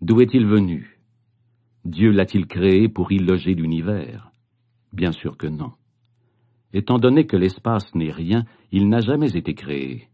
D'où 0.00 0.20
est-il 0.20 0.46
venu? 0.46 1.00
Dieu 1.84 2.10
l'a-t-il 2.10 2.46
créé 2.46 2.88
pour 2.88 3.12
y 3.12 3.18
loger 3.18 3.54
l'univers? 3.54 4.30
Bien 4.92 5.12
sûr 5.12 5.36
que 5.36 5.46
non. 5.46 5.72
Étant 6.72 6.98
donné 6.98 7.26
que 7.26 7.36
l'espace 7.36 7.94
n'est 7.94 8.10
rien, 8.10 8.44
il 8.72 8.88
n'a 8.88 9.00
jamais 9.00 9.36
été 9.36 9.54
créé. 9.54 10.08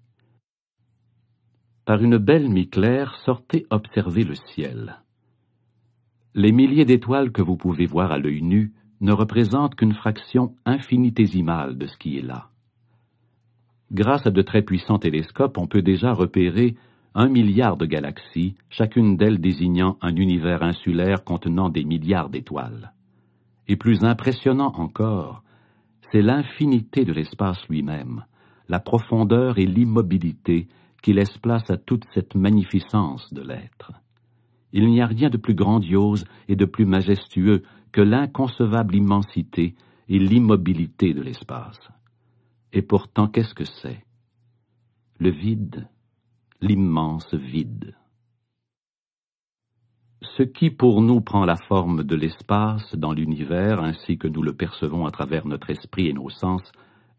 Par 1.85 2.03
une 2.03 2.19
belle 2.19 2.49
nuit 2.49 2.69
claire, 2.69 3.17
sortez 3.17 3.67
observer 3.71 4.23
le 4.23 4.35
ciel. 4.35 5.03
Les 6.35 6.53
milliers 6.53 6.85
d'étoiles 6.85 7.33
que 7.33 7.43
vous 7.43 7.57
pouvez 7.57 7.87
voir 7.87 8.13
à 8.13 8.19
l'œil 8.19 8.43
nu 8.43 8.73
ne 9.01 9.13
représentent 9.13 9.75
qu'une 9.75 9.95
fraction 9.95 10.55
infinitésimale 10.65 11.77
de 11.77 11.87
ce 11.87 11.97
qui 11.97 12.19
est 12.19 12.23
là. 12.23 12.52
Grâce 13.93 14.27
à 14.27 14.31
de 14.31 14.41
très 14.41 14.63
puissants 14.63 14.99
télescopes, 14.99 15.59
on 15.59 15.67
peut 15.67 15.83
déjà 15.83 16.15
repérer 16.15 16.77
un 17.15 17.29
milliard 17.29 17.77
de 17.77 17.85
galaxies, 17.85 18.55
chacune 18.71 19.19
d'elles 19.19 19.41
désignant 19.41 19.99
un 20.01 20.17
univers 20.17 20.63
insulaire 20.63 21.25
contenant 21.25 21.69
des 21.69 21.85
milliards 21.85 22.31
d'étoiles. 22.31 22.95
Et 23.69 23.77
plus 23.77 24.03
impressionnant 24.03 24.73
encore, 24.77 25.43
c'est 26.11 26.23
l'infinité 26.23 27.05
de 27.05 27.13
l'espace 27.13 27.59
lui-même, 27.69 28.25
la 28.71 28.81
profondeur 28.81 29.59
et 29.59 29.67
l'immobilité 29.67 30.69
qui 31.03 31.13
laissent 31.13 31.39
place 31.39 31.69
à 31.71 31.77
toute 31.77 32.05
cette 32.15 32.35
magnificence 32.35 33.33
de 33.35 33.43
l'être. 33.43 33.93
Il 34.73 34.89
n'y 34.89 35.03
a 35.03 35.07
rien 35.07 35.29
de 35.29 35.37
plus 35.37 35.55
grandiose 35.55 36.25
et 36.49 36.57
de 36.57 36.65
plus 36.65 36.87
majestueux 36.87 37.63
que 37.93 38.01
l'inconcevable 38.01 38.95
immensité 38.95 39.75
et 40.09 40.19
l'immobilité 40.19 41.13
de 41.13 41.21
l'espace. 41.21 41.79
Et 42.73 42.83
pourtant, 42.83 43.29
qu'est-ce 43.29 43.55
que 43.55 43.65
c'est? 43.65 44.05
Le 45.19 45.31
vide, 45.31 45.89
l'immense 46.61 47.35
vide. 47.35 47.95
Ce 50.23 50.43
qui 50.43 50.71
pour 50.71 51.03
nous 51.03 51.21
prend 51.21 51.45
la 51.45 51.57
forme 51.69 52.05
de 52.05 52.17
l'espace 52.17 52.95
dans 52.95 53.13
l'univers 53.13 53.83
ainsi 53.83 54.17
que 54.17 54.29
nous 54.29 54.43
le 54.43 54.55
percevons 54.55 55.05
à 55.05 55.11
travers 55.11 55.47
notre 55.47 55.71
esprit 55.71 56.09
et 56.09 56.13
nos 56.13 56.31
sens 56.31 56.63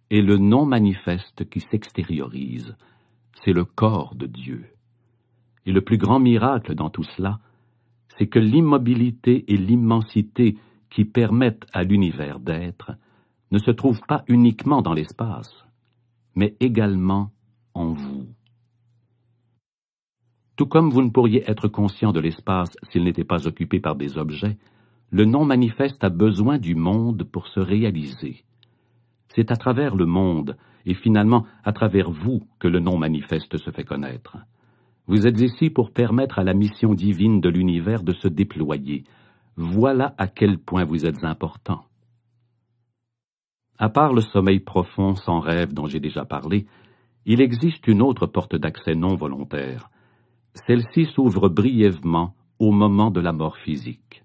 est 0.09 0.21
le 0.21 0.37
non 0.37 0.65
manifeste 0.65 1.49
qui 1.49 1.59
s'extériorise, 1.59 2.75
c'est 3.43 3.53
le 3.53 3.65
corps 3.65 4.15
de 4.15 4.25
Dieu. 4.25 4.65
Et 5.65 5.71
le 5.71 5.81
plus 5.81 5.97
grand 5.97 6.19
miracle 6.19 6.75
dans 6.75 6.89
tout 6.89 7.03
cela, 7.03 7.39
c'est 8.17 8.27
que 8.27 8.39
l'immobilité 8.39 9.43
et 9.51 9.57
l'immensité 9.57 10.57
qui 10.89 11.05
permettent 11.05 11.65
à 11.73 11.83
l'univers 11.83 12.39
d'être 12.39 12.91
ne 13.53 13.59
se 13.59 13.69
trouvent 13.69 14.01
pas 14.07 14.23
uniquement 14.27 14.81
dans 14.81 14.93
l'espace, 14.93 15.63
mais 16.35 16.55
également 16.59 17.29
en 17.75 17.93
vous. 17.93 18.25
Tout 20.55 20.65
comme 20.65 20.89
vous 20.89 21.03
ne 21.03 21.11
pourriez 21.11 21.43
être 21.47 21.67
conscient 21.67 22.11
de 22.11 22.19
l'espace 22.19 22.75
s'il 22.89 23.03
n'était 23.03 23.23
pas 23.23 23.47
occupé 23.47 23.79
par 23.79 23.95
des 23.95 24.17
objets, 24.17 24.57
le 25.11 25.25
non 25.25 25.45
manifeste 25.45 26.03
a 26.03 26.09
besoin 26.09 26.57
du 26.57 26.73
monde 26.73 27.25
pour 27.25 27.47
se 27.47 27.59
réaliser. 27.59 28.43
C'est 29.27 29.51
à 29.51 29.55
travers 29.55 29.95
le 29.95 30.07
monde, 30.07 30.57
et 30.87 30.95
finalement 30.95 31.45
à 31.63 31.73
travers 31.73 32.09
vous, 32.09 32.41
que 32.57 32.67
le 32.67 32.79
non 32.79 32.97
manifeste 32.97 33.57
se 33.57 33.69
fait 33.69 33.83
connaître. 33.83 34.37
Vous 35.05 35.27
êtes 35.27 35.39
ici 35.39 35.69
pour 35.69 35.91
permettre 35.91 36.39
à 36.39 36.43
la 36.43 36.55
mission 36.55 36.95
divine 36.95 37.39
de 37.39 37.49
l'univers 37.49 38.01
de 38.01 38.13
se 38.13 38.27
déployer. 38.27 39.03
Voilà 39.57 40.15
à 40.17 40.25
quel 40.25 40.57
point 40.57 40.85
vous 40.85 41.05
êtes 41.05 41.23
important. 41.23 41.85
À 43.77 43.89
part 43.89 44.13
le 44.13 44.21
sommeil 44.21 44.59
profond 44.59 45.15
sans 45.15 45.39
rêve 45.39 45.73
dont 45.73 45.87
j'ai 45.87 45.99
déjà 45.99 46.25
parlé, 46.25 46.67
il 47.25 47.41
existe 47.41 47.87
une 47.87 48.01
autre 48.01 48.27
porte 48.27 48.55
d'accès 48.55 48.95
non 48.95 49.15
volontaire, 49.15 49.89
celle-ci 50.53 51.05
s'ouvre 51.05 51.49
brièvement 51.49 52.35
au 52.59 52.71
moment 52.71 53.11
de 53.11 53.19
la 53.19 53.33
mort 53.33 53.57
physique. 53.57 54.23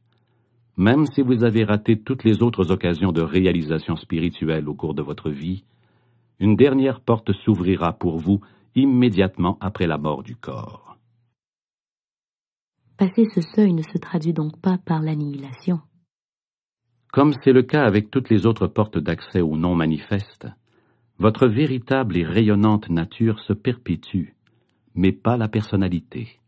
Même 0.77 1.07
si 1.07 1.23
vous 1.23 1.45
avez 1.45 1.65
raté 1.65 1.99
toutes 1.99 2.25
les 2.25 2.43
autres 2.43 2.71
occasions 2.71 3.11
de 3.11 3.23
réalisation 3.23 3.97
spirituelle 3.97 4.69
au 4.69 4.75
cours 4.75 4.95
de 4.95 5.03
votre 5.03 5.31
vie, 5.31 5.65
une 6.39 6.55
dernière 6.55 7.01
porte 7.01 7.33
s'ouvrira 7.33 7.93
pour 7.95 8.19
vous 8.19 8.41
immédiatement 8.75 9.59
après 9.61 9.87
la 9.87 9.99
mort 9.99 10.23
du 10.23 10.37
corps. 10.37 10.97
Passer 12.97 13.25
ce 13.35 13.41
seuil 13.41 13.73
ne 13.73 13.83
se 13.83 13.99
traduit 13.99 14.33
donc 14.33 14.61
pas 14.61 14.79
par 14.79 15.03
l'annihilation. 15.03 15.81
Comme 17.19 17.35
c'est 17.43 17.53
le 17.53 17.63
cas 17.63 17.83
avec 17.83 18.13
toutes 18.13 18.31
les 18.31 18.47
autres 18.47 18.69
portes 18.69 18.97
d'accès 18.97 19.41
au 19.41 19.57
non 19.57 19.75
manifeste, 19.75 20.47
votre 21.19 21.49
véritable 21.49 22.17
et 22.17 22.23
rayonnante 22.23 22.91
nature 22.91 23.41
se 23.41 23.53
perpétue, 23.53 24.37
mais 24.95 25.11
pas 25.11 25.37
la 25.37 25.49
personnalité. 25.49 26.39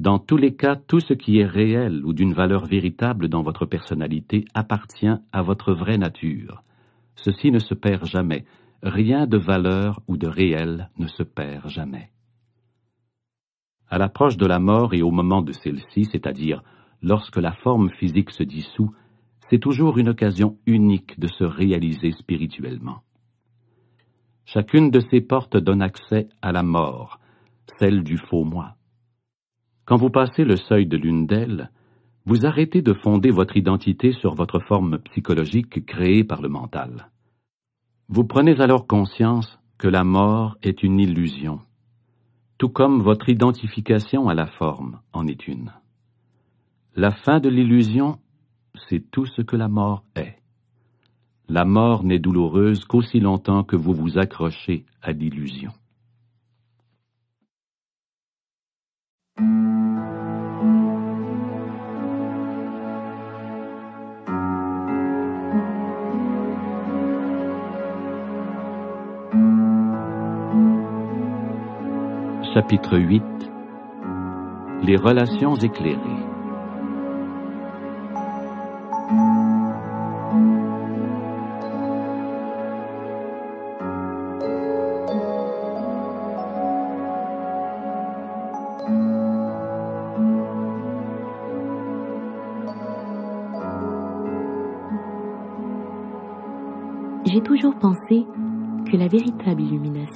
Dans 0.00 0.18
tous 0.18 0.38
les 0.38 0.56
cas, 0.56 0.74
tout 0.74 0.98
ce 0.98 1.14
qui 1.14 1.38
est 1.38 1.46
réel 1.46 2.04
ou 2.04 2.12
d'une 2.14 2.32
valeur 2.32 2.66
véritable 2.66 3.28
dans 3.28 3.44
votre 3.44 3.64
personnalité 3.64 4.44
appartient 4.54 5.14
à 5.30 5.42
votre 5.42 5.72
vraie 5.72 5.98
nature. 5.98 6.64
Ceci 7.14 7.52
ne 7.52 7.60
se 7.60 7.74
perd 7.74 8.06
jamais. 8.06 8.44
Rien 8.82 9.28
de 9.28 9.38
valeur 9.38 10.00
ou 10.08 10.16
de 10.16 10.26
réel 10.26 10.90
ne 10.98 11.06
se 11.06 11.22
perd 11.22 11.68
jamais. 11.68 12.10
À 13.88 13.98
l'approche 13.98 14.36
de 14.36 14.46
la 14.46 14.58
mort 14.58 14.94
et 14.94 15.02
au 15.02 15.12
moment 15.12 15.42
de 15.42 15.52
celle-ci, 15.52 16.06
c'est-à-dire 16.06 16.64
lorsque 17.02 17.36
la 17.36 17.52
forme 17.52 17.90
physique 17.90 18.32
se 18.32 18.42
dissout, 18.42 18.92
c'est 19.48 19.58
toujours 19.58 19.98
une 19.98 20.08
occasion 20.08 20.58
unique 20.66 21.18
de 21.18 21.28
se 21.28 21.44
réaliser 21.44 22.12
spirituellement. 22.12 23.02
Chacune 24.44 24.90
de 24.90 25.00
ces 25.10 25.20
portes 25.20 25.56
donne 25.56 25.82
accès 25.82 26.28
à 26.42 26.52
la 26.52 26.62
mort, 26.62 27.20
celle 27.78 28.02
du 28.02 28.16
faux 28.16 28.44
moi. 28.44 28.76
Quand 29.84 29.96
vous 29.96 30.10
passez 30.10 30.44
le 30.44 30.56
seuil 30.56 30.86
de 30.86 30.96
l'une 30.96 31.26
d'elles, 31.26 31.70
vous 32.24 32.44
arrêtez 32.44 32.82
de 32.82 32.92
fonder 32.92 33.30
votre 33.30 33.56
identité 33.56 34.12
sur 34.12 34.34
votre 34.34 34.58
forme 34.60 34.98
psychologique 34.98 35.86
créée 35.86 36.24
par 36.24 36.42
le 36.42 36.48
mental. 36.48 37.10
Vous 38.08 38.24
prenez 38.24 38.60
alors 38.60 38.86
conscience 38.86 39.58
que 39.78 39.88
la 39.88 40.04
mort 40.04 40.56
est 40.62 40.82
une 40.82 40.98
illusion, 40.98 41.60
tout 42.58 42.68
comme 42.68 43.02
votre 43.02 43.28
identification 43.28 44.28
à 44.28 44.34
la 44.34 44.46
forme 44.46 45.00
en 45.12 45.26
est 45.26 45.46
une. 45.46 45.72
La 46.94 47.10
fin 47.10 47.40
de 47.40 47.48
l'illusion, 47.48 48.18
c'est 48.88 49.10
tout 49.10 49.26
ce 49.26 49.42
que 49.42 49.56
la 49.56 49.68
mort 49.68 50.04
est. 50.14 50.36
La 51.48 51.64
mort 51.64 52.02
n'est 52.02 52.18
douloureuse 52.18 52.84
qu'aussi 52.84 53.20
longtemps 53.20 53.62
que 53.62 53.76
vous 53.76 53.94
vous 53.94 54.18
accrochez 54.18 54.84
à 55.02 55.12
l'illusion. 55.12 55.72
Chapitre 72.54 72.98
8 72.98 73.22
Les 74.82 74.96
relations 74.96 75.56
éclairées 75.56 76.25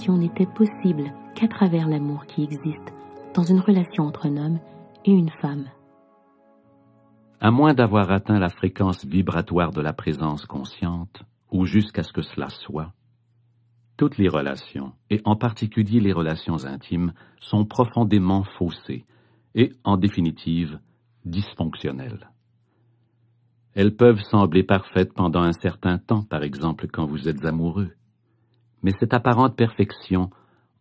n'était 0.08 0.46
possible 0.46 1.12
qu'à 1.34 1.48
travers 1.48 1.88
l'amour 1.88 2.26
qui 2.26 2.42
existe 2.42 2.92
dans 3.34 3.42
une 3.42 3.60
relation 3.60 4.04
entre 4.04 4.26
un 4.26 4.36
homme 4.36 4.58
et 5.04 5.12
une 5.12 5.30
femme. 5.40 5.66
À 7.40 7.50
moins 7.50 7.74
d'avoir 7.74 8.10
atteint 8.10 8.38
la 8.38 8.48
fréquence 8.48 9.04
vibratoire 9.04 9.72
de 9.72 9.80
la 9.80 9.92
présence 9.92 10.46
consciente, 10.46 11.22
ou 11.50 11.64
jusqu'à 11.64 12.02
ce 12.02 12.12
que 12.12 12.22
cela 12.22 12.48
soit, 12.50 12.92
toutes 13.96 14.18
les 14.18 14.28
relations, 14.28 14.92
et 15.10 15.20
en 15.24 15.36
particulier 15.36 16.00
les 16.00 16.12
relations 16.12 16.64
intimes, 16.64 17.12
sont 17.38 17.64
profondément 17.64 18.44
faussées 18.58 19.04
et, 19.54 19.72
en 19.84 19.96
définitive, 19.96 20.78
dysfonctionnelles. 21.24 22.30
Elles 23.74 23.94
peuvent 23.94 24.22
sembler 24.22 24.62
parfaites 24.62 25.12
pendant 25.12 25.42
un 25.42 25.52
certain 25.52 25.98
temps, 25.98 26.22
par 26.22 26.42
exemple 26.42 26.88
quand 26.88 27.06
vous 27.06 27.28
êtes 27.28 27.44
amoureux, 27.44 27.92
mais 28.82 28.92
cette 28.98 29.14
apparente 29.14 29.56
perfection 29.56 30.30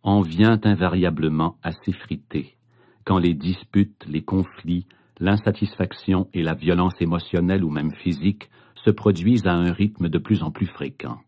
en 0.02 0.20
vient 0.20 0.58
invariablement 0.64 1.56
à 1.62 1.72
s'effriter 1.72 2.56
quand 3.04 3.18
les 3.18 3.34
disputes, 3.34 4.06
les 4.08 4.22
conflits, 4.22 4.86
l'insatisfaction 5.18 6.28
et 6.32 6.42
la 6.42 6.54
violence 6.54 6.94
émotionnelle 7.00 7.64
ou 7.64 7.70
même 7.70 7.92
physique 7.92 8.50
se 8.74 8.90
produisent 8.90 9.46
à 9.46 9.52
un 9.52 9.72
rythme 9.72 10.08
de 10.08 10.18
plus 10.18 10.42
en 10.42 10.50
plus 10.50 10.66
fréquent. 10.66 11.18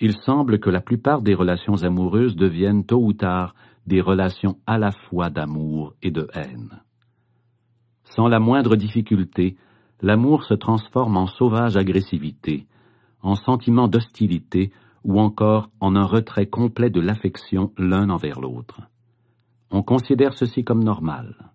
Il 0.00 0.16
semble 0.16 0.58
que 0.58 0.70
la 0.70 0.80
plupart 0.80 1.22
des 1.22 1.34
relations 1.34 1.82
amoureuses 1.82 2.36
deviennent 2.36 2.84
tôt 2.84 3.04
ou 3.04 3.12
tard 3.12 3.54
des 3.86 4.00
relations 4.00 4.58
à 4.66 4.78
la 4.78 4.92
fois 4.92 5.30
d'amour 5.30 5.94
et 6.02 6.10
de 6.10 6.28
haine. 6.34 6.80
Sans 8.04 8.28
la 8.28 8.38
moindre 8.38 8.76
difficulté, 8.76 9.56
l'amour 10.00 10.44
se 10.44 10.54
transforme 10.54 11.16
en 11.16 11.26
sauvage 11.26 11.76
agressivité, 11.76 12.66
en 13.22 13.34
sentiment 13.34 13.88
d'hostilité 13.88 14.72
ou 15.04 15.20
encore 15.20 15.70
en 15.80 15.96
un 15.96 16.04
retrait 16.04 16.46
complet 16.46 16.90
de 16.90 17.00
l'affection 17.00 17.72
l'un 17.78 18.10
envers 18.10 18.40
l'autre. 18.40 18.82
On 19.70 19.82
considère 19.82 20.32
ceci 20.32 20.64
comme 20.64 20.82
normal. 20.82 21.52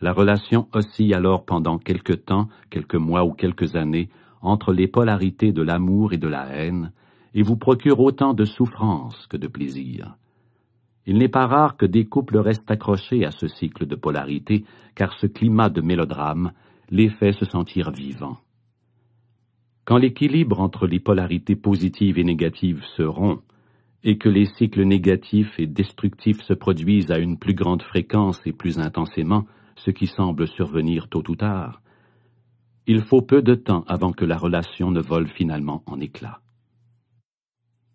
La 0.00 0.12
relation 0.12 0.68
oscille 0.72 1.14
alors 1.14 1.44
pendant 1.44 1.78
quelque 1.78 2.12
temps, 2.12 2.48
quelques 2.70 2.94
mois 2.94 3.24
ou 3.24 3.32
quelques 3.32 3.76
années, 3.76 4.08
entre 4.40 4.72
les 4.72 4.86
polarités 4.86 5.52
de 5.52 5.62
l'amour 5.62 6.12
et 6.12 6.18
de 6.18 6.28
la 6.28 6.46
haine, 6.46 6.92
et 7.34 7.42
vous 7.42 7.56
procure 7.56 8.00
autant 8.00 8.34
de 8.34 8.44
souffrance 8.44 9.26
que 9.26 9.36
de 9.36 9.48
plaisir. 9.48 10.16
Il 11.06 11.18
n'est 11.18 11.28
pas 11.28 11.46
rare 11.46 11.76
que 11.76 11.86
des 11.86 12.04
couples 12.04 12.38
restent 12.38 12.70
accrochés 12.70 13.24
à 13.24 13.30
ce 13.30 13.48
cycle 13.48 13.86
de 13.86 13.96
polarité, 13.96 14.64
car 14.94 15.12
ce 15.18 15.26
climat 15.26 15.70
de 15.70 15.80
mélodrame 15.80 16.52
les 16.90 17.08
fait 17.08 17.32
se 17.32 17.44
sentir 17.44 17.90
vivants. 17.90 18.38
Quand 19.88 19.96
l'équilibre 19.96 20.60
entre 20.60 20.86
les 20.86 21.00
polarités 21.00 21.56
positives 21.56 22.18
et 22.18 22.24
négatives 22.24 22.84
se 22.94 23.02
rompt, 23.02 23.42
et 24.04 24.18
que 24.18 24.28
les 24.28 24.44
cycles 24.44 24.82
négatifs 24.82 25.58
et 25.58 25.66
destructifs 25.66 26.42
se 26.42 26.52
produisent 26.52 27.10
à 27.10 27.16
une 27.16 27.38
plus 27.38 27.54
grande 27.54 27.80
fréquence 27.80 28.38
et 28.44 28.52
plus 28.52 28.78
intensément, 28.78 29.46
ce 29.76 29.90
qui 29.90 30.06
semble 30.06 30.46
survenir 30.46 31.08
tôt 31.08 31.22
ou 31.30 31.36
tard, 31.36 31.80
il 32.86 33.00
faut 33.00 33.22
peu 33.22 33.40
de 33.40 33.54
temps 33.54 33.84
avant 33.88 34.12
que 34.12 34.26
la 34.26 34.36
relation 34.36 34.90
ne 34.90 35.00
vole 35.00 35.26
finalement 35.26 35.82
en 35.86 35.98
éclats. 36.00 36.42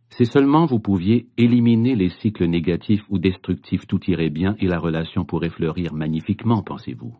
Si 0.09 0.25
seulement 0.25 0.65
vous 0.65 0.79
pouviez 0.79 1.27
éliminer 1.37 1.95
les 1.95 2.09
cycles 2.09 2.47
négatifs 2.47 3.05
ou 3.09 3.19
destructifs, 3.19 3.85
tout 3.85 4.03
irait 4.09 4.31
bien 4.31 4.55
et 4.57 4.65
la 4.65 4.79
relation 4.79 5.25
pourrait 5.25 5.51
fleurir 5.51 5.93
magnifiquement, 5.93 6.63
pensez-vous. 6.63 7.15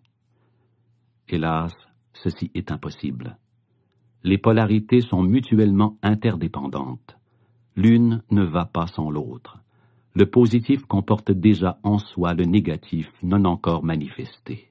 Hélas, 1.30 1.74
ceci 2.14 2.50
est 2.56 2.72
impossible 2.72 3.38
les 4.24 4.38
polarités 4.38 5.02
sont 5.02 5.22
mutuellement 5.22 5.98
interdépendantes. 6.02 7.18
L'une 7.76 8.22
ne 8.32 8.44
va 8.44 8.66
pas 8.66 8.88
sans 8.88 9.10
l'autre. 9.10 9.60
Le 10.16 10.26
positif 10.28 10.86
comporte 10.86 11.32
déjà 11.32 11.80
en 11.84 11.98
soi 11.98 12.34
le 12.34 12.46
négatif 12.46 13.12
non 13.24 13.46
encore 13.46 13.84
manifesté. 13.84 14.70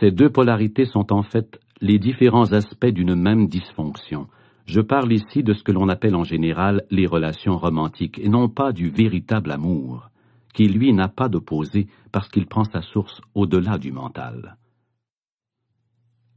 Ces 0.00 0.10
deux 0.10 0.30
polarités 0.30 0.86
sont 0.86 1.12
en 1.12 1.22
fait 1.22 1.60
les 1.80 1.98
différents 1.98 2.52
aspects 2.52 2.86
d'une 2.86 3.14
même 3.14 3.46
dysfonction. 3.46 4.28
Je 4.66 4.80
parle 4.80 5.12
ici 5.12 5.42
de 5.42 5.52
ce 5.52 5.62
que 5.62 5.72
l'on 5.72 5.88
appelle 5.88 6.14
en 6.14 6.24
général 6.24 6.84
les 6.90 7.06
relations 7.06 7.58
romantiques, 7.58 8.18
et 8.18 8.28
non 8.28 8.48
pas 8.48 8.72
du 8.72 8.88
véritable 8.88 9.50
amour, 9.50 10.08
qui 10.54 10.68
lui 10.68 10.92
n'a 10.92 11.08
pas 11.08 11.28
d'opposé 11.28 11.88
parce 12.10 12.28
qu'il 12.28 12.46
prend 12.46 12.64
sa 12.64 12.80
source 12.80 13.20
au-delà 13.34 13.78
du 13.78 13.92
mental. 13.92 14.56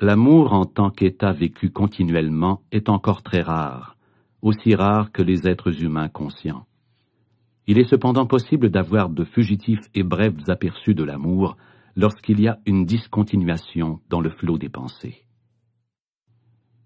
L'amour 0.02 0.52
en 0.52 0.66
tant 0.66 0.90
qu'état 0.90 1.32
vécu 1.32 1.70
continuellement 1.70 2.62
est 2.74 2.90
encore 2.90 3.24
très 3.24 3.42
rare, 3.42 3.96
aussi 4.42 4.76
rare 4.76 5.14
que 5.14 5.22
les 5.22 5.48
êtres 5.48 5.84
humains 5.84 6.10
conscients. 6.10 6.66
Il 7.66 7.80
est 7.80 7.90
cependant 7.90 8.26
possible 8.26 8.70
d'avoir 8.70 9.10
de 9.10 9.24
fugitifs 9.24 9.88
et 9.94 10.04
brefs 10.04 10.50
aperçus 10.50 10.96
de 10.96 11.04
l'amour 11.06 11.56
lorsqu'il 11.96 12.42
y 12.42 12.50
a 12.50 12.60
une 12.66 12.84
discontinuation 12.84 14.02
dans 14.10 14.20
le 14.20 14.32
flot 14.32 14.58
des 14.58 14.68
pensées. 14.68 15.24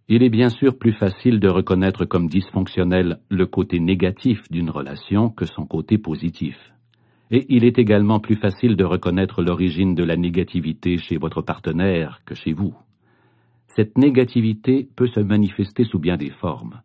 Il 0.08 0.22
est 0.22 0.30
bien 0.30 0.50
sûr 0.50 0.78
plus 0.78 0.94
facile 0.94 1.40
de 1.40 1.50
reconnaître 1.50 2.06
comme 2.06 2.28
dysfonctionnel 2.28 3.22
le 3.30 3.48
côté 3.48 3.80
négatif 3.80 4.40
d'une 4.52 4.70
relation 4.70 5.30
que 5.30 5.46
son 5.46 5.66
côté 5.66 5.98
positif. 5.98 6.58
Et 7.32 7.48
il 7.50 7.64
est 7.64 7.80
également 7.80 8.20
plus 8.20 8.36
facile 8.36 8.76
de 8.76 8.84
reconnaître 8.84 9.42
l'origine 9.42 9.96
de 9.96 10.04
la 10.04 10.16
négativité 10.16 11.00
chez 11.00 11.18
votre 11.18 11.42
partenaire 11.42 12.20
que 12.24 12.36
chez 12.36 12.54
vous. 12.54 12.76
Cette 13.76 13.98
négativité 13.98 14.90
peut 14.96 15.08
se 15.08 15.20
manifester 15.20 15.84
sous 15.84 16.00
bien 16.00 16.18
des 16.18 16.32
formes. 16.32 16.82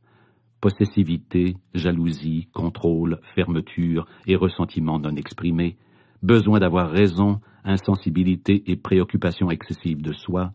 Possessivité, 0.60 1.56
jalousie, 1.74 2.48
contrôle, 2.52 3.20
fermeture 3.34 4.06
et 4.26 4.36
ressentiment 4.36 4.98
non 4.98 5.16
exprimé, 5.16 5.76
besoin 6.22 6.58
d'avoir 6.58 6.90
raison, 6.90 7.40
insensibilité 7.64 8.62
et 8.70 8.76
préoccupation 8.76 9.50
excessive 9.50 10.02
de 10.02 10.12
soi, 10.12 10.52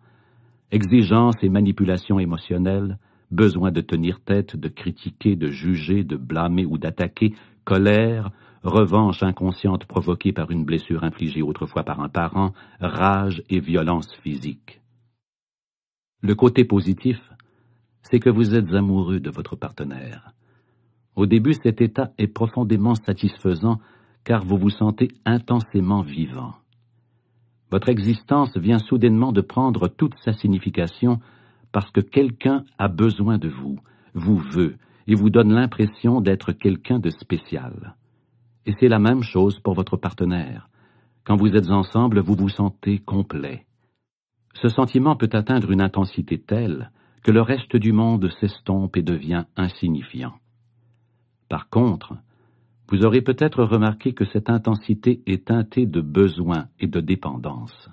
exigence 0.71 1.35
et 1.41 1.49
manipulation 1.49 2.19
émotionnelle, 2.19 2.99
besoin 3.31 3.71
de 3.71 3.81
tenir 3.81 4.19
tête, 4.19 4.55
de 4.55 4.67
critiquer, 4.67 5.35
de 5.35 5.47
juger, 5.47 6.03
de 6.03 6.15
blâmer 6.15 6.65
ou 6.65 6.77
d'attaquer, 6.77 7.33
colère, 7.63 8.31
revanche 8.63 9.23
inconsciente 9.23 9.85
provoquée 9.85 10.31
par 10.31 10.51
une 10.51 10.63
blessure 10.63 11.03
infligée 11.03 11.41
autrefois 11.41 11.83
par 11.83 12.01
un 12.01 12.09
parent, 12.09 12.53
rage 12.79 13.41
et 13.49 13.59
violence 13.59 14.13
physique. 14.21 14.78
Le 16.21 16.35
côté 16.35 16.65
positif, 16.65 17.17
c'est 18.03 18.19
que 18.19 18.29
vous 18.29 18.53
êtes 18.55 18.73
amoureux 18.73 19.19
de 19.19 19.29
votre 19.29 19.55
partenaire. 19.55 20.33
Au 21.15 21.25
début, 21.25 21.53
cet 21.53 21.81
état 21.81 22.11
est 22.17 22.27
profondément 22.27 22.95
satisfaisant 22.95 23.79
car 24.23 24.43
vous 24.43 24.57
vous 24.57 24.69
sentez 24.69 25.09
intensément 25.25 26.01
vivant. 26.01 26.55
Votre 27.71 27.89
existence 27.89 28.57
vient 28.57 28.79
soudainement 28.79 29.31
de 29.31 29.41
prendre 29.41 29.87
toute 29.87 30.15
sa 30.25 30.33
signification 30.33 31.19
parce 31.71 31.91
que 31.91 32.01
quelqu'un 32.01 32.65
a 32.77 32.87
besoin 32.87 33.37
de 33.37 33.47
vous, 33.47 33.79
vous 34.13 34.37
veut, 34.37 34.75
et 35.07 35.15
vous 35.15 35.29
donne 35.29 35.53
l'impression 35.53 36.19
d'être 36.19 36.51
quelqu'un 36.51 36.99
de 36.99 37.09
spécial. 37.09 37.95
Et 38.65 38.73
c'est 38.79 38.87
la 38.87 38.99
même 38.99 39.23
chose 39.23 39.59
pour 39.59 39.73
votre 39.73 39.97
partenaire. 39.97 40.69
Quand 41.23 41.37
vous 41.37 41.55
êtes 41.55 41.69
ensemble, 41.69 42.19
vous 42.19 42.35
vous 42.35 42.49
sentez 42.49 42.99
complet. 42.99 43.65
Ce 44.53 44.69
sentiment 44.69 45.15
peut 45.15 45.29
atteindre 45.33 45.71
une 45.71 45.81
intensité 45.81 46.39
telle 46.39 46.91
que 47.23 47.31
le 47.31 47.41
reste 47.41 47.75
du 47.75 47.91
monde 47.91 48.29
s'estompe 48.39 48.97
et 48.97 49.01
devient 49.01 49.45
insignifiant. 49.55 50.33
Par 51.47 51.69
contre, 51.69 52.15
vous 52.89 53.05
aurez 53.05 53.21
peut-être 53.21 53.63
remarqué 53.63 54.13
que 54.13 54.25
cette 54.25 54.49
intensité 54.49 55.21
est 55.27 55.45
teintée 55.47 55.85
de 55.85 56.01
besoin 56.01 56.67
et 56.79 56.87
de 56.87 56.99
dépendance. 56.99 57.89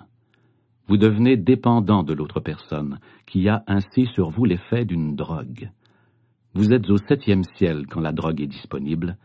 Vous 0.87 0.97
devenez 0.97 1.37
dépendant 1.37 2.01
de 2.03 2.13
l'autre 2.13 2.39
personne, 2.39 2.99
qui 3.25 3.49
a 3.49 3.63
ainsi 3.67 4.05
sur 4.07 4.29
vous 4.29 4.45
l'effet 4.45 4.85
d'une 4.85 5.15
drogue. 5.15 5.69
Vous 6.53 6.73
êtes 6.73 6.89
au 6.89 6.97
septième 6.97 7.43
ciel 7.57 7.85
quand 7.87 7.99
la 7.99 8.13
drogue 8.13 8.41
est 8.41 8.47
disponible, 8.47 9.17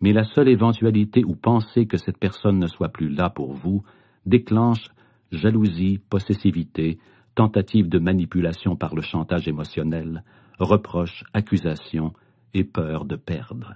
mais 0.00 0.12
la 0.12 0.24
seule 0.24 0.48
éventualité 0.48 1.24
où 1.24 1.34
penser 1.34 1.86
que 1.86 1.98
cette 1.98 2.18
personne 2.18 2.58
ne 2.58 2.66
soit 2.66 2.88
plus 2.88 3.10
là 3.10 3.28
pour 3.28 3.52
vous 3.52 3.82
déclenche 4.24 4.88
jalousie, 5.32 5.98
possessivité, 6.10 6.98
tentative 7.34 7.88
de 7.88 7.98
manipulation 7.98 8.76
par 8.76 8.94
le 8.94 9.02
chantage 9.02 9.48
émotionnel, 9.48 10.24
reproches, 10.58 11.24
accusations 11.32 12.12
et 12.54 12.64
peur 12.64 13.04
de 13.04 13.16
perdre. 13.16 13.74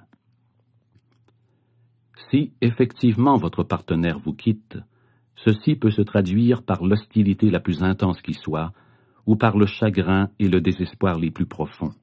Si 2.30 2.52
effectivement 2.60 3.36
votre 3.36 3.62
partenaire 3.62 4.18
vous 4.18 4.34
quitte, 4.34 4.78
ceci 5.36 5.76
peut 5.76 5.90
se 5.90 6.02
traduire 6.02 6.62
par 6.62 6.84
l'hostilité 6.84 7.50
la 7.50 7.60
plus 7.60 7.82
intense 7.82 8.20
qui 8.22 8.34
soit, 8.34 8.72
ou 9.26 9.36
par 9.36 9.56
le 9.56 9.66
chagrin 9.66 10.30
et 10.38 10.48
le 10.48 10.60
désespoir 10.60 11.18
les 11.18 11.30
plus 11.30 11.46
profonds. 11.46 11.94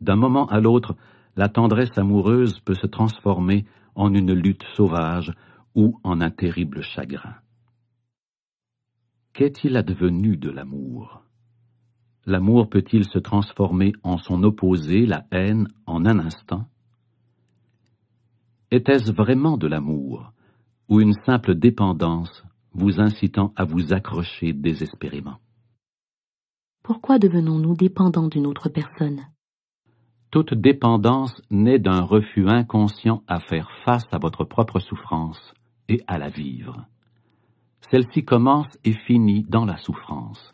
D'un 0.00 0.16
moment 0.16 0.46
à 0.46 0.60
l'autre, 0.60 0.96
la 1.36 1.48
tendresse 1.48 1.96
amoureuse 1.96 2.60
peut 2.60 2.74
se 2.74 2.86
transformer 2.86 3.64
en 3.94 4.12
une 4.14 4.32
lutte 4.32 4.64
sauvage 4.76 5.32
ou 5.74 5.98
en 6.02 6.20
un 6.20 6.30
terrible 6.30 6.82
chagrin. 6.82 7.34
Qu'est-il 9.32 9.76
advenu 9.76 10.36
de 10.36 10.50
l'amour? 10.50 11.22
L'amour 12.26 12.68
peut-il 12.68 13.04
se 13.04 13.18
transformer 13.18 13.92
en 14.02 14.18
son 14.18 14.42
opposé, 14.42 15.06
la 15.06 15.24
haine, 15.30 15.68
en 15.86 16.04
un 16.04 16.18
instant? 16.18 16.66
Était-ce 18.72 19.12
vraiment 19.12 19.56
de 19.56 19.68
l'amour, 19.68 20.32
ou 20.88 21.00
une 21.00 21.14
simple 21.24 21.54
dépendance 21.54 22.44
vous 22.72 23.00
incitant 23.00 23.52
à 23.56 23.64
vous 23.64 23.92
accrocher 23.92 24.52
désespérément? 24.52 25.38
Pourquoi 26.82 27.18
devenons-nous 27.18 27.74
dépendants 27.74 28.28
d'une 28.28 28.46
autre 28.46 28.68
personne? 28.68 29.20
Toute 30.30 30.54
dépendance 30.54 31.40
naît 31.50 31.78
d'un 31.78 32.02
refus 32.02 32.48
inconscient 32.48 33.22
à 33.28 33.38
faire 33.40 33.70
face 33.84 34.06
à 34.12 34.18
votre 34.18 34.44
propre 34.44 34.80
souffrance 34.80 35.54
et 35.88 36.02
à 36.06 36.18
la 36.18 36.28
vivre. 36.28 36.86
Celle-ci 37.90 38.24
commence 38.24 38.68
et 38.84 38.92
finit 38.92 39.44
dans 39.48 39.64
la 39.64 39.76
souffrance. 39.76 40.52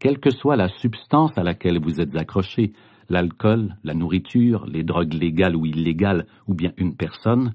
Quelle 0.00 0.18
que 0.18 0.30
soit 0.30 0.56
la 0.56 0.68
substance 0.68 1.36
à 1.36 1.42
laquelle 1.42 1.78
vous 1.78 2.00
êtes 2.00 2.16
accroché, 2.16 2.72
l'alcool, 3.10 3.76
la 3.84 3.94
nourriture, 3.94 4.64
les 4.66 4.84
drogues 4.84 5.12
légales 5.12 5.56
ou 5.56 5.66
illégales, 5.66 6.26
ou 6.46 6.54
bien 6.54 6.72
une 6.78 6.96
personne, 6.96 7.54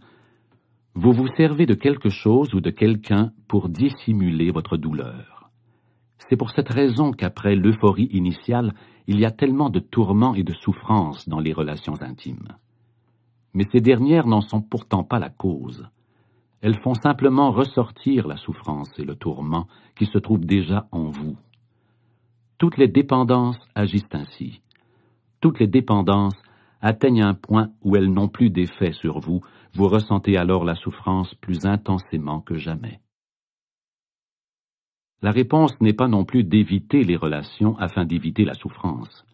vous 0.94 1.14
vous 1.14 1.28
servez 1.36 1.66
de 1.66 1.74
quelque 1.74 2.10
chose 2.10 2.54
ou 2.54 2.62
de 2.62 2.70
quelqu'un 2.70 3.32
pour 3.48 3.70
dissimuler 3.70 4.52
votre 4.52 4.78
douleur. 4.78 5.50
C'est 6.30 6.38
pour 6.38 6.52
cette 6.52 6.70
raison 6.70 7.12
qu'après 7.12 7.56
l'euphorie 7.56 8.10
initiale, 8.12 8.74
il 9.08 9.20
y 9.20 9.26
a 9.26 9.32
tellement 9.32 9.70
de 9.70 9.80
tourments 9.80 10.36
et 10.36 10.44
de 10.44 10.54
souffrances 10.54 11.28
dans 11.28 11.40
les 11.40 11.54
relations 11.54 12.00
intimes. 12.02 12.50
Mais 13.56 13.66
ces 13.72 13.82
dernières 13.82 14.28
n'en 14.28 14.42
sont 14.42 14.62
pourtant 14.62 15.04
pas 15.04 15.20
la 15.20 15.30
cause. 15.30 15.88
Elles 16.64 16.80
font 16.80 16.94
simplement 16.94 17.52
ressortir 17.52 18.26
la 18.26 18.38
souffrance 18.38 18.98
et 18.98 19.04
le 19.04 19.16
tourment 19.16 19.68
qui 19.98 20.06
se 20.06 20.18
trouvent 20.18 20.46
déjà 20.46 20.88
en 20.94 21.10
vous. 21.10 21.36
Toutes 22.58 22.78
les 22.78 22.88
dépendances 22.88 23.60
agissent 23.76 24.14
ainsi. 24.14 24.62
Toutes 25.42 25.60
les 25.60 25.68
dépendances 25.68 26.42
atteignent 26.80 27.24
un 27.24 27.34
point 27.34 27.72
où 27.84 27.98
elles 27.98 28.10
n'ont 28.10 28.30
plus 28.30 28.50
d'effet 28.50 28.94
sur 28.94 29.20
vous, 29.20 29.42
vous 29.74 29.90
ressentez 29.90 30.38
alors 30.38 30.64
la 30.64 30.76
souffrance 30.76 31.36
plus 31.36 31.66
intensément 31.66 32.40
que 32.40 32.56
jamais. 32.56 33.02
La 35.22 35.32
réponse 35.32 35.82
n'est 35.82 35.92
pas 35.92 36.08
non 36.08 36.24
plus 36.24 36.46
d'éviter 36.46 37.04
les 37.04 37.18
relations 37.18 37.78
afin 37.78 38.06
d'éviter 38.06 38.46
la 38.46 38.54
souffrance. 38.54 39.26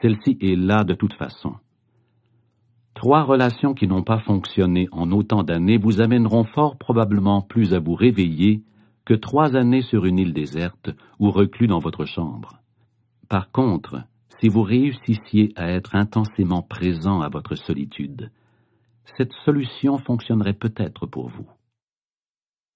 Celle-ci 0.00 0.38
est 0.40 0.56
là 0.56 0.82
de 0.84 0.94
toute 0.94 1.14
façon. 1.14 1.56
Trois 2.94 3.22
relations 3.22 3.74
qui 3.74 3.88
n'ont 3.88 4.04
pas 4.04 4.18
fonctionné 4.18 4.88
en 4.92 5.10
autant 5.10 5.42
d'années 5.42 5.78
vous 5.78 6.00
amèneront 6.00 6.44
fort 6.44 6.78
probablement 6.78 7.42
plus 7.42 7.74
à 7.74 7.80
vous 7.80 7.94
réveiller 7.94 8.62
que 9.04 9.14
trois 9.14 9.56
années 9.56 9.82
sur 9.82 10.04
une 10.06 10.18
île 10.18 10.32
déserte 10.32 10.90
ou 11.18 11.30
reclus 11.30 11.66
dans 11.66 11.80
votre 11.80 12.06
chambre. 12.06 12.60
Par 13.28 13.50
contre, 13.50 14.04
si 14.40 14.48
vous 14.48 14.62
réussissiez 14.62 15.52
à 15.56 15.70
être 15.70 15.94
intensément 15.94 16.62
présent 16.62 17.20
à 17.20 17.28
votre 17.28 17.56
solitude, 17.56 18.30
cette 19.16 19.32
solution 19.44 19.98
fonctionnerait 19.98 20.54
peut-être 20.54 21.06
pour 21.06 21.28
vous. 21.28 21.46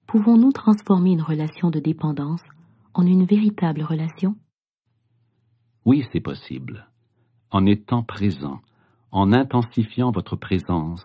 Pouvons-nous 0.07 0.53
transformer 0.53 1.13
une 1.13 1.23
relation 1.23 1.71
de 1.71 1.81
dépendance 1.81 2.43
en 2.95 3.07
une 3.07 3.25
véritable 3.25 3.83
relation? 3.83 4.37
Oui, 5.85 6.05
c'est 6.13 6.21
possible. 6.21 6.89
En 7.51 7.67
étant 7.67 8.03
présent, 8.03 8.61
en 9.11 9.33
intensifiant 9.33 10.11
votre 10.11 10.37
présence 10.37 11.05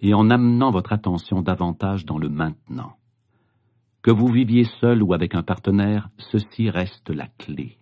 et 0.00 0.14
en 0.14 0.30
amenant 0.30 0.70
votre 0.70 0.92
attention 0.92 1.42
davantage 1.42 2.04
dans 2.04 2.18
le 2.18 2.28
maintenant. 2.28 2.94
Que 4.02 4.10
vous 4.10 4.28
viviez 4.28 4.64
seul 4.80 5.02
ou 5.02 5.14
avec 5.14 5.34
un 5.34 5.42
partenaire, 5.42 6.10
ceci 6.18 6.70
reste 6.70 7.10
la 7.10 7.26
clé. 7.38 7.78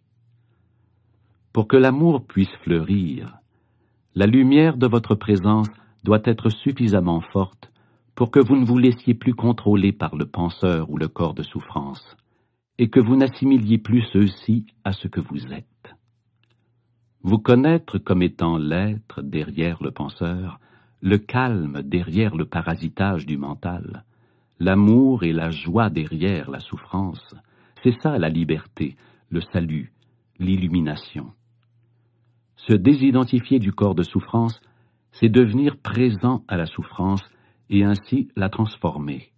Pour 1.53 1.69
que 1.69 1.77
l'amour 1.77 2.27
puisse 2.27 2.55
fleurir, 2.63 3.39
la 4.15 4.27
lumière 4.27 4.77
de 4.77 4.87
votre 4.87 5.15
présence 5.15 5.69
doit 6.05 6.23
être 6.25 6.49
suffisamment 6.49 7.21
forte 7.21 7.71
pour 8.15 8.31
que 8.31 8.41
vous 8.41 8.57
ne 8.57 8.65
vous 8.65 8.79
laissiez 8.79 9.15
plus 9.15 9.35
contrôler 9.35 9.93
par 9.93 10.15
le 10.15 10.27
penseur 10.27 10.89
ou 10.91 10.97
le 10.97 11.09
corps 11.09 11.35
de 11.35 11.43
souffrance, 11.43 12.17
et 12.79 12.89
que 12.89 13.01
vous 13.01 13.17
n'assimiliez 13.17 13.79
plus 13.79 14.03
ceux-ci 14.13 14.67
à 14.85 14.93
ce 14.93 15.09
que 15.09 15.21
vous 15.21 15.53
êtes. 15.53 15.95
Vous 17.25 17.39
connaître 17.39 17.97
comme 17.97 18.21
étant 18.21 18.59
l'être 18.59 19.23
derrière 19.23 19.83
le 19.83 19.91
penseur, 19.93 20.61
le 21.01 21.17
calme 21.17 21.81
derrière 21.83 22.37
le 22.37 22.45
parasitage 22.45 23.25
du 23.25 23.39
mental, 23.39 24.05
l'amour 24.61 25.23
et 25.23 25.33
la 25.33 25.49
joie 25.49 25.89
derrière 25.89 26.51
la 26.51 26.61
souffrance, 26.61 27.35
c'est 27.83 27.95
ça 28.03 28.19
la 28.19 28.29
liberté, 28.29 28.97
le 29.31 29.41
salut, 29.41 29.95
l'illumination. 30.39 31.33
Se 32.57 32.75
désidentifier 32.75 33.59
du 33.59 33.73
corps 33.73 33.95
de 33.95 34.03
souffrance, 34.03 34.61
c'est 35.13 35.31
devenir 35.31 35.79
présent 35.79 36.45
à 36.47 36.59
la 36.59 36.67
souffrance 36.67 37.25
et 37.71 37.85
ainsi 37.85 38.29
la 38.37 38.51
transformer. 38.51 39.33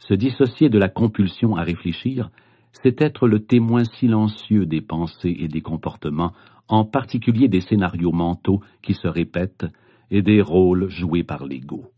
Se 0.00 0.14
dissocier 0.14 0.68
de 0.68 0.80
la 0.80 0.88
compulsion 0.88 1.54
à 1.54 1.62
réfléchir, 1.62 2.28
c'est 2.72 3.00
être 3.00 3.28
le 3.28 3.44
témoin 3.44 3.84
silencieux 3.84 4.66
des 4.66 4.80
pensées 4.80 5.36
et 5.38 5.46
des 5.46 5.60
comportements, 5.60 6.32
en 6.68 6.84
particulier 6.84 7.48
des 7.48 7.60
scénarios 7.60 8.12
mentaux 8.12 8.60
qui 8.82 8.94
se 8.94 9.08
répètent 9.08 9.66
et 10.10 10.22
des 10.22 10.40
rôles 10.40 10.88
joués 10.88 11.24
par 11.24 11.44
l'ego. 11.44 11.92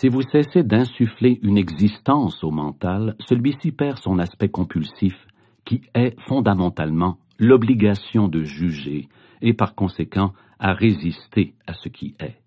Si 0.00 0.08
vous 0.08 0.22
cessez 0.22 0.62
d'insuffler 0.62 1.40
une 1.42 1.56
existence 1.56 2.44
au 2.44 2.50
mental, 2.50 3.16
celui-ci 3.20 3.72
perd 3.72 3.98
son 3.98 4.18
aspect 4.18 4.50
compulsif, 4.50 5.16
qui 5.64 5.82
est 5.94 6.18
fondamentalement 6.28 7.18
l'obligation 7.38 8.28
de 8.28 8.42
juger 8.42 9.08
et 9.40 9.54
par 9.54 9.74
conséquent 9.74 10.32
à 10.58 10.72
résister 10.72 11.54
à 11.66 11.72
ce 11.72 11.88
qui 11.88 12.14
est. 12.20 12.40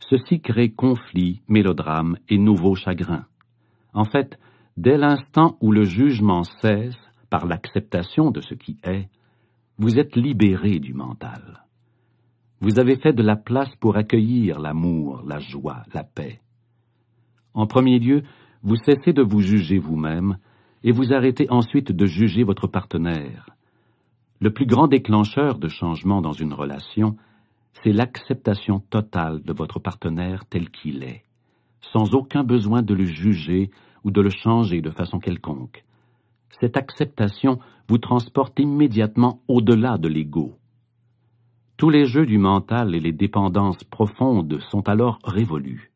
Ceci 0.00 0.40
crée 0.40 0.70
conflits, 0.70 1.42
mélodrames 1.48 2.16
et 2.28 2.38
nouveaux 2.38 2.74
chagrins. 2.74 3.26
En 3.92 4.04
fait, 4.04 4.38
dès 4.76 4.98
l'instant 4.98 5.56
où 5.60 5.72
le 5.72 5.84
jugement 5.84 6.44
cesse, 6.44 6.98
par 7.28 7.46
l'acceptation 7.46 8.30
de 8.30 8.40
ce 8.40 8.54
qui 8.54 8.78
est, 8.82 9.08
vous 9.80 9.98
êtes 9.98 10.14
libéré 10.14 10.78
du 10.78 10.92
mental. 10.92 11.64
Vous 12.60 12.78
avez 12.78 12.96
fait 12.96 13.14
de 13.14 13.22
la 13.22 13.36
place 13.36 13.74
pour 13.76 13.96
accueillir 13.96 14.60
l'amour, 14.60 15.22
la 15.26 15.38
joie, 15.38 15.84
la 15.94 16.04
paix. 16.04 16.42
En 17.54 17.66
premier 17.66 17.98
lieu, 17.98 18.22
vous 18.62 18.76
cessez 18.76 19.14
de 19.14 19.22
vous 19.22 19.40
juger 19.40 19.78
vous-même 19.78 20.36
et 20.84 20.92
vous 20.92 21.14
arrêtez 21.14 21.48
ensuite 21.48 21.92
de 21.92 22.04
juger 22.04 22.44
votre 22.44 22.66
partenaire. 22.66 23.48
Le 24.38 24.52
plus 24.52 24.66
grand 24.66 24.86
déclencheur 24.86 25.58
de 25.58 25.68
changement 25.68 26.20
dans 26.20 26.34
une 26.34 26.52
relation, 26.52 27.16
c'est 27.82 27.92
l'acceptation 27.94 28.80
totale 28.80 29.40
de 29.42 29.54
votre 29.54 29.78
partenaire 29.78 30.44
tel 30.44 30.68
qu'il 30.68 31.04
est, 31.04 31.24
sans 31.80 32.14
aucun 32.14 32.44
besoin 32.44 32.82
de 32.82 32.92
le 32.92 33.06
juger 33.06 33.70
ou 34.04 34.10
de 34.10 34.20
le 34.20 34.30
changer 34.30 34.82
de 34.82 34.90
façon 34.90 35.20
quelconque. 35.20 35.84
Cette 36.50 36.76
acceptation 36.76 37.58
vous 37.88 37.98
transporte 37.98 38.58
immédiatement 38.58 39.40
au-delà 39.48 39.98
de 39.98 40.08
l'ego. 40.08 40.56
Tous 41.76 41.90
les 41.90 42.06
jeux 42.06 42.26
du 42.26 42.38
mental 42.38 42.94
et 42.94 43.00
les 43.00 43.12
dépendances 43.12 43.84
profondes 43.84 44.60
sont 44.70 44.88
alors 44.88 45.18
révolus. 45.24 45.90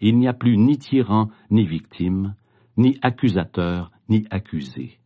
Il 0.00 0.18
n'y 0.18 0.28
a 0.28 0.34
plus 0.34 0.58
ni 0.58 0.78
tyran 0.78 1.30
ni 1.50 1.66
victime, 1.66 2.34
ni 2.76 2.98
accusateur 3.02 3.90
ni 4.08 4.26
accusé. 4.30 4.98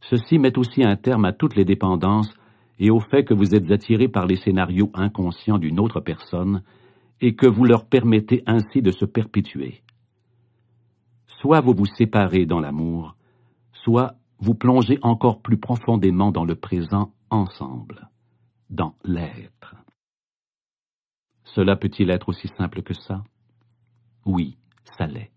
Ceci 0.00 0.38
met 0.38 0.58
aussi 0.58 0.84
un 0.84 0.96
terme 0.96 1.24
à 1.24 1.32
toutes 1.32 1.56
les 1.56 1.64
dépendances 1.64 2.32
et 2.78 2.90
au 2.90 3.00
fait 3.00 3.24
que 3.24 3.34
vous 3.34 3.54
êtes 3.54 3.70
attiré 3.70 4.08
par 4.08 4.26
les 4.26 4.36
scénarios 4.36 4.90
inconscients 4.94 5.58
d'une 5.58 5.80
autre 5.80 6.00
personne 6.00 6.62
et 7.20 7.34
que 7.34 7.46
vous 7.46 7.64
leur 7.64 7.86
permettez 7.86 8.42
ainsi 8.46 8.82
de 8.82 8.90
se 8.90 9.04
perpétuer. 9.04 9.82
Soit 11.26 11.60
vous 11.60 11.74
vous 11.74 11.86
séparez 11.86 12.46
dans 12.46 12.60
l'amour, 12.60 13.15
soit 13.86 14.16
vous 14.40 14.56
plongez 14.56 14.98
encore 15.02 15.40
plus 15.42 15.58
profondément 15.58 16.32
dans 16.32 16.44
le 16.44 16.56
présent 16.56 17.14
ensemble 17.30 18.10
dans 18.68 18.96
l'être. 19.04 19.76
Cela 21.44 21.76
peut-il 21.76 22.10
être 22.10 22.28
aussi 22.28 22.48
simple 22.48 22.82
que 22.82 22.94
ça? 22.94 23.22
Oui, 24.24 24.58
ça 24.98 25.06
l'est. 25.06 25.30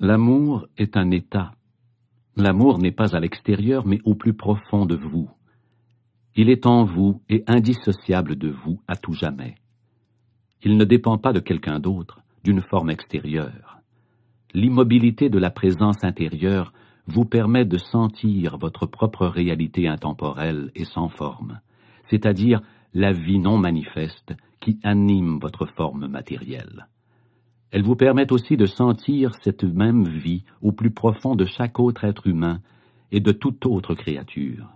L'amour 0.00 0.66
est 0.76 0.98
un 0.98 1.10
état. 1.12 1.52
L'amour 2.36 2.78
n'est 2.78 2.92
pas 2.92 3.16
à 3.16 3.20
l'extérieur, 3.20 3.86
mais 3.86 4.00
au 4.04 4.14
plus 4.14 4.34
profond 4.34 4.84
de 4.84 4.96
vous. 4.96 5.30
Il 6.36 6.50
est 6.50 6.66
en 6.66 6.84
vous 6.84 7.22
et 7.30 7.42
indissociable 7.46 8.36
de 8.36 8.50
vous 8.50 8.82
à 8.86 8.96
tout 8.96 9.14
jamais. 9.14 9.54
Il 10.62 10.76
ne 10.76 10.84
dépend 10.84 11.16
pas 11.16 11.32
de 11.32 11.40
quelqu'un 11.40 11.80
d'autre, 11.80 12.20
d'une 12.44 12.60
forme 12.60 12.90
extérieure. 12.90 13.77
L'immobilité 14.54 15.28
de 15.28 15.38
la 15.38 15.50
présence 15.50 16.02
intérieure 16.02 16.72
vous 17.06 17.24
permet 17.24 17.64
de 17.64 17.78
sentir 17.78 18.56
votre 18.58 18.86
propre 18.86 19.26
réalité 19.26 19.88
intemporelle 19.88 20.70
et 20.74 20.84
sans 20.84 21.08
forme, 21.08 21.60
c'est-à-dire 22.08 22.60
la 22.94 23.12
vie 23.12 23.38
non 23.38 23.58
manifeste 23.58 24.34
qui 24.60 24.78
anime 24.82 25.38
votre 25.38 25.66
forme 25.66 26.06
matérielle. 26.06 26.86
Elle 27.70 27.82
vous 27.82 27.96
permet 27.96 28.32
aussi 28.32 28.56
de 28.56 28.64
sentir 28.64 29.32
cette 29.42 29.64
même 29.64 30.08
vie 30.08 30.44
au 30.62 30.72
plus 30.72 30.90
profond 30.90 31.34
de 31.34 31.44
chaque 31.44 31.78
autre 31.78 32.04
être 32.04 32.26
humain 32.26 32.60
et 33.12 33.20
de 33.20 33.32
toute 33.32 33.66
autre 33.66 33.94
créature. 33.94 34.68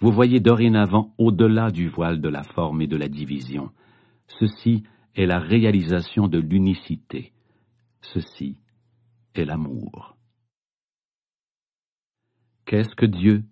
Vous 0.00 0.12
voyez 0.12 0.40
dorénavant 0.40 1.12
au-delà 1.18 1.70
du 1.70 1.88
voile 1.88 2.20
de 2.20 2.28
la 2.28 2.42
forme 2.42 2.80
et 2.80 2.86
de 2.86 2.96
la 2.96 3.08
division. 3.08 3.70
Ceci 4.28 4.84
est 5.14 5.26
la 5.26 5.40
réalisation 5.40 6.28
de 6.28 6.38
l'unicité. 6.38 7.32
Ceci 8.00 8.56
l'amour. 9.44 10.16
Qu'est-ce 12.64 12.94
que 12.94 13.06
Dieu? 13.06 13.44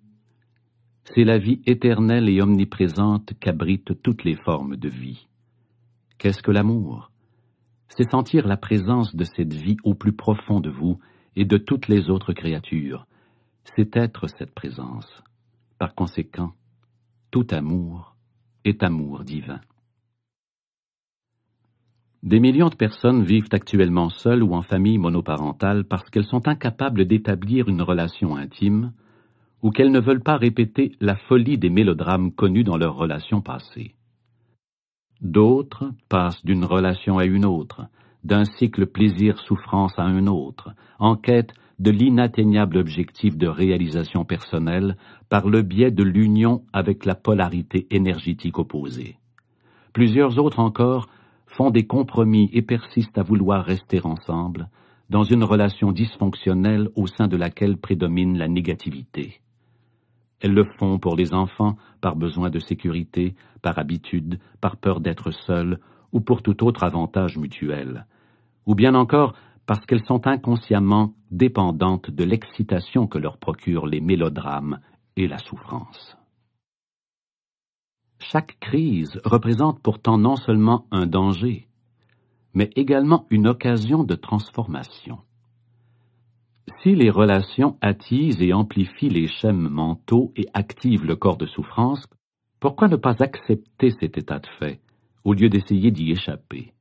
C'est 1.05 1.25
la 1.25 1.39
vie 1.39 1.63
éternelle 1.67 2.29
et 2.29 2.43
omniprésente 2.43 3.33
qu'abritent 3.39 4.03
toutes 4.03 4.25
les 4.25 4.37
formes 4.37 4.77
de 4.77 4.89
vie. 4.89 5.27
Qu'est-ce 6.19 6.43
que 6.43 6.51
l'amour? 6.51 7.11
C'est 7.89 8.11
sentir 8.11 8.47
la 8.47 8.57
présence 8.57 9.15
de 9.15 9.25
cette 9.25 9.55
vie 9.55 9.77
au 9.85 9.95
plus 9.95 10.13
profond 10.13 10.61
de 10.61 10.71
vous 10.71 10.99
et 11.35 11.45
de 11.45 11.57
toutes 11.57 11.89
les 11.89 12.11
autres 12.11 12.33
créatures. 12.33 13.07
C'est 13.65 13.97
être 13.97 14.27
cette 14.27 14.55
présence. 14.55 15.23
Par 15.79 15.95
conséquent, 15.95 16.53
tout 17.31 17.47
amour 17.51 18.17
est 18.65 18.83
amour 18.83 19.25
divin. 19.25 19.61
Des 22.27 22.41
millions 22.41 22.71
de 22.71 22.75
personnes 22.75 23.23
vivent 23.23 23.51
actuellement 23.53 24.11
seules 24.11 24.43
ou 24.43 24.53
en 24.53 24.63
famille 24.63 24.99
monoparentale 24.99 25.85
parce 25.85 26.11
qu'elles 26.11 26.25
sont 26.25 26.49
incapables 26.49 27.05
d'établir 27.05 27.69
une 27.69 27.83
relation 27.83 28.35
intime, 28.35 28.93
ou 29.63 29.71
qu'elles 29.71 29.93
ne 29.93 30.01
veulent 30.01 30.25
pas 30.25 30.37
répéter 30.37 30.97
la 31.01 31.15
folie 31.15 31.57
des 31.57 31.71
mélodrames 31.71 32.33
connus 32.33 32.65
dans 32.65 32.79
leurs 32.79 32.97
relations 32.97 33.43
passées. 33.43 33.95
D'autres 35.21 35.93
passent 36.09 36.45
d'une 36.45 36.65
relation 36.65 37.19
à 37.19 37.27
une 37.27 37.45
autre, 37.45 37.83
d'un 38.25 38.45
cycle 38.45 38.87
plaisir-souffrance 38.87 39.97
à 39.97 40.03
un 40.03 40.27
autre, 40.27 40.71
en 40.99 41.15
quête 41.15 41.55
de 41.79 41.93
l'inatteignable 41.93 42.79
objectif 42.79 43.37
de 43.37 43.47
réalisation 43.47 44.25
personnelle 44.25 44.97
par 45.29 45.49
le 45.49 45.63
biais 45.63 45.93
de 45.93 46.03
l'union 46.03 46.65
avec 46.73 47.05
la 47.05 47.15
polarité 47.15 47.87
énergétique 47.93 48.59
opposée. 48.59 49.17
Plusieurs 49.93 50.41
autres 50.41 50.59
encore 50.59 51.07
font 51.57 51.71
des 51.71 51.87
compromis 51.87 52.51
et 52.53 52.63
persistent 52.63 53.17
à 53.17 53.23
vouloir 53.23 53.65
rester 53.65 54.05
ensemble, 54.05 54.69
dans 55.09 55.23
une 55.23 55.43
relation 55.43 55.91
dysfonctionnelle 55.91 56.91
au 56.97 57.07
sein 57.07 57.29
de 57.29 57.37
laquelle 57.37 57.79
prédomine 57.79 58.37
la 58.37 58.49
négativité. 58.49 59.41
Elles 60.41 60.53
le 60.53 60.65
font 60.79 60.99
pour 60.99 61.17
les 61.17 61.33
enfants 61.33 61.77
par 62.03 62.15
besoin 62.15 62.51
de 62.51 62.59
sécurité, 62.59 63.35
par 63.63 63.79
habitude, 63.79 64.39
par 64.61 64.77
peur 64.77 65.01
d'être 65.01 65.31
seules, 65.31 65.79
ou 66.13 66.21
pour 66.21 66.43
tout 66.43 66.63
autre 66.63 66.85
avantage 66.85 67.39
mutuel, 67.39 68.07
ou 68.67 68.75
bien 68.75 68.95
encore 68.95 69.35
parce 69.65 69.85
qu'elles 69.87 70.05
sont 70.05 70.27
inconsciemment 70.27 71.15
dépendantes 71.31 72.11
de 72.11 72.25
l'excitation 72.25 73.07
que 73.07 73.19
leur 73.19 73.39
procurent 73.39 73.87
les 73.87 74.01
mélodrames 74.01 74.79
et 75.17 75.27
la 75.27 75.39
souffrance. 75.39 76.16
Chaque 78.19 78.59
crise 78.61 79.21
représente 79.25 79.81
pourtant 79.81 80.19
non 80.19 80.37
seulement 80.37 80.87
un 80.91 81.07
danger, 81.07 81.69
mais 82.55 82.71
également 82.75 83.27
une 83.31 83.47
occasion 83.47 84.05
de 84.05 84.15
transformation. 84.15 85.19
Si 86.83 86.95
les 86.95 87.11
relations 87.11 87.77
attisent 87.81 88.43
et 88.43 88.53
amplifient 88.53 89.11
les 89.11 89.29
schèmes 89.29 89.69
mentaux 89.69 90.33
et 90.37 90.47
activent 90.55 91.05
le 91.05 91.17
corps 91.17 91.37
de 91.37 91.47
souffrance, 91.47 92.07
pourquoi 92.59 92.89
ne 92.89 92.97
pas 92.97 93.23
accepter 93.23 93.91
cet 93.91 94.19
état 94.19 94.39
de 94.39 94.49
fait 94.59 94.81
au 95.25 95.33
lieu 95.33 95.49
d'essayer 95.49 95.91
d'y 95.91 96.11
échapper? 96.11 96.73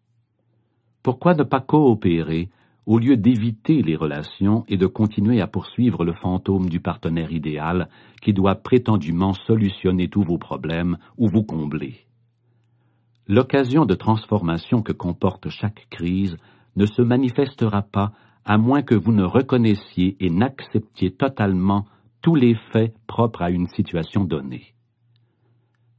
Pourquoi 1.04 1.36
ne 1.36 1.44
pas 1.44 1.60
coopérer 1.60 2.50
au 2.86 3.00
lieu 3.00 3.18
d'éviter 3.18 3.82
les 3.82 3.96
relations 3.96 4.64
et 4.68 4.78
de 4.78 4.86
continuer 4.86 5.42
à 5.42 5.48
poursuivre 5.48 6.04
le 6.06 6.14
fantôme 6.14 6.70
du 6.70 6.80
partenaire 6.80 7.32
idéal 7.32 7.90
qui 8.22 8.34
doit 8.34 8.56
prétendument 8.56 9.34
solutionner 9.34 10.08
tous 10.08 10.24
vos 10.24 10.38
problèmes 10.38 10.98
ou 11.18 11.28
vous 11.28 11.44
combler 11.44 12.06
L'occasion 13.28 13.86
de 13.86 13.96
transformation 13.96 14.84
que 14.84 14.92
comporte 14.92 15.50
chaque 15.50 15.88
crise 15.90 16.38
ne 16.76 16.86
se 16.86 17.02
manifestera 17.02 17.82
pas 17.82 18.12
à 18.46 18.60
moins 18.60 18.84
que 18.84 18.94
vous 18.94 19.12
ne 19.12 19.24
reconnaissiez 19.24 20.16
et 20.20 20.30
n'acceptiez 20.30 21.12
totalement 21.12 21.86
tous 22.22 22.36
les 22.36 22.54
faits 22.72 22.94
propres 23.08 23.42
à 23.42 23.50
une 23.50 23.66
situation 23.68 24.26
donnée. 24.26 24.76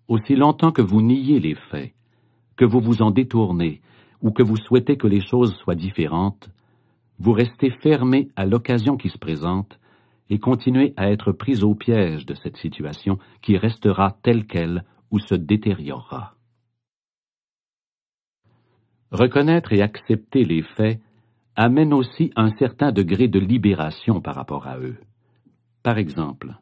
Aussi 0.06 0.36
longtemps 0.36 0.70
que 0.70 0.82
vous 0.82 1.02
niez 1.02 1.40
les 1.40 1.56
faits, 1.56 1.94
que 2.56 2.64
vous 2.64 2.80
vous 2.80 3.02
en 3.02 3.10
détournez 3.10 3.80
ou 4.22 4.30
que 4.30 4.44
vous 4.44 4.56
souhaitez 4.56 4.96
que 4.96 5.08
les 5.08 5.20
choses 5.20 5.56
soient 5.56 5.74
différentes, 5.74 6.48
vous 7.18 7.32
restez 7.32 7.70
fermé 7.70 8.28
à 8.36 8.46
l'occasion 8.46 8.96
qui 8.96 9.08
se 9.08 9.18
présente 9.18 9.78
et 10.28 10.38
continuez 10.38 10.92
à 10.96 11.10
être 11.10 11.32
pris 11.32 11.62
au 11.62 11.74
piège 11.74 12.26
de 12.26 12.34
cette 12.34 12.56
situation 12.56 13.18
qui 13.42 13.56
restera 13.56 14.16
telle 14.22 14.46
qu'elle 14.46 14.84
ou 15.10 15.18
se 15.18 15.34
détériorera. 15.34 16.34
Reconnaître 19.12 19.72
et 19.72 19.82
accepter 19.82 20.44
les 20.44 20.62
faits 20.62 21.00
amène 21.54 21.94
aussi 21.94 22.32
un 22.36 22.50
certain 22.58 22.92
degré 22.92 23.28
de 23.28 23.38
libération 23.38 24.20
par 24.20 24.34
rapport 24.34 24.66
à 24.66 24.78
eux. 24.78 24.98
Par 25.82 25.96
exemple, 25.96 26.56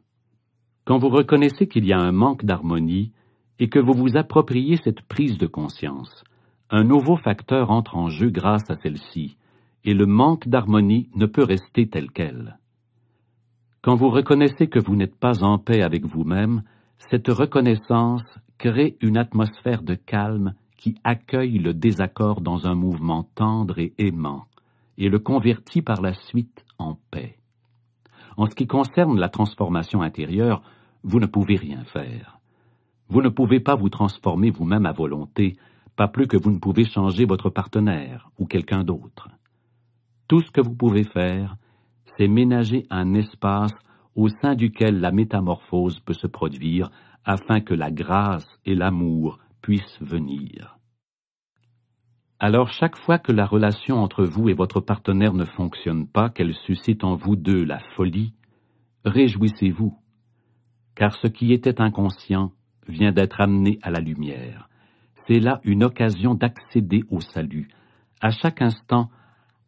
quand 0.85 0.99
vous 0.99 1.09
reconnaissez 1.09 1.67
qu'il 1.67 1.85
y 1.85 1.93
a 1.93 1.99
un 1.99 2.11
manque 2.11 2.45
d'harmonie 2.45 3.11
et 3.59 3.67
que 3.67 3.79
vous 3.79 3.93
vous 3.93 4.15
appropriez 4.15 4.77
cette 4.77 5.01
prise 5.01 5.37
de 5.37 5.47
conscience, 5.47 6.23
un 6.69 6.83
nouveau 6.83 7.17
facteur 7.17 7.71
entre 7.71 7.97
en 7.97 8.09
jeu 8.09 8.29
grâce 8.29 8.69
à 8.69 8.75
celle-ci, 8.75 9.37
et 9.85 9.93
le 9.93 10.07
manque 10.07 10.47
d'harmonie 10.47 11.09
ne 11.15 11.27
peut 11.27 11.43
rester 11.43 11.87
tel 11.87 12.11
quel. 12.11 12.57
Quand 13.81 13.95
vous 13.95 14.09
reconnaissez 14.09 14.67
que 14.67 14.79
vous 14.79 14.95
n'êtes 14.95 15.15
pas 15.15 15.43
en 15.43 15.59
paix 15.59 15.83
avec 15.83 16.05
vous-même, 16.05 16.63
cette 16.97 17.27
reconnaissance 17.27 18.23
crée 18.57 18.97
une 19.01 19.17
atmosphère 19.17 19.83
de 19.83 19.93
calme 19.93 20.55
qui 20.75 20.95
accueille 21.03 21.59
le 21.59 21.73
désaccord 21.73 22.41
dans 22.41 22.65
un 22.65 22.73
mouvement 22.73 23.29
tendre 23.35 23.77
et 23.77 23.93
aimant, 23.99 24.45
et 24.97 25.07
le 25.07 25.19
convertit 25.19 25.83
par 25.83 26.01
la 26.01 26.13
suite 26.13 26.65
en 26.79 26.97
paix. 27.11 27.37
En 28.37 28.47
ce 28.47 28.55
qui 28.55 28.65
concerne 28.65 29.19
la 29.19 29.29
transformation 29.29 30.01
intérieure, 30.01 30.63
vous 31.03 31.19
ne 31.19 31.27
pouvez 31.27 31.57
rien 31.57 31.83
faire. 31.83 32.39
Vous 33.07 33.21
ne 33.21 33.29
pouvez 33.29 33.59
pas 33.59 33.75
vous 33.75 33.89
transformer 33.89 34.49
vous-même 34.49 34.87
à 34.87 34.91
volonté, 34.91 35.57
pas 35.95 36.07
plus 36.07 36.27
que 36.27 36.37
vous 36.37 36.51
ne 36.51 36.59
pouvez 36.59 36.85
changer 36.85 37.25
votre 37.25 37.51
partenaire 37.51 38.31
ou 38.39 38.47
quelqu'un 38.47 38.83
d'autre. 38.83 39.29
Tout 40.27 40.41
ce 40.41 40.51
que 40.51 40.61
vous 40.61 40.75
pouvez 40.75 41.03
faire, 41.03 41.57
c'est 42.17 42.27
ménager 42.27 42.85
un 42.89 43.13
espace 43.13 43.73
au 44.15 44.27
sein 44.29 44.55
duquel 44.55 44.99
la 44.99 45.11
métamorphose 45.11 45.99
peut 45.99 46.13
se 46.13 46.27
produire 46.27 46.89
afin 47.25 47.59
que 47.59 47.73
la 47.73 47.91
grâce 47.91 48.47
et 48.65 48.75
l'amour 48.75 49.39
puissent 49.61 50.01
venir. 50.01 50.77
Alors 52.39 52.69
chaque 52.69 52.97
fois 52.97 53.17
que 53.17 53.31
la 53.31 53.45
relation 53.45 53.97
entre 53.97 54.25
vous 54.25 54.49
et 54.49 54.53
votre 54.53 54.81
partenaire 54.81 55.33
ne 55.33 55.45
fonctionne 55.45 56.07
pas, 56.07 56.29
qu'elle 56.29 56.53
suscite 56.53 57.03
en 57.03 57.15
vous 57.15 57.35
deux 57.35 57.63
la 57.63 57.79
folie, 57.95 58.33
réjouissez-vous, 59.05 59.97
car 60.95 61.15
ce 61.15 61.27
qui 61.27 61.53
était 61.53 61.81
inconscient 61.81 62.51
vient 62.87 63.11
d'être 63.11 63.41
amené 63.41 63.79
à 63.81 63.89
la 63.89 63.99
lumière. 63.99 64.69
C'est 65.27 65.39
là 65.39 65.61
une 65.63 65.83
occasion 65.83 66.35
d'accéder 66.35 67.03
au 67.09 67.19
salut. 67.19 67.69
À 68.21 68.31
chaque 68.31 68.61
instant, 68.61 69.09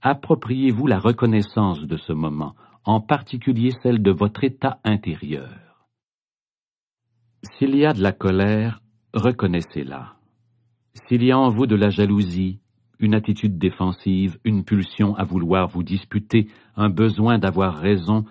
appropriez-vous 0.02 0.88
la 0.88 1.00
reconnaissance 1.00 1.82
de 1.82 1.98
ce 1.98 2.14
moment, 2.14 2.56
en 2.86 3.02
particulier 3.02 3.72
celle 3.84 4.02
de 4.02 4.12
votre 4.12 4.44
état 4.44 4.80
intérieur. 4.84 5.88
S'il 7.44 7.76
y 7.76 7.86
a 7.86 7.94
de 7.94 8.02
la 8.02 8.12
colère, 8.12 8.82
reconnaissez-la. 9.14 10.16
S'il 11.08 11.24
y 11.24 11.32
a 11.32 11.38
en 11.38 11.50
vous 11.50 11.68
de 11.68 11.76
la 11.76 11.90
jalousie, 11.90 12.60
une 13.00 13.14
attitude 13.14 13.58
défensive, 13.58 14.40
une 14.44 14.64
pulsion 14.64 15.16
à 15.16 15.24
vouloir 15.24 15.68
vous 15.68 15.84
disputer, 15.84 16.48
un 16.76 16.90
besoin 16.90 17.38
d'avoir 17.38 17.78
raison, 17.78 18.26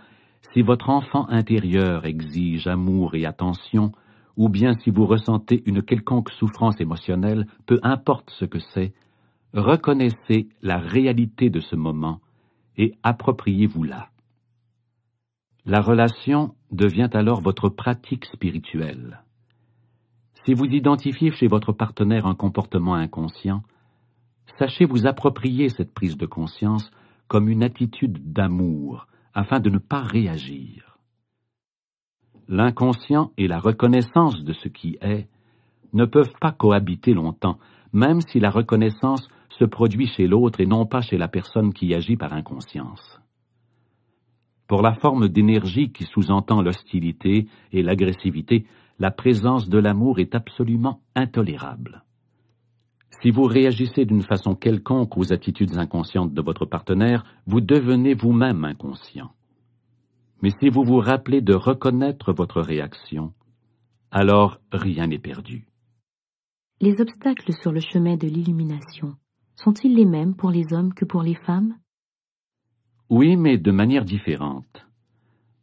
si 0.52 0.62
votre 0.62 0.90
enfant 0.90 1.28
intérieur 1.28 2.04
exige 2.04 2.66
amour 2.66 3.14
et 3.14 3.26
attention, 3.26 3.92
ou 4.36 4.48
bien 4.48 4.74
si 4.74 4.90
vous 4.90 5.06
ressentez 5.06 5.62
une 5.66 5.82
quelconque 5.82 6.30
souffrance 6.30 6.80
émotionnelle, 6.80 7.46
peu 7.66 7.78
importe 7.82 8.30
ce 8.30 8.44
que 8.44 8.58
c'est, 8.58 8.92
reconnaissez 9.56 10.48
la 10.62 10.78
réalité 10.78 11.50
de 11.50 11.60
ce 11.60 11.76
moment 11.76 12.20
et 12.76 12.94
appropriez-vous-la. 13.02 14.10
La 15.64 15.80
relation 15.80 16.54
devient 16.70 17.10
alors 17.12 17.40
votre 17.40 17.68
pratique 17.68 18.26
spirituelle. 18.26 19.22
Si 20.44 20.54
vous 20.54 20.66
identifiez 20.66 21.32
chez 21.32 21.48
votre 21.48 21.72
partenaire 21.72 22.26
un 22.26 22.36
comportement 22.36 22.94
inconscient, 22.94 23.62
sachez 24.58 24.84
vous 24.84 25.06
approprier 25.06 25.68
cette 25.70 25.92
prise 25.92 26.16
de 26.16 26.26
conscience 26.26 26.90
comme 27.26 27.48
une 27.48 27.64
attitude 27.64 28.32
d'amour 28.32 29.08
afin 29.34 29.58
de 29.58 29.70
ne 29.70 29.78
pas 29.78 30.02
réagir. 30.02 30.98
L'inconscient 32.48 33.32
et 33.36 33.48
la 33.48 33.58
reconnaissance 33.58 34.44
de 34.44 34.52
ce 34.52 34.68
qui 34.68 34.98
est 35.00 35.26
ne 35.92 36.04
peuvent 36.04 36.34
pas 36.40 36.52
cohabiter 36.52 37.12
longtemps, 37.12 37.58
même 37.92 38.20
si 38.20 38.38
la 38.38 38.50
reconnaissance 38.50 39.28
se 39.58 39.64
produit 39.64 40.06
chez 40.06 40.26
l'autre 40.26 40.60
et 40.60 40.66
non 40.66 40.86
pas 40.86 41.00
chez 41.00 41.18
la 41.18 41.28
personne 41.28 41.72
qui 41.72 41.94
agit 41.94 42.16
par 42.16 42.32
inconscience. 42.32 43.20
Pour 44.66 44.82
la 44.82 44.94
forme 44.94 45.28
d'énergie 45.28 45.92
qui 45.92 46.04
sous-entend 46.04 46.60
l'hostilité 46.60 47.46
et 47.72 47.82
l'agressivité, 47.82 48.66
la 48.98 49.10
présence 49.10 49.68
de 49.68 49.78
l'amour 49.78 50.18
est 50.18 50.34
absolument 50.34 51.00
intolérable. 51.14 52.02
Si 53.22 53.30
vous 53.30 53.44
réagissez 53.44 54.04
d'une 54.04 54.22
façon 54.22 54.54
quelconque 54.54 55.16
aux 55.16 55.32
attitudes 55.32 55.78
inconscientes 55.78 56.34
de 56.34 56.42
votre 56.42 56.66
partenaire, 56.66 57.24
vous 57.46 57.60
devenez 57.60 58.14
vous-même 58.14 58.64
inconscient. 58.64 59.30
Mais 60.42 60.50
si 60.60 60.68
vous 60.68 60.84
vous 60.84 60.98
rappelez 60.98 61.40
de 61.40 61.54
reconnaître 61.54 62.32
votre 62.32 62.60
réaction, 62.60 63.32
alors 64.10 64.58
rien 64.70 65.06
n'est 65.06 65.18
perdu. 65.18 65.66
Les 66.80 67.00
obstacles 67.00 67.52
sur 67.54 67.72
le 67.72 67.80
chemin 67.80 68.16
de 68.16 68.26
l'illumination 68.26 69.16
sont-ils 69.56 69.94
les 69.94 70.04
mêmes 70.04 70.34
pour 70.34 70.50
les 70.50 70.72
hommes 70.72 70.94
que 70.94 71.04
pour 71.04 71.22
les 71.22 71.34
femmes? 71.34 71.74
Oui, 73.10 73.36
mais 73.36 73.58
de 73.58 73.70
manière 73.70 74.04
différente. 74.04 74.86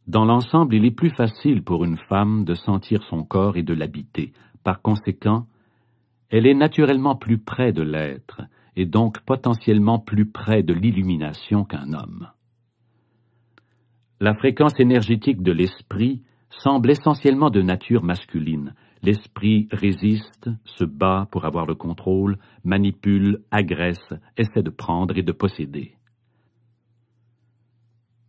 Dans 0.06 0.24
l'ensemble, 0.24 0.74
il 0.74 0.84
est 0.84 0.90
plus 0.90 1.10
facile 1.10 1.62
pour 1.62 1.84
une 1.84 1.96
femme 1.96 2.44
de 2.44 2.54
sentir 2.54 3.02
son 3.04 3.24
corps 3.24 3.56
et 3.56 3.62
de 3.62 3.74
l'habiter. 3.74 4.32
Par 4.62 4.82
conséquent, 4.82 5.46
elle 6.28 6.46
est 6.46 6.54
naturellement 6.54 7.16
plus 7.16 7.38
près 7.38 7.72
de 7.72 7.82
l'être, 7.82 8.42
et 8.76 8.86
donc 8.86 9.20
potentiellement 9.20 9.98
plus 9.98 10.26
près 10.26 10.62
de 10.62 10.74
l'illumination 10.74 11.64
qu'un 11.64 11.92
homme. 11.92 12.28
La 14.20 14.34
fréquence 14.34 14.78
énergétique 14.78 15.42
de 15.42 15.52
l'esprit 15.52 16.22
semble 16.50 16.90
essentiellement 16.90 17.50
de 17.50 17.62
nature 17.62 18.02
masculine. 18.02 18.74
L'esprit 19.04 19.68
résiste, 19.70 20.48
se 20.64 20.82
bat 20.82 21.28
pour 21.30 21.44
avoir 21.44 21.66
le 21.66 21.74
contrôle, 21.74 22.38
manipule, 22.64 23.42
agresse, 23.50 24.14
essaie 24.38 24.62
de 24.62 24.70
prendre 24.70 25.18
et 25.18 25.22
de 25.22 25.32
posséder. 25.32 25.96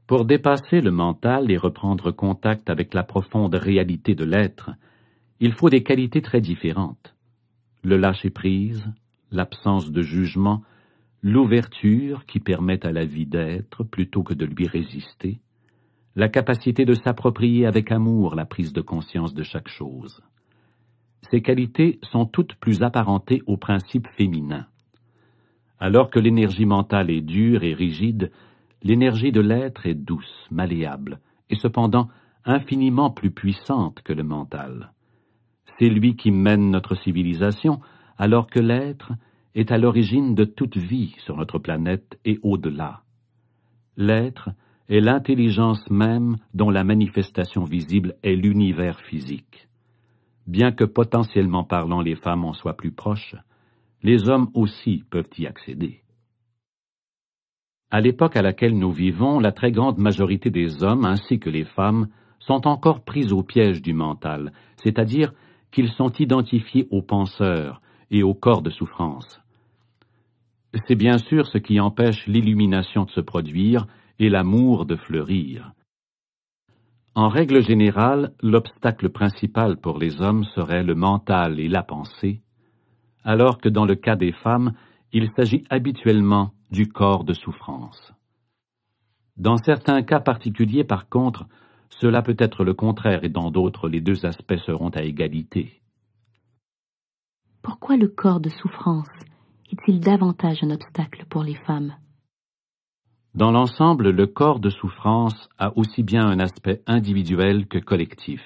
Pour 0.05 0.25
dépasser 0.25 0.81
le 0.81 0.91
mental 0.91 1.49
et 1.49 1.55
reprendre 1.55 2.11
contact 2.11 2.69
avec 2.69 2.93
la 2.93 3.03
profonde 3.03 3.55
réalité 3.55 4.15
de 4.15 4.25
l'être, 4.25 4.71
il 5.39 5.53
faut 5.53 5.69
des 5.69 5.81
qualités 5.81 6.21
très 6.21 6.41
différentes. 6.41 7.15
Le 7.81 7.95
lâcher-prise, 7.95 8.85
l'absence 9.31 9.89
de 9.91 10.01
jugement, 10.01 10.61
l'ouverture 11.21 12.25
qui 12.25 12.41
permet 12.41 12.85
à 12.85 12.91
la 12.91 13.05
vie 13.05 13.25
d'être 13.25 13.85
plutôt 13.85 14.23
que 14.23 14.33
de 14.33 14.45
lui 14.45 14.67
résister, 14.67 15.39
la 16.17 16.27
capacité 16.27 16.83
de 16.83 16.95
s'approprier 16.95 17.65
avec 17.65 17.93
amour 17.93 18.35
la 18.35 18.45
prise 18.45 18.73
de 18.73 18.81
conscience 18.81 19.33
de 19.33 19.43
chaque 19.43 19.69
chose. 19.69 20.21
Ces 21.29 21.41
qualités 21.41 21.99
sont 22.03 22.25
toutes 22.25 22.55
plus 22.55 22.83
apparentées 22.83 23.41
au 23.47 23.57
principe 23.57 24.07
féminin. 24.17 24.65
Alors 25.79 26.09
que 26.09 26.19
l'énergie 26.19 26.65
mentale 26.65 27.09
est 27.09 27.21
dure 27.21 27.63
et 27.63 27.73
rigide, 27.73 28.31
L'énergie 28.85 29.31
de 29.31 29.41
l'être 29.41 29.87
est 29.87 29.95
douce, 29.95 30.47
malléable, 30.51 31.19
et 31.49 31.55
cependant 31.55 32.07
infiniment 32.45 33.09
plus 33.09 33.31
puissante 33.31 34.03
que 34.03 34.13
le 34.13 34.21
mental. 34.21 34.93
C'est 35.79 35.89
lui 35.89 36.15
qui 36.15 36.29
mène 36.29 36.69
notre 36.69 36.93
civilisation, 36.93 37.79
alors 38.19 38.45
que 38.45 38.59
l'être 38.59 39.13
est 39.55 39.71
à 39.71 39.79
l'origine 39.79 40.35
de 40.35 40.45
toute 40.45 40.77
vie 40.77 41.15
sur 41.17 41.35
notre 41.35 41.57
planète 41.57 42.19
et 42.25 42.37
au-delà. 42.43 43.01
L'être 43.97 44.51
est 44.87 44.99
l'intelligence 44.99 45.89
même 45.89 46.35
dont 46.53 46.69
la 46.69 46.83
manifestation 46.83 47.63
visible 47.63 48.13
est 48.21 48.35
l'univers 48.35 48.99
physique. 48.99 49.67
Bien 50.47 50.71
que 50.71 50.83
potentiellement 50.83 51.63
parlant 51.63 52.01
les 52.01 52.15
femmes 52.15 52.45
en 52.45 52.53
soient 52.53 52.77
plus 52.77 52.91
proches, 52.91 53.35
les 54.03 54.29
hommes 54.29 54.49
aussi 54.53 55.03
peuvent 55.09 55.29
y 55.37 55.47
accéder. 55.47 56.03
À 57.91 58.01
l'époque 58.01 58.35
à 58.35 58.41
laquelle 58.41 58.77
nous 58.77 58.91
vivons, 58.91 59.39
la 59.39 59.51
très 59.51 59.71
grande 59.71 59.97
majorité 59.97 60.49
des 60.49 60.83
hommes 60.83 61.05
ainsi 61.05 61.39
que 61.39 61.49
les 61.49 61.63
femmes 61.63 62.07
sont 62.39 62.67
encore 62.67 63.03
pris 63.03 63.31
au 63.31 63.41
piège 63.41 63.81
du 63.81 63.93
mental, 63.93 64.51
c'est-à-dire 64.83 65.33
qu'ils 65.71 65.91
sont 65.91 66.11
identifiés 66.11 66.87
aux 66.91 67.01
penseurs 67.01 67.81
et 68.11 68.23
au 68.23 68.33
corps 68.33 68.61
de 68.61 68.69
souffrance. 68.69 69.41
C'est 70.87 70.95
bien 70.95 71.17
sûr 71.17 71.47
ce 71.47 71.57
qui 71.57 71.79
empêche 71.79 72.27
l'illumination 72.27 73.05
de 73.05 73.11
se 73.11 73.21
produire 73.21 73.87
et 74.19 74.29
l'amour 74.29 74.85
de 74.85 74.95
fleurir. 74.95 75.74
En 77.17 77.29
règle 77.29 77.63
générale, 77.63 78.33
l'obstacle 78.41 79.09
principal 79.09 79.77
pour 79.77 79.97
les 79.97 80.21
hommes 80.21 80.43
serait 80.43 80.83
le 80.83 80.95
mental 80.95 81.61
et 81.61 81.69
la 81.69 81.81
pensée, 81.81 82.41
alors 83.23 83.59
que 83.59 83.69
dans 83.69 83.85
le 83.85 83.95
cas 83.95 84.17
des 84.17 84.33
femmes, 84.33 84.73
il 85.13 85.29
s'agit 85.33 85.63
habituellement 85.69 86.51
du 86.71 86.89
corps 86.89 87.23
de 87.23 87.33
souffrance. 87.33 88.13
Dans 89.37 89.55
certains 89.55 90.03
cas 90.03 90.19
particuliers, 90.19 90.83
par 90.83 91.07
contre, 91.07 91.45
cela 91.89 92.21
peut 92.21 92.35
être 92.37 92.65
le 92.65 92.73
contraire 92.73 93.23
et 93.23 93.29
dans 93.29 93.49
d'autres, 93.49 93.87
les 93.87 94.01
deux 94.01 94.25
aspects 94.25 94.57
seront 94.57 94.89
à 94.89 95.03
égalité. 95.03 95.81
Pourquoi 97.61 97.95
le 97.95 98.09
corps 98.09 98.41
de 98.41 98.49
souffrance 98.49 99.07
est-il 99.71 100.01
davantage 100.01 100.63
un 100.63 100.71
obstacle 100.71 101.25
pour 101.29 101.43
les 101.43 101.55
femmes? 101.65 101.95
Dans 103.35 103.51
l'ensemble, 103.51 104.11
le 104.11 104.27
corps 104.27 104.61
de 104.61 104.69
souffrance 104.69 105.49
a 105.59 105.77
aussi 105.77 106.03
bien 106.03 106.25
un 106.25 106.39
aspect 106.39 106.81
individuel 106.87 107.67
que 107.67 107.79
collectif. 107.79 108.41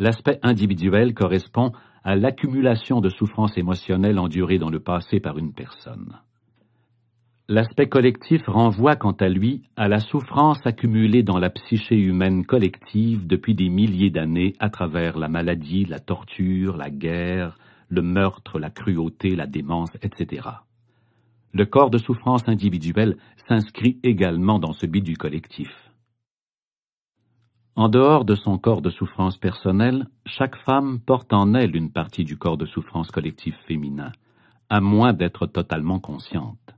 L'aspect 0.00 0.40
individuel 0.42 1.14
correspond 1.14 1.70
à 2.02 2.16
l'accumulation 2.16 3.00
de 3.00 3.08
souffrances 3.08 3.56
émotionnelles 3.56 4.18
endurées 4.18 4.58
dans 4.58 4.70
le 4.70 4.80
passé 4.80 5.20
par 5.20 5.38
une 5.38 5.52
personne. 5.52 6.18
L'aspect 7.48 7.88
collectif 7.88 8.42
renvoie 8.48 8.96
quant 8.96 9.12
à 9.12 9.28
lui 9.28 9.62
à 9.76 9.86
la 9.86 10.00
souffrance 10.00 10.66
accumulée 10.66 11.22
dans 11.22 11.38
la 11.38 11.50
psyché 11.50 11.94
humaine 11.96 12.44
collective 12.44 13.24
depuis 13.24 13.54
des 13.54 13.68
milliers 13.68 14.10
d'années 14.10 14.54
à 14.58 14.68
travers 14.68 15.16
la 15.16 15.28
maladie, 15.28 15.84
la 15.84 16.00
torture, 16.00 16.76
la 16.76 16.90
guerre, 16.90 17.56
le 17.88 18.02
meurtre, 18.02 18.58
la 18.58 18.70
cruauté, 18.70 19.36
la 19.36 19.46
démence, 19.46 19.96
etc. 20.02 20.48
Le 21.52 21.64
corps 21.64 21.90
de 21.90 21.98
souffrance 21.98 22.48
individuel 22.48 23.16
s'inscrit 23.48 23.98
également 24.02 24.58
dans 24.58 24.72
celui 24.72 25.02
du 25.02 25.16
collectif. 25.16 25.70
En 27.76 27.88
dehors 27.88 28.24
de 28.24 28.34
son 28.34 28.56
corps 28.56 28.80
de 28.80 28.90
souffrance 28.90 29.36
personnel, 29.36 30.06
chaque 30.24 30.56
femme 30.64 30.98
porte 30.98 31.32
en 31.34 31.52
elle 31.52 31.76
une 31.76 31.92
partie 31.92 32.24
du 32.24 32.38
corps 32.38 32.56
de 32.56 32.64
souffrance 32.64 33.10
collectif 33.10 33.54
féminin, 33.68 34.12
à 34.70 34.80
moins 34.80 35.12
d'être 35.12 35.46
totalement 35.46 36.00
consciente. 36.00 36.74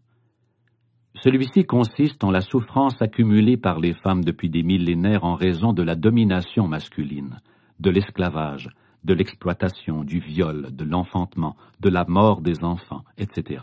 Celui-ci 1.14 1.64
consiste 1.64 2.22
en 2.24 2.30
la 2.30 2.40
souffrance 2.40 3.00
accumulée 3.00 3.56
par 3.56 3.78
les 3.78 3.94
femmes 3.94 4.24
depuis 4.24 4.50
des 4.50 4.62
millénaires 4.62 5.24
en 5.24 5.34
raison 5.34 5.72
de 5.72 5.82
la 5.82 5.94
domination 5.94 6.68
masculine, 6.68 7.40
de 7.80 7.90
l'esclavage, 7.90 8.68
de 9.04 9.14
l'exploitation, 9.14 10.04
du 10.04 10.18
viol, 10.18 10.68
de 10.72 10.84
l'enfantement, 10.84 11.56
de 11.80 11.88
la 11.88 12.04
mort 12.06 12.40
des 12.40 12.64
enfants, 12.64 13.04
etc. 13.16 13.60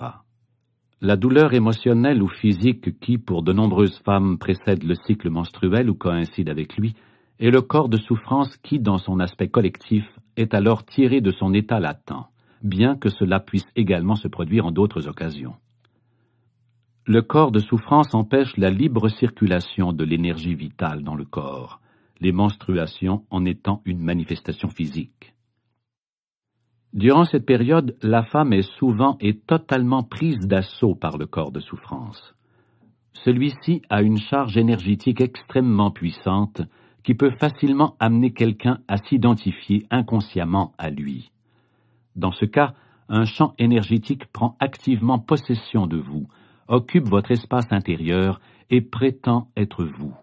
La 1.01 1.17
douleur 1.17 1.53
émotionnelle 1.53 2.23
ou 2.23 2.29
physique 2.29 2.99
qui, 3.01 3.17
pour 3.17 3.43
de 3.43 3.51
nombreuses 3.51 3.99
femmes, 4.05 4.37
précède 4.37 4.83
le 4.83 4.95
cycle 4.95 5.29
menstruel 5.29 5.89
ou 5.89 5.93
coïncide 5.93 6.49
avec 6.49 6.77
lui, 6.77 6.95
est 7.39 7.49
le 7.49 7.61
corps 7.61 7.89
de 7.89 7.97
souffrance 7.97 8.55
qui, 8.57 8.79
dans 8.79 8.97
son 8.97 9.19
aspect 9.19 9.49
collectif, 9.49 10.05
est 10.37 10.53
alors 10.53 10.85
tiré 10.85 11.19
de 11.19 11.31
son 11.31 11.53
état 11.53 11.81
latent, 11.81 12.29
bien 12.63 12.95
que 12.95 13.09
cela 13.09 13.41
puisse 13.41 13.67
également 13.75 14.15
se 14.15 14.29
produire 14.29 14.67
en 14.67 14.71
d'autres 14.71 15.09
occasions. 15.09 15.55
Le 17.05 17.21
corps 17.21 17.51
de 17.51 17.59
souffrance 17.59 18.15
empêche 18.15 18.55
la 18.55 18.69
libre 18.69 19.09
circulation 19.09 19.91
de 19.91 20.05
l'énergie 20.05 20.55
vitale 20.55 21.03
dans 21.03 21.15
le 21.15 21.25
corps, 21.25 21.81
les 22.21 22.31
menstruations 22.31 23.25
en 23.29 23.43
étant 23.43 23.81
une 23.83 23.99
manifestation 23.99 24.69
physique. 24.69 25.34
Durant 26.95 27.25
cette 27.25 27.45
période, 27.45 27.97
la 28.01 28.23
femme 28.23 28.53
est 28.53 28.69
souvent 28.79 29.17
et 29.19 29.35
totalement 29.37 30.01
prise 30.01 30.47
d'assaut 30.47 30.95
par 30.95 31.17
le 31.17 31.25
corps 31.25 31.51
de 31.51 31.59
souffrance. 31.59 32.33
Celui-ci 33.11 33.81
a 33.89 34.01
une 34.01 34.17
charge 34.17 34.55
énergétique 34.55 35.19
extrêmement 35.19 35.91
puissante 35.91 36.61
qui 37.03 37.13
peut 37.13 37.35
facilement 37.37 37.97
amener 37.99 38.31
quelqu'un 38.31 38.79
à 38.87 38.95
s'identifier 38.95 39.85
inconsciemment 39.91 40.71
à 40.77 40.89
lui. 40.89 41.31
Dans 42.15 42.31
ce 42.31 42.45
cas, 42.45 42.73
un 43.09 43.25
champ 43.25 43.55
énergétique 43.59 44.27
prend 44.31 44.55
activement 44.61 45.19
possession 45.19 45.87
de 45.87 45.97
vous, 45.97 46.29
occupe 46.69 47.09
votre 47.09 47.31
espace 47.31 47.73
intérieur 47.73 48.39
et 48.69 48.79
prétend 48.79 49.49
être 49.57 49.83
vous. 49.83 50.13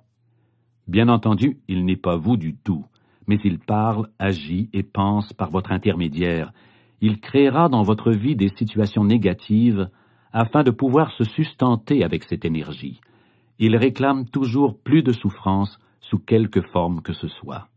Bien 0.88 1.10
entendu, 1.10 1.60
il 1.68 1.84
n'est 1.84 1.96
pas 1.96 2.16
vous 2.16 2.38
du 2.38 2.56
tout, 2.56 2.86
mais 3.26 3.38
il 3.44 3.58
parle, 3.58 4.08
agit 4.18 4.68
et 4.72 4.82
pense 4.82 5.32
par 5.32 5.50
votre 5.50 5.72
intermédiaire. 5.72 6.52
Il 7.00 7.20
créera 7.20 7.68
dans 7.68 7.82
votre 7.82 8.12
vie 8.12 8.36
des 8.36 8.48
situations 8.48 9.04
négatives 9.04 9.88
afin 10.32 10.62
de 10.62 10.70
pouvoir 10.70 11.12
se 11.12 11.24
sustenter 11.24 12.04
avec 12.04 12.24
cette 12.24 12.44
énergie. 12.44 13.00
Il 13.58 13.76
réclame 13.76 14.28
toujours 14.28 14.78
plus 14.78 15.02
de 15.02 15.12
souffrance 15.12 15.78
sous 16.00 16.18
quelque 16.18 16.62
forme 16.72 17.02
que 17.02 17.12
ce 17.12 17.28
soit. 17.28 17.68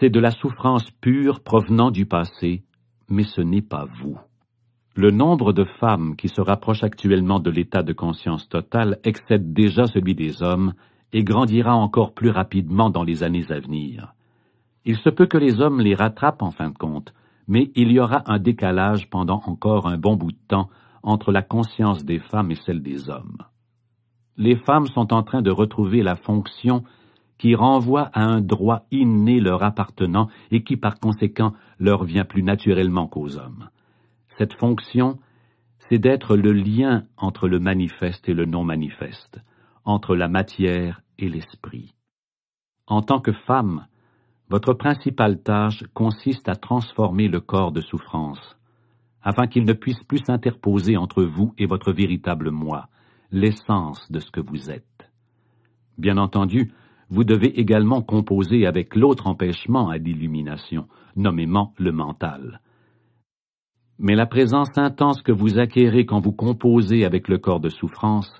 C'est 0.00 0.10
de 0.10 0.20
la 0.20 0.30
souffrance 0.30 0.90
pure 1.00 1.40
provenant 1.40 1.90
du 1.90 2.06
passé, 2.06 2.62
mais 3.08 3.24
ce 3.24 3.40
n'est 3.40 3.62
pas 3.62 3.86
vous. 4.00 4.18
Le 4.94 5.10
nombre 5.10 5.52
de 5.52 5.64
femmes 5.64 6.16
qui 6.16 6.28
se 6.28 6.40
rapprochent 6.40 6.82
actuellement 6.82 7.38
de 7.38 7.50
l'état 7.50 7.82
de 7.82 7.92
conscience 7.92 8.48
totale 8.48 8.98
excède 9.04 9.52
déjà 9.52 9.86
celui 9.86 10.14
des 10.14 10.42
hommes, 10.42 10.74
et 11.12 11.24
grandira 11.24 11.74
encore 11.74 12.12
plus 12.12 12.30
rapidement 12.30 12.90
dans 12.90 13.04
les 13.04 13.22
années 13.22 13.50
à 13.50 13.60
venir. 13.60 14.14
Il 14.84 14.96
se 14.96 15.10
peut 15.10 15.26
que 15.26 15.38
les 15.38 15.60
hommes 15.60 15.80
les 15.80 15.94
rattrapent 15.94 16.42
en 16.42 16.50
fin 16.50 16.70
de 16.70 16.76
compte, 16.76 17.12
mais 17.46 17.70
il 17.74 17.90
y 17.92 18.00
aura 18.00 18.22
un 18.26 18.38
décalage 18.38 19.08
pendant 19.08 19.42
encore 19.46 19.86
un 19.86 19.98
bon 19.98 20.16
bout 20.16 20.32
de 20.32 20.38
temps 20.48 20.68
entre 21.02 21.32
la 21.32 21.42
conscience 21.42 22.04
des 22.04 22.18
femmes 22.18 22.50
et 22.50 22.56
celle 22.56 22.82
des 22.82 23.08
hommes. 23.08 23.38
Les 24.36 24.56
femmes 24.56 24.86
sont 24.86 25.12
en 25.12 25.22
train 25.22 25.42
de 25.42 25.50
retrouver 25.50 26.02
la 26.02 26.14
fonction 26.14 26.84
qui 27.38 27.54
renvoie 27.54 28.10
à 28.12 28.22
un 28.22 28.40
droit 28.40 28.86
inné 28.90 29.40
leur 29.40 29.62
appartenant 29.62 30.28
et 30.50 30.62
qui 30.62 30.76
par 30.76 30.98
conséquent 30.98 31.54
leur 31.78 32.04
vient 32.04 32.24
plus 32.24 32.42
naturellement 32.42 33.06
qu'aux 33.06 33.36
hommes. 33.38 33.68
Cette 34.36 34.54
fonction, 34.54 35.18
c'est 35.88 35.98
d'être 35.98 36.36
le 36.36 36.52
lien 36.52 37.04
entre 37.16 37.48
le 37.48 37.58
manifeste 37.58 38.28
et 38.28 38.34
le 38.34 38.44
non 38.44 38.64
manifeste, 38.64 39.40
entre 39.88 40.14
la 40.14 40.28
matière 40.28 41.00
et 41.18 41.30
l'esprit. 41.30 41.94
En 42.86 43.00
tant 43.00 43.20
que 43.20 43.32
femme, 43.32 43.86
votre 44.50 44.74
principale 44.74 45.42
tâche 45.42 45.82
consiste 45.94 46.46
à 46.50 46.56
transformer 46.56 47.28
le 47.28 47.40
corps 47.40 47.72
de 47.72 47.80
souffrance, 47.80 48.58
afin 49.22 49.46
qu'il 49.46 49.64
ne 49.64 49.72
puisse 49.72 50.02
plus 50.04 50.18
s'interposer 50.18 50.98
entre 50.98 51.24
vous 51.24 51.54
et 51.56 51.64
votre 51.64 51.90
véritable 51.90 52.50
moi, 52.50 52.88
l'essence 53.30 54.12
de 54.12 54.20
ce 54.20 54.30
que 54.30 54.42
vous 54.42 54.70
êtes. 54.70 55.10
Bien 55.96 56.18
entendu, 56.18 56.70
vous 57.08 57.24
devez 57.24 57.58
également 57.58 58.02
composer 58.02 58.66
avec 58.66 58.94
l'autre 58.94 59.26
empêchement 59.26 59.88
à 59.88 59.96
l'illumination, 59.96 60.86
nommément 61.16 61.72
le 61.78 61.92
mental. 61.92 62.60
Mais 63.98 64.14
la 64.14 64.26
présence 64.26 64.76
intense 64.76 65.22
que 65.22 65.32
vous 65.32 65.58
acquérez 65.58 66.04
quand 66.04 66.20
vous 66.20 66.32
composez 66.32 67.06
avec 67.06 67.28
le 67.28 67.38
corps 67.38 67.60
de 67.60 67.70
souffrance 67.70 68.30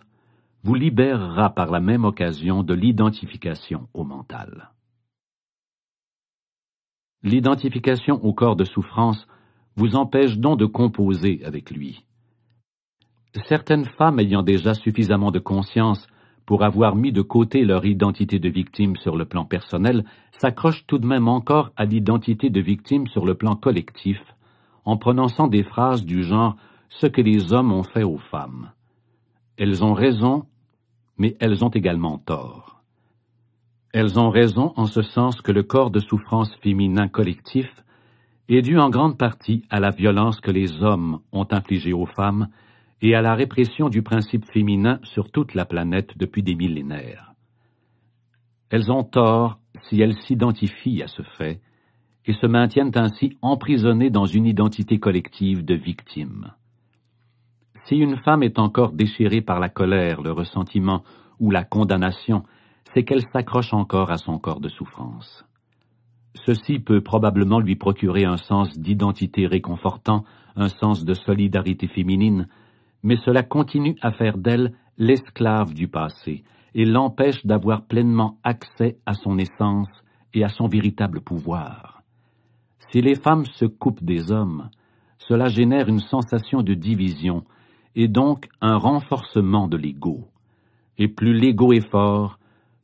vous 0.65 0.75
libérera 0.75 1.51
par 1.51 1.71
la 1.71 1.81
même 1.81 2.05
occasion 2.05 2.63
de 2.63 2.75
l'identification 2.75 3.89
au 3.95 4.05
mental. 4.05 4.71
L'identification 7.23 8.23
au 8.25 8.33
corps 8.33 8.57
de 8.57 8.65
souffrance 8.65 9.27
vous 9.77 9.97
empêche 9.97 10.39
donc 10.39 10.59
de 10.59 10.67
composer 10.67 11.45
avec 11.45 11.71
lui. 11.71 12.05
Certaines 13.47 13.85
femmes 13.85 14.21
ayant 14.21 14.43
déjà 14.43 14.75
suffisamment 14.75 15.31
de 15.31 15.39
conscience 15.39 16.07
pour 16.47 16.65
avoir 16.65 16.97
mis 16.97 17.13
de 17.13 17.23
côté 17.23 17.65
leur 17.65 17.85
identité 17.85 18.39
de 18.39 18.49
victime 18.49 18.97
sur 18.97 19.17
le 19.17 19.27
plan 19.27 19.45
personnel 19.45 20.05
s'accrochent 20.33 20.87
tout 20.87 20.99
de 20.99 21.07
même 21.07 21.29
encore 21.29 21.73
à 21.77 21.85
l'identité 21.85 22.51
de 22.51 22.61
victime 22.61 23.07
sur 23.07 23.27
le 23.27 23.35
plan 23.35 23.55
collectif, 23.55 24.19
en 24.85 24.97
prononçant 24.97 25.47
des 25.47 25.63
phrases 25.63 26.05
du 26.05 26.23
genre 26.23 26.57
ce 26.89 27.07
que 27.07 27.21
les 27.21 27.53
hommes 27.53 27.73
ont 27.73 27.83
fait 27.83 28.03
aux 28.03 28.17
femmes. 28.17 28.71
Elles 29.59 29.83
ont 29.83 29.93
raison, 29.93 30.45
mais 31.17 31.37
elles 31.41 31.65
ont 31.65 31.69
également 31.71 32.19
tort. 32.19 32.85
Elles 33.93 34.17
ont 34.21 34.31
raison 34.31 34.73
en 34.77 34.87
ce 34.87 35.03
sens 35.03 35.41
que 35.41 35.51
le 35.51 35.65
corps 35.65 35.91
de 35.91 35.99
souffrance 35.99 36.55
féminin 36.63 37.09
collectif 37.09 37.67
est 38.49 38.63
dû 38.63 38.79
en 38.79 38.89
grande 38.89 39.19
partie 39.19 39.65
à 39.69 39.81
la 39.81 39.91
violence 39.91 40.41
que 40.41 40.53
les 40.53 40.81
hommes 40.85 41.19
ont 41.33 41.49
infligée 41.51 41.93
aux 41.93 42.07
femmes 42.07 42.49
et 43.03 43.17
à 43.17 43.21
la 43.21 43.35
répression 43.35 43.89
du 43.89 44.03
principe 44.03 44.45
féminin 44.53 45.01
sur 45.03 45.33
toute 45.33 45.55
la 45.55 45.65
planète 45.65 46.17
depuis 46.17 46.45
des 46.45 46.55
millénaires. 46.55 47.33
Elles 48.71 48.93
ont 48.93 49.03
tort 49.03 49.59
si 49.89 50.01
elles 50.01 50.17
s'identifient 50.17 51.03
à 51.03 51.09
ce 51.09 51.23
fait 51.37 51.61
et 52.27 52.33
se 52.33 52.47
maintiennent 52.47 52.97
ainsi 52.97 53.37
emprisonnées 53.43 54.11
dans 54.11 54.27
une 54.27 54.47
identité 54.47 55.01
collective 55.01 55.65
de 55.65 55.75
victimes. 55.75 56.53
Si 57.89 57.97
une 57.97 58.17
femme 58.17 58.43
est 58.43 58.59
encore 58.59 58.93
déchirée 58.93 59.41
par 59.41 59.61
la 59.61 59.71
colère, 59.71 60.21
le 60.21 60.31
ressentiment 60.31 61.03
ou 61.41 61.51
la 61.51 61.65
condamnation, 61.65 62.43
c'est 62.93 63.03
qu'elle 63.03 63.25
s'accroche 63.33 63.73
encore 63.73 64.11
à 64.11 64.19
son 64.19 64.39
corps 64.39 64.61
de 64.61 64.69
souffrance. 64.69 65.47
Ceci 66.35 66.81
peut 66.81 67.01
probablement 67.01 67.61
lui 67.61 67.77
procurer 67.77 68.27
un 68.27 68.37
sens 68.37 68.79
d'identité 68.79 69.47
réconfortant, 69.47 70.25
un 70.55 70.69
sens 70.69 71.07
de 71.07 71.15
solidarité 71.15 71.87
féminine, 71.87 72.49
mais 73.03 73.17
cela 73.17 73.43
continue 73.43 73.97
à 74.03 74.13
faire 74.13 74.37
d'elle 74.37 74.75
l'esclave 74.99 75.73
du 75.73 75.89
passé 75.89 76.45
et 76.75 76.85
l'empêche 76.85 77.47
d'avoir 77.47 77.87
pleinement 77.87 78.39
accès 78.45 78.99
à 79.07 79.15
son 79.15 79.39
essence 79.39 79.89
et 80.35 80.45
à 80.45 80.49
son 80.49 80.69
véritable 80.69 81.23
pouvoir. 81.23 82.03
Si 82.93 83.01
les 83.01 83.15
femmes 83.15 83.47
se 83.47 83.65
coupent 83.65 84.05
des 84.05 84.31
hommes, 84.31 84.69
cela 85.17 85.49
génère 85.49 85.89
une 85.89 86.01
sensation 86.01 86.63
de 86.63 86.75
division 86.75 87.45
et 87.99 88.07
donc 88.07 88.49
un 88.61 88.77
renforcement 88.77 89.67
de 89.67 89.77
l'ego. 89.77 90.29
Et 90.99 91.09
plus 91.09 91.37
l'ego 91.37 91.73
est 91.73 91.87
fort, 91.91 92.39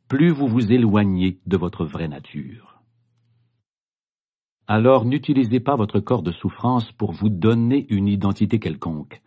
plus 0.09 0.31
vous 0.31 0.49
vous 0.49 0.73
éloignez 0.73 1.39
de 1.47 1.57
votre 1.57 1.85
vraie 1.85 2.09
nature. 2.09 2.82
Alors 4.66 5.05
n'utilisez 5.05 5.61
pas 5.61 5.77
votre 5.77 6.01
corps 6.01 6.24
de 6.24 6.32
souffrance 6.32 6.91
pour 6.91 7.12
vous 7.12 7.28
donner 7.28 7.86
une 7.91 8.09
identité 8.09 8.59
quelconque. 8.59 9.23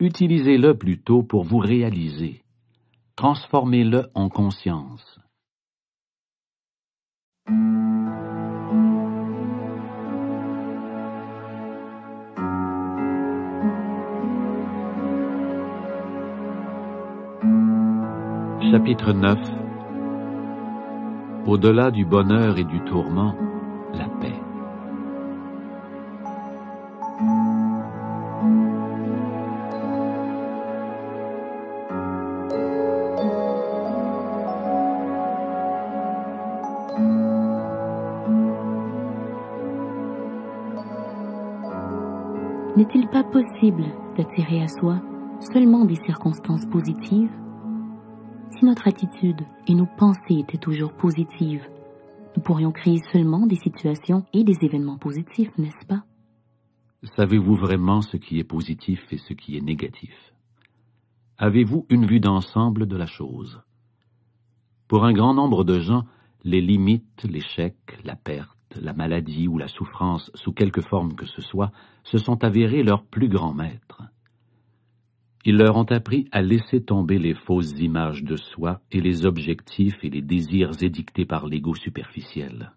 Utilisez-le 0.00 0.76
plutôt 0.76 1.22
pour 1.22 1.44
vous 1.44 1.58
réaliser. 1.58 2.42
Transformez-le 3.16 4.10
en 4.12 4.28
conscience. 4.28 5.18
Chapitre 18.74 19.12
9 19.12 19.38
Au-delà 21.46 21.92
du 21.92 22.04
bonheur 22.04 22.58
et 22.58 22.64
du 22.64 22.80
tourment, 22.80 23.36
la 23.92 24.08
paix. 24.20 24.34
N'est-il 42.76 43.06
pas 43.06 43.22
possible 43.22 43.84
d'attirer 44.16 44.64
à 44.64 44.66
soi 44.66 44.96
seulement 45.52 45.84
des 45.84 45.94
circonstances 46.04 46.66
positives? 46.66 47.30
Attitude 48.86 49.40
et 49.66 49.74
nos 49.74 49.86
pensées 49.86 50.38
étaient 50.38 50.58
toujours 50.58 50.92
positives, 50.92 51.66
nous 52.36 52.42
pourrions 52.42 52.72
créer 52.72 53.00
seulement 53.12 53.46
des 53.46 53.56
situations 53.56 54.24
et 54.32 54.44
des 54.44 54.56
événements 54.62 54.98
positifs, 54.98 55.56
n'est-ce 55.58 55.86
pas? 55.86 56.04
Savez-vous 57.16 57.54
vraiment 57.54 58.00
ce 58.00 58.16
qui 58.16 58.38
est 58.38 58.44
positif 58.44 59.06
et 59.12 59.18
ce 59.18 59.34
qui 59.34 59.56
est 59.56 59.60
négatif? 59.60 60.14
Avez-vous 61.38 61.86
une 61.90 62.06
vue 62.06 62.20
d'ensemble 62.20 62.86
de 62.86 62.96
la 62.96 63.06
chose? 63.06 63.60
Pour 64.88 65.04
un 65.04 65.12
grand 65.12 65.34
nombre 65.34 65.64
de 65.64 65.80
gens, 65.80 66.04
les 66.44 66.60
limites, 66.60 67.24
l'échec, 67.24 67.76
la 68.04 68.16
perte, 68.16 68.78
la 68.80 68.92
maladie 68.92 69.48
ou 69.48 69.58
la 69.58 69.68
souffrance, 69.68 70.30
sous 70.34 70.52
quelque 70.52 70.80
forme 70.80 71.14
que 71.14 71.26
ce 71.26 71.42
soit, 71.42 71.72
se 72.02 72.18
sont 72.18 72.42
avérés 72.44 72.82
leurs 72.82 73.04
plus 73.04 73.28
grands 73.28 73.54
maîtres. 73.54 74.02
Ils 75.46 75.56
leur 75.56 75.76
ont 75.76 75.84
appris 75.84 76.26
à 76.32 76.40
laisser 76.40 76.82
tomber 76.82 77.18
les 77.18 77.34
fausses 77.34 77.78
images 77.78 78.24
de 78.24 78.36
soi 78.36 78.80
et 78.90 79.00
les 79.00 79.26
objectifs 79.26 80.02
et 80.02 80.08
les 80.08 80.22
désirs 80.22 80.82
édictés 80.82 81.26
par 81.26 81.46
l'ego 81.46 81.74
superficiel. 81.74 82.72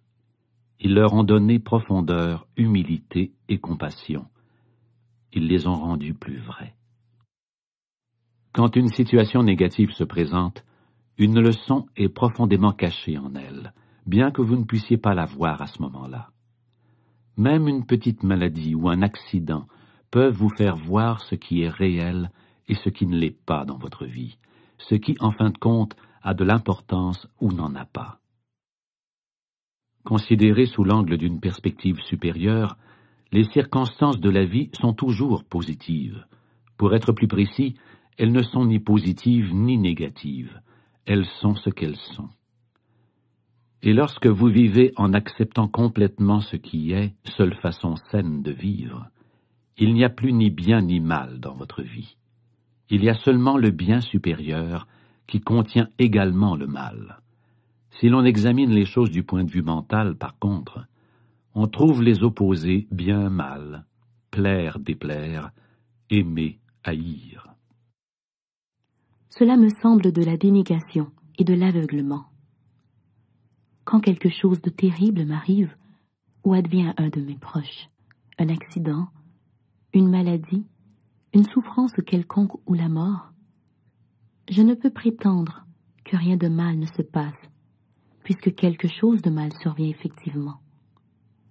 Ils 0.81 0.93
leur 0.93 1.13
ont 1.13 1.23
donné 1.23 1.59
profondeur, 1.59 2.45
humilité 2.57 3.31
et 3.47 3.57
compassion. 3.57 4.25
Ils 5.31 5.47
les 5.47 5.65
ont 5.65 5.75
rendus 5.75 6.13
plus 6.13 6.39
vrais. 6.39 6.75
Quand 8.51 8.75
une 8.75 8.89
situation 8.89 9.43
négative 9.43 9.91
se 9.91 10.03
présente, 10.03 10.65
une 11.17 11.39
leçon 11.39 11.85
est 11.95 12.09
profondément 12.09 12.73
cachée 12.73 13.17
en 13.17 13.33
elle, 13.35 13.73
bien 14.05 14.29
que 14.29 14.41
vous 14.41 14.57
ne 14.57 14.65
puissiez 14.65 14.97
pas 14.97 15.15
la 15.15 15.25
voir 15.25 15.61
à 15.61 15.67
ce 15.67 15.81
moment-là. 15.83 16.31
Même 17.37 17.67
une 17.67 17.85
petite 17.85 18.23
maladie 18.23 18.75
ou 18.75 18.89
un 18.89 19.01
accident 19.01 19.67
peuvent 20.11 20.35
vous 20.35 20.49
faire 20.49 20.75
voir 20.75 21.21
ce 21.21 21.35
qui 21.35 21.61
est 21.61 21.69
réel 21.69 22.29
et 22.67 22.75
ce 22.75 22.89
qui 22.89 23.05
ne 23.05 23.17
l'est 23.17 23.37
pas 23.45 23.65
dans 23.65 23.77
votre 23.77 24.05
vie, 24.05 24.37
ce 24.77 24.95
qui, 24.95 25.15
en 25.19 25.31
fin 25.31 25.49
de 25.49 25.57
compte, 25.57 25.95
a 26.21 26.33
de 26.33 26.43
l'importance 26.43 27.27
ou 27.39 27.51
n'en 27.51 27.73
a 27.75 27.85
pas. 27.85 28.19
Considérées 30.03 30.65
sous 30.65 30.83
l'angle 30.83 31.17
d'une 31.17 31.39
perspective 31.39 31.99
supérieure, 32.01 32.77
les 33.31 33.43
circonstances 33.43 34.19
de 34.19 34.29
la 34.29 34.45
vie 34.45 34.69
sont 34.73 34.93
toujours 34.93 35.43
positives. 35.43 36.25
Pour 36.77 36.95
être 36.95 37.11
plus 37.11 37.27
précis, 37.27 37.75
elles 38.17 38.31
ne 38.31 38.41
sont 38.41 38.65
ni 38.65 38.79
positives 38.79 39.53
ni 39.53 39.77
négatives. 39.77 40.61
Elles 41.05 41.25
sont 41.25 41.55
ce 41.55 41.69
qu'elles 41.69 41.97
sont. 41.97 42.29
Et 43.83 43.93
lorsque 43.93 44.27
vous 44.27 44.47
vivez 44.47 44.91
en 44.95 45.13
acceptant 45.13 45.67
complètement 45.67 46.39
ce 46.39 46.55
qui 46.55 46.93
est, 46.93 47.13
seule 47.25 47.55
façon 47.55 47.95
saine 47.95 48.41
de 48.41 48.51
vivre, 48.51 49.09
il 49.77 49.93
n'y 49.93 50.03
a 50.03 50.09
plus 50.09 50.33
ni 50.33 50.49
bien 50.49 50.81
ni 50.81 50.99
mal 50.99 51.39
dans 51.39 51.53
votre 51.53 51.83
vie. 51.83 52.17
Il 52.89 53.03
y 53.03 53.09
a 53.09 53.15
seulement 53.15 53.57
le 53.57 53.71
bien 53.71 54.01
supérieur 54.01 54.87
qui 55.27 55.41
contient 55.41 55.89
également 55.99 56.55
le 56.55 56.67
mal. 56.67 57.19
Si 57.91 58.09
l'on 58.09 58.23
examine 58.23 58.71
les 58.71 58.85
choses 58.85 59.11
du 59.11 59.23
point 59.23 59.43
de 59.43 59.51
vue 59.51 59.61
mental, 59.61 60.15
par 60.15 60.37
contre, 60.39 60.85
on 61.53 61.67
trouve 61.67 62.01
les 62.01 62.23
opposés 62.23 62.87
bien 62.91 63.29
mal, 63.29 63.85
plaire, 64.31 64.79
déplaire, 64.79 65.51
aimer, 66.09 66.59
haïr. 66.83 67.47
Cela 69.29 69.57
me 69.57 69.69
semble 69.69 70.11
de 70.11 70.23
la 70.23 70.37
dénégation 70.37 71.11
et 71.37 71.43
de 71.43 71.53
l'aveuglement. 71.53 72.25
Quand 73.83 73.99
quelque 73.99 74.29
chose 74.29 74.61
de 74.61 74.69
terrible 74.69 75.25
m'arrive 75.25 75.75
ou 76.43 76.53
advient 76.53 76.93
à 76.97 77.03
un 77.03 77.09
de 77.09 77.21
mes 77.21 77.37
proches, 77.37 77.89
un 78.37 78.49
accident, 78.49 79.07
une 79.93 80.09
maladie, 80.09 80.65
une 81.37 81.45
souffrance 81.45 81.93
quelconque 82.03 82.55
ou 82.65 82.73
la 82.73 82.89
mort, 82.89 83.29
je 84.49 84.63
ne 84.63 84.73
peux 84.73 84.89
prétendre 84.89 85.67
que 86.03 86.17
rien 86.17 86.35
de 86.35 86.47
mal 86.47 86.79
ne 86.79 86.87
se 86.87 87.03
passe 87.03 87.39
puisque 88.23 88.55
quelque 88.55 88.87
chose 88.87 89.21
de 89.21 89.29
mal 89.29 89.53
survient 89.61 89.87
effectivement. 89.87 90.55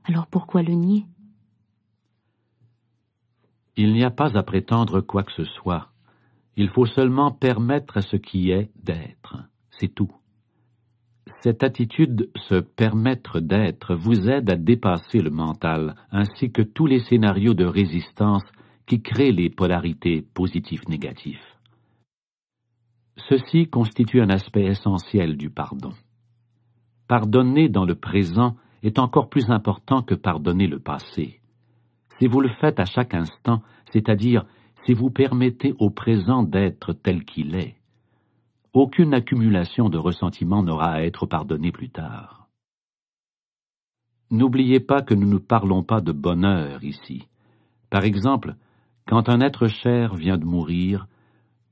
Alors 0.03 0.27
pourquoi 0.27 0.65
le 0.65 0.75
nier? 0.75 1.07
Il 3.77 3.93
n'y 3.93 4.03
a 4.03 4.11
pas 4.11 4.37
à 4.37 4.43
prétendre 4.43 5.01
quoi 5.03 5.23
que 5.23 5.33
ce 5.33 5.45
soit. 5.45 5.91
Il 6.57 6.69
faut 6.71 6.87
seulement 6.87 7.31
permettre 7.31 7.99
à 7.99 8.03
ce 8.03 8.17
qui 8.17 8.51
est 8.51 8.73
d'être. 8.83 9.37
C'est 9.71 9.95
tout. 9.95 10.11
Cette 11.45 11.63
attitude, 11.63 12.29
se 12.49 12.57
permettre 12.57 13.39
d'être, 13.39 13.95
vous 13.95 14.29
aide 14.29 14.51
à 14.51 14.57
dépasser 14.57 15.23
le 15.23 15.31
mental, 15.31 15.95
ainsi 16.11 16.51
que 16.51 16.63
tous 16.63 16.87
les 16.87 17.01
scénarios 17.01 17.55
de 17.55 17.65
résistance 17.65 18.43
qui 18.87 19.03
créent 19.03 19.33
les 19.33 19.51
polarités 19.51 20.23
positifs-négatifs. 20.23 21.57
Ceci 23.17 23.69
constitue 23.69 24.21
un 24.21 24.31
aspect 24.31 24.65
essentiel 24.65 25.37
du 25.37 25.51
pardon. 25.51 25.93
Pardonner 27.09 27.69
dans 27.69 27.85
le 27.85 27.95
présent 27.95 28.57
est 28.83 28.99
encore 28.99 29.29
plus 29.29 29.51
important 29.51 30.03
que 30.03 30.15
pardonner 30.15 30.67
le 30.67 30.79
passé. 30.79 31.41
Si 32.19 32.27
vous 32.27 32.41
le 32.41 32.49
faites 32.49 32.79
à 32.79 32.85
chaque 32.85 33.15
instant, 33.15 33.63
c'est-à-dire 33.93 34.45
si 34.85 34.95
vous 34.95 35.11
permettez 35.11 35.75
au 35.79 35.91
présent 35.91 36.43
d'être 36.43 36.93
tel 36.93 37.25
qu'il 37.25 37.57
est, 37.57 37.77
aucune 38.73 39.15
accumulation 39.15 39.89
de 39.89 39.99
ressentiment 39.99 40.63
n'aura 40.63 40.93
à 40.93 41.03
être 41.03 41.27
pardonnée 41.27 41.73
plus 41.73 41.89
tard. 41.89 42.49
N'oubliez 44.31 44.81
pas 44.81 45.03
que 45.03 45.15
nous 45.15 45.29
ne 45.29 45.39
parlons 45.39 45.83
pas 45.83 46.01
de 46.01 46.13
bonheur 46.13 46.85
ici. 46.85 47.27
Par 47.91 48.05
exemple, 48.05 48.57
quand 49.07 49.29
un 49.29 49.41
être 49.41 49.69
cher 49.69 50.15
vient 50.15 50.39
de 50.39 50.45
mourir, 50.45 51.07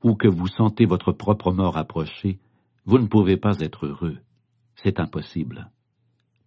ou 0.03 0.15
que 0.15 0.29
vous 0.29 0.49
sentez 0.49 0.87
votre 0.87 1.13
propre 1.13 1.53
mort 1.53 1.77
approcher, 1.77 2.39
vous 2.85 2.99
ne 2.99 3.07
pouvez 3.07 3.37
pas 3.37 3.59
être 3.61 3.87
heureux 3.87 4.19
c'est 4.77 5.01
impossible. 5.01 5.71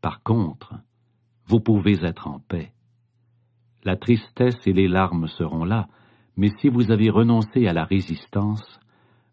Par 0.01 0.21
contre, 0.23 0.75
vous 1.47 1.59
pouvez 1.59 2.05
être 2.05 2.27
en 2.27 2.39
paix. 2.39 2.71
La 3.83 3.95
tristesse 3.95 4.59
et 4.65 4.73
les 4.73 4.87
larmes 4.87 5.27
seront 5.27 5.65
là, 5.65 5.87
mais 6.35 6.49
si 6.59 6.69
vous 6.69 6.91
avez 6.91 7.09
renoncé 7.09 7.67
à 7.67 7.73
la 7.73 7.85
résistance, 7.85 8.79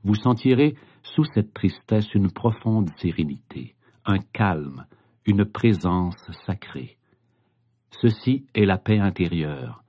vous 0.04 0.14
sentirez 0.14 0.74
sous 1.02 1.24
cette 1.24 1.52
tristesse 1.52 2.14
une 2.14 2.30
profonde 2.30 2.88
sérénité, 2.98 3.74
un 4.06 4.18
calme, 4.18 4.86
une 5.26 5.44
présence 5.44 6.30
sacrée. 6.46 6.96
Ceci 7.90 8.46
est 8.54 8.64
la 8.64 8.78
paix 8.78 8.98
intérieure, 8.98 9.83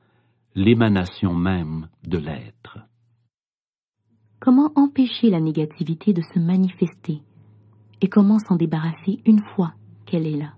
l'émanation 0.55 1.33
même 1.33 1.89
de 2.07 2.17
l'être. 2.17 2.79
Comment 4.39 4.71
empêcher 4.75 5.29
la 5.29 5.41
négativité 5.41 6.13
de 6.13 6.21
se 6.21 6.39
manifester 6.39 7.21
et 7.99 8.07
comment 8.07 8.39
s'en 8.39 8.55
débarrasser 8.55 9.19
une 9.25 9.41
fois 9.53 9.73
qu'elle 10.05 10.25
est 10.25 10.37
là? 10.37 10.53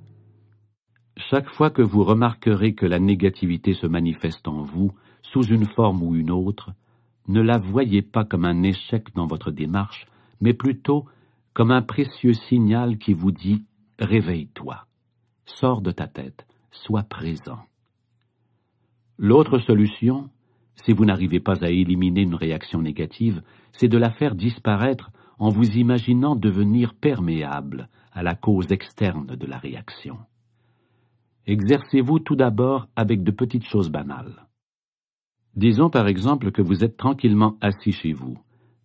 Chaque 1.17 1.49
fois 1.49 1.71
que 1.71 1.81
vous 1.81 2.03
remarquerez 2.03 2.75
que 2.75 2.85
la 2.85 2.99
négativité 2.99 3.73
se 3.73 3.87
manifeste 3.87 4.47
en 4.47 4.61
vous, 4.61 4.93
sous 5.23 5.47
une 5.47 5.65
forme 5.65 6.03
ou 6.03 6.15
une 6.15 6.29
autre, 6.29 6.73
ne 7.27 7.41
la 7.41 7.57
voyez 7.57 8.03
pas 8.03 8.23
comme 8.23 8.45
un 8.45 8.61
échec 8.61 9.15
dans 9.15 9.25
votre 9.25 9.49
démarche, 9.49 10.05
mais 10.41 10.53
plutôt 10.53 11.05
comme 11.55 11.71
un 11.71 11.81
précieux 11.81 12.33
signal 12.33 12.99
qui 12.99 13.13
vous 13.13 13.31
dit 13.31 13.65
Réveille-toi, 13.97 14.85
sors 15.45 15.81
de 15.81 15.89
ta 15.89 16.07
tête, 16.07 16.45
sois 16.69 17.03
présent. 17.03 17.63
L'autre 19.17 19.57
solution, 19.59 20.29
si 20.75 20.93
vous 20.93 21.05
n'arrivez 21.05 21.39
pas 21.39 21.63
à 21.65 21.69
éliminer 21.69 22.21
une 22.21 22.35
réaction 22.35 22.81
négative, 22.81 23.41
c'est 23.71 23.87
de 23.87 23.97
la 23.97 24.11
faire 24.11 24.35
disparaître 24.35 25.11
en 25.39 25.49
vous 25.49 25.69
imaginant 25.71 26.35
devenir 26.35 26.93
perméable 26.93 27.89
à 28.11 28.23
la 28.23 28.35
cause 28.35 28.71
externe 28.71 29.35
de 29.35 29.45
la 29.45 29.57
réaction. 29.57 30.17
Exercez-vous 31.47 32.19
tout 32.19 32.35
d'abord 32.35 32.87
avec 32.95 33.23
de 33.23 33.31
petites 33.31 33.65
choses 33.65 33.89
banales. 33.89 34.47
Disons 35.55 35.89
par 35.89 36.07
exemple 36.07 36.51
que 36.51 36.61
vous 36.61 36.83
êtes 36.83 36.97
tranquillement 36.97 37.57
assis 37.61 37.93
chez 37.93 38.13
vous. 38.13 38.37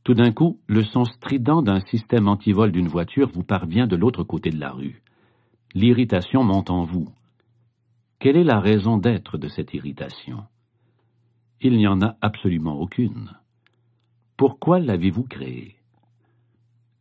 Tout 0.05 0.15
d'un 0.15 0.33
coup, 0.33 0.59
le 0.67 0.83
son 0.83 1.05
strident 1.05 1.63
d'un 1.63 1.81
système 1.81 2.29
antivol 2.29 2.73
d'une 2.73 2.89
voiture 2.89 3.29
vous 3.29 3.45
parvient 3.45 3.87
de 3.87 3.97
l'autre 3.97 4.25
côté 4.25 4.51
de 4.51 4.59
la 4.59 4.71
rue. 4.71 5.03
L'irritation 5.75 6.43
monte 6.43 6.71
en 6.71 6.85
vous. 6.85 7.09
Quelle 8.23 8.37
est 8.37 8.45
la 8.45 8.61
raison 8.61 8.99
d'être 8.99 9.37
de 9.37 9.49
cette 9.49 9.75
irritation? 9.75 10.45
Il 11.61 11.77
n'y 11.77 11.89
en 11.89 12.01
a 12.03 12.15
absolument 12.21 12.79
aucune. 12.81 13.33
Pourquoi 14.37 14.79
l'avez-vous 14.79 15.25
créée? 15.25 15.75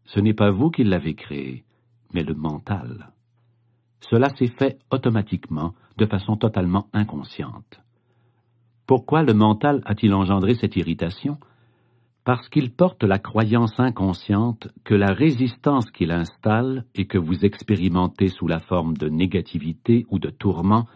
Ce 0.06 0.20
n'est 0.20 0.34
pas 0.34 0.50
vous 0.50 0.72
qui 0.72 0.84
l'avez 0.84 1.14
créé, 1.14 1.64
mais 2.12 2.24
le 2.24 2.34
mental. 2.34 3.12
Cela 4.00 4.30
s'est 4.30 4.48
fait 4.48 4.80
automatiquement, 4.90 5.76
de 5.98 6.08
façon 6.08 6.38
totalement 6.38 6.88
inconsciente. 6.92 7.82
Pourquoi 8.88 9.22
le 9.22 9.36
mental 9.36 9.84
a-t-il 9.86 10.16
engendré 10.16 10.56
cette 10.56 10.76
irritation? 10.76 11.38
Parce 12.24 12.50
qu'il 12.50 12.72
porte 12.72 13.04
la 13.04 13.20
croyance 13.20 13.80
inconsciente 13.80 14.70
que 14.84 14.96
la 14.96 15.14
résistance 15.14 15.92
qu'il 15.92 16.10
installe 16.10 16.84
et 16.96 17.06
que 17.06 17.20
vous 17.20 17.46
expérimentez 17.46 18.30
sous 18.30 18.48
la 18.48 18.60
forme 18.60 18.98
de 18.98 19.08
négativité 19.08 20.08
ou 20.10 20.18
de 20.18 20.32
tourment 20.32 20.88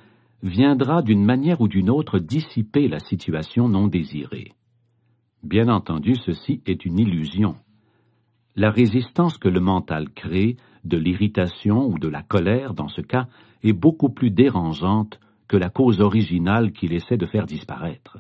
viendra 0.46 1.02
d'une 1.02 1.26
manière 1.26 1.60
ou 1.60 1.68
d'une 1.68 1.90
autre 1.90 2.20
dissiper 2.20 2.88
la 2.88 3.00
situation 3.00 3.68
non 3.68 3.88
désirée. 3.88 4.54
Bien 5.42 5.68
entendu, 5.70 6.16
ceci 6.16 6.62
est 6.68 6.86
une 6.86 7.00
illusion. 7.00 7.56
La 8.56 8.70
résistance 8.70 9.38
que 9.38 9.50
le 9.50 9.60
mental 9.60 10.10
crée, 10.12 10.58
de 10.84 10.98
l'irritation 10.98 11.88
ou 11.88 11.98
de 11.98 12.08
la 12.08 12.22
colère 12.22 12.76
dans 12.76 12.88
ce 12.88 13.02
cas, 13.02 13.28
est 13.64 13.74
beaucoup 13.74 14.10
plus 14.10 14.30
dérangeante 14.30 15.20
que 15.48 15.58
la 15.58 15.70
cause 15.70 16.00
originale 16.00 16.72
qu'il 16.72 16.94
essaie 16.94 17.18
de 17.18 17.26
faire 17.26 17.48
disparaître. 17.48 18.20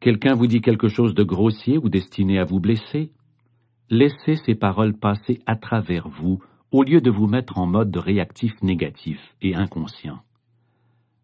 Quelqu'un 0.00 0.34
vous 0.34 0.48
dit 0.48 0.60
quelque 0.60 0.88
chose 0.88 1.14
de 1.14 1.22
grossier 1.22 1.78
ou 1.78 1.88
destiné 1.88 2.40
à 2.40 2.44
vous 2.44 2.60
blesser? 2.60 3.12
Laissez 3.88 4.34
ces 4.34 4.56
paroles 4.56 4.98
passer 4.98 5.40
à 5.46 5.54
travers 5.54 6.08
vous 6.08 6.42
au 6.74 6.82
lieu 6.82 7.00
de 7.00 7.08
vous 7.08 7.28
mettre 7.28 7.58
en 7.58 7.66
mode 7.66 7.96
réactif 7.96 8.52
négatif 8.60 9.20
et 9.40 9.54
inconscient. 9.54 10.18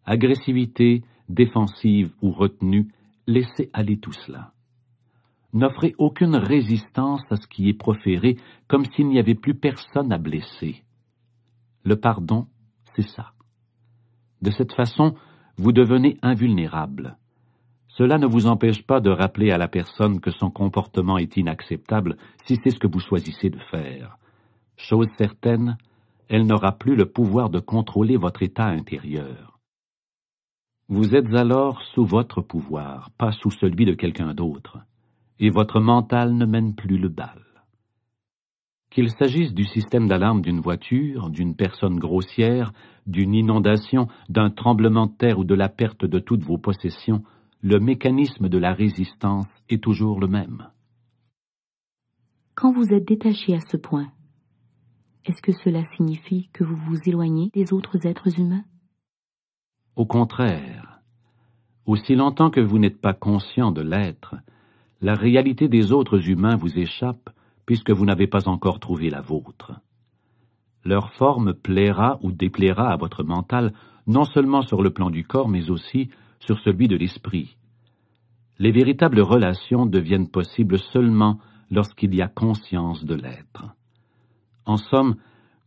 Agressivité, 0.05 1.03
défensive 1.27 2.09
ou 2.21 2.31
retenue, 2.31 2.87
laissez 3.27 3.69
aller 3.73 3.97
tout 3.97 4.13
cela. 4.13 4.53
N'offrez 5.51 5.93
aucune 5.97 6.37
résistance 6.37 7.29
à 7.29 7.35
ce 7.35 7.47
qui 7.47 7.67
est 7.67 7.73
proféré 7.73 8.37
comme 8.69 8.85
s'il 8.85 9.09
n'y 9.09 9.19
avait 9.19 9.35
plus 9.35 9.53
personne 9.53 10.13
à 10.13 10.17
blesser. 10.17 10.85
Le 11.83 11.97
pardon, 11.97 12.47
c'est 12.95 13.09
ça. 13.09 13.33
De 14.41 14.51
cette 14.51 14.71
façon, 14.71 15.15
vous 15.57 15.73
devenez 15.73 16.17
invulnérable. 16.21 17.17
Cela 17.89 18.19
ne 18.19 18.25
vous 18.25 18.47
empêche 18.47 18.83
pas 18.83 19.01
de 19.01 19.09
rappeler 19.09 19.51
à 19.51 19.57
la 19.57 19.67
personne 19.67 20.21
que 20.21 20.31
son 20.31 20.49
comportement 20.49 21.17
est 21.17 21.35
inacceptable 21.35 22.15
si 22.45 22.55
c'est 22.63 22.69
ce 22.69 22.79
que 22.79 22.87
vous 22.87 23.01
choisissez 23.01 23.49
de 23.49 23.59
faire. 23.69 24.17
Chose 24.87 25.07
certaine, 25.17 25.77
elle 26.27 26.47
n'aura 26.47 26.71
plus 26.71 26.95
le 26.95 27.05
pouvoir 27.05 27.49
de 27.49 27.59
contrôler 27.59 28.17
votre 28.17 28.41
état 28.41 28.65
intérieur. 28.65 29.59
Vous 30.87 31.15
êtes 31.15 31.33
alors 31.35 31.81
sous 31.93 32.05
votre 32.05 32.41
pouvoir, 32.41 33.11
pas 33.17 33.31
sous 33.31 33.51
celui 33.51 33.85
de 33.85 33.93
quelqu'un 33.93 34.33
d'autre 34.33 34.79
et 35.39 35.49
votre 35.49 35.79
mental 35.79 36.35
ne 36.35 36.45
mène 36.45 36.75
plus 36.75 36.97
le 36.97 37.09
bal. 37.09 37.41
Qu'il 38.91 39.09
s'agisse 39.09 39.53
du 39.53 39.65
système 39.65 40.07
d'alarme 40.07 40.41
d'une 40.41 40.59
voiture, 40.59 41.29
d'une 41.29 41.55
personne 41.55 41.97
grossière, 41.97 42.73
d'une 43.07 43.33
inondation, 43.33 44.07
d'un 44.29 44.51
tremblement 44.51 45.07
de 45.07 45.13
terre 45.17 45.39
ou 45.39 45.43
de 45.43 45.55
la 45.55 45.69
perte 45.69 46.05
de 46.05 46.19
toutes 46.19 46.43
vos 46.43 46.59
possessions, 46.59 47.23
le 47.61 47.79
mécanisme 47.79 48.49
de 48.49 48.57
la 48.57 48.73
résistance 48.73 49.47
est 49.69 49.81
toujours 49.81 50.19
le 50.19 50.27
même. 50.27 50.67
Quand 52.53 52.71
vous 52.71 52.93
êtes 52.93 53.07
détaché 53.07 53.55
à 53.55 53.61
ce 53.61 53.77
point, 53.77 54.11
est-ce 55.25 55.41
que 55.41 55.51
cela 55.51 55.83
signifie 55.95 56.49
que 56.53 56.63
vous 56.63 56.75
vous 56.75 56.97
éloignez 57.05 57.51
des 57.53 57.73
autres 57.73 58.07
êtres 58.07 58.39
humains? 58.39 58.63
Au 59.95 60.05
contraire, 60.05 61.01
aussi 61.85 62.15
longtemps 62.15 62.49
que 62.49 62.61
vous 62.61 62.79
n'êtes 62.79 62.99
pas 62.99 63.13
conscient 63.13 63.71
de 63.71 63.81
l'être, 63.81 64.35
la 65.01 65.15
réalité 65.15 65.67
des 65.67 65.91
autres 65.91 66.29
humains 66.29 66.55
vous 66.55 66.79
échappe 66.79 67.29
puisque 67.65 67.91
vous 67.91 68.05
n'avez 68.05 68.27
pas 68.27 68.47
encore 68.47 68.79
trouvé 68.79 69.09
la 69.09 69.21
vôtre. 69.21 69.73
Leur 70.83 71.11
forme 71.13 71.53
plaira 71.53 72.17
ou 72.21 72.31
déplaira 72.31 72.91
à 72.91 72.97
votre 72.97 73.23
mental 73.23 73.73
non 74.07 74.25
seulement 74.25 74.61
sur 74.61 74.81
le 74.81 74.89
plan 74.89 75.09
du 75.09 75.23
corps 75.23 75.49
mais 75.49 75.69
aussi 75.69 76.09
sur 76.39 76.59
celui 76.59 76.87
de 76.87 76.95
l'esprit. 76.95 77.57
Les 78.57 78.71
véritables 78.71 79.21
relations 79.21 79.85
deviennent 79.85 80.29
possibles 80.29 80.79
seulement 80.79 81.39
lorsqu'il 81.69 82.15
y 82.15 82.21
a 82.21 82.27
conscience 82.27 83.05
de 83.05 83.15
l'être. 83.15 83.75
En 84.65 84.77
somme, 84.77 85.15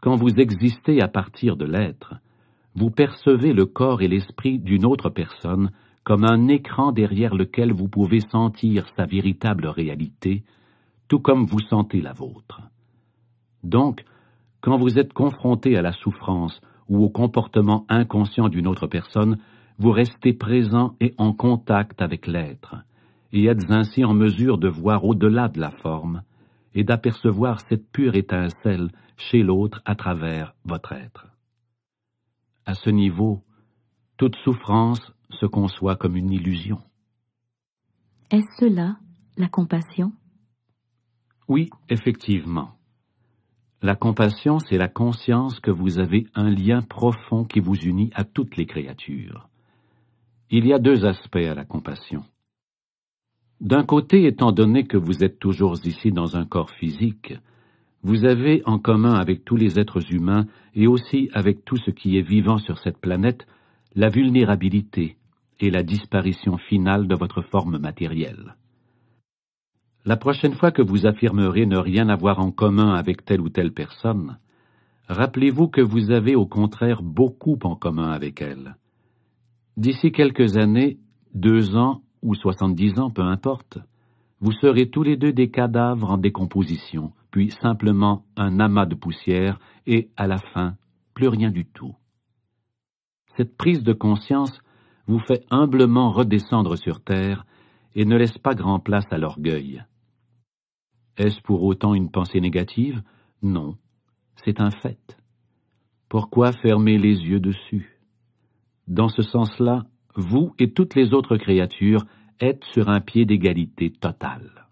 quand 0.01 0.17
vous 0.17 0.35
existez 0.39 1.01
à 1.01 1.09
partir 1.09 1.57
de 1.57 1.65
l'être, 1.65 2.15
vous 2.75 2.91
percevez 2.91 3.53
le 3.53 3.67
corps 3.67 4.03
et 4.03 4.09
l'esprit 4.09 4.59
d'une 4.59 4.85
autre 4.85 5.11
personne 5.11 5.71
comme 6.03 6.25
un 6.25 6.49
écran 6.49 6.93
derrière 6.93 7.35
lequel 7.35 7.73
vous 7.73 7.89
pouvez 7.89 8.21
sentir 8.21 8.87
sa 8.97 9.07
véritable 9.07 9.67
réalité, 9.67 10.45
tout 11.09 11.19
comme 11.19 11.47
vous 11.47 11.61
sentez 11.61 12.03
la 12.03 12.13
vôtre. 12.13 12.61
Donc, 13.63 14.05
quand 14.61 14.77
vous 14.77 14.99
êtes 14.99 15.13
confronté 15.13 15.77
à 15.77 15.83
la 15.83 15.93
souffrance 15.93 16.61
ou 16.89 17.03
au 17.03 17.09
comportement 17.09 17.87
inconscient 17.89 18.49
d'une 18.49 18.67
autre 18.67 18.87
personne, 18.87 19.39
vous 19.79 19.91
restez 19.91 20.35
présent 20.35 20.95
et 21.01 21.15
en 21.17 21.33
contact 21.33 22.03
avec 22.03 22.27
l'être, 22.27 22.77
et 23.33 23.47
êtes 23.47 23.71
ainsi 23.71 24.05
en 24.05 24.15
mesure 24.15 24.59
de 24.59 24.69
voir 24.69 25.05
au-delà 25.05 25.49
de 25.49 25.61
la 25.61 25.71
forme 25.71 26.23
et 26.75 26.85
d'apercevoir 26.85 27.61
cette 27.61 27.91
pure 27.91 28.15
étincelle 28.15 28.91
chez 29.17 29.43
l'autre 29.43 29.81
à 29.85 29.95
travers 29.95 30.55
votre 30.65 30.93
être. 30.93 31.29
À 32.67 32.75
ce 32.75 32.91
niveau, 32.91 33.43
toute 34.17 34.37
souffrance 34.37 35.13
se 35.31 35.47
conçoit 35.47 35.97
comme 35.97 36.17
une 36.17 36.33
illusion. 36.33 36.81
Est-ce 38.31 38.47
cela 38.59 38.97
la 39.37 39.49
compassion? 39.49 40.13
Oui, 41.49 41.71
effectivement. 41.89 42.71
La 43.83 43.97
compassion, 43.97 44.59
c'est 44.61 44.79
la 44.79 44.89
conscience 44.89 45.61
que 45.61 45.71
vous 45.71 45.99
avez 45.99 46.27
un 46.35 46.49
lien 46.49 46.81
profond 46.81 47.45
qui 47.45 47.61
vous 47.61 47.75
unit 47.75 48.11
à 48.15 48.25
toutes 48.25 48.57
les 48.57 48.65
créatures. 48.65 49.49
Il 50.51 50.67
y 50.67 50.73
a 50.73 50.79
deux 50.79 51.05
aspects 51.05 51.37
à 51.37 51.55
la 51.55 51.65
compassion. 51.65 52.25
D'un 53.65 53.83
côté, 53.83 54.27
étant 54.27 54.53
donné 54.53 54.85
que 54.85 54.99
vous 54.99 55.25
êtes 55.25 55.39
toujours 55.39 55.77
ici 55.85 56.13
dans 56.13 56.37
un 56.37 56.45
corps 56.45 56.71
physique, 56.71 57.33
vous 58.03 58.27
avez 58.27 58.63
en 58.67 58.79
commun 58.79 59.15
avec 59.15 59.43
tous 59.47 59.57
les 59.57 59.79
êtres 59.79 60.13
humains 60.13 60.45
et 60.75 60.87
aussi 60.87 61.31
avec 61.33 61.65
tout 61.65 61.79
ce 61.79 61.91
qui 61.91 62.19
est 62.19 62.29
vivant 62.29 62.59
sur 62.59 62.79
cette 62.79 62.99
planète 62.99 63.47
la 63.97 64.11
vulnérabilité, 64.11 65.17
et 65.61 65.71
la 65.71 65.83
disparition 65.83 66.59
finale 66.59 67.07
de 67.07 67.15
votre 67.15 67.41
forme 67.41 67.79
matérielle. 67.79 68.57
La 70.05 70.17
prochaine 70.17 70.55
fois 70.55 70.71
que 70.71 70.83
vous 70.83 71.07
affirmerez 71.07 71.65
ne 71.65 71.79
rien 71.79 72.11
avoir 72.11 72.41
en 72.41 72.51
commun 72.51 72.93
avec 72.95 73.25
telle 73.25 73.41
ou 73.41 73.49
telle 73.49 73.73
personne, 73.73 74.39
rappelez-vous 75.09 75.69
que 75.69 75.81
vous 75.81 76.11
avez 76.11 76.35
au 76.35 76.45
contraire 76.45 77.03
beaucoup 77.03 77.59
en 77.63 77.77
commun 77.77 78.11
avec 78.11 78.43
elle. 78.43 78.77
D'ici 79.79 80.13
quelques 80.13 80.59
années, 80.59 80.99
deux 81.33 81.77
ans 81.77 82.03
ou 82.25 82.35
soixante-dix 82.35 82.99
ans, 82.99 83.11
peu 83.11 83.23
importe, 83.23 83.79
vous 84.41 84.53
serez 84.53 84.91
tous 84.91 85.05
les 85.05 85.17
deux 85.17 85.33
des 85.33 85.51
cadavres 85.51 86.11
en 86.11 86.19
décomposition, 86.19 87.13
puis 87.31 87.51
simplement 87.51 88.25
un 88.37 88.59
amas 88.59 88.87
de 88.87 88.97
poussière, 88.97 89.61
et, 89.87 90.09
à 90.17 90.27
la 90.27 90.39
fin, 90.39 90.77
plus 91.15 91.29
rien 91.29 91.51
du 91.51 91.67
tout. 91.67 91.95
Cette 93.37 93.57
prise 93.57 93.85
de 93.85 93.93
conscience 93.93 94.59
vous 95.07 95.19
fait 95.19 95.45
humblement 95.51 96.11
redescendre 96.11 96.79
sur 96.79 97.03
terre 97.03 97.45
et 97.95 98.05
ne 98.05 98.17
laisse 98.17 98.39
pas 98.39 98.55
grand 98.55 98.81
place 98.81 99.07
à 99.13 99.19
l'orgueil. 99.19 99.85
Est-ce 101.17 101.41
pour 101.43 101.63
autant 101.63 101.95
une 101.95 102.11
pensée 102.11 102.41
négative? 102.41 103.03
Non, 103.43 103.77
c'est 104.45 104.61
un 104.61 104.71
fait. 104.71 105.19
Pourquoi 106.09 106.53
fermer 106.53 106.97
les 106.99 107.19
yeux 107.21 107.41
dessus? 107.41 108.01
Dans 108.89 109.09
ce 109.09 109.23
sens-là, 109.23 109.85
vous 110.15 110.55
et 110.59 110.73
toutes 110.73 110.95
les 110.95 111.15
autres 111.15 111.37
créatures 111.37 112.05
êtes 112.41 112.65
sur 112.73 112.89
un 112.89 113.01
pied 113.01 113.25
d'égalité 113.25 113.91
totale. 113.91 114.67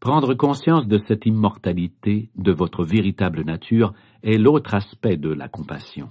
Prendre 0.00 0.34
conscience 0.34 0.88
de 0.88 0.98
cette 1.06 1.26
immortalité, 1.26 2.30
de 2.34 2.52
votre 2.52 2.84
véritable 2.84 3.42
nature, 3.42 3.94
est 4.22 4.38
l'autre 4.38 4.74
aspect 4.74 5.16
de 5.16 5.30
la 5.30 5.48
compassion 5.48 6.10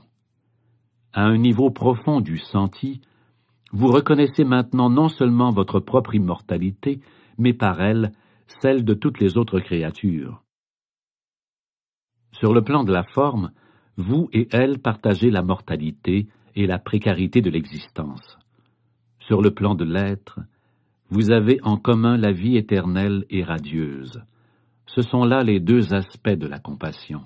à 1.13 1.23
un 1.23 1.37
niveau 1.37 1.71
profond 1.71 2.21
du 2.21 2.37
senti, 2.37 3.01
vous 3.71 3.87
reconnaissez 3.87 4.43
maintenant 4.43 4.89
non 4.89 5.09
seulement 5.09 5.51
votre 5.51 5.79
propre 5.79 6.15
immortalité, 6.15 7.01
mais 7.37 7.53
par 7.53 7.81
elle 7.81 8.11
celle 8.61 8.83
de 8.83 8.93
toutes 8.93 9.19
les 9.19 9.37
autres 9.37 9.59
créatures. 9.59 10.43
Sur 12.33 12.53
le 12.53 12.63
plan 12.63 12.83
de 12.83 12.91
la 12.91 13.03
forme, 13.03 13.51
vous 13.97 14.29
et 14.33 14.47
elle 14.51 14.79
partagez 14.79 15.31
la 15.31 15.41
mortalité 15.41 16.27
et 16.56 16.68
la 16.68 16.80
précarité 16.80 17.41
de 17.41 17.49
l'existence. 17.49 18.38
Sur 19.19 19.41
le 19.41 19.52
plan 19.52 19.76
de 19.76 19.86
l'être, 19.86 20.40
vous 21.10 21.32
avez 21.32 21.60
en 21.64 21.78
commun 21.78 22.18
la 22.18 22.32
vie 22.32 22.57
éternelle 22.57 23.26
et 23.30 23.44
radieuse. 23.44 24.23
Ce 24.86 25.02
sont 25.02 25.23
là 25.23 25.44
les 25.44 25.60
deux 25.60 25.94
aspects 25.94 26.30
de 26.30 26.48
la 26.48 26.60
compassion. 26.60 27.22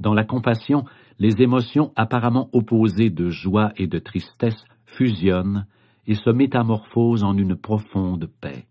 Dans 0.00 0.14
la 0.14 0.24
compassion, 0.24 0.84
les 1.18 1.42
émotions 1.42 1.92
apparemment 1.96 2.48
opposées 2.52 3.10
de 3.10 3.30
joie 3.30 3.72
et 3.76 3.86
de 3.86 3.98
tristesse 3.98 4.64
fusionnent 4.86 5.66
et 6.06 6.14
se 6.14 6.30
métamorphosent 6.30 7.24
en 7.24 7.36
une 7.36 7.56
profonde 7.56 8.30
paix. 8.40 8.66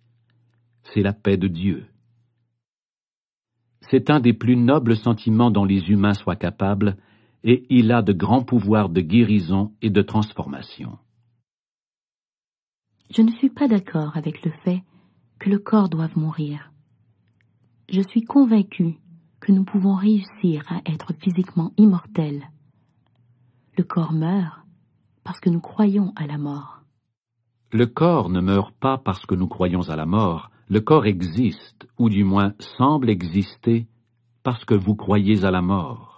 C'est 0.83 1.01
la 1.01 1.13
paix 1.13 1.37
de 1.37 1.47
Dieu. 1.47 1.85
C'est 3.81 4.09
un 4.09 4.19
des 4.19 4.33
plus 4.33 4.55
nobles 4.55 4.95
sentiments 4.95 5.51
dont 5.51 5.65
les 5.65 5.89
humains 5.89 6.13
soient 6.13 6.35
capables, 6.35 6.97
et 7.43 7.65
il 7.69 7.91
a 7.91 8.01
de 8.01 8.13
grands 8.13 8.43
pouvoirs 8.43 8.89
de 8.89 9.01
guérison 9.01 9.73
et 9.81 9.89
de 9.89 10.01
transformation. 10.01 10.97
Je 13.09 13.21
ne 13.21 13.31
suis 13.31 13.49
pas 13.49 13.67
d'accord 13.67 14.17
avec 14.17 14.43
le 14.43 14.51
fait 14.63 14.83
que 15.39 15.49
le 15.49 15.59
corps 15.59 15.89
doive 15.89 16.17
mourir. 16.17 16.71
Je 17.89 18.01
suis 18.01 18.23
convaincu 18.23 18.97
que 19.39 19.51
nous 19.51 19.63
pouvons 19.63 19.95
réussir 19.95 20.63
à 20.69 20.81
être 20.91 21.13
physiquement 21.13 21.71
immortels. 21.77 22.49
Le 23.77 23.83
corps 23.83 24.13
meurt 24.13 24.59
parce 25.23 25.39
que 25.39 25.49
nous 25.49 25.61
croyons 25.61 26.13
à 26.15 26.25
la 26.25 26.37
mort. 26.37 26.81
Le 27.71 27.85
corps 27.85 28.29
ne 28.29 28.41
meurt 28.41 28.73
pas 28.75 28.97
parce 28.97 29.25
que 29.25 29.35
nous 29.35 29.47
croyons 29.47 29.89
à 29.89 29.95
la 29.95 30.05
mort, 30.05 30.51
le 30.69 30.79
corps 30.79 31.05
existe, 31.05 31.87
ou 31.97 32.09
du 32.09 32.23
moins 32.23 32.53
semble 32.59 33.09
exister, 33.09 33.87
parce 34.43 34.63
que 34.65 34.73
vous 34.73 34.95
croyez 34.95 35.43
à 35.43 35.51
la 35.51 35.61
mort. 35.61 36.16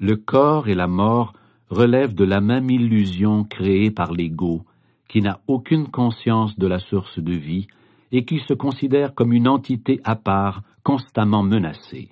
Le 0.00 0.16
corps 0.16 0.68
et 0.68 0.74
la 0.74 0.86
mort 0.86 1.34
relèvent 1.68 2.14
de 2.14 2.24
la 2.24 2.40
même 2.40 2.70
illusion 2.70 3.44
créée 3.44 3.90
par 3.90 4.12
l'ego, 4.12 4.62
qui 5.08 5.20
n'a 5.20 5.40
aucune 5.46 5.88
conscience 5.88 6.58
de 6.58 6.66
la 6.66 6.78
source 6.78 7.18
de 7.18 7.34
vie 7.34 7.66
et 8.10 8.24
qui 8.24 8.40
se 8.40 8.54
considère 8.54 9.14
comme 9.14 9.34
une 9.34 9.46
entité 9.46 10.00
à 10.04 10.16
part 10.16 10.62
constamment 10.82 11.42
menacée. 11.42 12.08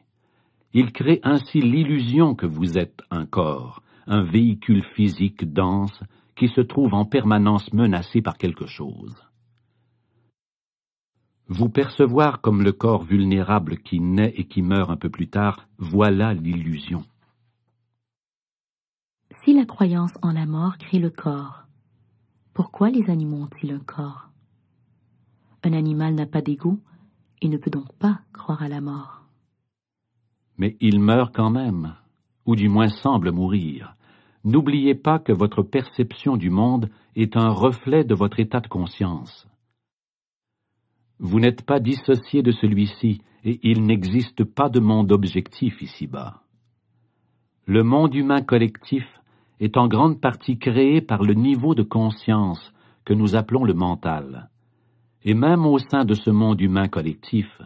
Il 0.75 0.93
crée 0.93 1.21
ainsi 1.23 1.63
l'illusion 1.63 2.35
que 2.35 2.45
vous 2.45 2.77
êtes 2.77 3.01
un 3.11 3.25
corps, 3.25 3.83
un 4.07 4.23
véhicule 4.23 4.83
physique 4.95 5.51
dense 5.51 6.03
qui 6.37 6.49
se 6.49 6.61
trouve 6.61 6.93
en 6.93 7.07
permanence 7.07 7.73
menacé 7.73 8.21
par 8.21 8.37
quelque 8.37 8.67
chose. 8.67 9.17
Vous 11.49 11.71
percevoir 11.71 12.43
comme 12.43 12.63
le 12.63 12.73
corps 12.73 13.03
vulnérable 13.03 13.79
qui 13.79 13.99
naît 14.01 14.35
et 14.37 14.45
qui 14.45 14.61
meurt 14.61 14.91
un 14.91 14.97
peu 14.97 15.09
plus 15.09 15.29
tard, 15.29 15.67
voilà 15.79 16.35
l'illusion. 16.35 17.03
Si 19.49 19.55
la 19.55 19.65
croyance 19.65 20.13
en 20.21 20.33
la 20.33 20.45
mort 20.45 20.77
crée 20.77 20.99
le 20.99 21.09
corps, 21.09 21.65
pourquoi 22.53 22.91
les 22.91 23.09
animaux 23.09 23.45
ont-ils 23.45 23.73
un 23.73 23.79
corps? 23.79 24.29
Un 25.65 25.73
animal 25.73 26.15
n'a 26.15 26.27
pas 26.27 26.43
d'ego 26.43 26.79
et 27.41 27.49
ne 27.49 27.57
peut 27.57 27.71
donc 27.71 27.91
pas 27.95 28.21
croire 28.35 28.63
à 28.63 28.69
la 28.69 28.83
mort. 28.83 29.23
Mais 30.59 30.77
il 30.83 31.01
meurt 31.01 31.35
quand 31.35 31.49
même, 31.49 31.95
ou 32.45 32.57
du 32.57 32.69
moins 32.69 32.89
semble 32.89 33.33
mourir. 33.33 33.97
N'oubliez 34.45 34.95
pas 34.95 35.19
que 35.19 35.33
votre 35.33 35.63
perception 35.63 36.37
du 36.37 36.51
monde 36.51 36.91
est 37.17 37.35
un 37.35 37.49
reflet 37.49 38.05
de 38.05 38.15
votre 38.15 38.41
état 38.41 38.61
de 38.61 38.69
conscience. 38.69 39.49
Vous 41.21 41.41
n'êtes 41.41 41.63
pas 41.63 41.81
dissocié 41.81 42.43
de 42.43 42.51
celui-ci, 42.51 43.23
et 43.45 43.61
il 43.63 43.87
n'existe 43.87 44.45
pas 44.45 44.69
de 44.69 44.81
monde 44.81 45.11
objectif 45.11 45.81
ici-bas. 45.81 46.43
Le 47.65 47.83
monde 47.83 48.15
humain 48.15 48.43
collectif 48.43 49.07
est 49.61 49.77
en 49.77 49.89
grande 49.89 50.21
partie 50.21 50.59
créé 50.59 51.01
par 51.01 51.23
le 51.23 51.35
niveau 51.35 51.75
de 51.75 51.83
conscience 51.83 52.73
que 53.05 53.15
nous 53.15 53.37
appelons 53.37 53.65
le 53.65 53.75
mental. 53.75 54.51
Et 55.25 55.35
même 55.35 55.67
au 55.67 55.79
sein 55.79 56.05
de 56.05 56.15
ce 56.15 56.31
monde 56.31 56.61
humain 56.61 56.89
collectif, 56.89 57.61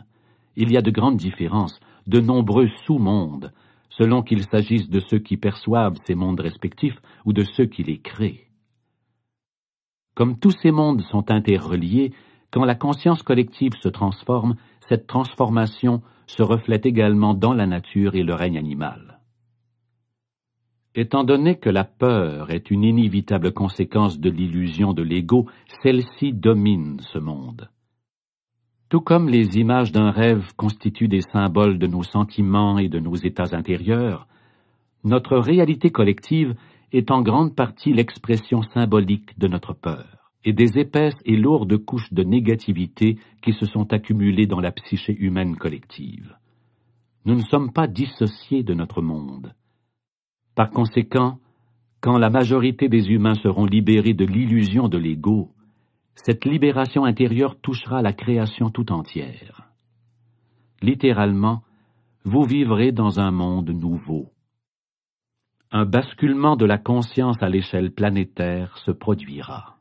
il 0.57 0.73
y 0.73 0.77
a 0.77 0.83
de 0.83 0.91
grandes 0.91 1.17
différences, 1.17 1.81
de 2.07 2.21
nombreux 2.21 2.69
sous-mondes, 2.87 3.53
selon 3.91 4.23
qu'il 4.23 4.43
s'agisse 4.45 4.89
de 4.89 5.01
ceux 5.01 5.19
qui 5.19 5.37
perçoivent 5.37 5.99
ces 6.07 6.15
mondes 6.15 6.41
respectifs 6.41 7.01
ou 7.25 7.33
de 7.33 7.45
ceux 7.45 7.67
qui 7.67 7.83
les 7.83 7.99
créent. 7.99 8.49
Comme 10.15 10.39
tous 10.39 10.55
ces 10.63 10.71
mondes 10.71 11.03
sont 11.03 11.31
interreliés, 11.31 12.13
quand 12.51 12.65
la 12.65 12.75
conscience 12.75 13.23
collective 13.23 13.73
se 13.83 13.89
transforme, 13.89 14.57
cette 14.89 15.07
transformation 15.07 16.03
se 16.27 16.43
reflète 16.43 16.87
également 16.87 17.35
dans 17.35 17.55
la 17.55 17.67
nature 17.67 18.15
et 18.15 18.23
le 18.23 18.35
règne 18.35 18.59
animal. 18.59 19.12
Étant 20.95 21.25
donné 21.25 21.57
que 21.57 21.71
la 21.71 21.85
peur 21.85 22.51
est 22.51 22.71
une 22.71 22.85
inévitable 22.85 23.53
conséquence 23.53 24.21
de 24.21 24.29
l'illusion 24.29 24.93
de 24.93 25.03
l'ego, 25.03 25.47
celle-ci 25.83 26.35
domine 26.35 27.01
ce 27.01 27.19
monde. 27.19 27.71
Tout 28.91 29.01
comme 29.01 29.31
les 29.31 29.57
images 29.57 29.91
d'un 29.91 30.11
rêve 30.11 30.53
constituent 30.57 31.09
des 31.09 31.23
symboles 31.23 31.79
de 31.79 31.87
nos 31.87 32.03
sentiments 32.03 32.77
et 32.77 32.91
de 32.91 32.99
nos 32.99 33.15
états 33.15 33.57
intérieurs, 33.57 34.27
notre 35.03 35.39
réalité 35.39 35.89
collective 35.91 36.55
est 36.93 37.11
en 37.11 37.23
grande 37.23 37.57
partie 37.57 37.95
l'expression 37.95 38.61
symbolique 38.63 39.39
de 39.39 39.49
notre 39.49 39.73
peur 39.73 40.31
et 40.45 40.53
des 40.53 40.79
épaisses 40.79 41.21
et 41.25 41.37
lourdes 41.37 41.79
couches 41.79 42.13
de 42.13 42.23
négativité 42.23 43.17
qui 43.41 43.55
se 43.55 43.65
sont 43.65 43.95
accumulées 43.95 44.47
dans 44.47 44.61
la 44.61 44.73
psyché 44.73 45.17
humaine 45.19 45.57
collective. 45.57 46.37
Nous 47.25 47.37
ne 47.37 47.45
sommes 47.45 47.73
pas 47.73 47.87
dissociés 47.87 48.63
de 48.63 48.75
notre 48.75 49.01
monde. 49.01 49.55
Par 50.55 50.71
conséquent, 50.71 51.39
quand 52.01 52.19
la 52.19 52.31
majorité 52.31 52.89
des 52.89 53.11
humains 53.11 53.37
seront 53.37 53.65
libérés 53.65 54.13
de 54.13 54.25
l'illusion 54.25 54.89
de 54.89 54.99
l'ego, 54.99 55.51
cette 56.15 56.45
libération 56.45 57.05
intérieure 57.05 57.59
touchera 57.61 58.03
la 58.03 58.13
création 58.13 58.71
tout 58.71 58.93
entière. 58.93 59.69
Littéralement, 60.83 61.63
vous 62.25 62.45
vivrez 62.45 62.93
dans 62.93 63.19
un 63.19 63.31
monde 63.31 63.71
nouveau. 63.71 64.31
Un 65.71 65.87
basculement 65.87 66.57
de 66.57 66.67
la 66.67 66.77
conscience 66.77 67.43
à 67.43 67.49
l'échelle 67.49 67.93
planétaire 67.93 68.77
se 68.79 68.91
produira. 68.91 69.79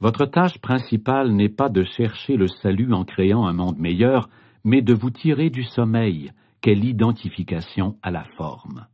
Votre 0.00 0.26
tâche 0.26 0.58
principale 0.58 1.32
n'est 1.32 1.48
pas 1.48 1.68
de 1.68 1.84
chercher 1.84 2.36
le 2.36 2.46
salut 2.46 2.92
en 2.92 3.04
créant 3.04 3.46
un 3.46 3.52
monde 3.52 3.78
meilleur, 3.78 4.28
mais 4.62 4.82
de 4.82 4.94
vous 4.94 5.10
tirer 5.10 5.50
du 5.50 5.64
sommeil, 5.64 6.32
qu'est 6.60 6.74
l'identification 6.74 7.96
à 8.02 8.10
la 8.10 8.24
forme. 8.36 8.86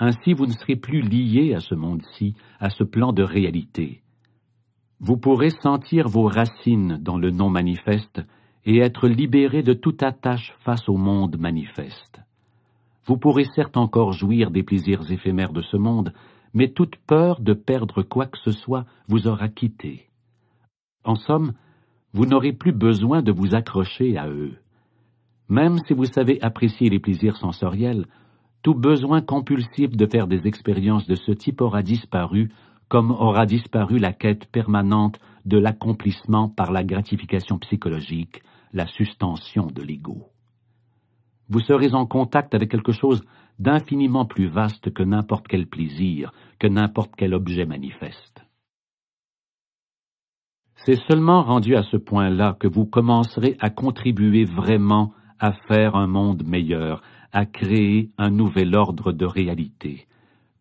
Ainsi 0.00 0.32
vous 0.32 0.46
ne 0.46 0.52
serez 0.52 0.76
plus 0.76 1.02
lié 1.02 1.54
à 1.54 1.60
ce 1.60 1.74
monde-ci, 1.74 2.34
à 2.58 2.70
ce 2.70 2.84
plan 2.84 3.12
de 3.12 3.22
réalité. 3.22 4.02
Vous 4.98 5.18
pourrez 5.18 5.50
sentir 5.50 6.08
vos 6.08 6.24
racines 6.24 6.96
dans 6.96 7.18
le 7.18 7.30
non 7.30 7.50
manifeste 7.50 8.22
et 8.64 8.78
être 8.78 9.08
libéré 9.08 9.62
de 9.62 9.74
toute 9.74 10.02
attache 10.02 10.54
face 10.60 10.88
au 10.88 10.96
monde 10.96 11.38
manifeste. 11.38 12.20
Vous 13.04 13.18
pourrez 13.18 13.44
certes 13.54 13.76
encore 13.76 14.12
jouir 14.12 14.50
des 14.50 14.62
plaisirs 14.62 15.10
éphémères 15.10 15.52
de 15.52 15.62
ce 15.62 15.76
monde, 15.76 16.12
mais 16.54 16.68
toute 16.68 16.96
peur 16.96 17.40
de 17.40 17.52
perdre 17.52 18.02
quoi 18.02 18.26
que 18.26 18.38
ce 18.38 18.52
soit 18.52 18.86
vous 19.06 19.26
aura 19.26 19.48
quitté. 19.48 20.08
En 21.04 21.14
somme, 21.14 21.52
vous 22.12 22.26
n'aurez 22.26 22.52
plus 22.52 22.72
besoin 22.72 23.22
de 23.22 23.32
vous 23.32 23.54
accrocher 23.54 24.16
à 24.16 24.28
eux. 24.28 24.56
Même 25.48 25.78
si 25.86 25.92
vous 25.92 26.04
savez 26.06 26.40
apprécier 26.42 26.88
les 26.88 26.98
plaisirs 26.98 27.36
sensoriels, 27.36 28.06
tout 28.62 28.74
besoin 28.74 29.20
compulsif 29.20 29.90
de 29.90 30.06
faire 30.06 30.26
des 30.26 30.46
expériences 30.46 31.06
de 31.06 31.14
ce 31.14 31.32
type 31.32 31.60
aura 31.60 31.82
disparu, 31.82 32.50
comme 32.88 33.10
aura 33.10 33.46
disparu 33.46 33.98
la 33.98 34.12
quête 34.12 34.46
permanente 34.46 35.18
de 35.46 35.58
l'accomplissement 35.58 36.48
par 36.48 36.72
la 36.72 36.84
gratification 36.84 37.58
psychologique, 37.58 38.42
la 38.72 38.86
sustention 38.86 39.66
de 39.66 39.82
l'ego. 39.82 40.28
Vous 41.48 41.60
serez 41.60 41.94
en 41.94 42.06
contact 42.06 42.54
avec 42.54 42.70
quelque 42.70 42.92
chose 42.92 43.22
d'infiniment 43.58 44.24
plus 44.24 44.46
vaste 44.46 44.92
que 44.92 45.02
n'importe 45.02 45.48
quel 45.48 45.66
plaisir, 45.66 46.32
que 46.58 46.66
n'importe 46.66 47.12
quel 47.16 47.34
objet 47.34 47.66
manifeste. 47.66 48.44
C'est 50.76 51.00
seulement 51.08 51.42
rendu 51.42 51.76
à 51.76 51.82
ce 51.82 51.98
point-là 51.98 52.56
que 52.58 52.68
vous 52.68 52.86
commencerez 52.86 53.56
à 53.60 53.68
contribuer 53.68 54.44
vraiment 54.44 55.12
à 55.38 55.52
faire 55.52 55.94
un 55.94 56.06
monde 56.06 56.42
meilleur, 56.46 57.02
à 57.32 57.46
créer 57.46 58.10
un 58.18 58.30
nouvel 58.30 58.74
ordre 58.74 59.12
de 59.12 59.24
réalité, 59.24 60.06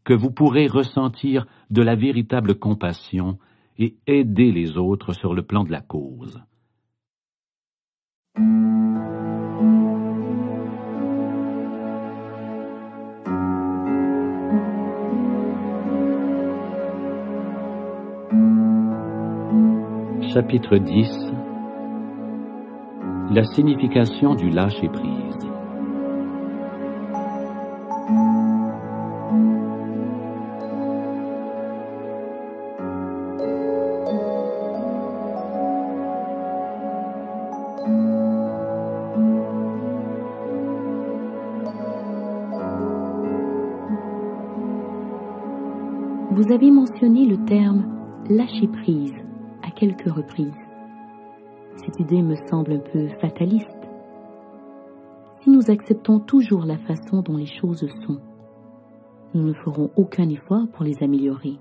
que 0.03 0.13
vous 0.13 0.31
pourrez 0.31 0.67
ressentir 0.67 1.45
de 1.69 1.81
la 1.81 1.95
véritable 1.95 2.55
compassion 2.55 3.37
et 3.77 3.95
aider 4.07 4.51
les 4.51 4.77
autres 4.77 5.13
sur 5.13 5.33
le 5.33 5.43
plan 5.43 5.63
de 5.63 5.71
la 5.71 5.81
cause. 5.81 6.41
Chapitre 20.33 20.77
10 20.77 21.09
La 23.31 23.43
signification 23.43 24.35
du 24.35 24.51
lâcher-prise 24.51 25.48
mentionné 47.49 47.59
le 47.63 47.63
terme 47.63 47.85
lâcher-prise 48.29 49.29
quelques 49.79 50.11
reprises. 50.11 50.51
Cette 51.77 51.99
idée 51.99 52.21
me 52.21 52.35
semble 52.49 52.73
un 52.73 52.79
peu 52.79 53.07
fataliste. 53.21 53.65
Si 55.41 55.49
nous 55.49 55.71
acceptons 55.71 56.19
toujours 56.19 56.65
la 56.65 56.77
façon 56.77 57.21
dont 57.21 57.37
les 57.37 57.45
choses 57.45 57.87
sont, 58.05 58.19
nous 59.33 59.43
ne 59.43 59.53
ferons 59.53 59.89
aucun 59.95 60.27
effort 60.27 60.67
pour 60.73 60.83
les 60.83 61.01
améliorer. 61.01 61.57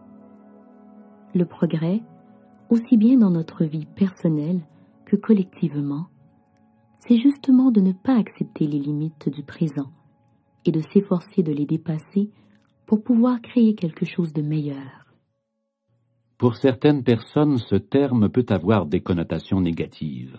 Le 1.34 1.44
progrès, 1.44 2.00
aussi 2.70 2.96
bien 2.96 3.18
dans 3.18 3.30
notre 3.30 3.64
vie 3.64 3.86
personnelle 3.86 4.62
que 5.04 5.16
collectivement, 5.16 6.06
c'est 7.00 7.18
justement 7.18 7.70
de 7.70 7.80
ne 7.80 7.92
pas 7.92 8.18
accepter 8.18 8.66
les 8.66 8.80
limites 8.80 9.28
du 9.28 9.44
présent 9.44 9.90
et 10.64 10.72
de 10.72 10.80
s'efforcer 10.92 11.42
de 11.42 11.52
les 11.52 11.66
dépasser 11.66 12.30
pour 12.86 13.04
pouvoir 13.04 13.40
créer 13.40 13.74
quelque 13.74 14.04
chose 14.04 14.32
de 14.32 14.42
meilleur. 14.42 14.97
Pour 16.38 16.54
certaines 16.54 17.02
personnes, 17.02 17.58
ce 17.58 17.74
terme 17.74 18.28
peut 18.28 18.46
avoir 18.48 18.86
des 18.86 19.00
connotations 19.00 19.60
négatives. 19.60 20.38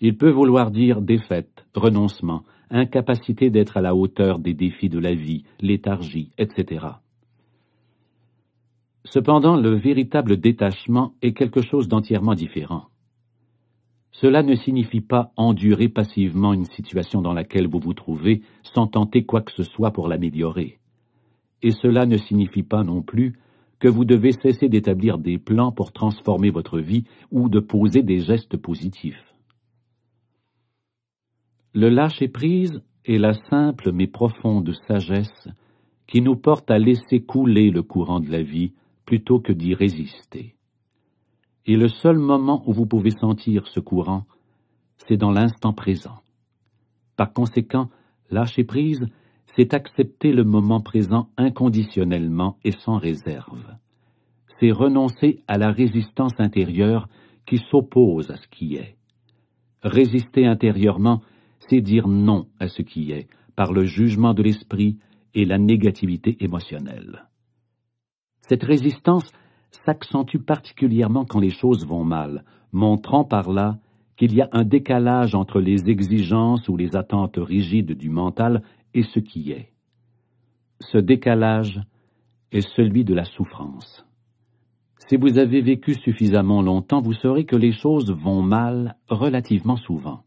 Il 0.00 0.16
peut 0.16 0.30
vouloir 0.30 0.70
dire 0.70 1.02
défaite, 1.02 1.66
renoncement, 1.74 2.44
incapacité 2.70 3.50
d'être 3.50 3.76
à 3.76 3.80
la 3.80 3.96
hauteur 3.96 4.38
des 4.38 4.54
défis 4.54 4.88
de 4.88 5.00
la 5.00 5.14
vie, 5.14 5.42
léthargie, 5.60 6.30
etc. 6.38 6.86
Cependant, 9.04 9.56
le 9.56 9.74
véritable 9.74 10.36
détachement 10.36 11.14
est 11.20 11.32
quelque 11.32 11.62
chose 11.62 11.88
d'entièrement 11.88 12.34
différent. 12.34 12.84
Cela 14.12 14.44
ne 14.44 14.54
signifie 14.54 15.00
pas 15.00 15.32
endurer 15.36 15.88
passivement 15.88 16.52
une 16.52 16.64
situation 16.64 17.22
dans 17.22 17.32
laquelle 17.32 17.66
vous 17.66 17.80
vous 17.80 17.94
trouvez 17.94 18.42
sans 18.62 18.86
tenter 18.86 19.24
quoi 19.24 19.40
que 19.42 19.52
ce 19.52 19.64
soit 19.64 19.90
pour 19.90 20.06
l'améliorer. 20.06 20.78
Et 21.62 21.72
cela 21.72 22.06
ne 22.06 22.18
signifie 22.18 22.62
pas 22.62 22.84
non 22.84 23.02
plus 23.02 23.34
que 23.78 23.88
vous 23.88 24.04
devez 24.04 24.32
cesser 24.32 24.68
d'établir 24.68 25.18
des 25.18 25.38
plans 25.38 25.72
pour 25.72 25.92
transformer 25.92 26.50
votre 26.50 26.78
vie 26.80 27.04
ou 27.30 27.48
de 27.48 27.60
poser 27.60 28.02
des 28.02 28.20
gestes 28.20 28.56
positifs. 28.56 29.34
Le 31.74 31.88
lâcher-prise 31.88 32.82
est 33.04 33.18
la 33.18 33.34
simple 33.34 33.92
mais 33.92 34.06
profonde 34.06 34.72
sagesse 34.86 35.48
qui 36.06 36.22
nous 36.22 36.36
porte 36.36 36.70
à 36.70 36.78
laisser 36.78 37.20
couler 37.20 37.70
le 37.70 37.82
courant 37.82 38.20
de 38.20 38.30
la 38.30 38.42
vie 38.42 38.72
plutôt 39.04 39.40
que 39.40 39.52
d'y 39.52 39.74
résister. 39.74 40.56
Et 41.66 41.76
le 41.76 41.88
seul 41.88 42.18
moment 42.18 42.62
où 42.66 42.72
vous 42.72 42.86
pouvez 42.86 43.10
sentir 43.10 43.66
ce 43.68 43.80
courant, 43.80 44.24
c'est 45.06 45.18
dans 45.18 45.30
l'instant 45.30 45.72
présent. 45.72 46.20
Par 47.16 47.32
conséquent, 47.32 47.90
lâcher 48.30 48.64
prise, 48.64 49.06
c'est 49.58 49.74
accepter 49.74 50.30
le 50.32 50.44
moment 50.44 50.80
présent 50.80 51.30
inconditionnellement 51.36 52.58
et 52.62 52.70
sans 52.70 52.96
réserve. 52.96 53.64
C'est 54.60 54.70
renoncer 54.70 55.42
à 55.48 55.58
la 55.58 55.72
résistance 55.72 56.34
intérieure 56.38 57.08
qui 57.44 57.58
s'oppose 57.58 58.30
à 58.30 58.36
ce 58.36 58.46
qui 58.46 58.76
est. 58.76 58.96
Résister 59.82 60.46
intérieurement, 60.46 61.22
c'est 61.58 61.80
dire 61.80 62.06
non 62.06 62.46
à 62.60 62.68
ce 62.68 62.82
qui 62.82 63.10
est, 63.10 63.26
par 63.56 63.72
le 63.72 63.82
jugement 63.82 64.32
de 64.32 64.44
l'esprit 64.44 64.98
et 65.34 65.44
la 65.44 65.58
négativité 65.58 66.36
émotionnelle. 66.38 67.24
Cette 68.42 68.62
résistance 68.62 69.28
s'accentue 69.84 70.38
particulièrement 70.38 71.24
quand 71.24 71.40
les 71.40 71.50
choses 71.50 71.84
vont 71.84 72.04
mal, 72.04 72.44
montrant 72.70 73.24
par 73.24 73.50
là 73.50 73.78
qu'il 74.16 74.34
y 74.34 74.40
a 74.40 74.48
un 74.52 74.64
décalage 74.64 75.34
entre 75.34 75.60
les 75.60 75.90
exigences 75.90 76.68
ou 76.68 76.76
les 76.76 76.94
attentes 76.96 77.38
rigides 77.38 77.96
du 77.96 78.10
mental 78.10 78.62
et 78.94 79.02
ce 79.02 79.18
qui 79.18 79.52
est. 79.52 79.72
Ce 80.80 80.98
décalage 80.98 81.80
est 82.52 82.66
celui 82.76 83.04
de 83.04 83.14
la 83.14 83.24
souffrance. 83.24 84.06
Si 85.08 85.16
vous 85.16 85.38
avez 85.38 85.60
vécu 85.60 85.94
suffisamment 85.94 86.60
longtemps, 86.60 87.00
vous 87.00 87.14
saurez 87.14 87.44
que 87.44 87.56
les 87.56 87.72
choses 87.72 88.10
vont 88.12 88.42
mal 88.42 88.96
relativement 89.08 89.76
souvent. 89.76 90.22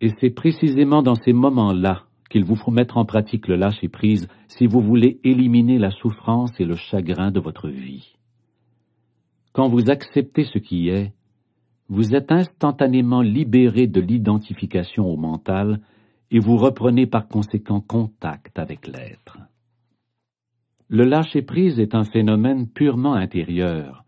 Et 0.00 0.10
c'est 0.20 0.30
précisément 0.30 1.02
dans 1.02 1.14
ces 1.14 1.32
moments-là 1.32 2.04
qu'il 2.30 2.44
vous 2.44 2.56
faut 2.56 2.70
mettre 2.70 2.98
en 2.98 3.04
pratique 3.04 3.48
le 3.48 3.56
lâcher-prise 3.56 4.28
si 4.48 4.66
vous 4.66 4.80
voulez 4.80 5.20
éliminer 5.24 5.78
la 5.78 5.90
souffrance 5.90 6.52
et 6.60 6.64
le 6.64 6.76
chagrin 6.76 7.30
de 7.30 7.40
votre 7.40 7.68
vie. 7.68 8.14
Quand 9.52 9.68
vous 9.68 9.90
acceptez 9.90 10.44
ce 10.44 10.58
qui 10.58 10.88
est, 10.88 11.12
vous 11.88 12.14
êtes 12.14 12.30
instantanément 12.30 13.22
libéré 13.22 13.86
de 13.86 14.00
l'identification 14.00 15.06
au 15.06 15.16
mental 15.16 15.80
et 16.30 16.38
vous 16.38 16.56
reprenez 16.56 17.06
par 17.06 17.28
conséquent 17.28 17.80
contact 17.80 18.58
avec 18.58 18.86
l'être. 18.86 19.38
Le 20.88 21.04
lâcher-prise 21.04 21.80
est 21.80 21.94
un 21.94 22.04
phénomène 22.04 22.68
purement 22.68 23.14
intérieur. 23.14 24.04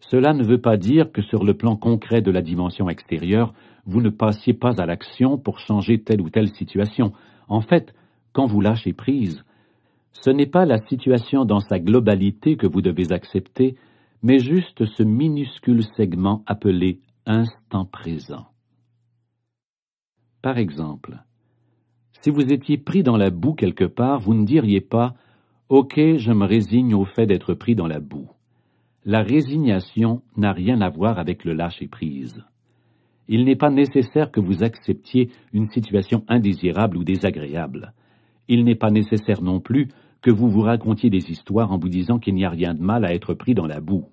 Cela 0.00 0.32
ne 0.32 0.44
veut 0.44 0.60
pas 0.60 0.76
dire 0.76 1.12
que 1.12 1.22
sur 1.22 1.44
le 1.44 1.54
plan 1.54 1.76
concret 1.76 2.22
de 2.22 2.30
la 2.30 2.42
dimension 2.42 2.88
extérieure, 2.88 3.54
vous 3.86 4.00
ne 4.00 4.10
passiez 4.10 4.54
pas 4.54 4.80
à 4.80 4.86
l'action 4.86 5.38
pour 5.38 5.58
changer 5.58 6.02
telle 6.02 6.20
ou 6.20 6.30
telle 6.30 6.54
situation. 6.54 7.12
En 7.48 7.60
fait, 7.60 7.94
quand 8.32 8.46
vous 8.46 8.60
lâchez 8.60 8.92
prise, 8.92 9.44
ce 10.12 10.30
n'est 10.30 10.46
pas 10.46 10.64
la 10.64 10.78
situation 10.78 11.44
dans 11.44 11.60
sa 11.60 11.78
globalité 11.78 12.56
que 12.56 12.66
vous 12.66 12.80
devez 12.80 13.12
accepter, 13.12 13.76
mais 14.22 14.38
juste 14.38 14.86
ce 14.86 15.02
minuscule 15.02 15.84
segment 15.96 16.42
appelé 16.46 17.00
instant 17.26 17.84
présent. 17.84 18.46
Par 20.40 20.58
exemple, 20.58 21.22
si 22.24 22.30
vous 22.30 22.52
étiez 22.52 22.78
pris 22.78 23.02
dans 23.02 23.16
la 23.16 23.30
boue 23.30 23.54
quelque 23.54 23.84
part, 23.84 24.18
vous 24.18 24.34
ne 24.34 24.44
diriez 24.44 24.80
pas 24.80 25.14
Ok, 25.68 25.94
je 25.96 26.32
me 26.32 26.44
résigne 26.44 26.94
au 26.94 27.04
fait 27.04 27.26
d'être 27.26 27.54
pris 27.54 27.76
dans 27.76 27.86
la 27.86 28.00
boue. 28.00 28.30
La 29.04 29.22
résignation 29.22 30.22
n'a 30.36 30.52
rien 30.52 30.80
à 30.80 30.88
voir 30.88 31.18
avec 31.18 31.44
le 31.44 31.52
lâcher-prise 31.52 32.44
il 33.28 33.44
n'est 33.44 33.56
pas 33.56 33.70
nécessaire 33.70 34.30
que 34.30 34.40
vous 34.40 34.62
acceptiez 34.62 35.30
une 35.52 35.66
situation 35.66 36.24
indésirable 36.28 36.96
ou 36.96 37.04
désagréable. 37.04 37.92
Il 38.48 38.64
n'est 38.64 38.74
pas 38.74 38.90
nécessaire 38.90 39.42
non 39.42 39.60
plus 39.60 39.88
que 40.20 40.30
vous 40.30 40.50
vous 40.50 40.60
racontiez 40.60 41.10
des 41.10 41.30
histoires 41.30 41.72
en 41.72 41.78
vous 41.78 41.88
disant 41.88 42.18
qu'il 42.18 42.34
n'y 42.34 42.44
a 42.44 42.50
rien 42.50 42.74
de 42.74 42.82
mal 42.82 43.04
à 43.04 43.14
être 43.14 43.34
pris 43.34 43.54
dans 43.54 43.66
la 43.66 43.80
boue. 43.80 44.06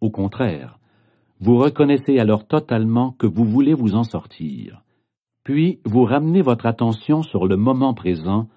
Au 0.00 0.10
contraire, 0.10 0.78
vous 1.40 1.56
reconnaissez 1.56 2.18
alors 2.18 2.46
totalement 2.46 3.12
que 3.12 3.26
vous 3.26 3.44
voulez 3.44 3.74
vous 3.74 3.94
en 3.94 4.04
sortir. 4.04 4.82
Puis 5.48 5.80
vous 5.86 6.04
ramenez 6.04 6.42
votre 6.42 6.66
attention 6.66 7.22
sur 7.22 7.46
le 7.46 7.56
moment 7.56 7.94
présent 7.94 8.50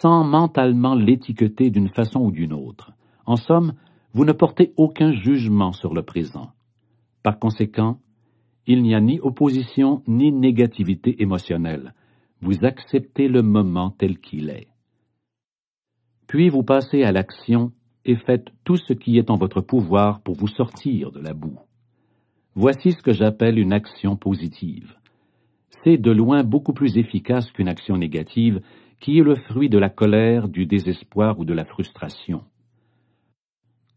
sans 0.00 0.24
mentalement 0.24 0.94
l'étiqueter 0.94 1.68
d'une 1.68 1.90
façon 1.90 2.20
ou 2.20 2.32
d'une 2.32 2.54
autre. 2.54 2.92
En 3.26 3.36
somme, 3.36 3.74
vous 4.14 4.24
ne 4.24 4.32
portez 4.32 4.72
aucun 4.78 5.12
jugement 5.12 5.72
sur 5.72 5.92
le 5.92 6.02
présent. 6.02 6.52
Par 7.22 7.38
conséquent, 7.38 7.98
il 8.66 8.82
n'y 8.82 8.94
a 8.94 9.00
ni 9.02 9.20
opposition 9.20 10.02
ni 10.08 10.32
négativité 10.32 11.20
émotionnelle. 11.20 11.92
Vous 12.40 12.64
acceptez 12.64 13.28
le 13.28 13.42
moment 13.42 13.90
tel 13.90 14.18
qu'il 14.18 14.48
est. 14.48 14.68
Puis 16.28 16.48
vous 16.48 16.62
passez 16.62 17.02
à 17.02 17.12
l'action 17.12 17.72
et 18.06 18.16
faites 18.16 18.48
tout 18.64 18.78
ce 18.78 18.94
qui 18.94 19.18
est 19.18 19.28
en 19.28 19.36
votre 19.36 19.60
pouvoir 19.60 20.22
pour 20.22 20.36
vous 20.36 20.48
sortir 20.48 21.12
de 21.12 21.20
la 21.20 21.34
boue. 21.34 21.60
Voici 22.54 22.92
ce 22.92 23.02
que 23.02 23.12
j'appelle 23.12 23.58
une 23.58 23.74
action 23.74 24.16
positive. 24.16 24.96
C'est 25.82 25.96
de 25.96 26.10
loin 26.10 26.44
beaucoup 26.44 26.72
plus 26.72 26.96
efficace 26.98 27.50
qu'une 27.50 27.68
action 27.68 27.96
négative 27.96 28.60
qui 29.00 29.18
est 29.18 29.22
le 29.22 29.34
fruit 29.34 29.68
de 29.68 29.78
la 29.78 29.88
colère, 29.88 30.48
du 30.48 30.64
désespoir 30.66 31.38
ou 31.40 31.44
de 31.44 31.52
la 31.52 31.64
frustration. 31.64 32.44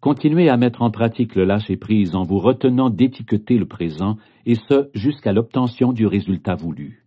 Continuez 0.02 0.50
à 0.50 0.58
mettre 0.58 0.82
en 0.82 0.92
pratique 0.92 1.36
le 1.36 1.46
lâcher-prise 1.46 2.16
en 2.16 2.24
vous 2.24 2.40
retenant 2.40 2.90
d'étiqueter 2.90 3.58
le 3.58 3.68
présent, 3.68 4.18
et 4.46 4.56
ce 4.56 4.90
jusqu'à 4.94 5.34
l'obtention 5.34 5.94
du 5.94 6.06
résultat 6.06 6.56
voulu. 6.56 7.06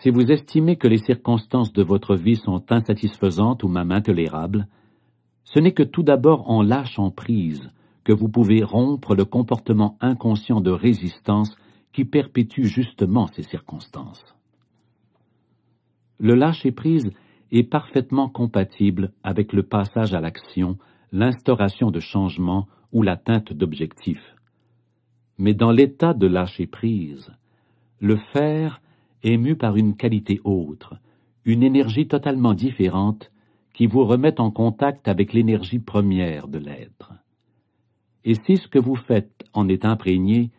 Si 0.00 0.10
vous 0.10 0.30
estimez 0.30 0.76
que 0.76 0.88
les 0.88 0.98
circonstances 0.98 1.72
de 1.72 1.82
votre 1.82 2.16
vie 2.16 2.36
sont 2.36 2.64
insatisfaisantes 2.70 3.62
ou 3.62 3.68
même 3.68 3.92
intolérables, 3.92 4.66
ce 5.44 5.60
n'est 5.60 5.72
que 5.72 5.82
tout 5.82 6.02
d'abord 6.02 6.50
en 6.50 6.62
lâchant 6.62 7.10
prise 7.10 7.70
que 8.02 8.12
vous 8.12 8.28
pouvez 8.28 8.62
rompre 8.62 9.14
le 9.14 9.24
comportement 9.24 9.96
inconscient 10.00 10.60
de 10.60 10.70
résistance 10.70 11.56
qui 11.94 12.04
perpétue 12.04 12.64
justement 12.64 13.28
ces 13.28 13.44
circonstances. 13.44 14.34
Le 16.18 16.34
lâcher-prise 16.34 17.10
est 17.52 17.62
parfaitement 17.62 18.28
compatible 18.28 19.12
avec 19.22 19.52
le 19.52 19.62
passage 19.62 20.12
à 20.12 20.20
l'action, 20.20 20.76
l'instauration 21.12 21.92
de 21.92 22.00
changements 22.00 22.66
ou 22.92 23.02
l'atteinte 23.02 23.52
d'objectifs. 23.52 24.34
Mais 25.38 25.54
dans 25.54 25.70
l'état 25.70 26.14
de 26.14 26.26
lâcher 26.26 26.66
prise, 26.66 27.32
le 28.00 28.16
faire 28.32 28.82
est 29.22 29.36
mu 29.36 29.54
par 29.54 29.76
une 29.76 29.94
qualité 29.94 30.40
autre, 30.42 30.96
une 31.44 31.62
énergie 31.62 32.08
totalement 32.08 32.54
différente 32.54 33.30
qui 33.72 33.86
vous 33.86 34.04
remet 34.04 34.40
en 34.40 34.50
contact 34.50 35.06
avec 35.06 35.32
l'énergie 35.32 35.78
première 35.78 36.48
de 36.48 36.58
l'être. 36.58 37.12
Et 38.24 38.34
si 38.34 38.56
ce 38.56 38.66
que 38.66 38.80
vous 38.80 38.96
faites 38.96 39.44
en 39.52 39.68
est 39.68 39.84
imprégné, 39.84 40.50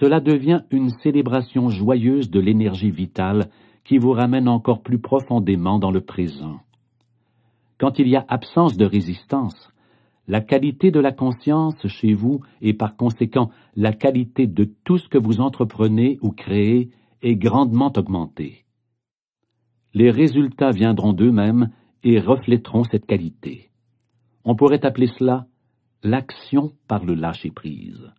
cela 0.00 0.20
devient 0.20 0.62
une 0.70 0.90
célébration 0.90 1.68
joyeuse 1.68 2.30
de 2.30 2.40
l'énergie 2.40 2.90
vitale 2.90 3.50
qui 3.84 3.98
vous 3.98 4.12
ramène 4.12 4.48
encore 4.48 4.82
plus 4.82 4.98
profondément 4.98 5.78
dans 5.78 5.90
le 5.90 6.00
présent. 6.00 6.60
Quand 7.78 7.98
il 7.98 8.08
y 8.08 8.16
a 8.16 8.24
absence 8.28 8.76
de 8.76 8.84
résistance, 8.84 9.72
la 10.28 10.40
qualité 10.40 10.90
de 10.90 11.00
la 11.00 11.12
conscience 11.12 11.86
chez 11.88 12.14
vous 12.14 12.40
et 12.60 12.74
par 12.74 12.96
conséquent 12.96 13.50
la 13.74 13.92
qualité 13.92 14.46
de 14.46 14.64
tout 14.84 14.98
ce 14.98 15.08
que 15.08 15.18
vous 15.18 15.40
entreprenez 15.40 16.18
ou 16.22 16.30
créez 16.30 16.90
est 17.22 17.36
grandement 17.36 17.92
augmentée. 17.96 18.64
Les 19.94 20.10
résultats 20.10 20.70
viendront 20.70 21.12
d'eux-mêmes 21.12 21.70
et 22.02 22.18
reflèteront 22.20 22.84
cette 22.84 23.06
qualité. 23.06 23.70
On 24.44 24.54
pourrait 24.54 24.86
appeler 24.86 25.08
cela 25.18 25.46
l'action 26.02 26.72
par 26.88 27.04
le 27.04 27.14
lâcher-prise. 27.14 28.10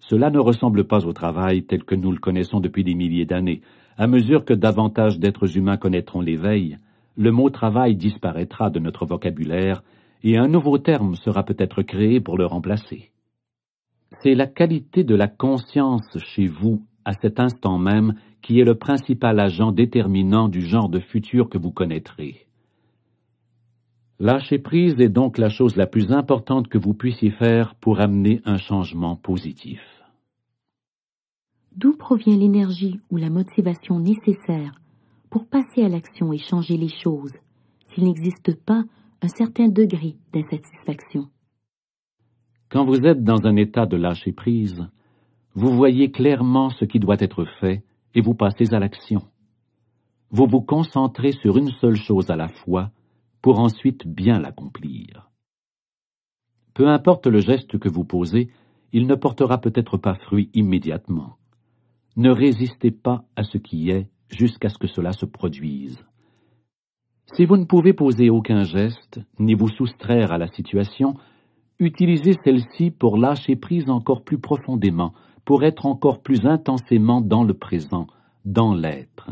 Cela 0.00 0.30
ne 0.30 0.38
ressemble 0.38 0.84
pas 0.84 1.06
au 1.06 1.12
travail 1.12 1.62
tel 1.62 1.84
que 1.84 1.94
nous 1.94 2.10
le 2.10 2.18
connaissons 2.18 2.60
depuis 2.60 2.84
des 2.84 2.94
milliers 2.94 3.26
d'années. 3.26 3.60
À 3.96 4.06
mesure 4.06 4.44
que 4.44 4.54
davantage 4.54 5.18
d'êtres 5.18 5.56
humains 5.56 5.76
connaîtront 5.76 6.20
l'éveil, 6.20 6.78
le 7.16 7.30
mot 7.30 7.50
travail 7.50 7.96
disparaîtra 7.96 8.70
de 8.70 8.80
notre 8.80 9.06
vocabulaire 9.06 9.82
et 10.22 10.36
un 10.38 10.48
nouveau 10.48 10.78
terme 10.78 11.14
sera 11.16 11.44
peut-être 11.44 11.82
créé 11.82 12.20
pour 12.20 12.38
le 12.38 12.46
remplacer. 12.46 13.10
C'est 14.22 14.34
la 14.34 14.46
qualité 14.46 15.04
de 15.04 15.14
la 15.14 15.28
conscience 15.28 16.18
chez 16.18 16.46
vous 16.46 16.82
à 17.04 17.12
cet 17.12 17.40
instant 17.40 17.78
même 17.78 18.14
qui 18.42 18.58
est 18.60 18.64
le 18.64 18.74
principal 18.74 19.38
agent 19.38 19.72
déterminant 19.72 20.48
du 20.48 20.62
genre 20.62 20.88
de 20.88 20.98
futur 20.98 21.48
que 21.48 21.58
vous 21.58 21.72
connaîtrez. 21.72 22.46
Lâcher 24.22 24.58
prise 24.58 25.00
est 25.00 25.08
donc 25.08 25.38
la 25.38 25.48
chose 25.48 25.76
la 25.76 25.86
plus 25.86 26.12
importante 26.12 26.68
que 26.68 26.76
vous 26.76 26.92
puissiez 26.92 27.30
faire 27.30 27.74
pour 27.76 28.00
amener 28.00 28.42
un 28.44 28.58
changement 28.58 29.16
positif. 29.16 29.80
D'où 31.74 31.96
provient 31.96 32.36
l'énergie 32.36 33.00
ou 33.10 33.16
la 33.16 33.30
motivation 33.30 33.98
nécessaire 33.98 34.74
pour 35.30 35.46
passer 35.46 35.82
à 35.82 35.88
l'action 35.88 36.34
et 36.34 36.38
changer 36.38 36.76
les 36.76 36.90
choses 37.02 37.32
s'il 37.88 38.04
n'existe 38.04 38.62
pas 38.62 38.84
un 39.22 39.28
certain 39.28 39.68
degré 39.68 40.16
d'insatisfaction? 40.34 41.28
Quand 42.68 42.84
vous 42.84 43.06
êtes 43.06 43.24
dans 43.24 43.46
un 43.46 43.56
état 43.56 43.86
de 43.86 43.96
lâcher 43.96 44.32
prise, 44.32 44.86
vous 45.54 45.72
voyez 45.74 46.10
clairement 46.10 46.68
ce 46.68 46.84
qui 46.84 46.98
doit 46.98 47.20
être 47.20 47.46
fait 47.58 47.84
et 48.14 48.20
vous 48.20 48.34
passez 48.34 48.74
à 48.74 48.80
l'action. 48.80 49.22
Vous 50.30 50.46
vous 50.46 50.60
concentrez 50.60 51.32
sur 51.32 51.56
une 51.56 51.70
seule 51.70 51.96
chose 51.96 52.30
à 52.30 52.36
la 52.36 52.48
fois 52.48 52.90
pour 53.42 53.58
ensuite 53.58 54.06
bien 54.06 54.38
l'accomplir. 54.38 55.30
Peu 56.74 56.88
importe 56.88 57.26
le 57.26 57.40
geste 57.40 57.78
que 57.78 57.88
vous 57.88 58.04
posez, 58.04 58.50
il 58.92 59.06
ne 59.06 59.14
portera 59.14 59.60
peut-être 59.60 59.96
pas 59.96 60.14
fruit 60.14 60.50
immédiatement. 60.54 61.36
Ne 62.16 62.30
résistez 62.30 62.90
pas 62.90 63.24
à 63.36 63.44
ce 63.44 63.58
qui 63.58 63.90
est 63.90 64.08
jusqu'à 64.28 64.68
ce 64.68 64.78
que 64.78 64.86
cela 64.86 65.12
se 65.12 65.26
produise. 65.26 66.04
Si 67.36 67.44
vous 67.44 67.56
ne 67.56 67.64
pouvez 67.64 67.92
poser 67.92 68.28
aucun 68.30 68.64
geste, 68.64 69.20
ni 69.38 69.54
vous 69.54 69.68
soustraire 69.68 70.32
à 70.32 70.38
la 70.38 70.48
situation, 70.48 71.14
utilisez 71.78 72.32
celle-ci 72.44 72.90
pour 72.90 73.16
lâcher 73.16 73.56
prise 73.56 73.88
encore 73.88 74.24
plus 74.24 74.38
profondément, 74.38 75.12
pour 75.44 75.64
être 75.64 75.86
encore 75.86 76.22
plus 76.22 76.44
intensément 76.44 77.20
dans 77.20 77.44
le 77.44 77.54
présent, 77.54 78.06
dans 78.44 78.74
l'être. 78.74 79.30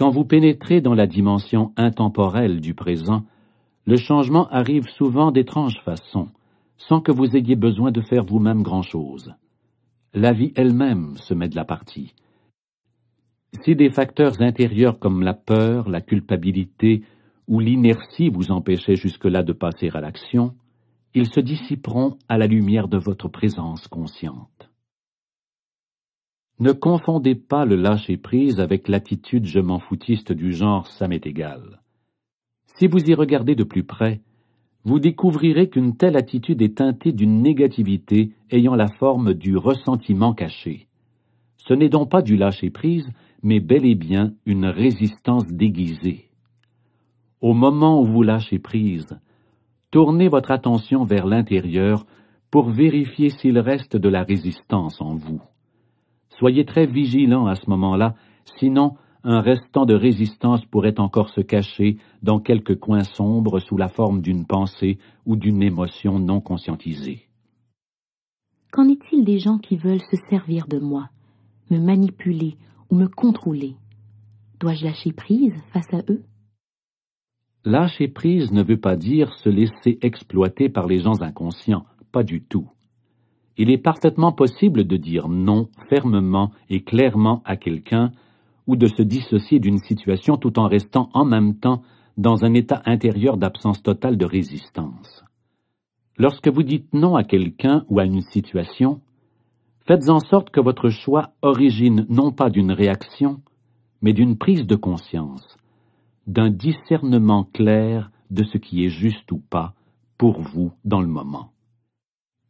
Quand 0.00 0.08
vous 0.08 0.24
pénétrez 0.24 0.80
dans 0.80 0.94
la 0.94 1.06
dimension 1.06 1.74
intemporelle 1.76 2.62
du 2.62 2.72
présent, 2.72 3.24
le 3.84 3.98
changement 3.98 4.48
arrive 4.48 4.88
souvent 4.96 5.30
d'étranges 5.30 5.78
façons, 5.84 6.28
sans 6.78 7.02
que 7.02 7.12
vous 7.12 7.36
ayez 7.36 7.54
besoin 7.54 7.90
de 7.90 8.00
faire 8.00 8.24
vous-même 8.24 8.62
grand-chose. 8.62 9.34
La 10.14 10.32
vie 10.32 10.54
elle-même 10.56 11.18
se 11.18 11.34
met 11.34 11.50
de 11.50 11.54
la 11.54 11.66
partie. 11.66 12.14
Si 13.62 13.76
des 13.76 13.90
facteurs 13.90 14.40
intérieurs 14.40 14.98
comme 14.98 15.22
la 15.22 15.34
peur, 15.34 15.86
la 15.90 16.00
culpabilité 16.00 17.02
ou 17.46 17.60
l'inertie 17.60 18.30
vous 18.30 18.52
empêchaient 18.52 18.96
jusque-là 18.96 19.42
de 19.42 19.52
passer 19.52 19.90
à 19.92 20.00
l'action, 20.00 20.54
ils 21.12 21.28
se 21.28 21.40
dissiperont 21.40 22.16
à 22.26 22.38
la 22.38 22.46
lumière 22.46 22.88
de 22.88 22.96
votre 22.96 23.28
présence 23.28 23.86
consciente. 23.86 24.69
Ne 26.60 26.72
confondez 26.72 27.34
pas 27.34 27.64
le 27.64 27.74
lâcher-prise 27.74 28.60
avec 28.60 28.86
l'attitude 28.86 29.46
je 29.46 29.60
m'en 29.60 29.78
foutiste 29.78 30.30
du 30.30 30.52
genre 30.52 30.86
ça 30.88 31.08
m'est 31.08 31.26
égal. 31.26 31.80
Si 32.66 32.86
vous 32.86 33.02
y 33.08 33.14
regardez 33.14 33.54
de 33.54 33.64
plus 33.64 33.82
près, 33.82 34.20
vous 34.84 34.98
découvrirez 34.98 35.70
qu'une 35.70 35.96
telle 35.96 36.18
attitude 36.18 36.60
est 36.60 36.76
teintée 36.76 37.12
d'une 37.12 37.40
négativité 37.40 38.32
ayant 38.50 38.74
la 38.74 38.88
forme 38.88 39.32
du 39.32 39.56
ressentiment 39.56 40.34
caché. 40.34 40.86
Ce 41.56 41.72
n'est 41.72 41.88
donc 41.88 42.10
pas 42.10 42.20
du 42.20 42.36
lâcher-prise, 42.36 43.10
mais 43.42 43.60
bel 43.60 43.86
et 43.86 43.94
bien 43.94 44.34
une 44.44 44.66
résistance 44.66 45.46
déguisée. 45.46 46.28
Au 47.40 47.54
moment 47.54 48.02
où 48.02 48.04
vous 48.04 48.22
lâchez 48.22 48.58
prise, 48.58 49.18
tournez 49.90 50.28
votre 50.28 50.50
attention 50.50 51.04
vers 51.04 51.26
l'intérieur 51.26 52.04
pour 52.50 52.68
vérifier 52.68 53.30
s'il 53.30 53.58
reste 53.58 53.96
de 53.96 54.08
la 54.10 54.24
résistance 54.24 55.00
en 55.00 55.14
vous. 55.14 55.40
Soyez 56.40 56.64
très 56.64 56.86
vigilant 56.86 57.44
à 57.48 57.54
ce 57.54 57.68
moment-là, 57.68 58.14
sinon 58.58 58.96
un 59.24 59.42
restant 59.42 59.84
de 59.84 59.92
résistance 59.92 60.64
pourrait 60.64 60.98
encore 60.98 61.28
se 61.28 61.42
cacher 61.42 61.98
dans 62.22 62.40
quelque 62.40 62.72
coin 62.72 63.04
sombre 63.04 63.60
sous 63.60 63.76
la 63.76 63.88
forme 63.88 64.22
d'une 64.22 64.46
pensée 64.46 64.96
ou 65.26 65.36
d'une 65.36 65.62
émotion 65.62 66.18
non 66.18 66.40
conscientisée. 66.40 67.28
Qu'en 68.72 68.88
est-il 68.88 69.22
des 69.22 69.38
gens 69.38 69.58
qui 69.58 69.76
veulent 69.76 70.00
se 70.10 70.16
servir 70.30 70.66
de 70.66 70.78
moi, 70.78 71.10
me 71.70 71.78
manipuler 71.78 72.56
ou 72.88 72.94
me 72.94 73.06
contrôler? 73.06 73.76
Dois-je 74.60 74.86
lâcher 74.86 75.12
prise 75.12 75.54
face 75.74 75.92
à 75.92 76.00
eux? 76.08 76.22
Lâcher 77.66 78.08
prise 78.08 78.50
ne 78.50 78.62
veut 78.62 78.80
pas 78.80 78.96
dire 78.96 79.34
se 79.34 79.50
laisser 79.50 79.98
exploiter 80.00 80.70
par 80.70 80.86
les 80.86 81.00
gens 81.00 81.20
inconscients, 81.20 81.84
pas 82.12 82.22
du 82.22 82.42
tout 82.42 82.70
il 83.56 83.70
est 83.70 83.78
parfaitement 83.78 84.32
possible 84.32 84.84
de 84.84 84.96
dire 84.96 85.28
non 85.28 85.68
fermement 85.88 86.50
et 86.68 86.82
clairement 86.82 87.42
à 87.44 87.56
quelqu'un 87.56 88.12
ou 88.66 88.76
de 88.76 88.86
se 88.86 89.02
dissocier 89.02 89.58
d'une 89.58 89.78
situation 89.78 90.36
tout 90.36 90.58
en 90.58 90.68
restant 90.68 91.10
en 91.12 91.24
même 91.24 91.56
temps 91.56 91.82
dans 92.16 92.44
un 92.44 92.54
état 92.54 92.82
intérieur 92.84 93.36
d'absence 93.36 93.82
totale 93.82 94.16
de 94.16 94.24
résistance. 94.24 95.24
Lorsque 96.16 96.48
vous 96.48 96.62
dites 96.62 96.92
non 96.92 97.16
à 97.16 97.24
quelqu'un 97.24 97.84
ou 97.88 97.98
à 97.98 98.04
une 98.04 98.20
situation, 98.20 99.00
faites 99.86 100.08
en 100.08 100.20
sorte 100.20 100.50
que 100.50 100.60
votre 100.60 100.90
choix 100.90 101.30
origine 101.42 102.06
non 102.08 102.30
pas 102.30 102.50
d'une 102.50 102.72
réaction, 102.72 103.40
mais 104.02 104.12
d'une 104.12 104.36
prise 104.36 104.66
de 104.66 104.76
conscience, 104.76 105.56
d'un 106.26 106.50
discernement 106.50 107.44
clair 107.44 108.10
de 108.30 108.44
ce 108.44 108.58
qui 108.58 108.84
est 108.84 108.90
juste 108.90 109.32
ou 109.32 109.38
pas 109.38 109.74
pour 110.18 110.40
vous 110.42 110.72
dans 110.84 111.00
le 111.00 111.08
moment 111.08 111.50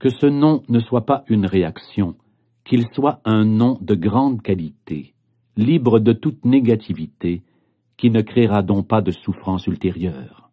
que 0.01 0.09
ce 0.09 0.27
nom 0.27 0.65
ne 0.69 0.81
soit 0.81 1.05
pas 1.05 1.25
une 1.29 1.47
réaction, 1.47 2.17
qu'il 2.65 2.87
soit 2.95 3.21
un 3.25 3.45
nom 3.45 3.79
de 3.83 3.95
grande 3.95 4.41
qualité, 4.41 5.15
libre 5.57 6.01
de 6.01 6.15
toute 6.15 6.45
négativité, 6.45 7.43
qui 7.99 8.11
ne 8.11 8.23
créera 8.23 8.63
donc 8.63 8.89
pas 8.89 9.03
de 9.03 9.11
souffrance 9.11 9.67
ultérieure. 9.67 10.51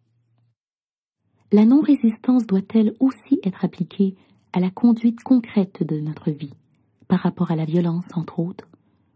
La 1.50 1.64
non-résistance 1.64 2.46
doit-elle 2.46 2.92
aussi 3.00 3.40
être 3.42 3.64
appliquée 3.64 4.16
à 4.52 4.60
la 4.60 4.68
conduite 4.70 5.22
concrète 5.22 5.82
de 5.82 5.98
notre 5.98 6.30
vie, 6.30 6.52
par 7.08 7.20
rapport 7.20 7.50
à 7.50 7.56
la 7.56 7.64
violence 7.64 8.04
entre 8.14 8.40
autres, 8.40 8.68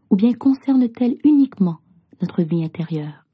ou 0.08 0.16
bien 0.16 0.32
concerne-t-elle 0.32 1.18
uniquement 1.24 1.80
notre 2.22 2.42
vie 2.42 2.64
intérieure? 2.64 3.26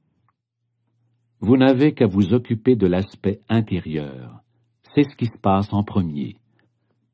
Vous 1.41 1.57
n'avez 1.57 1.95
qu'à 1.95 2.09
vous 2.09 2.35
occuper 2.35 2.75
de 2.75 2.89
l'aspect 2.89 3.41
intérieur. 3.49 4.43
C'est 4.83 5.05
ce 5.05 5.15
qui 5.15 5.27
se 5.27 5.39
passe 5.39 5.73
en 5.73 5.85
premier. 5.85 6.38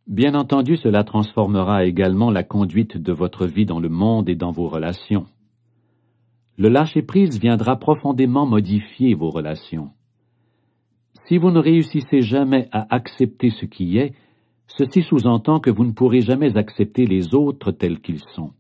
Bien 0.06 0.34
entendu, 0.34 0.76
cela 0.76 1.02
transformera 1.02 1.86
également 1.86 2.30
la 2.30 2.42
conduite 2.42 2.98
de 2.98 3.12
votre 3.12 3.46
vie 3.46 3.64
dans 3.64 3.80
le 3.80 3.88
monde 3.88 4.28
et 4.28 4.34
dans 4.34 4.50
vos 4.50 4.68
relations. 4.68 5.26
Le 6.58 6.68
lâcher-prise 6.68 7.40
viendra 7.40 7.76
profondément 7.76 8.44
modifier 8.44 9.14
vos 9.14 9.30
relations. 9.30 9.90
Si 11.26 11.38
vous 11.38 11.50
ne 11.50 11.58
réussissez 11.58 12.20
jamais 12.20 12.68
à 12.70 12.86
accepter 12.94 13.48
ce 13.48 13.64
qui 13.64 13.96
est, 13.96 14.14
ceci 14.66 15.02
sous-entend 15.02 15.58
que 15.58 15.70
vous 15.70 15.84
ne 15.84 15.92
pourrez 15.92 16.20
jamais 16.20 16.56
accepter 16.58 17.06
les 17.06 17.34
autres 17.34 17.72
tels 17.72 18.00
qu'ils 18.00 18.22
sont. 18.34 18.52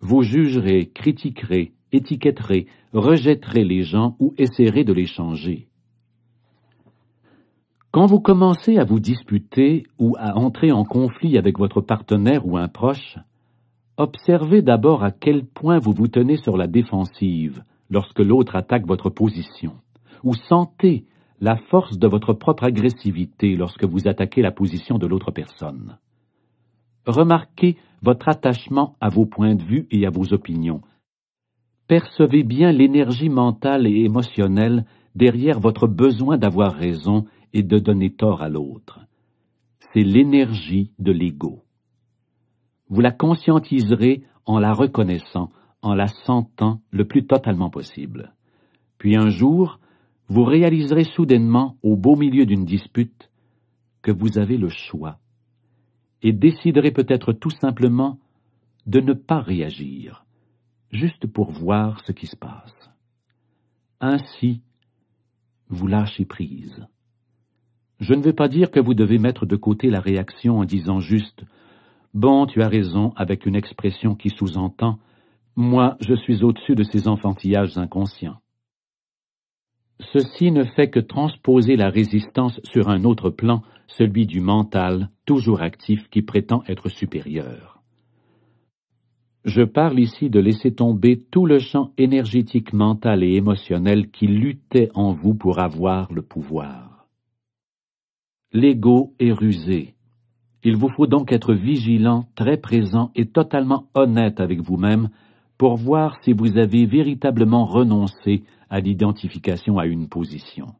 Vous 0.00 0.22
jugerez, 0.22 0.86
critiquerez, 0.94 1.72
étiquetterez, 1.90 2.66
rejetterez 2.92 3.64
les 3.64 3.82
gens 3.82 4.16
ou 4.20 4.34
essaierez 4.38 4.84
de 4.84 4.92
les 4.92 5.06
changer. 5.06 5.69
Quand 7.92 8.06
vous 8.06 8.20
commencez 8.20 8.78
à 8.78 8.84
vous 8.84 9.00
disputer 9.00 9.82
ou 9.98 10.14
à 10.16 10.36
entrer 10.36 10.70
en 10.70 10.84
conflit 10.84 11.36
avec 11.36 11.58
votre 11.58 11.80
partenaire 11.80 12.46
ou 12.46 12.56
un 12.56 12.68
proche, 12.68 13.18
observez 13.96 14.62
d'abord 14.62 15.02
à 15.02 15.10
quel 15.10 15.44
point 15.44 15.80
vous 15.80 15.92
vous 15.92 16.06
tenez 16.06 16.36
sur 16.36 16.56
la 16.56 16.68
défensive 16.68 17.64
lorsque 17.90 18.20
l'autre 18.20 18.54
attaque 18.54 18.86
votre 18.86 19.10
position, 19.10 19.72
ou 20.22 20.34
sentez 20.34 21.04
la 21.40 21.56
force 21.56 21.98
de 21.98 22.06
votre 22.06 22.32
propre 22.32 22.62
agressivité 22.62 23.56
lorsque 23.56 23.84
vous 23.84 24.06
attaquez 24.06 24.40
la 24.40 24.52
position 24.52 24.98
de 24.98 25.08
l'autre 25.08 25.32
personne. 25.32 25.98
Remarquez 27.06 27.76
votre 28.02 28.28
attachement 28.28 28.94
à 29.00 29.08
vos 29.08 29.26
points 29.26 29.56
de 29.56 29.64
vue 29.64 29.88
et 29.90 30.06
à 30.06 30.10
vos 30.10 30.32
opinions. 30.32 30.82
Percevez 31.88 32.44
bien 32.44 32.70
l'énergie 32.70 33.30
mentale 33.30 33.88
et 33.88 34.04
émotionnelle 34.04 34.84
derrière 35.16 35.58
votre 35.58 35.88
besoin 35.88 36.38
d'avoir 36.38 36.72
raison 36.72 37.24
et 37.52 37.62
de 37.62 37.78
donner 37.78 38.10
tort 38.10 38.42
à 38.42 38.48
l'autre. 38.48 39.00
C'est 39.92 40.02
l'énergie 40.02 40.92
de 40.98 41.12
l'ego. 41.12 41.64
Vous 42.88 43.00
la 43.00 43.12
conscientiserez 43.12 44.24
en 44.46 44.58
la 44.58 44.72
reconnaissant, 44.72 45.50
en 45.82 45.94
la 45.94 46.08
sentant 46.08 46.80
le 46.90 47.06
plus 47.06 47.26
totalement 47.26 47.70
possible. 47.70 48.32
Puis 48.98 49.16
un 49.16 49.30
jour, 49.30 49.80
vous 50.28 50.44
réaliserez 50.44 51.04
soudainement, 51.04 51.76
au 51.82 51.96
beau 51.96 52.16
milieu 52.16 52.46
d'une 52.46 52.64
dispute, 52.64 53.30
que 54.02 54.12
vous 54.12 54.38
avez 54.38 54.56
le 54.56 54.68
choix 54.68 55.18
et 56.22 56.32
déciderez 56.32 56.90
peut-être 56.90 57.32
tout 57.32 57.50
simplement 57.50 58.18
de 58.86 59.00
ne 59.00 59.12
pas 59.12 59.40
réagir, 59.40 60.24
juste 60.90 61.26
pour 61.26 61.50
voir 61.50 62.00
ce 62.04 62.12
qui 62.12 62.26
se 62.26 62.36
passe. 62.36 62.90
Ainsi, 64.00 64.62
vous 65.68 65.86
lâchez 65.86 66.24
prise. 66.24 66.86
Je 68.00 68.14
ne 68.14 68.22
veux 68.22 68.32
pas 68.32 68.48
dire 68.48 68.70
que 68.70 68.80
vous 68.80 68.94
devez 68.94 69.18
mettre 69.18 69.44
de 69.44 69.56
côté 69.56 69.90
la 69.90 70.00
réaction 70.00 70.58
en 70.58 70.64
disant 70.64 71.00
juste 71.00 71.44
Bon, 72.14 72.46
tu 72.46 72.62
as 72.62 72.68
raison, 72.68 73.12
avec 73.14 73.46
une 73.46 73.54
expression 73.54 74.14
qui 74.14 74.30
sous-entend 74.30 74.98
Moi, 75.54 75.96
je 76.00 76.14
suis 76.14 76.42
au-dessus 76.42 76.74
de 76.74 76.82
ces 76.82 77.08
enfantillages 77.08 77.76
inconscients. 77.76 78.38
Ceci 80.00 80.50
ne 80.50 80.64
fait 80.64 80.88
que 80.88 80.98
transposer 80.98 81.76
la 81.76 81.90
résistance 81.90 82.58
sur 82.64 82.88
un 82.88 83.04
autre 83.04 83.28
plan, 83.28 83.62
celui 83.86 84.26
du 84.26 84.40
mental, 84.40 85.10
toujours 85.26 85.60
actif, 85.60 86.08
qui 86.08 86.22
prétend 86.22 86.62
être 86.66 86.88
supérieur. 86.88 87.82
Je 89.44 89.62
parle 89.62 90.00
ici 90.00 90.30
de 90.30 90.40
laisser 90.40 90.72
tomber 90.72 91.18
tout 91.30 91.44
le 91.44 91.58
champ 91.58 91.92
énergétique 91.98 92.72
mental 92.72 93.22
et 93.22 93.34
émotionnel 93.34 94.10
qui 94.10 94.26
luttait 94.26 94.90
en 94.94 95.12
vous 95.12 95.34
pour 95.34 95.58
avoir 95.58 96.12
le 96.12 96.22
pouvoir. 96.22 96.89
L'ego 98.52 99.14
est 99.20 99.32
rusé. 99.32 99.94
Il 100.64 100.76
vous 100.76 100.88
faut 100.88 101.06
donc 101.06 101.30
être 101.32 101.54
vigilant, 101.54 102.26
très 102.34 102.56
présent 102.56 103.12
et 103.14 103.26
totalement 103.26 103.86
honnête 103.94 104.40
avec 104.40 104.60
vous-même 104.60 105.08
pour 105.56 105.76
voir 105.76 106.16
si 106.24 106.32
vous 106.32 106.58
avez 106.58 106.84
véritablement 106.84 107.64
renoncé 107.64 108.42
à 108.68 108.80
l'identification 108.80 109.78
à 109.78 109.86
une 109.86 110.08
position. 110.08 110.74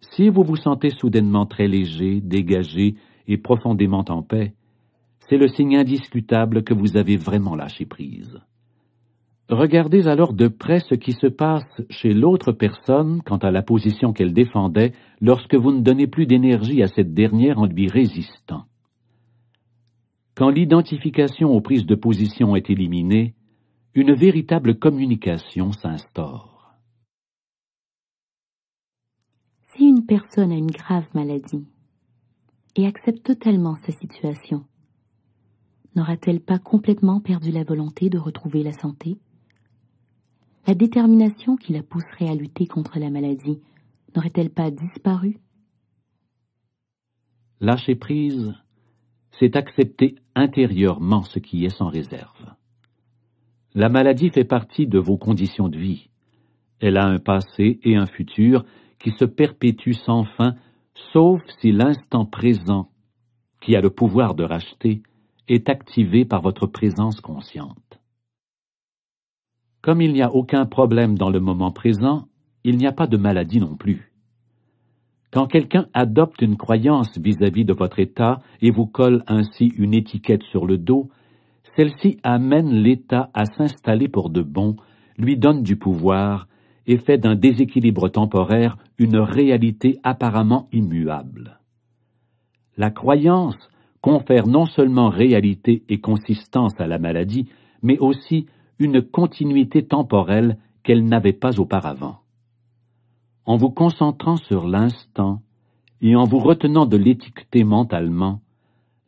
Si 0.00 0.28
vous 0.28 0.44
vous 0.44 0.56
sentez 0.56 0.90
soudainement 0.90 1.46
très 1.46 1.66
léger, 1.66 2.20
dégagé 2.20 2.96
et 3.26 3.38
profondément 3.38 4.04
en 4.08 4.22
paix, 4.22 4.54
c'est 5.28 5.38
le 5.38 5.48
signe 5.48 5.76
indiscutable 5.78 6.62
que 6.62 6.74
vous 6.74 6.98
avez 6.98 7.16
vraiment 7.16 7.56
lâché 7.56 7.86
prise. 7.86 8.38
Regardez 9.50 10.08
alors 10.08 10.32
de 10.32 10.48
près 10.48 10.80
ce 10.80 10.94
qui 10.94 11.12
se 11.12 11.26
passe 11.26 11.82
chez 11.90 12.14
l'autre 12.14 12.52
personne 12.52 13.20
quant 13.22 13.36
à 13.36 13.50
la 13.50 13.62
position 13.62 14.14
qu'elle 14.14 14.32
défendait 14.32 14.92
lorsque 15.20 15.54
vous 15.54 15.70
ne 15.70 15.82
donnez 15.82 16.06
plus 16.06 16.26
d'énergie 16.26 16.82
à 16.82 16.88
cette 16.88 17.12
dernière 17.12 17.58
en 17.58 17.66
lui 17.66 17.88
résistant. 17.88 18.64
Quand 20.34 20.48
l'identification 20.48 21.52
aux 21.52 21.60
prises 21.60 21.86
de 21.86 21.94
position 21.94 22.56
est 22.56 22.70
éliminée, 22.70 23.34
une 23.94 24.14
véritable 24.14 24.78
communication 24.78 25.72
s'instaure. 25.72 26.74
Si 29.74 29.84
une 29.84 30.06
personne 30.06 30.52
a 30.52 30.56
une 30.56 30.70
grave 30.70 31.06
maladie 31.14 31.66
et 32.76 32.86
accepte 32.86 33.24
totalement 33.24 33.76
sa 33.76 33.92
situation, 33.92 34.64
n'aura-t-elle 35.94 36.40
pas 36.40 36.58
complètement 36.58 37.20
perdu 37.20 37.50
la 37.50 37.62
volonté 37.62 38.08
de 38.08 38.18
retrouver 38.18 38.62
la 38.62 38.72
santé? 38.72 39.18
La 40.66 40.74
détermination 40.74 41.56
qui 41.56 41.74
la 41.74 41.82
pousserait 41.82 42.28
à 42.28 42.34
lutter 42.34 42.66
contre 42.66 42.98
la 42.98 43.10
maladie 43.10 43.60
n'aurait-elle 44.16 44.48
pas 44.48 44.70
disparu? 44.70 45.38
Lâcher 47.60 47.96
prise, 47.96 48.54
c'est 49.32 49.56
accepter 49.56 50.14
intérieurement 50.34 51.22
ce 51.22 51.38
qui 51.38 51.66
est 51.66 51.76
sans 51.76 51.88
réserve. 51.88 52.54
La 53.74 53.90
maladie 53.90 54.30
fait 54.30 54.44
partie 54.44 54.86
de 54.86 54.98
vos 54.98 55.18
conditions 55.18 55.68
de 55.68 55.78
vie. 55.78 56.08
Elle 56.80 56.96
a 56.96 57.04
un 57.04 57.18
passé 57.18 57.78
et 57.82 57.96
un 57.96 58.06
futur 58.06 58.64
qui 58.98 59.10
se 59.10 59.26
perpétue 59.26 59.92
sans 59.92 60.24
fin, 60.24 60.54
sauf 61.12 61.42
si 61.60 61.72
l'instant 61.72 62.24
présent, 62.24 62.90
qui 63.60 63.76
a 63.76 63.82
le 63.82 63.90
pouvoir 63.90 64.34
de 64.34 64.44
racheter, 64.44 65.02
est 65.46 65.68
activé 65.68 66.24
par 66.24 66.40
votre 66.40 66.66
présence 66.66 67.20
consciente. 67.20 67.83
Comme 69.84 70.00
il 70.00 70.14
n'y 70.14 70.22
a 70.22 70.32
aucun 70.32 70.64
problème 70.64 71.18
dans 71.18 71.28
le 71.28 71.40
moment 71.40 71.70
présent, 71.70 72.24
il 72.64 72.78
n'y 72.78 72.86
a 72.86 72.92
pas 72.92 73.06
de 73.06 73.18
maladie 73.18 73.60
non 73.60 73.76
plus. 73.76 74.10
Quand 75.30 75.46
quelqu'un 75.46 75.88
adopte 75.92 76.40
une 76.40 76.56
croyance 76.56 77.18
vis-à-vis 77.18 77.64
-vis 77.64 77.66
de 77.66 77.74
votre 77.74 77.98
état 77.98 78.40
et 78.62 78.70
vous 78.70 78.86
colle 78.86 79.22
ainsi 79.26 79.66
une 79.76 79.92
étiquette 79.92 80.42
sur 80.44 80.64
le 80.64 80.78
dos, 80.78 81.10
celle-ci 81.76 82.16
amène 82.22 82.70
l'état 82.70 83.28
à 83.34 83.44
s'installer 83.44 84.08
pour 84.08 84.30
de 84.30 84.40
bon, 84.40 84.76
lui 85.18 85.36
donne 85.36 85.62
du 85.62 85.76
pouvoir 85.76 86.48
et 86.86 86.96
fait 86.96 87.18
d'un 87.18 87.34
déséquilibre 87.34 88.08
temporaire 88.08 88.78
une 88.96 89.18
réalité 89.18 89.98
apparemment 90.02 90.66
immuable. 90.72 91.60
La 92.78 92.90
croyance 92.90 93.68
confère 94.00 94.46
non 94.46 94.64
seulement 94.64 95.10
réalité 95.10 95.82
et 95.90 96.00
consistance 96.00 96.80
à 96.80 96.86
la 96.86 96.98
maladie, 96.98 97.50
mais 97.82 97.98
aussi 97.98 98.46
une 98.78 99.02
continuité 99.02 99.86
temporelle 99.86 100.58
qu'elle 100.82 101.04
n'avait 101.04 101.32
pas 101.32 101.58
auparavant. 101.60 102.18
En 103.46 103.56
vous 103.56 103.70
concentrant 103.70 104.36
sur 104.36 104.66
l'instant 104.66 105.42
et 106.00 106.16
en 106.16 106.24
vous 106.24 106.38
retenant 106.38 106.86
de 106.86 106.96
l'étiqueter 106.96 107.64
mentalement, 107.64 108.40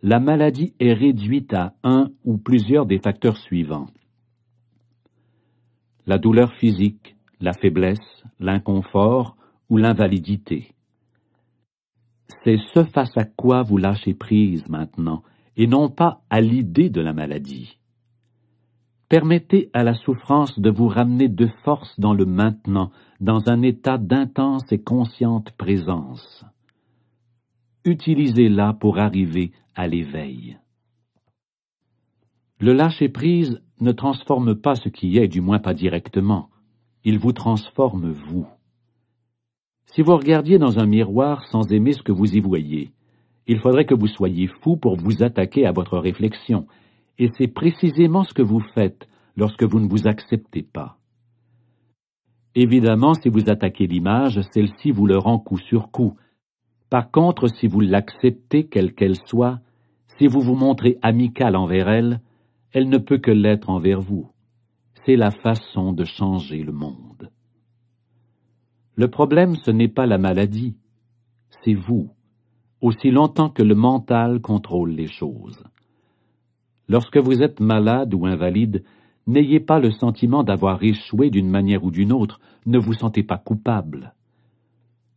la 0.02 0.20
maladie 0.20 0.74
est 0.78 0.92
réduite 0.92 1.52
à 1.54 1.74
un 1.82 2.10
ou 2.24 2.38
plusieurs 2.38 2.86
des 2.86 2.98
facteurs 2.98 3.38
suivants. 3.38 3.88
La 6.06 6.18
douleur 6.18 6.52
physique, 6.54 7.16
la 7.40 7.52
faiblesse, 7.52 8.24
l'inconfort 8.38 9.36
ou 9.68 9.78
l'invalidité. 9.78 10.74
C'est 12.44 12.58
ce 12.72 12.84
face 12.84 13.16
à 13.16 13.24
quoi 13.24 13.62
vous 13.62 13.78
lâchez 13.78 14.14
prise 14.14 14.68
maintenant, 14.68 15.22
et 15.56 15.66
non 15.66 15.88
pas 15.88 16.22
à 16.30 16.40
l'idée 16.40 16.90
de 16.90 17.00
la 17.00 17.12
maladie. 17.12 17.78
Permettez 19.08 19.70
à 19.72 19.84
la 19.84 19.94
souffrance 19.94 20.58
de 20.58 20.70
vous 20.70 20.88
ramener 20.88 21.28
de 21.28 21.46
force 21.64 21.98
dans 22.00 22.14
le 22.14 22.26
maintenant, 22.26 22.90
dans 23.20 23.48
un 23.48 23.62
état 23.62 23.98
d'intense 23.98 24.70
et 24.72 24.80
consciente 24.80 25.52
présence. 25.52 26.44
Utilisez-la 27.84 28.72
pour 28.72 28.98
arriver 28.98 29.52
à 29.74 29.86
l'éveil. 29.86 30.58
Le 32.58 32.72
lâcher-prise 32.72 33.62
ne 33.80 33.92
transforme 33.92 34.56
pas 34.56 34.74
ce 34.74 34.88
qui 34.88 35.18
est, 35.18 35.28
du 35.28 35.40
moins 35.40 35.60
pas 35.60 35.74
directement 35.74 36.50
il 37.06 37.20
vous 37.20 37.32
transforme 37.32 38.10
vous. 38.10 38.48
Si 39.86 40.02
vous 40.02 40.16
regardiez 40.16 40.58
dans 40.58 40.80
un 40.80 40.86
miroir 40.86 41.44
sans 41.52 41.70
aimer 41.70 41.92
ce 41.92 42.02
que 42.02 42.10
vous 42.10 42.34
y 42.34 42.40
voyez, 42.40 42.90
il 43.46 43.60
faudrait 43.60 43.84
que 43.84 43.94
vous 43.94 44.08
soyez 44.08 44.48
fou 44.48 44.76
pour 44.76 44.96
vous 44.96 45.22
attaquer 45.22 45.66
à 45.66 45.72
votre 45.72 45.98
réflexion, 45.98 46.66
et 47.18 47.28
c'est 47.36 47.48
précisément 47.48 48.24
ce 48.24 48.34
que 48.34 48.42
vous 48.42 48.62
faites 48.74 49.08
lorsque 49.36 49.64
vous 49.64 49.80
ne 49.80 49.88
vous 49.88 50.06
acceptez 50.06 50.62
pas. 50.62 50.98
Évidemment, 52.54 53.14
si 53.14 53.28
vous 53.28 53.50
attaquez 53.50 53.86
l'image, 53.86 54.40
celle-ci 54.52 54.90
vous 54.90 55.06
le 55.06 55.18
rend 55.18 55.38
coup 55.38 55.58
sur 55.58 55.90
coup. 55.90 56.16
Par 56.88 57.10
contre, 57.10 57.48
si 57.48 57.66
vous 57.66 57.80
l'acceptez 57.80 58.66
quelle 58.68 58.94
qu'elle 58.94 59.16
soit, 59.26 59.60
si 60.18 60.26
vous 60.26 60.40
vous 60.40 60.54
montrez 60.54 60.98
amical 61.02 61.56
envers 61.56 61.88
elle, 61.88 62.20
elle 62.72 62.88
ne 62.88 62.98
peut 62.98 63.18
que 63.18 63.30
l'être 63.30 63.68
envers 63.68 64.00
vous 64.00 64.30
c'est 65.06 65.16
la 65.16 65.30
façon 65.30 65.92
de 65.92 66.04
changer 66.04 66.64
le 66.64 66.72
monde. 66.72 67.30
Le 68.96 69.08
problème, 69.08 69.54
ce 69.54 69.70
n'est 69.70 69.88
pas 69.88 70.06
la 70.06 70.18
maladie, 70.18 70.76
c'est 71.62 71.74
vous, 71.74 72.10
aussi 72.80 73.10
longtemps 73.10 73.50
que 73.50 73.62
le 73.62 73.76
mental 73.76 74.40
contrôle 74.40 74.90
les 74.90 75.06
choses. 75.06 75.62
Lorsque 76.88 77.18
vous 77.18 77.42
êtes 77.42 77.60
malade 77.60 78.14
ou 78.14 78.26
invalide, 78.26 78.84
n'ayez 79.26 79.60
pas 79.60 79.78
le 79.78 79.90
sentiment 79.90 80.44
d'avoir 80.44 80.82
échoué 80.82 81.30
d'une 81.30 81.50
manière 81.50 81.84
ou 81.84 81.90
d'une 81.90 82.12
autre, 82.12 82.40
ne 82.64 82.78
vous 82.78 82.94
sentez 82.94 83.22
pas 83.22 83.38
coupable. 83.38 84.14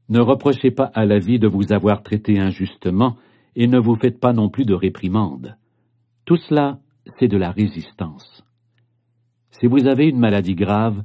Ne 0.10 0.20
reprochez 0.20 0.72
pas 0.72 0.92
à 0.96 1.06
la 1.06 1.20
vie 1.20 1.38
de 1.38 1.48
vous 1.48 1.72
avoir 1.72 2.02
traité 2.02 2.40
injustement 2.40 3.16
et 3.56 3.68
ne 3.68 3.80
vous 3.80 3.96
faites 3.96 4.20
pas 4.20 4.34
non 4.34 4.50
plus 4.50 4.66
de 4.66 4.74
réprimande. 4.74 5.58
Tout 6.26 6.38
cela, 6.38 6.80
c'est 7.18 7.28
de 7.28 7.38
la 7.38 7.52
résistance. 7.52 8.44
Si 9.52 9.68
vous 9.68 9.88
avez 9.88 10.08
une 10.08 10.20
maladie 10.20 10.56
grave, 10.56 11.04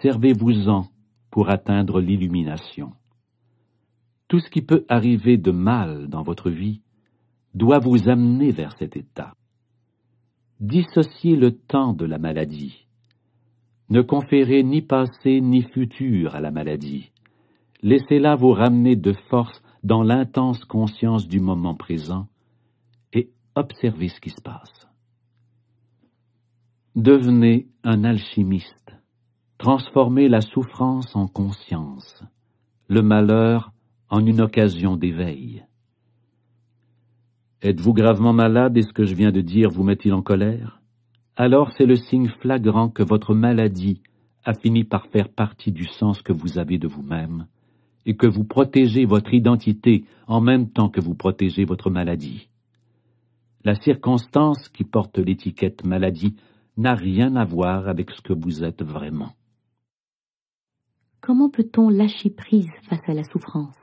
servez-vous-en 0.00 0.86
pour 1.30 1.50
atteindre 1.50 2.00
l'illumination. 2.00 2.92
Tout 4.28 4.40
ce 4.40 4.50
qui 4.50 4.62
peut 4.62 4.84
arriver 4.88 5.36
de 5.36 5.50
mal 5.50 6.08
dans 6.08 6.22
votre 6.22 6.50
vie 6.50 6.80
doit 7.54 7.78
vous 7.78 8.08
amener 8.08 8.50
vers 8.50 8.76
cet 8.78 8.96
état. 8.96 9.34
Dissociez 10.60 11.36
le 11.36 11.52
temps 11.52 11.92
de 11.92 12.06
la 12.06 12.18
maladie. 12.18 12.86
Ne 13.90 14.00
conférez 14.00 14.62
ni 14.62 14.80
passé 14.80 15.40
ni 15.40 15.62
futur 15.62 16.34
à 16.34 16.40
la 16.40 16.50
maladie. 16.50 17.12
Laissez-la 17.82 18.36
vous 18.36 18.52
ramener 18.52 18.96
de 18.96 19.12
force 19.28 19.62
dans 19.84 20.02
l'intense 20.02 20.64
conscience 20.64 21.28
du 21.28 21.40
moment 21.40 21.74
présent 21.74 22.26
et 23.12 23.30
observez 23.54 24.08
ce 24.08 24.20
qui 24.20 24.30
se 24.30 24.40
passe. 24.40 24.88
Devenez 26.96 27.68
un 27.84 28.04
alchimiste. 28.04 28.96
Transformez 29.58 30.28
la 30.28 30.40
souffrance 30.40 31.14
en 31.14 31.28
conscience, 31.28 32.24
le 32.88 33.02
malheur 33.02 33.72
en 34.08 34.24
une 34.24 34.40
occasion 34.40 34.96
d'éveil. 34.96 35.64
Êtes-vous 37.66 37.94
gravement 37.94 38.32
malade 38.32 38.76
et 38.76 38.82
ce 38.82 38.92
que 38.92 39.06
je 39.06 39.16
viens 39.16 39.32
de 39.32 39.40
dire 39.40 39.70
vous 39.70 39.82
met-il 39.82 40.14
en 40.14 40.22
colère? 40.22 40.80
Alors 41.34 41.72
c'est 41.72 41.84
le 41.84 41.96
signe 41.96 42.28
flagrant 42.28 42.88
que 42.88 43.02
votre 43.02 43.34
maladie 43.34 44.04
a 44.44 44.54
fini 44.54 44.84
par 44.84 45.06
faire 45.06 45.28
partie 45.28 45.72
du 45.72 45.84
sens 45.84 46.22
que 46.22 46.32
vous 46.32 46.60
avez 46.60 46.78
de 46.78 46.86
vous-même 46.86 47.48
et 48.04 48.14
que 48.14 48.28
vous 48.28 48.44
protégez 48.44 49.04
votre 49.04 49.34
identité 49.34 50.04
en 50.28 50.40
même 50.40 50.70
temps 50.70 50.90
que 50.90 51.00
vous 51.00 51.16
protégez 51.16 51.64
votre 51.64 51.90
maladie. 51.90 52.48
La 53.64 53.74
circonstance 53.74 54.68
qui 54.68 54.84
porte 54.84 55.18
l'étiquette 55.18 55.84
maladie 55.84 56.36
n'a 56.76 56.94
rien 56.94 57.34
à 57.34 57.44
voir 57.44 57.88
avec 57.88 58.12
ce 58.12 58.20
que 58.20 58.32
vous 58.32 58.62
êtes 58.62 58.84
vraiment. 58.84 59.32
Comment 61.20 61.50
peut-on 61.50 61.88
lâcher 61.88 62.30
prise 62.30 62.70
face 62.88 63.08
à 63.08 63.12
la 63.12 63.24
souffrance? 63.24 63.74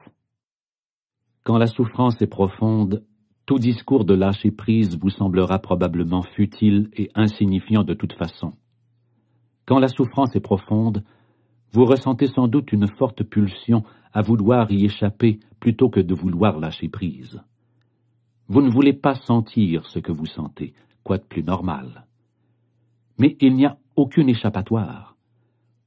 Quand 1.44 1.58
la 1.58 1.68
souffrance 1.68 2.22
est 2.22 2.28
profonde, 2.28 3.04
tout 3.46 3.60
discours 3.60 4.06
de 4.06 4.14
lâcher 4.14 4.52
prise 4.52 4.98
vous 4.98 5.10
semblera 5.10 5.60
probablement 5.60 6.22
futile 6.22 6.90
et 6.94 7.10
insignifiant 7.14 7.84
de 7.84 7.94
toute 7.94 8.14
façon. 8.14 8.54
Quand 9.66 9.80
la 9.80 9.90
souffrance 9.90 10.36
est 10.36 10.42
profonde, 10.42 11.04
vous 11.74 11.86
ressentez 11.86 12.28
sans 12.28 12.48
doute 12.48 12.72
une 12.72 12.88
forte 12.88 13.24
pulsion 13.24 13.84
à 14.14 14.22
vouloir 14.22 14.72
y 14.72 14.86
échapper 14.86 15.40
plutôt 15.60 15.90
que 15.90 16.00
de 16.00 16.14
vouloir 16.14 16.60
lâcher 16.60 16.88
prise. 16.88 17.42
Vous 18.48 18.62
ne 18.62 18.70
voulez 18.70 18.94
pas 18.94 19.16
sentir 19.16 19.86
ce 19.88 20.00
que 20.00 20.12
vous 20.12 20.26
sentez, 20.26 20.74
quoi 21.04 21.18
de 21.18 21.24
plus 21.24 21.44
normal. 21.44 22.06
Mais 23.18 23.36
il 23.42 23.56
n'y 23.56 23.66
a 23.66 23.78
aucune 23.96 24.30
échappatoire, 24.30 25.18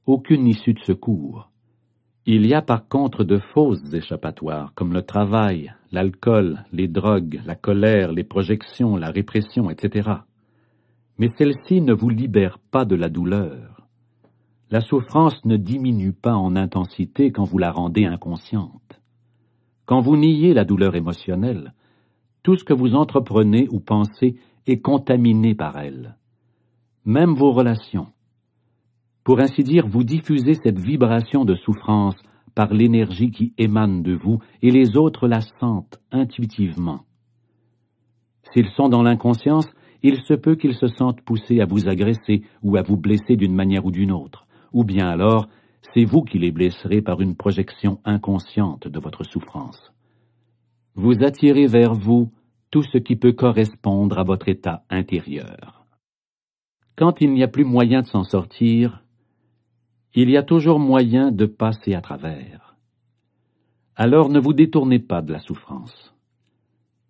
aucune 0.05 0.47
issue 0.47 0.73
de 0.73 0.79
secours. 0.79 1.49
Il 2.25 2.45
y 2.45 2.53
a 2.53 2.61
par 2.61 2.87
contre 2.87 3.23
de 3.23 3.37
fausses 3.37 3.93
échappatoires, 3.93 4.73
comme 4.75 4.93
le 4.93 5.03
travail, 5.03 5.73
l'alcool, 5.91 6.65
les 6.71 6.87
drogues, 6.87 7.41
la 7.45 7.55
colère, 7.55 8.11
les 8.11 8.23
projections, 8.23 8.95
la 8.95 9.09
répression, 9.09 9.69
etc. 9.69 10.09
Mais 11.17 11.29
celles-ci 11.37 11.81
ne 11.81 11.93
vous 11.93 12.09
libèrent 12.09 12.59
pas 12.59 12.85
de 12.85 12.95
la 12.95 13.09
douleur. 13.09 13.87
La 14.69 14.81
souffrance 14.81 15.43
ne 15.45 15.57
diminue 15.57 16.13
pas 16.13 16.35
en 16.35 16.55
intensité 16.55 17.31
quand 17.31 17.45
vous 17.45 17.57
la 17.57 17.71
rendez 17.71 18.05
inconsciente. 18.05 19.01
Quand 19.85 20.01
vous 20.01 20.17
niez 20.17 20.53
la 20.53 20.65
douleur 20.65 20.95
émotionnelle, 20.95 21.73
tout 22.43 22.57
ce 22.57 22.63
que 22.63 22.73
vous 22.73 22.93
entreprenez 22.93 23.67
ou 23.71 23.79
pensez 23.79 24.35
est 24.67 24.81
contaminé 24.81 25.55
par 25.55 25.77
elle. 25.77 26.17
Même 27.05 27.33
vos 27.33 27.53
relations, 27.53 28.07
pour 29.27 29.41
ainsi 29.41 29.61
dire, 29.61 29.85
vous 29.87 30.05
diffusez 30.05 30.53
cette 30.53 30.79
vibration 30.79 31.43
de 31.43 31.55
souffrance 31.55 32.15
par 32.57 32.73
l'énergie 32.73 33.29
qui 33.29 33.53
émane 33.59 34.01
de 34.01 34.15
vous, 34.15 34.39
et 34.63 34.71
les 34.71 34.97
autres 34.97 35.27
la 35.27 35.41
sentent 35.41 35.99
intuitivement. 36.11 37.01
S'ils 38.51 38.69
sont 38.69 38.89
dans 38.89 39.03
l'inconscience, 39.03 39.67
il 40.01 40.23
se 40.23 40.33
peut 40.33 40.55
qu'ils 40.55 40.73
se 40.73 40.87
sentent 40.87 41.21
poussés 41.21 41.61
à 41.61 41.65
vous 41.65 41.87
agresser 41.87 42.41
ou 42.63 42.75
à 42.75 42.81
vous 42.81 42.97
blesser 42.97 43.35
d'une 43.35 43.53
manière 43.53 43.85
ou 43.85 43.91
d'une 43.91 44.11
autre, 44.11 44.47
ou 44.73 44.83
bien 44.83 45.07
alors 45.07 45.47
c'est 45.93 46.03
vous 46.03 46.23
qui 46.23 46.39
les 46.39 46.51
blesserez 46.51 47.03
par 47.03 47.21
une 47.21 47.35
projection 47.35 47.99
inconsciente 48.05 48.87
de 48.87 48.99
votre 48.99 49.23
souffrance. 49.23 49.93
Vous 50.95 51.23
attirez 51.23 51.67
vers 51.67 51.93
vous 51.93 52.31
tout 52.71 52.81
ce 52.81 52.97
qui 52.97 53.17
peut 53.17 53.33
correspondre 53.33 54.17
à 54.17 54.23
votre 54.23 54.49
état 54.49 54.83
intérieur. 54.89 55.85
Quand 56.95 57.21
il 57.21 57.33
n'y 57.33 57.43
a 57.43 57.47
plus 57.47 57.65
moyen 57.65 58.01
de 58.01 58.07
s'en 58.07 58.23
sortir, 58.23 59.03
il 60.13 60.29
y 60.29 60.37
a 60.37 60.43
toujours 60.43 60.79
moyen 60.79 61.31
de 61.31 61.45
passer 61.45 61.93
à 61.93 62.01
travers. 62.01 62.75
Alors 63.95 64.29
ne 64.29 64.39
vous 64.39 64.53
détournez 64.53 64.99
pas 64.99 65.21
de 65.21 65.33
la 65.33 65.39
souffrance. 65.39 66.13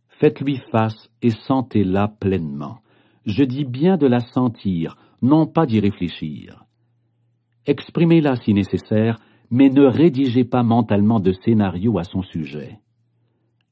Faites-lui 0.07 0.61
face 0.71 1.09
et 1.21 1.29
sentez-la 1.29 2.07
pleinement. 2.07 2.79
Je 3.25 3.43
dis 3.43 3.65
bien 3.65 3.97
de 3.97 4.07
la 4.07 4.19
sentir, 4.19 4.97
non 5.21 5.45
pas 5.45 5.65
d'y 5.65 5.79
réfléchir. 5.79 6.63
Exprimez-la 7.65 8.35
si 8.37 8.53
nécessaire, 8.53 9.19
mais 9.51 9.69
ne 9.69 9.83
rédigez 9.83 10.45
pas 10.45 10.63
mentalement 10.63 11.19
de 11.19 11.33
scénario 11.33 11.99
à 11.99 12.03
son 12.03 12.21
sujet. 12.21 12.79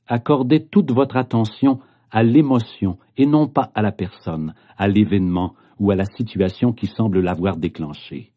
Accordez 0.08 0.66
toute 0.66 0.92
votre 0.92 1.18
attention 1.18 1.80
à 2.12 2.22
l'émotion 2.22 3.00
et 3.18 3.26
non 3.26 3.48
pas 3.48 3.72
à 3.74 3.82
la 3.82 3.92
personne, 3.92 4.54
à 4.78 4.88
l'événement 4.88 5.56
ou 5.80 5.92
à 5.92 5.95
la 5.95 6.06
situation 6.06 6.74
qui 6.74 6.88
semble 6.88 7.22
l'avoir 7.22 7.58
déclenché. 7.58 8.35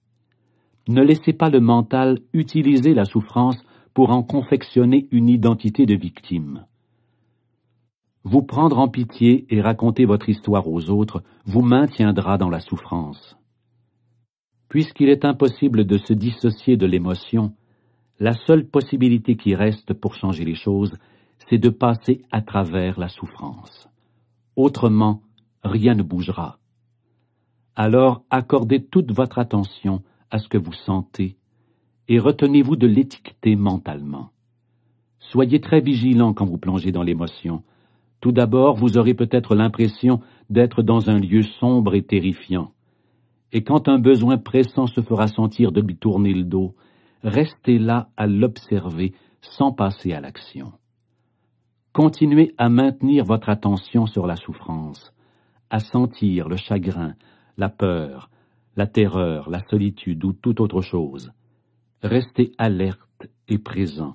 Ne 0.89 1.03
laissez 1.03 1.35
pas 1.35 1.51
le 1.51 1.61
mental 1.61 2.19
utiliser 2.33 2.95
la 2.95 3.05
souffrance 3.05 3.63
pour 3.93 4.11
en 4.11 4.23
confectionner 4.23 5.07
une 5.11 5.29
identité 5.29 5.85
de 5.85 5.95
victime. 5.95 6.65
Vous 8.25 8.43
prendre 8.43 8.79
en 8.79 8.89
pitié 8.89 9.47
et 9.51 9.61
raconter 9.61 10.07
votre 10.07 10.31
histoire 10.31 10.67
aux 10.67 10.89
autres 10.89 11.23
vous 11.45 11.61
maintiendra 11.61 12.39
dans 12.39 12.49
la 12.49 12.61
souffrance. 12.61 13.37
Puisqu'il 14.71 15.11
est 15.11 15.27
impossible 15.27 15.85
de 15.85 15.99
se 15.99 16.15
dissocier 16.15 16.77
de 16.79 16.87
l'émotion, 16.87 17.53
la 18.19 18.33
seule 18.33 18.67
possibilité 18.67 19.37
qui 19.37 19.55
reste 19.55 19.93
pour 19.93 20.15
changer 20.15 20.45
les 20.45 20.55
choses, 20.55 20.97
c'est 21.49 21.59
de 21.59 21.71
passer 21.71 22.23
à 22.31 22.41
travers 22.41 22.99
la 22.99 23.09
souffrance. 23.09 23.89
Autrement, 24.57 25.23
rien 25.63 25.95
ne 25.95 26.03
bougera. 26.03 26.59
Alors 27.77 28.23
accordez 28.31 28.83
toute 28.83 29.13
votre 29.13 29.39
attention 29.39 30.03
à 30.31 30.39
ce 30.39 30.49
que 30.49 30.59
vous 30.59 30.73
sentez 30.73 31.37
et 32.09 32.19
retenez-vous 32.19 32.77
de 32.77 32.87
l'étiqueter 32.87 33.55
mentalement. 33.55 34.31
Soyez 35.19 35.61
très 35.61 35.81
vigilant 35.81 36.33
quand 36.33 36.47
vous 36.47 36.59
plongez 36.59 36.91
dans 36.91 37.03
l'émotion. 37.03 37.63
Tout 38.21 38.33
d'abord, 38.33 38.77
vous 38.77 38.97
aurez 38.97 39.15
peut-être 39.15 39.55
l'impression 39.55 40.21
d'être 40.49 40.83
dans 40.83 41.11
un 41.11 41.19
lieu 41.19 41.43
sombre 41.43 41.95
et 41.95 42.03
terrifiant. 42.03 42.73
Et 43.53 43.63
quand 43.63 43.89
un 43.89 43.99
besoin 43.99 44.39
pressant 44.39 44.87
se 44.87 45.01
fera 45.03 45.27
sentir 45.27 45.71
de 45.71 45.81
lui 45.81 45.97
tourner 45.97 46.33
le 46.33 46.45
dos, 46.45 46.75
restez 47.23 47.79
là 47.79 48.09
à 48.17 48.27
l'observer 48.27 49.13
sans 49.41 49.73
passer 49.73 50.13
à 50.13 50.21
l'action. 50.21 50.73
Continuez 51.93 52.55
à 52.59 52.69
maintenir 52.69 53.25
votre 53.25 53.49
attention 53.49 54.07
sur 54.07 54.27
la 54.27 54.37
souffrance, 54.37 55.13
à 55.71 55.81
sentir 55.81 56.49
le 56.49 56.57
chagrin, 56.57 57.15
la 57.57 57.69
peur, 57.69 58.31
la 58.79 58.87
terreur, 58.87 59.51
la 59.51 59.61
solitude 59.65 60.25
ou 60.25 60.33
toute 60.33 60.61
autre 60.61 60.83
chose. 60.83 61.33
Restez 62.01 62.53
alerte 62.59 63.27
et 63.49 63.59
présent, 63.59 64.13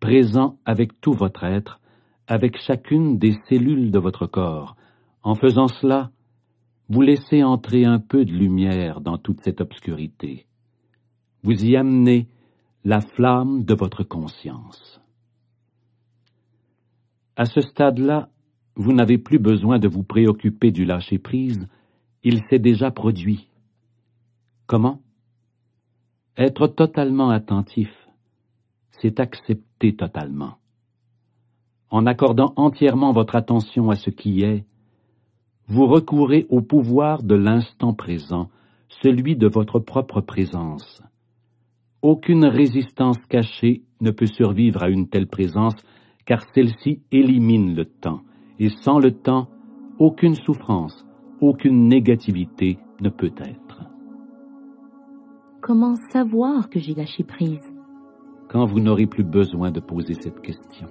présent 0.00 0.58
avec 0.64 1.00
tout 1.00 1.12
votre 1.12 1.44
être, 1.44 1.80
avec 2.26 2.58
chacune 2.60 3.18
des 3.18 3.36
cellules 3.48 3.92
de 3.92 4.00
votre 4.00 4.26
corps. 4.26 4.74
En 5.22 5.36
faisant 5.36 5.68
cela, 5.68 6.10
vous 6.88 7.02
laissez 7.02 7.44
entrer 7.44 7.84
un 7.84 8.00
peu 8.00 8.24
de 8.24 8.32
lumière 8.32 9.00
dans 9.00 9.16
toute 9.16 9.42
cette 9.42 9.60
obscurité. 9.60 10.46
Vous 11.44 11.64
y 11.64 11.76
amenez 11.76 12.26
la 12.82 13.00
flamme 13.00 13.62
de 13.62 13.74
votre 13.74 14.02
conscience. 14.02 15.00
À 17.36 17.44
ce 17.44 17.60
stade-là, 17.60 18.28
vous 18.74 18.92
n'avez 18.92 19.18
plus 19.18 19.38
besoin 19.38 19.78
de 19.78 19.86
vous 19.86 20.02
préoccuper 20.02 20.72
du 20.72 20.84
lâcher-prise, 20.84 21.68
il 22.24 22.40
s'est 22.50 22.58
déjà 22.58 22.90
produit. 22.90 23.49
Comment? 24.70 25.00
Être 26.36 26.68
totalement 26.68 27.30
attentif, 27.30 27.90
c'est 28.92 29.18
accepter 29.18 29.96
totalement. 29.96 30.58
En 31.90 32.06
accordant 32.06 32.52
entièrement 32.54 33.10
votre 33.10 33.34
attention 33.34 33.90
à 33.90 33.96
ce 33.96 34.10
qui 34.10 34.42
est, 34.42 34.64
vous 35.66 35.86
recourez 35.86 36.46
au 36.50 36.62
pouvoir 36.62 37.24
de 37.24 37.34
l'instant 37.34 37.94
présent, 37.94 38.48
celui 39.02 39.34
de 39.34 39.48
votre 39.48 39.80
propre 39.80 40.20
présence. 40.20 41.02
Aucune 42.00 42.44
résistance 42.44 43.18
cachée 43.26 43.82
ne 44.00 44.12
peut 44.12 44.26
survivre 44.26 44.84
à 44.84 44.88
une 44.88 45.08
telle 45.08 45.26
présence, 45.26 45.74
car 46.26 46.44
celle-ci 46.54 47.02
élimine 47.10 47.74
le 47.74 47.86
temps, 47.86 48.20
et 48.60 48.68
sans 48.68 49.00
le 49.00 49.10
temps, 49.10 49.48
aucune 49.98 50.36
souffrance, 50.36 51.04
aucune 51.40 51.88
négativité 51.88 52.78
ne 53.00 53.08
peut 53.08 53.34
être. 53.36 53.69
Comment 55.70 55.94
savoir 56.12 56.68
que 56.68 56.80
j'ai 56.80 56.94
lâché 56.94 57.22
prise 57.22 57.72
Quand 58.48 58.64
vous 58.64 58.80
n'aurez 58.80 59.06
plus 59.06 59.22
besoin 59.22 59.70
de 59.70 59.78
poser 59.78 60.14
cette 60.20 60.40
question. 60.40 60.88